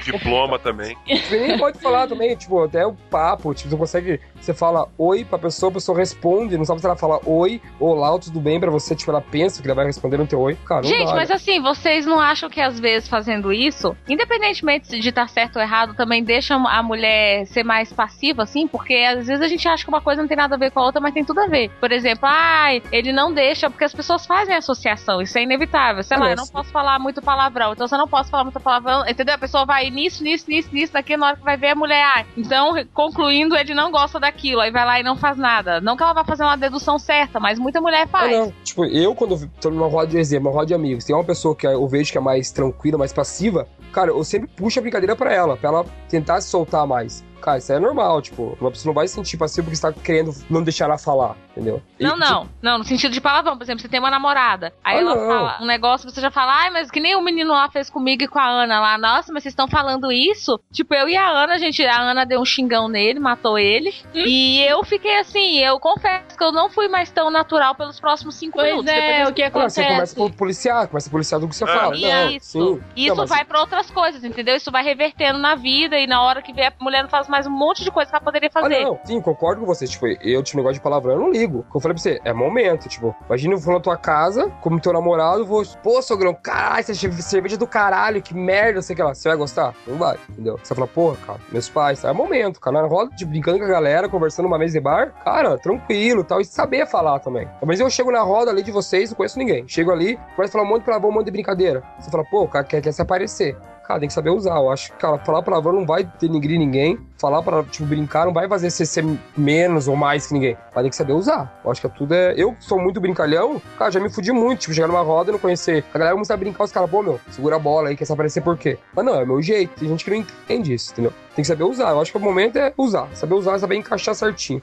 Diploma 0.02 0.58
também. 0.58 0.96
Você 1.06 1.38
nem 1.38 1.56
pode 1.56 1.78
falar 1.78 2.08
também, 2.08 2.34
tipo, 2.34 2.64
até 2.64 2.84
o 2.84 2.94
papo, 2.94 3.54
tipo, 3.54 3.70
você 3.70 3.76
consegue. 3.76 4.20
Você 4.40 4.52
fala 4.52 4.88
oi 4.98 5.24
pra 5.24 5.38
pessoa, 5.38 5.70
a 5.70 5.74
pessoa 5.74 5.96
responde, 5.96 6.58
não 6.58 6.64
sabe 6.64 6.80
se 6.80 6.86
ela 6.86 6.96
fala 6.96 7.20
oi, 7.24 7.62
olá, 7.78 8.18
tudo 8.18 8.40
bem 8.40 8.58
pra 8.58 8.70
você, 8.72 8.94
tipo, 8.94 9.12
ela 9.12 9.20
pensa 9.20 9.62
que 9.62 9.68
ela 9.68 9.76
vai 9.76 9.86
responder 9.86 10.18
no 10.18 10.26
teu 10.26 10.40
oi. 10.40 10.56
Cara, 10.66 10.82
Gente, 10.82 11.06
dá, 11.06 11.14
mas 11.14 11.28
né? 11.28 11.36
assim, 11.36 11.60
vocês 11.62 12.04
não 12.06 12.18
acham 12.18 12.50
que 12.50 12.60
às 12.60 12.80
vezes 12.80 13.08
fazendo 13.08 13.52
isso, 13.52 13.96
independentemente 14.08 14.98
de 14.98 15.08
estar 15.08 15.28
certo 15.28 15.56
ou 15.56 15.62
errado, 15.62 15.94
também 15.94 16.24
deixa 16.24 16.56
a 16.56 16.82
mulher 16.82 17.46
ser 17.46 17.62
mais 17.62 17.92
passiva, 17.92 18.42
assim? 18.42 18.66
Porque 18.66 18.94
às 18.94 19.28
vezes 19.28 19.40
a 19.40 19.48
gente 19.48 19.66
acha 19.68 19.75
que 19.84 19.90
uma 19.90 20.00
coisa 20.00 20.22
não 20.22 20.28
tem 20.28 20.36
nada 20.36 20.54
a 20.54 20.58
ver 20.58 20.70
com 20.70 20.80
a 20.80 20.84
outra, 20.84 21.00
mas 21.00 21.14
tem 21.14 21.24
tudo 21.24 21.40
a 21.40 21.46
ver. 21.46 21.70
Por 21.80 21.92
exemplo, 21.92 22.28
ai, 22.28 22.82
ah, 22.84 22.88
ele 22.92 23.12
não 23.12 23.32
deixa, 23.32 23.70
porque 23.70 23.84
as 23.84 23.94
pessoas 23.94 24.26
fazem 24.26 24.54
associação, 24.54 25.20
isso 25.20 25.36
é 25.38 25.42
inevitável. 25.42 26.02
Sei 26.02 26.16
lá, 26.16 26.30
eu 26.30 26.36
não 26.36 26.46
posso 26.46 26.70
falar 26.70 26.98
muito 26.98 27.22
palavrão, 27.22 27.72
então 27.72 27.86
você 27.86 27.96
não 27.96 28.08
posso 28.08 28.30
falar 28.30 28.44
muito 28.44 28.60
palavrão, 28.60 29.06
entendeu? 29.08 29.34
A 29.34 29.38
pessoa 29.38 29.64
vai 29.64 29.90
nisso, 29.90 30.22
nisso, 30.22 30.46
nisso, 30.48 30.68
nisso, 30.72 30.92
daqui 30.92 31.16
na 31.16 31.28
hora 31.28 31.36
que 31.36 31.44
vai 31.44 31.56
ver 31.56 31.70
a 31.70 31.74
mulher, 31.74 32.04
ah, 32.04 32.24
então, 32.36 32.74
concluindo, 32.92 33.56
ele 33.56 33.74
não 33.74 33.90
gosta 33.90 34.18
daquilo, 34.20 34.60
aí 34.60 34.70
vai 34.70 34.84
lá 34.84 35.00
e 35.00 35.02
não 35.02 35.16
faz 35.16 35.36
nada. 35.36 35.80
Não 35.80 35.96
que 35.96 36.02
ela 36.02 36.12
vá 36.12 36.24
fazer 36.24 36.44
uma 36.44 36.56
dedução 36.56 36.98
certa, 36.98 37.40
mas 37.40 37.58
muita 37.58 37.80
mulher 37.80 38.06
faz. 38.08 38.30
não. 38.30 38.52
Tipo, 38.64 38.84
eu 38.84 39.14
quando 39.14 39.48
tô 39.60 39.70
numa 39.70 39.88
roda 39.88 40.08
de 40.08 40.18
exemplo, 40.18 40.48
uma 40.48 40.54
roda 40.54 40.66
de 40.66 40.74
amigos, 40.74 41.04
tem 41.04 41.14
uma 41.14 41.24
pessoa 41.24 41.54
que 41.54 41.66
eu 41.66 41.86
vejo 41.86 42.12
que 42.12 42.18
é 42.18 42.20
mais 42.20 42.50
tranquila, 42.50 42.98
mais 42.98 43.12
passiva, 43.12 43.66
cara, 43.92 44.10
eu 44.10 44.24
sempre 44.24 44.48
puxo 44.48 44.78
a 44.78 44.82
brincadeira 44.82 45.16
para 45.16 45.32
ela, 45.32 45.56
para 45.56 45.68
ela 45.70 45.86
tentar 46.08 46.40
se 46.40 46.48
soltar 46.48 46.86
mais. 46.86 47.24
Cara, 47.46 47.58
isso 47.58 47.72
é 47.72 47.78
normal, 47.78 48.20
tipo, 48.20 48.58
uma 48.60 48.72
pessoa 48.72 48.90
não 48.90 48.92
vai 48.92 49.06
se 49.06 49.14
sentir 49.14 49.36
passiva 49.36 49.62
porque 49.62 49.76
você 49.76 49.82
tá 49.82 49.92
querendo 49.92 50.34
não 50.50 50.64
deixar 50.64 50.86
ela 50.86 50.98
falar, 50.98 51.36
entendeu? 51.52 51.80
Não, 52.00 52.16
e, 52.16 52.18
não, 52.18 52.40
tipo... 52.40 52.54
não, 52.60 52.78
no 52.78 52.84
sentido 52.84 53.12
de 53.12 53.20
palavrão, 53.20 53.56
por 53.56 53.62
exemplo, 53.62 53.82
você 53.82 53.88
tem 53.88 54.00
uma 54.00 54.10
namorada, 54.10 54.74
aí 54.82 54.96
ah, 54.96 55.00
ela 55.00 55.14
não. 55.14 55.28
fala 55.28 55.58
um 55.62 55.64
negócio, 55.64 56.10
você 56.10 56.20
já 56.20 56.28
fala, 56.28 56.52
ai, 56.52 56.70
mas 56.70 56.90
que 56.90 56.98
nem 56.98 57.14
o 57.14 57.22
menino 57.22 57.52
lá 57.52 57.70
fez 57.70 57.88
comigo 57.88 58.24
e 58.24 58.26
com 58.26 58.40
a 58.40 58.48
Ana 58.48 58.80
lá, 58.80 58.98
nossa, 58.98 59.32
mas 59.32 59.44
vocês 59.44 59.52
estão 59.52 59.68
falando 59.68 60.10
isso? 60.10 60.58
Tipo, 60.72 60.92
eu 60.96 61.08
e 61.08 61.16
a 61.16 61.24
Ana, 61.24 61.56
gente, 61.56 61.86
a 61.86 62.00
Ana 62.00 62.26
deu 62.26 62.40
um 62.40 62.44
xingão 62.44 62.88
nele, 62.88 63.20
matou 63.20 63.56
ele, 63.56 63.94
hum? 64.06 64.24
e 64.26 64.66
eu 64.66 64.82
fiquei 64.82 65.20
assim, 65.20 65.60
eu 65.60 65.78
confesso 65.78 66.36
que 66.36 66.42
eu 66.42 66.50
não 66.50 66.68
fui 66.68 66.88
mais 66.88 67.12
tão 67.12 67.30
natural 67.30 67.76
pelos 67.76 68.00
próximos 68.00 68.34
cinco 68.34 68.58
pois 68.58 68.70
minutos. 68.70 68.90
é, 68.90 69.24
o 69.24 69.32
que 69.32 69.44
acontece? 69.44 69.82
você 69.82 69.86
começa 69.86 70.16
por 70.16 70.32
policiar, 70.32 70.88
começa 70.88 71.08
a 71.08 71.12
policiar 71.12 71.40
do 71.40 71.46
que 71.46 71.54
você 71.54 71.62
ah, 71.62 71.68
fala. 71.68 71.96
Isso, 71.96 72.58
não, 72.58 72.80
isso 72.96 73.08
não, 73.10 73.16
mas... 73.18 73.30
vai 73.30 73.44
pra 73.44 73.60
outras 73.60 73.88
coisas, 73.88 74.24
entendeu? 74.24 74.56
Isso 74.56 74.72
vai 74.72 74.82
revertendo 74.82 75.38
na 75.38 75.54
vida, 75.54 75.96
e 75.96 76.08
na 76.08 76.20
hora 76.20 76.42
que 76.42 76.52
vê 76.52 76.64
a 76.64 76.72
mulher 76.80 77.04
não 77.04 77.08
faz 77.08 77.28
mais 77.28 77.35
um 77.44 77.50
monte 77.50 77.82
de 77.82 77.90
coisa 77.90 78.08
que 78.08 78.16
ela 78.16 78.24
poderia 78.24 78.48
fazer. 78.48 78.76
Ah, 78.76 78.84
não, 78.84 79.00
sim, 79.04 79.20
concordo 79.20 79.60
com 79.60 79.66
você. 79.66 79.86
Tipo, 79.86 80.06
eu, 80.06 80.42
tipo, 80.42 80.56
negócio 80.58 80.74
de 80.74 80.80
palavrão, 80.80 81.14
eu 81.14 81.20
não 81.20 81.30
ligo. 81.30 81.64
Como 81.64 81.76
eu 81.76 81.80
falei 81.80 81.94
pra 81.94 82.02
você, 82.02 82.20
é 82.24 82.32
momento. 82.32 82.88
Tipo, 82.88 83.14
imagina 83.26 83.54
eu 83.54 83.58
vou 83.58 83.74
na 83.74 83.80
tua 83.80 83.96
casa, 83.96 84.48
como 84.62 84.80
teu 84.80 84.92
namorado, 84.92 85.44
vou, 85.44 85.64
pô, 85.82 86.00
sogrão, 86.00 86.32
caralho, 86.32 86.80
essa 86.80 86.94
cerveja 86.94 87.56
do 87.56 87.66
caralho, 87.66 88.22
que 88.22 88.34
merda, 88.34 88.80
sei 88.80 88.94
que 88.94 89.02
lá. 89.02 89.12
Você 89.14 89.28
vai 89.28 89.36
gostar? 89.36 89.74
Não 89.86 89.98
vai, 89.98 90.16
entendeu? 90.30 90.58
Você 90.62 90.72
vai 90.72 90.86
falar, 90.86 90.88
porra, 90.88 91.16
cara, 91.26 91.40
meus 91.50 91.68
pais, 91.68 92.00
tá? 92.00 92.10
É 92.10 92.12
momento, 92.12 92.60
cara. 92.60 92.80
Na 92.80 92.86
roda, 92.86 93.10
de 93.16 93.24
brincando 93.24 93.58
com 93.58 93.64
a 93.64 93.68
galera, 93.68 94.08
conversando 94.08 94.46
uma 94.46 94.58
mesa 94.58 94.74
de 94.74 94.80
bar, 94.80 95.12
cara, 95.24 95.58
tranquilo 95.58 96.22
tal. 96.22 96.40
E 96.40 96.44
saber 96.44 96.86
falar 96.86 97.18
também. 97.18 97.48
Mas 97.64 97.80
eu 97.80 97.90
chego 97.90 98.12
na 98.12 98.20
roda 98.20 98.50
ali 98.50 98.62
de 98.62 98.70
vocês, 98.70 99.10
não 99.10 99.16
conheço 99.16 99.38
ninguém. 99.38 99.66
Chego 99.66 99.90
ali, 99.90 100.16
começo 100.36 100.50
a 100.50 100.52
falar 100.52 100.64
um 100.64 100.68
monte 100.68 100.80
de 100.80 100.86
palavrão, 100.86 101.10
um 101.10 101.14
monte 101.14 101.26
de 101.26 101.32
brincadeira. 101.32 101.82
Você 101.98 102.10
fala, 102.10 102.24
pô, 102.24 102.42
o 102.42 102.48
cara 102.48 102.64
quer, 102.64 102.80
quer 102.80 102.92
se 102.92 103.02
aparecer 103.02 103.56
cara, 103.86 104.00
tem 104.00 104.08
que 104.08 104.14
saber 104.14 104.30
usar. 104.30 104.56
Eu 104.56 104.70
acho 104.70 104.92
que, 104.92 104.98
cara, 104.98 105.18
falar 105.18 105.42
palavrão 105.42 105.72
não 105.72 105.86
vai 105.86 106.04
denigrir 106.20 106.58
ninguém. 106.58 106.98
Falar 107.18 107.42
para 107.42 107.62
tipo, 107.64 107.86
brincar 107.86 108.26
não 108.26 108.32
vai 108.32 108.48
fazer 108.48 108.70
você 108.70 108.84
ser 108.84 109.04
menos 109.36 109.88
ou 109.88 109.96
mais 109.96 110.26
que 110.26 110.34
ninguém. 110.34 110.56
Mas 110.74 110.82
tem 110.82 110.90
que 110.90 110.96
saber 110.96 111.12
usar. 111.12 111.60
Eu 111.64 111.70
acho 111.70 111.80
que 111.80 111.88
tudo 111.88 112.12
é. 112.12 112.34
Eu 112.36 112.54
sou 112.60 112.78
muito 112.78 113.00
brincalhão, 113.00 113.60
cara, 113.78 113.90
já 113.90 114.00
me 114.00 114.10
fudi 114.10 114.32
muito. 114.32 114.60
Tipo, 114.60 114.74
chegar 114.74 114.88
numa 114.88 115.02
roda 115.02 115.30
e 115.30 115.32
não 115.32 115.38
conhecer. 115.38 115.84
A 115.94 115.98
galera 115.98 116.14
começa 116.14 116.34
a 116.34 116.36
brincar, 116.36 116.64
os 116.64 116.72
caras, 116.72 116.90
pô, 116.90 117.02
meu, 117.02 117.20
segura 117.30 117.56
a 117.56 117.58
bola 117.58 117.88
aí, 117.88 117.96
quer 117.96 118.04
se 118.04 118.12
aparecer 118.12 118.42
por 118.42 118.58
quê? 118.58 118.78
Mas 118.94 119.04
não, 119.04 119.14
é 119.14 119.22
o 119.22 119.26
meu 119.26 119.40
jeito. 119.40 119.78
Tem 119.78 119.88
gente 119.88 120.04
que 120.04 120.10
não 120.10 120.18
entende 120.18 120.74
isso, 120.74 120.92
entendeu? 120.92 121.12
Tem 121.34 121.42
que 121.42 121.48
saber 121.48 121.64
usar. 121.64 121.90
Eu 121.90 122.00
acho 122.00 122.10
que 122.10 122.18
o 122.18 122.20
momento 122.20 122.56
é 122.56 122.72
usar. 122.76 123.08
Saber 123.14 123.34
usar, 123.34 123.58
saber 123.58 123.76
encaixar 123.76 124.14
certinho. 124.14 124.60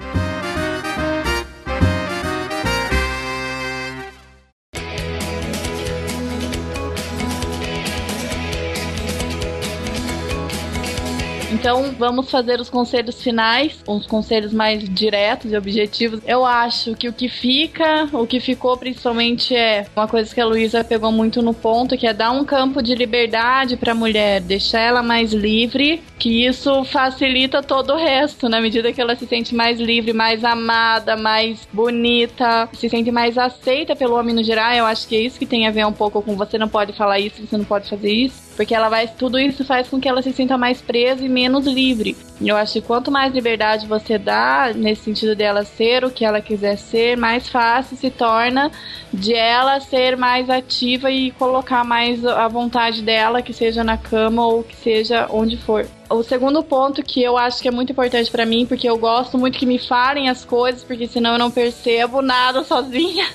Então 11.53 11.93
vamos 11.99 12.31
fazer 12.31 12.59
os 12.59 12.67
conselhos 12.67 13.21
finais, 13.21 13.77
uns 13.87 14.07
conselhos 14.07 14.51
mais 14.51 14.83
diretos 14.83 15.51
e 15.51 15.55
objetivos. 15.55 16.19
Eu 16.25 16.43
acho 16.43 16.95
que 16.95 17.07
o 17.07 17.13
que 17.13 17.29
fica, 17.29 18.09
o 18.11 18.25
que 18.25 18.39
ficou 18.39 18.75
principalmente 18.75 19.55
é 19.55 19.85
uma 19.95 20.07
coisa 20.07 20.33
que 20.33 20.41
a 20.41 20.45
Luísa 20.47 20.83
pegou 20.83 21.11
muito 21.11 21.43
no 21.43 21.53
ponto, 21.53 21.95
que 21.95 22.07
é 22.07 22.13
dar 22.13 22.31
um 22.31 22.43
campo 22.43 22.81
de 22.81 22.95
liberdade 22.95 23.77
para 23.77 23.91
a 23.91 23.95
mulher, 23.95 24.41
deixar 24.41 24.79
ela 24.79 25.03
mais 25.03 25.31
livre, 25.31 26.01
que 26.17 26.43
isso 26.43 26.83
facilita 26.85 27.61
todo 27.61 27.93
o 27.93 27.97
resto, 27.97 28.49
na 28.49 28.59
medida 28.59 28.91
que 28.91 28.99
ela 28.99 29.15
se 29.15 29.27
sente 29.27 29.53
mais 29.53 29.79
livre, 29.79 30.11
mais 30.11 30.43
amada, 30.43 31.15
mais 31.15 31.67
bonita, 31.71 32.67
se 32.73 32.89
sente 32.89 33.11
mais 33.11 33.37
aceita 33.37 33.95
pelo 33.95 34.15
homem 34.15 34.33
no 34.33 34.43
geral. 34.43 34.73
Eu 34.73 34.85
acho 34.87 35.07
que 35.07 35.15
é 35.15 35.19
isso 35.19 35.37
que 35.37 35.45
tem 35.45 35.67
a 35.67 35.71
ver 35.71 35.85
um 35.85 35.93
pouco 35.93 36.19
com 36.21 36.35
você 36.35 36.57
não 36.57 36.67
pode 36.67 36.93
falar 36.93 37.19
isso, 37.19 37.45
você 37.45 37.57
não 37.57 37.65
pode 37.65 37.87
fazer 37.87 38.11
isso. 38.11 38.42
Porque 38.55 38.73
ela 38.73 38.89
vai. 38.89 39.07
Tudo 39.07 39.39
isso 39.39 39.63
faz 39.65 39.87
com 39.87 39.99
que 39.99 40.07
ela 40.07 40.21
se 40.21 40.31
sinta 40.31 40.57
mais 40.57 40.81
presa 40.81 41.23
e 41.23 41.29
menos 41.29 41.65
livre. 41.65 42.15
Eu 42.41 42.55
acho 42.57 42.73
que 42.73 42.81
quanto 42.81 43.11
mais 43.11 43.33
liberdade 43.33 43.87
você 43.87 44.17
dá, 44.17 44.71
nesse 44.75 45.03
sentido 45.03 45.35
dela 45.35 45.63
ser 45.63 46.03
o 46.03 46.11
que 46.11 46.25
ela 46.25 46.41
quiser 46.41 46.77
ser, 46.77 47.15
mais 47.17 47.47
fácil 47.47 47.95
se 47.95 48.09
torna 48.09 48.71
de 49.13 49.33
ela 49.33 49.79
ser 49.79 50.17
mais 50.17 50.49
ativa 50.49 51.09
e 51.09 51.31
colocar 51.31 51.83
mais 51.83 52.25
a 52.25 52.47
vontade 52.47 53.01
dela, 53.01 53.41
que 53.41 53.53
seja 53.53 53.83
na 53.83 53.97
cama 53.97 54.45
ou 54.45 54.63
que 54.63 54.75
seja 54.75 55.27
onde 55.29 55.57
for. 55.57 55.85
O 56.09 56.21
segundo 56.21 56.61
ponto 56.63 57.01
que 57.01 57.23
eu 57.23 57.37
acho 57.37 57.61
que 57.61 57.67
é 57.67 57.71
muito 57.71 57.91
importante 57.91 58.29
para 58.29 58.45
mim, 58.45 58.65
porque 58.65 58.87
eu 58.87 58.97
gosto 58.97 59.37
muito 59.37 59.57
que 59.57 59.65
me 59.65 59.79
falem 59.79 60.29
as 60.29 60.45
coisas, 60.45 60.83
porque 60.83 61.07
senão 61.07 61.33
eu 61.33 61.39
não 61.39 61.49
percebo 61.49 62.21
nada 62.21 62.63
sozinha. 62.65 63.25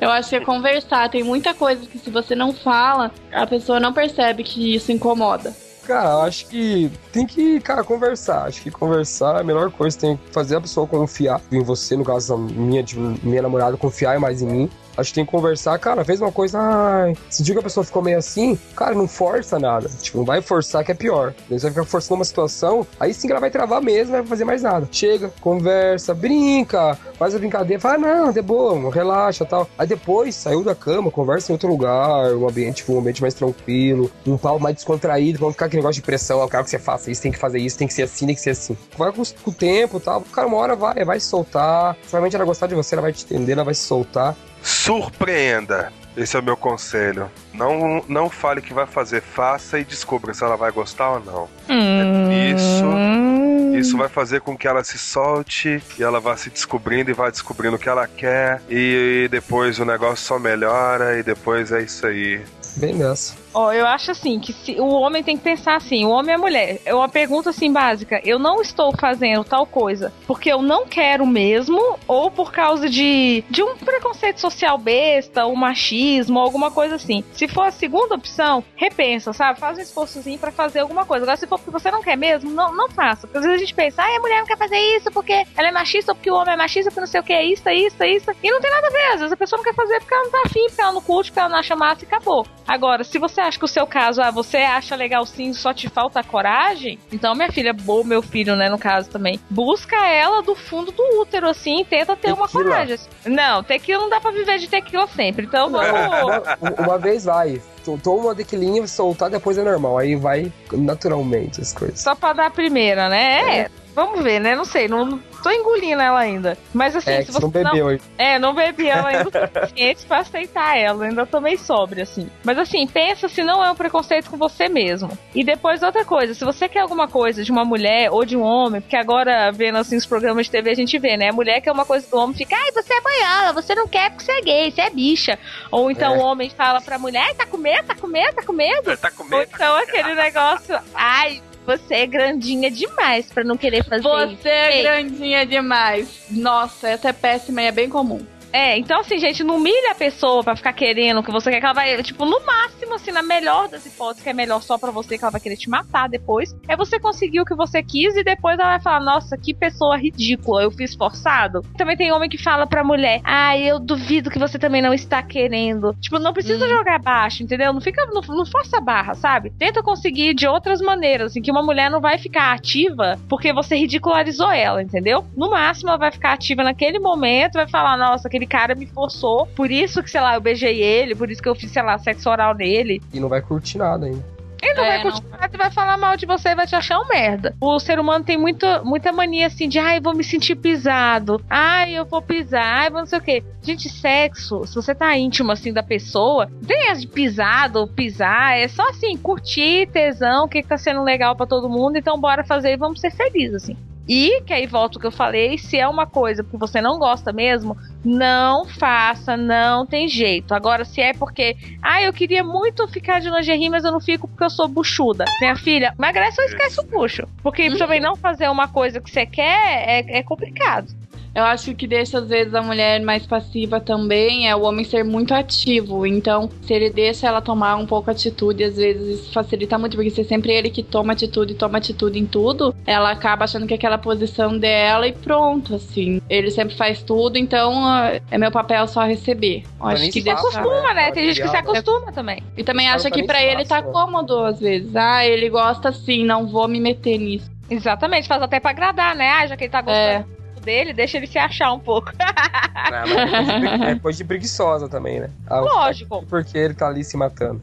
eu 0.00 0.10
acho 0.10 0.28
que 0.28 0.36
é 0.36 0.40
conversar. 0.40 1.08
Tem 1.10 1.22
muita 1.22 1.54
coisa 1.54 1.84
que 1.86 1.98
se 1.98 2.10
você 2.10 2.34
não 2.34 2.52
fala, 2.52 3.10
a 3.32 3.46
pessoa 3.46 3.80
não 3.80 3.92
percebe 3.92 4.44
que 4.44 4.74
isso 4.74 4.92
incomoda. 4.92 5.54
Cara, 5.86 6.22
acho 6.22 6.46
que 6.46 6.90
tem 7.12 7.26
que, 7.26 7.60
cara, 7.60 7.84
conversar. 7.84 8.46
Acho 8.46 8.62
que 8.62 8.70
conversar 8.70 9.36
é 9.36 9.40
a 9.40 9.44
melhor 9.44 9.70
coisa. 9.70 9.98
Tem 9.98 10.16
que 10.16 10.32
fazer 10.32 10.56
a 10.56 10.60
pessoa 10.60 10.86
confiar 10.86 11.40
em 11.52 11.62
você, 11.62 11.94
no 11.96 12.04
caso, 12.04 12.36
minha, 12.38 12.82
de, 12.82 12.98
minha 12.98 13.42
namorada 13.42 13.76
confiar 13.76 14.18
mais 14.18 14.40
em 14.40 14.46
mim. 14.46 14.70
Acho 14.96 15.10
que 15.10 15.14
tem 15.14 15.24
que 15.24 15.30
conversar, 15.30 15.78
cara, 15.78 16.04
fez 16.04 16.20
uma 16.20 16.30
coisa, 16.30 16.58
ai, 16.60 17.16
sentiu 17.28 17.54
que 17.54 17.60
a 17.60 17.62
pessoa 17.62 17.84
ficou 17.84 18.02
meio 18.02 18.18
assim, 18.18 18.58
cara, 18.76 18.94
não 18.94 19.08
força 19.08 19.58
nada. 19.58 19.88
Tipo, 20.00 20.18
não 20.18 20.24
vai 20.24 20.40
forçar 20.40 20.84
que 20.84 20.92
é 20.92 20.94
pior. 20.94 21.34
Você 21.48 21.62
vai 21.62 21.70
ficar 21.70 21.84
forçando 21.84 22.16
uma 22.16 22.24
situação, 22.24 22.86
aí 22.98 23.12
sim 23.12 23.26
que 23.26 23.32
ela 23.32 23.40
vai 23.40 23.50
travar 23.50 23.82
mesmo, 23.82 24.12
não 24.12 24.20
vai 24.20 24.28
fazer 24.28 24.44
mais 24.44 24.62
nada. 24.62 24.88
Chega, 24.90 25.32
conversa, 25.40 26.14
brinca, 26.14 26.96
faz 27.18 27.34
a 27.34 27.38
brincadeira, 27.38 27.80
fala, 27.80 27.98
não, 27.98 28.32
de 28.32 28.42
boa, 28.42 28.92
relaxa 28.92 29.44
tal. 29.44 29.68
Aí 29.78 29.86
depois 29.86 30.34
saiu 30.34 30.62
da 30.62 30.74
cama, 30.74 31.10
conversa 31.10 31.50
em 31.50 31.54
outro 31.54 31.68
lugar, 31.68 32.32
um 32.34 32.48
ambiente, 32.48 32.76
tipo, 32.76 32.94
um 32.94 32.98
ambiente 32.98 33.20
mais 33.20 33.34
tranquilo, 33.34 34.10
um 34.26 34.36
pau 34.36 34.58
mais 34.58 34.76
descontraído, 34.76 35.40
não 35.40 35.52
ficar 35.52 35.66
aquele 35.66 35.82
negócio 35.82 36.00
de 36.00 36.06
pressão, 36.06 36.40
eu 36.40 36.48
quero 36.48 36.64
que 36.64 36.70
você 36.70 36.78
faça 36.78 37.10
isso, 37.10 37.22
tem 37.22 37.32
que 37.32 37.38
fazer 37.38 37.58
isso, 37.58 37.76
tem 37.76 37.88
que 37.88 37.94
ser 37.94 38.02
assim, 38.02 38.26
tem 38.26 38.34
que 38.34 38.40
ser 38.40 38.50
assim. 38.50 38.76
Vai 38.96 39.12
com, 39.12 39.22
o 39.22 39.52
tempo 39.52 39.98
tal, 39.98 40.20
cara, 40.22 40.46
uma 40.46 40.56
hora 40.56 40.76
vai, 40.76 41.04
vai 41.04 41.20
soltar. 41.20 41.94
Provavelmente 42.02 42.36
ela 42.36 42.44
gostar 42.44 42.66
de 42.66 42.74
você, 42.74 42.94
ela 42.94 43.02
vai 43.02 43.12
te 43.12 43.24
entender, 43.24 43.52
ela 43.52 43.64
vai 43.64 43.74
se 43.74 43.82
soltar 43.82 44.36
surpreenda. 44.64 45.92
Esse 46.16 46.36
é 46.36 46.40
o 46.40 46.42
meu 46.42 46.56
conselho. 46.56 47.30
Não, 47.52 48.04
não 48.08 48.30
fale 48.30 48.62
que 48.62 48.72
vai 48.72 48.86
fazer, 48.86 49.20
faça 49.20 49.78
e 49.78 49.84
descubra 49.84 50.32
se 50.32 50.44
ela 50.44 50.56
vai 50.56 50.70
gostar 50.70 51.10
ou 51.10 51.20
não. 51.20 51.48
Hum. 51.68 52.30
É 52.30 52.50
isso. 52.50 53.78
Isso 53.78 53.98
vai 53.98 54.08
fazer 54.08 54.40
com 54.40 54.56
que 54.56 54.68
ela 54.68 54.84
se 54.84 54.96
solte 54.96 55.82
e 55.98 56.02
ela 56.02 56.20
vá 56.20 56.36
se 56.36 56.48
descobrindo 56.48 57.10
e 57.10 57.14
vá 57.14 57.28
descobrindo 57.28 57.74
o 57.74 57.78
que 57.78 57.88
ela 57.88 58.06
quer. 58.06 58.62
E 58.70 59.28
depois 59.30 59.78
o 59.80 59.84
negócio 59.84 60.24
só 60.24 60.38
melhora 60.38 61.18
e 61.18 61.22
depois 61.22 61.72
é 61.72 61.82
isso 61.82 62.06
aí. 62.06 62.40
Bem 62.76 62.94
nessa. 62.94 63.43
Ó, 63.54 63.66
oh, 63.66 63.72
eu 63.72 63.86
acho 63.86 64.10
assim 64.10 64.40
que 64.40 64.52
se, 64.52 64.72
o 64.80 64.88
homem 64.88 65.22
tem 65.22 65.36
que 65.36 65.44
pensar 65.44 65.76
assim, 65.76 66.04
o 66.04 66.10
homem 66.10 66.34
é 66.34 66.36
mulher. 66.36 66.80
É 66.84 66.92
uma 66.92 67.08
pergunta 67.08 67.50
assim 67.50 67.72
básica. 67.72 68.20
Eu 68.24 68.36
não 68.36 68.60
estou 68.60 68.92
fazendo 68.98 69.44
tal 69.44 69.64
coisa 69.64 70.12
porque 70.26 70.50
eu 70.50 70.60
não 70.60 70.86
quero 70.86 71.24
mesmo 71.24 71.80
ou 72.08 72.30
por 72.30 72.50
causa 72.50 72.88
de, 72.88 73.44
de 73.48 73.62
um 73.62 73.76
preconceito 73.76 74.40
social 74.40 74.76
besta, 74.76 75.46
um 75.46 75.54
machismo, 75.54 76.40
alguma 76.40 76.70
coisa 76.70 76.96
assim. 76.96 77.22
Se 77.32 77.46
for 77.46 77.66
a 77.66 77.70
segunda 77.70 78.16
opção, 78.16 78.64
repensa, 78.74 79.32
sabe? 79.32 79.60
Faz 79.60 79.78
um 79.78 79.82
esforçozinho 79.82 80.38
para 80.38 80.50
fazer 80.50 80.80
alguma 80.80 81.06
coisa. 81.06 81.24
Agora, 81.24 81.36
se 81.36 81.46
for 81.46 81.58
porque 81.58 81.70
você 81.70 81.92
não 81.92 82.02
quer 82.02 82.16
mesmo, 82.16 82.50
não, 82.50 82.74
não 82.74 82.88
faça. 82.88 83.28
Porque 83.28 83.38
às 83.38 83.44
vezes 83.44 83.58
a 83.58 83.64
gente 83.64 83.74
pensa, 83.74 84.02
ah, 84.02 84.16
a 84.16 84.20
mulher 84.20 84.40
não 84.40 84.46
quer 84.46 84.58
fazer 84.58 84.78
isso 84.96 85.12
porque 85.12 85.46
ela 85.56 85.68
é 85.68 85.72
machista 85.72 86.10
ou 86.10 86.16
porque 86.16 86.30
o 86.30 86.34
homem 86.34 86.54
é 86.54 86.56
machista, 86.56 86.90
porque 86.90 87.00
não 87.00 87.06
sei 87.06 87.20
o 87.20 87.24
que, 87.24 87.32
é 87.32 87.44
isso, 87.44 87.68
é 87.68 87.74
isso, 87.74 88.02
é 88.02 88.08
isso. 88.08 88.30
E 88.42 88.50
não 88.50 88.60
tem 88.60 88.70
nada 88.70 88.88
a 88.88 88.90
ver. 88.90 89.12
Às 89.12 89.20
vezes 89.20 89.32
a 89.32 89.36
pessoa 89.36 89.58
não 89.58 89.64
quer 89.64 89.74
fazer 89.74 90.00
porque 90.00 90.14
ela 90.14 90.24
não 90.24 90.30
tá 90.30 90.42
afim, 90.44 90.66
porque 90.66 90.80
ela 90.80 90.92
não 90.92 91.02
curte, 91.02 91.30
porque 91.30 91.40
ela 91.40 91.48
não 91.48 91.58
acha 91.58 91.76
massa 91.76 92.04
e 92.04 92.06
acabou. 92.06 92.44
Agora, 92.66 93.04
se 93.04 93.18
você 93.18 93.43
acha 93.44 93.58
que 93.58 93.64
o 93.64 93.68
seu 93.68 93.86
caso, 93.86 94.20
ah, 94.22 94.30
você 94.30 94.58
acha 94.58 94.96
legal 94.96 95.24
sim, 95.26 95.52
só 95.52 95.72
te 95.72 95.88
falta 95.88 96.22
coragem, 96.22 96.98
então 97.12 97.34
minha 97.34 97.50
filha, 97.50 97.74
ou 97.86 98.04
meu 98.04 98.22
filho, 98.22 98.56
né, 98.56 98.68
no 98.68 98.78
caso 98.78 99.08
também, 99.10 99.38
busca 99.48 99.96
ela 100.06 100.42
do 100.42 100.54
fundo 100.54 100.90
do 100.90 101.20
útero, 101.20 101.48
assim, 101.48 101.80
e 101.80 101.84
tenta 101.84 102.16
ter 102.16 102.28
tequila. 102.28 102.36
uma 102.36 102.48
coragem. 102.48 102.98
Não, 103.24 103.62
tequila 103.62 104.02
não 104.02 104.10
dá 104.10 104.20
pra 104.20 104.30
viver 104.30 104.58
de 104.58 104.68
tequila 104.68 105.06
sempre, 105.06 105.46
então 105.46 105.70
vamos... 105.70 106.78
uma 106.78 106.98
vez 106.98 107.24
vai, 107.24 107.60
toma 108.02 108.22
uma 108.22 108.34
tequilinha, 108.34 108.86
soltar, 108.86 109.30
depois 109.30 109.58
é 109.58 109.62
normal. 109.62 109.98
Aí 109.98 110.16
vai 110.16 110.52
naturalmente 110.72 111.60
as 111.60 111.72
coisas. 111.72 112.00
Só 112.00 112.14
pra 112.14 112.32
dar 112.32 112.46
a 112.46 112.50
primeira, 112.50 113.08
né? 113.08 113.40
É. 113.40 113.58
é. 113.60 113.83
Vamos 113.94 114.22
ver, 114.22 114.40
né? 114.40 114.54
Não 114.54 114.64
sei, 114.64 114.88
não 114.88 115.18
tô 115.42 115.50
engolindo 115.50 116.02
ela 116.02 116.18
ainda. 116.18 116.58
Mas 116.72 116.96
assim, 116.96 117.10
é, 117.10 117.22
se 117.22 117.30
você 117.30 117.40
não 117.40 117.50
bebeu 117.50 117.90
não... 117.90 117.98
É, 118.18 118.38
não 118.38 118.54
bebi 118.54 118.88
ela 118.88 119.08
ainda 119.08 119.28
o 119.28 119.60
suficiente 119.60 120.06
pra 120.06 120.18
aceitar 120.18 120.76
ela. 120.76 121.04
Ainda 121.04 121.24
tô 121.26 121.40
meio 121.40 121.58
sóbria, 121.58 122.02
assim. 122.02 122.28
Mas 122.42 122.58
assim, 122.58 122.86
pensa 122.86 123.28
se 123.28 123.42
não 123.42 123.62
é 123.62 123.70
um 123.70 123.74
preconceito 123.74 124.30
com 124.30 124.36
você 124.36 124.68
mesmo. 124.68 125.16
E 125.34 125.44
depois 125.44 125.82
outra 125.82 126.04
coisa, 126.04 126.34
se 126.34 126.44
você 126.44 126.68
quer 126.68 126.80
alguma 126.80 127.06
coisa 127.06 127.44
de 127.44 127.52
uma 127.52 127.64
mulher 127.64 128.10
ou 128.10 128.24
de 128.24 128.36
um 128.36 128.42
homem, 128.42 128.80
porque 128.80 128.96
agora 128.96 129.52
vendo 129.52 129.78
assim 129.78 129.96
os 129.96 130.06
programas 130.06 130.46
de 130.46 130.52
TV 130.52 130.70
a 130.70 130.74
gente 130.74 130.98
vê, 130.98 131.16
né? 131.16 131.28
A 131.28 131.32
mulher 131.32 131.60
quer 131.60 131.70
uma 131.70 131.84
coisa 131.84 132.08
do 132.08 132.16
homem, 132.16 132.36
fica, 132.36 132.56
ai, 132.56 132.72
você 132.72 132.94
é 132.94 133.00
banhala, 133.00 133.52
você 133.52 133.74
não 133.74 133.86
quer 133.86 134.10
porque 134.10 134.24
você 134.24 134.32
é 134.32 134.40
gay, 134.40 134.70
você 134.70 134.80
é 134.80 134.90
bicha. 134.90 135.38
Ou 135.70 135.90
então 135.90 136.14
é. 136.14 136.18
o 136.18 136.20
homem 136.20 136.50
fala 136.50 136.80
pra 136.80 136.98
mulher, 136.98 137.34
tá 137.34 137.46
com 137.46 137.58
medo, 137.58 137.86
tá 137.86 137.94
com 137.94 138.06
medo, 138.06 138.34
tá 138.34 138.42
com 138.42 138.52
medo. 138.52 138.96
Tá 138.96 139.10
com 139.10 139.24
medo. 139.24 139.36
Ou 139.36 139.42
então 139.42 139.76
aquele 139.76 140.14
negócio, 140.14 140.78
ai, 140.94 141.42
você 141.66 141.94
é 141.94 142.06
grandinha 142.06 142.70
demais 142.70 143.26
para 143.26 143.44
não 143.44 143.56
querer 143.56 143.84
fazer 143.84 144.02
Você 144.02 144.32
isso. 144.32 144.42
Você 144.42 144.48
é 144.48 144.82
grandinha 144.82 145.46
demais. 145.46 146.26
Nossa, 146.30 146.88
essa 146.88 147.08
é 147.08 147.12
péssima 147.12 147.62
e 147.62 147.66
é 147.66 147.72
bem 147.72 147.88
comum. 147.88 148.24
É, 148.54 148.78
então 148.78 149.00
assim, 149.00 149.18
gente, 149.18 149.42
não 149.42 149.56
humilha 149.56 149.90
a 149.90 149.94
pessoa 149.96 150.44
pra 150.44 150.54
ficar 150.54 150.72
querendo 150.72 151.24
que 151.24 151.32
você 151.32 151.50
quer 151.50 151.58
que 151.58 151.64
ela 151.66 151.74
vai, 151.74 152.00
tipo, 152.04 152.24
no 152.24 152.38
máximo, 152.46 152.94
assim, 152.94 153.10
na 153.10 153.20
melhor 153.20 153.68
das 153.68 153.84
hipóteses, 153.84 154.22
que 154.22 154.30
é 154.30 154.32
melhor 154.32 154.62
só 154.62 154.78
pra 154.78 154.92
você, 154.92 155.18
que 155.18 155.24
ela 155.24 155.32
vai 155.32 155.40
querer 155.40 155.56
te 155.56 155.68
matar 155.68 156.08
depois, 156.08 156.54
é 156.68 156.76
você 156.76 157.00
conseguir 157.00 157.40
o 157.40 157.44
que 157.44 157.56
você 157.56 157.82
quis 157.82 158.14
e 158.14 158.22
depois 158.22 158.56
ela 158.56 158.70
vai 158.70 158.80
falar, 158.80 159.00
nossa, 159.00 159.36
que 159.36 159.52
pessoa 159.52 159.96
ridícula, 159.96 160.62
eu 160.62 160.70
fiz 160.70 160.94
forçado. 160.94 161.62
Também 161.76 161.96
tem 161.96 162.12
homem 162.12 162.28
que 162.28 162.40
fala 162.40 162.64
pra 162.64 162.84
mulher, 162.84 163.20
ah, 163.24 163.58
eu 163.58 163.80
duvido 163.80 164.30
que 164.30 164.38
você 164.38 164.56
também 164.56 164.80
não 164.80 164.94
está 164.94 165.20
querendo. 165.20 165.92
Tipo, 166.00 166.20
não 166.20 166.32
precisa 166.32 166.64
hum. 166.64 166.68
jogar 166.68 167.00
baixo, 167.00 167.42
entendeu? 167.42 167.72
Não 167.72 167.80
fica, 167.80 168.06
não, 168.06 168.20
não 168.20 168.46
força 168.46 168.78
a 168.78 168.80
barra, 168.80 169.14
sabe? 169.14 169.50
Tenta 169.58 169.82
conseguir 169.82 170.32
de 170.32 170.46
outras 170.46 170.80
maneiras, 170.80 171.32
assim, 171.32 171.42
que 171.42 171.50
uma 171.50 171.62
mulher 171.64 171.90
não 171.90 172.00
vai 172.00 172.18
ficar 172.18 172.52
ativa 172.52 173.18
porque 173.28 173.52
você 173.52 173.74
ridicularizou 173.74 174.52
ela, 174.52 174.80
entendeu? 174.80 175.24
No 175.36 175.50
máximo, 175.50 175.88
ela 175.88 175.98
vai 175.98 176.12
ficar 176.12 176.34
ativa 176.34 176.62
naquele 176.62 177.00
momento, 177.00 177.54
vai 177.54 177.68
falar, 177.68 177.96
nossa, 177.96 178.28
aquele 178.28 178.43
aquele 178.44 178.46
cara 178.46 178.74
me 178.74 178.86
forçou, 178.86 179.46
por 179.56 179.70
isso 179.70 180.02
que, 180.02 180.10
sei 180.10 180.20
lá, 180.20 180.34
eu 180.34 180.40
beijei 180.40 180.80
ele, 180.80 181.14
por 181.14 181.30
isso 181.30 181.42
que 181.42 181.48
eu 181.48 181.54
fiz, 181.54 181.70
sei 181.70 181.82
lá, 181.82 181.98
sexo 181.98 182.30
oral 182.30 182.54
nele. 182.54 183.02
E 183.12 183.18
não 183.18 183.28
vai 183.28 183.40
curtir 183.40 183.78
nada 183.78 184.06
ainda. 184.06 184.34
Ele 184.62 184.74
não 184.74 184.84
é, 184.84 184.88
vai 184.88 185.02
curtir 185.02 185.26
nada 185.30 185.50
e 185.52 185.58
vai 185.58 185.70
falar 185.70 185.98
mal 185.98 186.16
de 186.16 186.24
você 186.24 186.50
e 186.50 186.54
vai 186.54 186.66
te 186.66 186.74
achar 186.74 186.98
um 186.98 187.06
merda. 187.06 187.54
O 187.60 187.78
ser 187.78 187.98
humano 187.98 188.24
tem 188.24 188.38
muito, 188.38 188.66
muita 188.82 189.12
mania 189.12 189.46
assim 189.46 189.68
de, 189.68 189.78
ai, 189.78 190.00
vou 190.00 190.14
me 190.14 190.24
sentir 190.24 190.56
pisado. 190.56 191.38
Ai, 191.50 191.92
eu 191.92 192.06
vou 192.06 192.22
pisar. 192.22 192.64
Ai, 192.64 192.90
não 192.90 193.04
sei 193.04 193.18
o 193.18 193.22
quê. 193.22 193.44
Gente, 193.62 193.90
sexo, 193.90 194.66
se 194.66 194.74
você 194.74 194.94
tá 194.94 195.14
íntimo 195.18 195.52
assim 195.52 195.70
da 195.70 195.82
pessoa, 195.82 196.46
não 196.46 196.66
tem 196.66 196.88
essa 196.88 197.00
de 197.00 197.06
pisado 197.06 197.78
ou 197.78 197.86
pisar. 197.86 198.58
É 198.58 198.66
só 198.66 198.88
assim, 198.88 199.18
curtir, 199.18 199.86
tesão, 199.92 200.46
o 200.46 200.48
que, 200.48 200.62
que 200.62 200.68
tá 200.68 200.78
sendo 200.78 201.02
legal 201.02 201.36
para 201.36 201.46
todo 201.46 201.68
mundo. 201.68 201.98
Então 201.98 202.18
bora 202.18 202.42
fazer 202.42 202.72
e 202.72 202.76
vamos 202.76 203.00
ser 203.00 203.10
felizes, 203.10 203.64
assim. 203.64 203.76
E, 204.08 204.42
que 204.42 204.52
aí 204.52 204.66
volta 204.66 204.98
o 204.98 205.00
que 205.00 205.06
eu 205.06 205.12
falei, 205.12 205.56
se 205.56 205.78
é 205.78 205.88
uma 205.88 206.06
coisa 206.06 206.44
que 206.44 206.56
você 206.56 206.80
não 206.80 206.98
gosta 206.98 207.32
mesmo, 207.32 207.76
não 208.04 208.66
faça, 208.66 209.36
não 209.36 209.86
tem 209.86 210.08
jeito. 210.08 210.54
Agora, 210.54 210.84
se 210.84 211.00
é 211.00 211.14
porque, 211.14 211.56
ah, 211.82 212.02
eu 212.02 212.12
queria 212.12 212.44
muito 212.44 212.86
ficar 212.88 213.20
de 213.20 213.30
lingerie, 213.30 213.70
mas 213.70 213.84
eu 213.84 213.92
não 213.92 214.00
fico 214.00 214.28
porque 214.28 214.44
eu 214.44 214.50
sou 214.50 214.68
buchuda. 214.68 215.24
Minha 215.40 215.56
filha, 215.56 215.94
emagrece 215.98 216.40
ou 216.40 216.46
esquece 216.46 216.80
o 216.80 216.84
bucho. 216.84 217.26
Porque 217.42 217.68
uhum. 217.68 217.78
também 217.78 218.00
não 218.00 218.14
fazer 218.14 218.48
uma 218.50 218.68
coisa 218.68 219.00
que 219.00 219.10
você 219.10 219.24
quer 219.24 219.88
é, 219.88 220.18
é 220.18 220.22
complicado. 220.22 220.88
Eu 221.34 221.42
acho 221.42 221.74
que 221.74 221.86
deixa, 221.86 222.18
às 222.18 222.28
vezes, 222.28 222.54
a 222.54 222.62
mulher 222.62 223.00
mais 223.00 223.26
passiva 223.26 223.80
também 223.80 224.48
é 224.48 224.54
o 224.54 224.62
homem 224.62 224.84
ser 224.84 225.04
muito 225.04 225.34
ativo. 225.34 226.06
Então, 226.06 226.48
se 226.62 226.72
ele 226.72 226.90
deixa 226.90 227.26
ela 227.26 227.40
tomar 227.40 227.74
um 227.74 227.86
pouco 227.86 228.10
atitude, 228.10 228.62
às 228.62 228.76
vezes 228.76 229.20
isso 229.20 229.32
facilita 229.32 229.76
muito, 229.76 229.96
porque 229.96 230.10
se 230.10 230.20
é 230.20 230.24
sempre 230.24 230.52
ele 230.52 230.70
que 230.70 230.82
toma 230.82 231.12
atitude, 231.12 231.54
toma 231.54 231.78
atitude 231.78 232.20
em 232.20 232.26
tudo, 232.26 232.74
ela 232.86 233.10
acaba 233.10 233.44
achando 233.44 233.66
que 233.66 233.74
é 233.74 233.76
aquela 233.76 233.98
posição 233.98 234.56
dela 234.56 235.08
e 235.08 235.12
pronto, 235.12 235.74
assim. 235.74 236.22
Ele 236.30 236.52
sempre 236.52 236.76
faz 236.76 237.02
tudo, 237.02 237.36
então 237.36 237.82
é 238.30 238.38
meu 238.38 238.52
papel 238.52 238.86
só 238.86 239.02
receber. 239.02 239.64
Eu 239.80 239.86
acho 239.86 240.10
que 240.12 240.22
deixa... 240.22 240.38
acostuma, 240.38 240.94
né? 240.94 241.10
Tem 241.10 241.26
gente 241.26 241.42
que 241.42 241.48
se 241.48 241.56
acostuma 241.56 242.12
também. 242.12 242.42
E 242.56 242.62
também 242.62 242.88
acha 242.88 243.10
que 243.10 243.24
para 243.24 243.42
ele 243.42 243.64
tá 243.64 243.82
cômodo, 243.82 244.38
às 244.38 244.60
vezes. 244.60 244.94
Ah, 244.94 245.26
ele 245.26 245.48
gosta 245.48 245.88
assim, 245.88 246.24
não 246.24 246.46
vou 246.46 246.68
me 246.68 246.78
meter 246.78 247.18
nisso. 247.18 247.50
Exatamente, 247.68 248.28
faz 248.28 248.40
até 248.40 248.60
pra 248.60 248.70
agradar, 248.70 249.16
né? 249.16 249.28
Ah, 249.30 249.46
já 249.48 249.56
que 249.56 249.64
ele 249.64 249.70
tá 249.70 249.82
gostando. 249.82 250.30
É 250.30 250.43
dele, 250.64 250.92
deixa 250.92 251.16
ele 251.16 251.26
se 251.26 251.38
achar 251.38 251.72
um 251.72 251.78
pouco. 251.78 252.10
é, 252.18 253.90
é 253.92 253.94
coisa 253.96 254.18
de 254.18 254.24
preguiçosa 254.24 254.88
também, 254.88 255.20
né? 255.20 255.30
Ah, 255.46 255.60
Lógico. 255.60 256.24
Porque 256.28 256.56
ele 256.56 256.74
tá 256.74 256.88
ali 256.88 257.04
se 257.04 257.16
matando. 257.16 257.60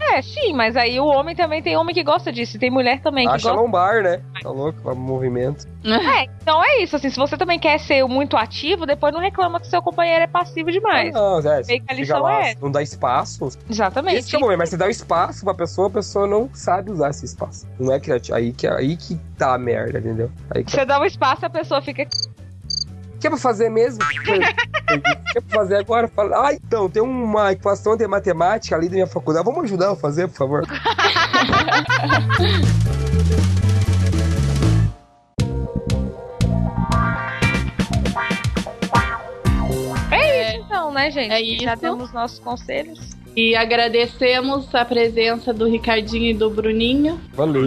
É, 0.00 0.20
sim, 0.22 0.52
mas 0.52 0.76
aí 0.76 0.98
o 1.00 1.06
homem 1.06 1.34
também 1.34 1.62
tem 1.62 1.76
homem 1.76 1.94
que 1.94 2.02
gosta 2.02 2.32
disso. 2.32 2.58
Tem 2.58 2.70
mulher 2.70 3.00
também 3.00 3.26
que 3.26 3.34
Acha 3.34 3.48
gosta. 3.48 3.62
lombar, 3.62 4.02
né? 4.02 4.20
Tá 4.42 4.50
louco? 4.50 4.90
O 4.90 4.94
movimento. 4.94 5.66
É, 6.12 6.24
então 6.40 6.62
é 6.62 6.82
isso. 6.82 6.96
Assim, 6.96 7.10
se 7.10 7.16
você 7.16 7.36
também 7.36 7.58
quer 7.58 7.78
ser 7.78 8.04
muito 8.04 8.36
ativo, 8.36 8.86
depois 8.86 9.12
não 9.12 9.20
reclama 9.20 9.60
que 9.60 9.66
seu 9.66 9.80
companheiro 9.82 10.24
é 10.24 10.26
passivo 10.26 10.70
demais. 10.70 11.12
Não, 11.12 11.38
é. 11.40 11.62
a 11.88 11.94
lição 11.94 12.22
lá, 12.22 12.48
é. 12.48 12.54
Não 12.60 12.70
dá 12.70 12.82
espaço. 12.82 13.48
Exatamente. 13.68 14.18
Esse 14.18 14.34
é 14.34 14.38
o 14.38 14.40
momento, 14.40 14.58
mas 14.58 14.70
se 14.70 14.76
dá 14.76 14.88
espaço 14.88 15.44
pra 15.44 15.54
pessoa, 15.54 15.88
a 15.88 15.90
pessoa 15.90 16.26
não 16.26 16.50
sabe 16.54 16.90
usar 16.90 17.10
esse 17.10 17.24
espaço. 17.24 17.66
Não 17.78 17.92
é 17.92 18.00
criativo. 18.00 18.36
Aí 18.36 18.52
que, 18.52 18.66
aí 18.66 18.96
que 18.96 19.16
tá 19.36 19.54
a 19.54 19.58
merda, 19.58 19.98
entendeu? 19.98 20.30
Aí 20.50 20.64
que... 20.64 20.70
Você 20.70 20.84
dá 20.84 21.00
um 21.00 21.04
espaço, 21.04 21.46
a 21.46 21.50
pessoa 21.50 21.82
fica 21.82 22.06
que 23.22 23.28
é 23.28 23.30
pra 23.30 23.38
fazer 23.38 23.70
mesmo? 23.70 24.00
que 25.32 25.38
é 25.38 25.40
pra 25.40 25.60
fazer 25.60 25.76
agora? 25.76 26.08
Fala, 26.08 26.48
ah, 26.48 26.52
então, 26.52 26.90
tem 26.90 27.00
uma 27.00 27.52
equação 27.52 27.96
de 27.96 28.04
matemática 28.08 28.74
ali 28.74 28.88
da 28.88 28.94
minha 28.94 29.06
faculdade. 29.06 29.44
Vamos 29.44 29.62
ajudar 29.62 29.92
a 29.92 29.96
fazer, 29.96 30.26
por 30.26 30.36
favor? 30.36 30.64
é 40.10 40.56
isso 40.56 40.64
então, 40.66 40.90
né, 40.90 41.10
gente? 41.12 41.30
É 41.30 41.40
isso. 41.40 41.62
Já 41.62 41.76
temos 41.76 42.12
nossos 42.12 42.40
conselhos. 42.40 42.98
E 43.36 43.54
agradecemos 43.54 44.74
a 44.74 44.84
presença 44.84 45.54
do 45.54 45.66
Ricardinho 45.66 46.30
e 46.32 46.34
do 46.34 46.50
Bruninho. 46.50 47.20
Valeu! 47.32 47.64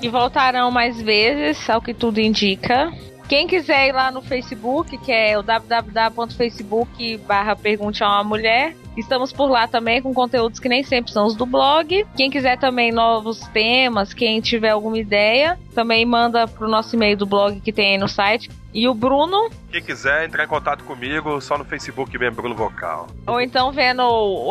E 0.00 0.08
voltarão 0.08 0.70
mais 0.70 1.02
vezes, 1.02 1.68
ao 1.68 1.82
que 1.82 1.92
tudo 1.92 2.20
indica. 2.20 2.90
Quem 3.30 3.46
quiser 3.46 3.86
ir 3.86 3.92
lá 3.92 4.10
no 4.10 4.20
Facebook, 4.20 4.98
que 4.98 5.12
é 5.12 5.38
o 5.38 5.42
www.facebook 5.44 7.16
barra 7.18 7.54
Pergunte 7.54 8.02
a 8.02 8.08
uma 8.08 8.24
Mulher, 8.24 8.74
Estamos 8.96 9.32
por 9.32 9.48
lá 9.48 9.68
também 9.68 10.02
com 10.02 10.12
conteúdos 10.12 10.58
que 10.58 10.68
nem 10.68 10.82
sempre 10.82 11.12
são 11.12 11.26
os 11.26 11.36
do 11.36 11.46
blog. 11.46 12.04
Quem 12.16 12.28
quiser 12.28 12.58
também 12.58 12.90
novos 12.90 13.38
temas, 13.48 14.12
quem 14.12 14.40
tiver 14.40 14.70
alguma 14.70 14.98
ideia, 14.98 15.58
também 15.74 16.04
manda 16.04 16.46
pro 16.48 16.68
nosso 16.68 16.96
e-mail 16.96 17.16
do 17.16 17.24
blog 17.24 17.60
que 17.60 17.72
tem 17.72 17.92
aí 17.92 17.98
no 17.98 18.08
site. 18.08 18.50
E 18.74 18.88
o 18.88 18.94
Bruno? 18.94 19.48
Quem 19.70 19.82
quiser 19.82 20.24
entrar 20.24 20.44
em 20.44 20.48
contato 20.48 20.82
comigo, 20.84 21.40
só 21.40 21.56
no 21.56 21.64
Facebook 21.64 22.18
mesmo, 22.18 22.34
Bruno 22.36 22.56
Vocal. 22.56 23.06
Ou 23.26 23.40
então 23.40 23.70
vendo 23.70 24.02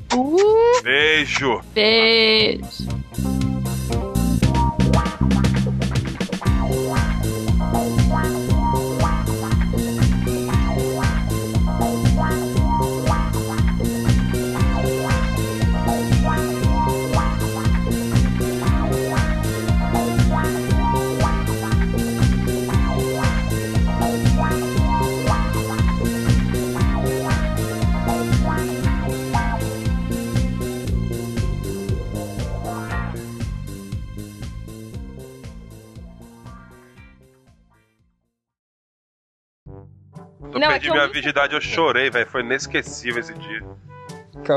Beijo. 0.82 1.60
Beijo. 1.74 3.43
Perdi 40.84 40.90
minha 40.90 41.08
virgindade, 41.08 41.54
eu 41.54 41.60
chorei, 41.60 42.10
velho. 42.10 42.26
Foi 42.26 42.42
inesquecível 42.42 43.20
esse 43.20 43.34
dia. 43.34 43.62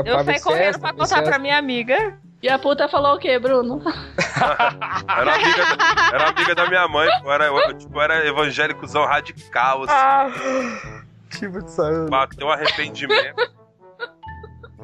Eu 0.04 0.24
saí 0.24 0.40
correndo 0.40 0.78
pra 0.78 0.92
contar 0.92 1.22
pra 1.22 1.38
minha 1.38 1.58
amiga. 1.58 2.18
E 2.40 2.48
a 2.48 2.58
puta 2.58 2.88
falou 2.88 3.16
o 3.16 3.18
quê, 3.18 3.36
Bruno? 3.38 3.82
era, 5.08 5.34
amiga 5.34 5.76
da, 5.76 6.08
era 6.14 6.28
amiga 6.28 6.54
da 6.54 6.68
minha 6.68 6.86
mãe, 6.86 7.08
pô. 7.20 7.32
Era, 7.32 7.46
eu, 7.46 7.78
tipo, 7.78 8.00
era 8.00 8.26
evangélicozão 8.26 9.04
radical, 9.06 9.82
assim. 9.82 9.92
Ah, 9.92 11.02
tipo 11.30 11.60
de 11.60 11.70
saúde. 11.70 12.10
Tem 12.36 12.46
um 12.46 12.50
arrependimento. 12.50 13.50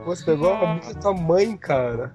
Você 0.04 0.24
pegou 0.24 0.52
a 0.52 0.72
amiga 0.72 0.94
da 0.94 1.00
tua 1.00 1.14
mãe, 1.14 1.56
cara. 1.56 2.12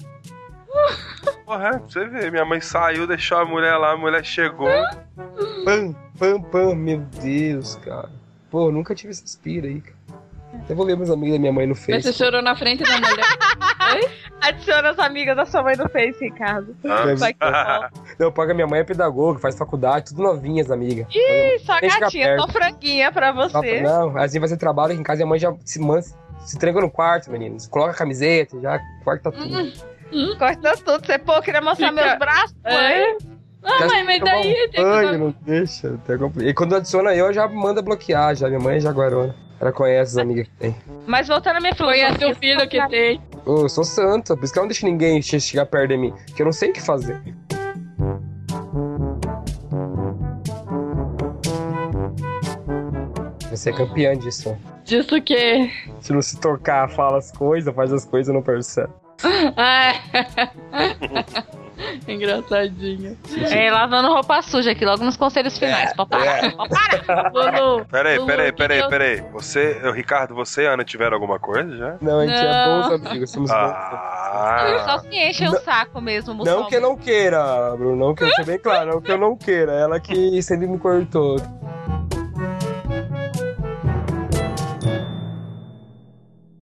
Porra, 1.45 1.67
é, 1.67 1.71
pra 1.71 1.79
você 1.79 2.05
ver, 2.05 2.31
minha 2.31 2.45
mãe 2.45 2.59
saiu, 2.59 3.07
deixou 3.07 3.37
a 3.37 3.45
mulher 3.45 3.77
lá, 3.77 3.93
a 3.93 3.97
mulher 3.97 4.23
chegou. 4.25 4.69
Pam, 5.63 5.95
pam, 6.19 6.41
pam, 6.41 6.75
meu 6.75 6.99
Deus, 6.99 7.75
cara. 7.77 8.18
Pô, 8.49 8.71
nunca 8.71 8.95
tive 8.95 9.11
essa 9.11 9.23
aspira 9.23 9.67
aí, 9.67 9.81
cara. 9.81 9.97
Até 10.53 10.73
vou 10.73 10.85
ver 10.85 10.97
meus 10.97 11.09
amigos 11.09 11.33
da 11.33 11.39
minha 11.39 11.53
mãe 11.53 11.67
no 11.67 11.75
Face. 11.75 12.01
Você 12.01 12.13
chorou 12.13 12.41
na 12.41 12.55
frente 12.55 12.83
da 12.83 12.97
mulher. 12.97 14.09
Adiciona 14.41 14.89
as 14.89 14.99
amigas 14.99 15.35
da 15.35 15.45
sua 15.45 15.61
mãe 15.61 15.75
no 15.75 15.87
Face, 15.89 16.23
Ricardo. 16.23 16.75
Ah. 17.39 17.89
Não, 18.17 18.31
paga 18.31 18.53
minha 18.53 18.65
mãe 18.65 18.79
é 18.79 18.83
pedagoga, 18.83 19.39
faz 19.39 19.57
faculdade, 19.57 20.07
tudo 20.07 20.23
novinhas, 20.23 20.71
amiga. 20.71 21.07
Ih, 21.13 21.59
só 21.59 21.79
gatinha, 21.79 22.37
só 22.39 22.47
franguinha 22.47 23.11
pra 23.11 23.31
você. 23.31 23.81
Não, 23.81 24.17
assim 24.17 24.39
você 24.39 24.57
trabalha 24.57 24.93
aqui 24.93 25.01
em 25.01 25.03
casa 25.03 25.21
e 25.21 25.23
a 25.23 25.27
mãe 25.27 25.39
já 25.39 25.53
se, 25.63 25.79
man, 25.79 26.01
se 26.01 26.57
tranca 26.57 26.81
no 26.81 26.89
quarto, 26.89 27.29
meninos. 27.31 27.67
Coloca 27.67 27.91
a 27.91 27.95
camiseta, 27.95 28.59
já 28.59 28.79
corta 29.03 29.31
tudo. 29.31 29.59
Hum, 29.59 29.73
hum, 30.11 30.35
corta 30.37 30.75
tudo. 30.77 31.05
Você, 31.05 31.19
pô, 31.19 31.41
queria 31.41 31.61
mostrar 31.61 31.89
Fica... 31.89 32.05
meus 32.05 32.17
braços, 32.17 32.55
é. 32.63 33.17
Mãe. 33.61 33.71
Ah, 33.81 33.87
mãe, 33.87 34.03
mas 34.03 34.19
daí. 34.21 34.69
Tem 34.69 34.83
banho, 34.83 35.11
que... 35.11 35.17
não 35.17 35.35
deixa. 35.41 35.99
E 36.41 36.53
quando 36.53 36.75
adiciona 36.75 37.15
eu, 37.15 37.31
já 37.33 37.47
manda 37.47 37.81
bloquear, 37.81 38.35
já. 38.35 38.47
Minha 38.47 38.59
mãe 38.59 38.77
é 38.77 38.79
jaguarona. 38.79 39.35
Ela 39.59 39.71
conhece 39.73 40.11
as 40.11 40.17
amigas 40.17 40.47
que 40.47 40.55
tem. 40.55 40.75
Mas 41.05 41.27
voltando 41.27 41.57
à 41.57 41.59
minha 41.59 41.75
filosofia. 41.75 42.07
Conhece 42.07 42.25
o 42.25 42.35
filho 42.35 42.69
que 42.69 42.87
tem. 42.87 43.21
Oh, 43.45 43.61
eu 43.61 43.69
sou 43.69 43.83
santa, 43.83 44.35
por 44.35 44.43
isso 44.43 44.53
que 44.53 44.59
eu 44.59 44.63
não 44.63 44.67
deixo 44.67 44.85
ninguém 44.85 45.21
chegar 45.21 45.65
perto 45.65 45.89
de 45.89 45.97
mim. 45.97 46.13
Que 46.35 46.41
eu 46.41 46.45
não 46.45 46.53
sei 46.53 46.69
o 46.69 46.73
que 46.73 46.81
fazer. 46.81 47.21
Você 53.49 53.71
é 53.71 53.73
campeã 53.73 54.15
disso. 54.15 54.57
Disso 54.85 55.17
o 55.17 55.21
quê? 55.21 55.69
Se 55.99 56.13
não 56.13 56.21
se 56.21 56.39
tocar, 56.39 56.89
fala 56.89 57.17
as 57.17 57.31
coisas, 57.31 57.73
faz 57.75 57.91
as 57.91 58.05
coisas 58.05 58.29
e 58.29 58.33
não 58.33 58.41
percebe. 58.41 58.93
Ah. 59.57 59.93
Engraçadinha. 62.13 63.15
É, 63.51 63.71
lavando 63.71 64.09
roupa 64.09 64.41
suja 64.41 64.71
aqui, 64.71 64.85
logo 64.85 65.03
nos 65.03 65.15
conselhos 65.15 65.57
finais. 65.57 65.91
É, 65.91 65.93
pode 65.93 66.09
parar, 66.09 66.43
é. 66.43 66.51
parar. 67.05 67.31
Lulu, 67.33 67.85
peraí, 67.85 68.25
peraí, 68.25 68.51
peraí, 68.51 68.89
peraí. 68.89 69.21
Você, 69.33 69.79
Ricardo, 69.93 70.33
você 70.33 70.63
e 70.63 70.67
Ana 70.67 70.83
tiveram 70.83 71.15
alguma 71.15 71.39
coisa 71.39 71.75
já? 71.77 71.97
Não, 72.01 72.19
a 72.19 72.25
gente 72.25 72.37
é 72.37 72.43
não. 72.43 72.51
é 72.51 72.89
bons 72.89 73.07
amigos, 73.07 73.31
somos 73.31 73.51
ah. 73.51 74.65
bons. 74.65 74.91
Só 74.91 74.97
se 74.99 75.15
enche 75.15 75.47
o 75.47 75.59
saco 75.61 76.01
mesmo, 76.01 76.33
Não 76.43 76.67
que 76.67 76.75
eu 76.75 76.81
não 76.81 76.97
queira, 76.97 77.75
Bruno, 77.77 78.07
não 78.07 78.15
que 78.15 78.23
eu 78.23 78.29
seja 78.29 78.43
bem 78.43 78.59
claro, 78.59 78.91
não 78.91 79.01
que 79.01 79.11
eu 79.11 79.17
não 79.17 79.35
queira. 79.35 79.73
Ela 79.73 79.99
que 79.99 80.41
sempre 80.41 80.67
me 80.67 80.77
cortou. 80.77 81.37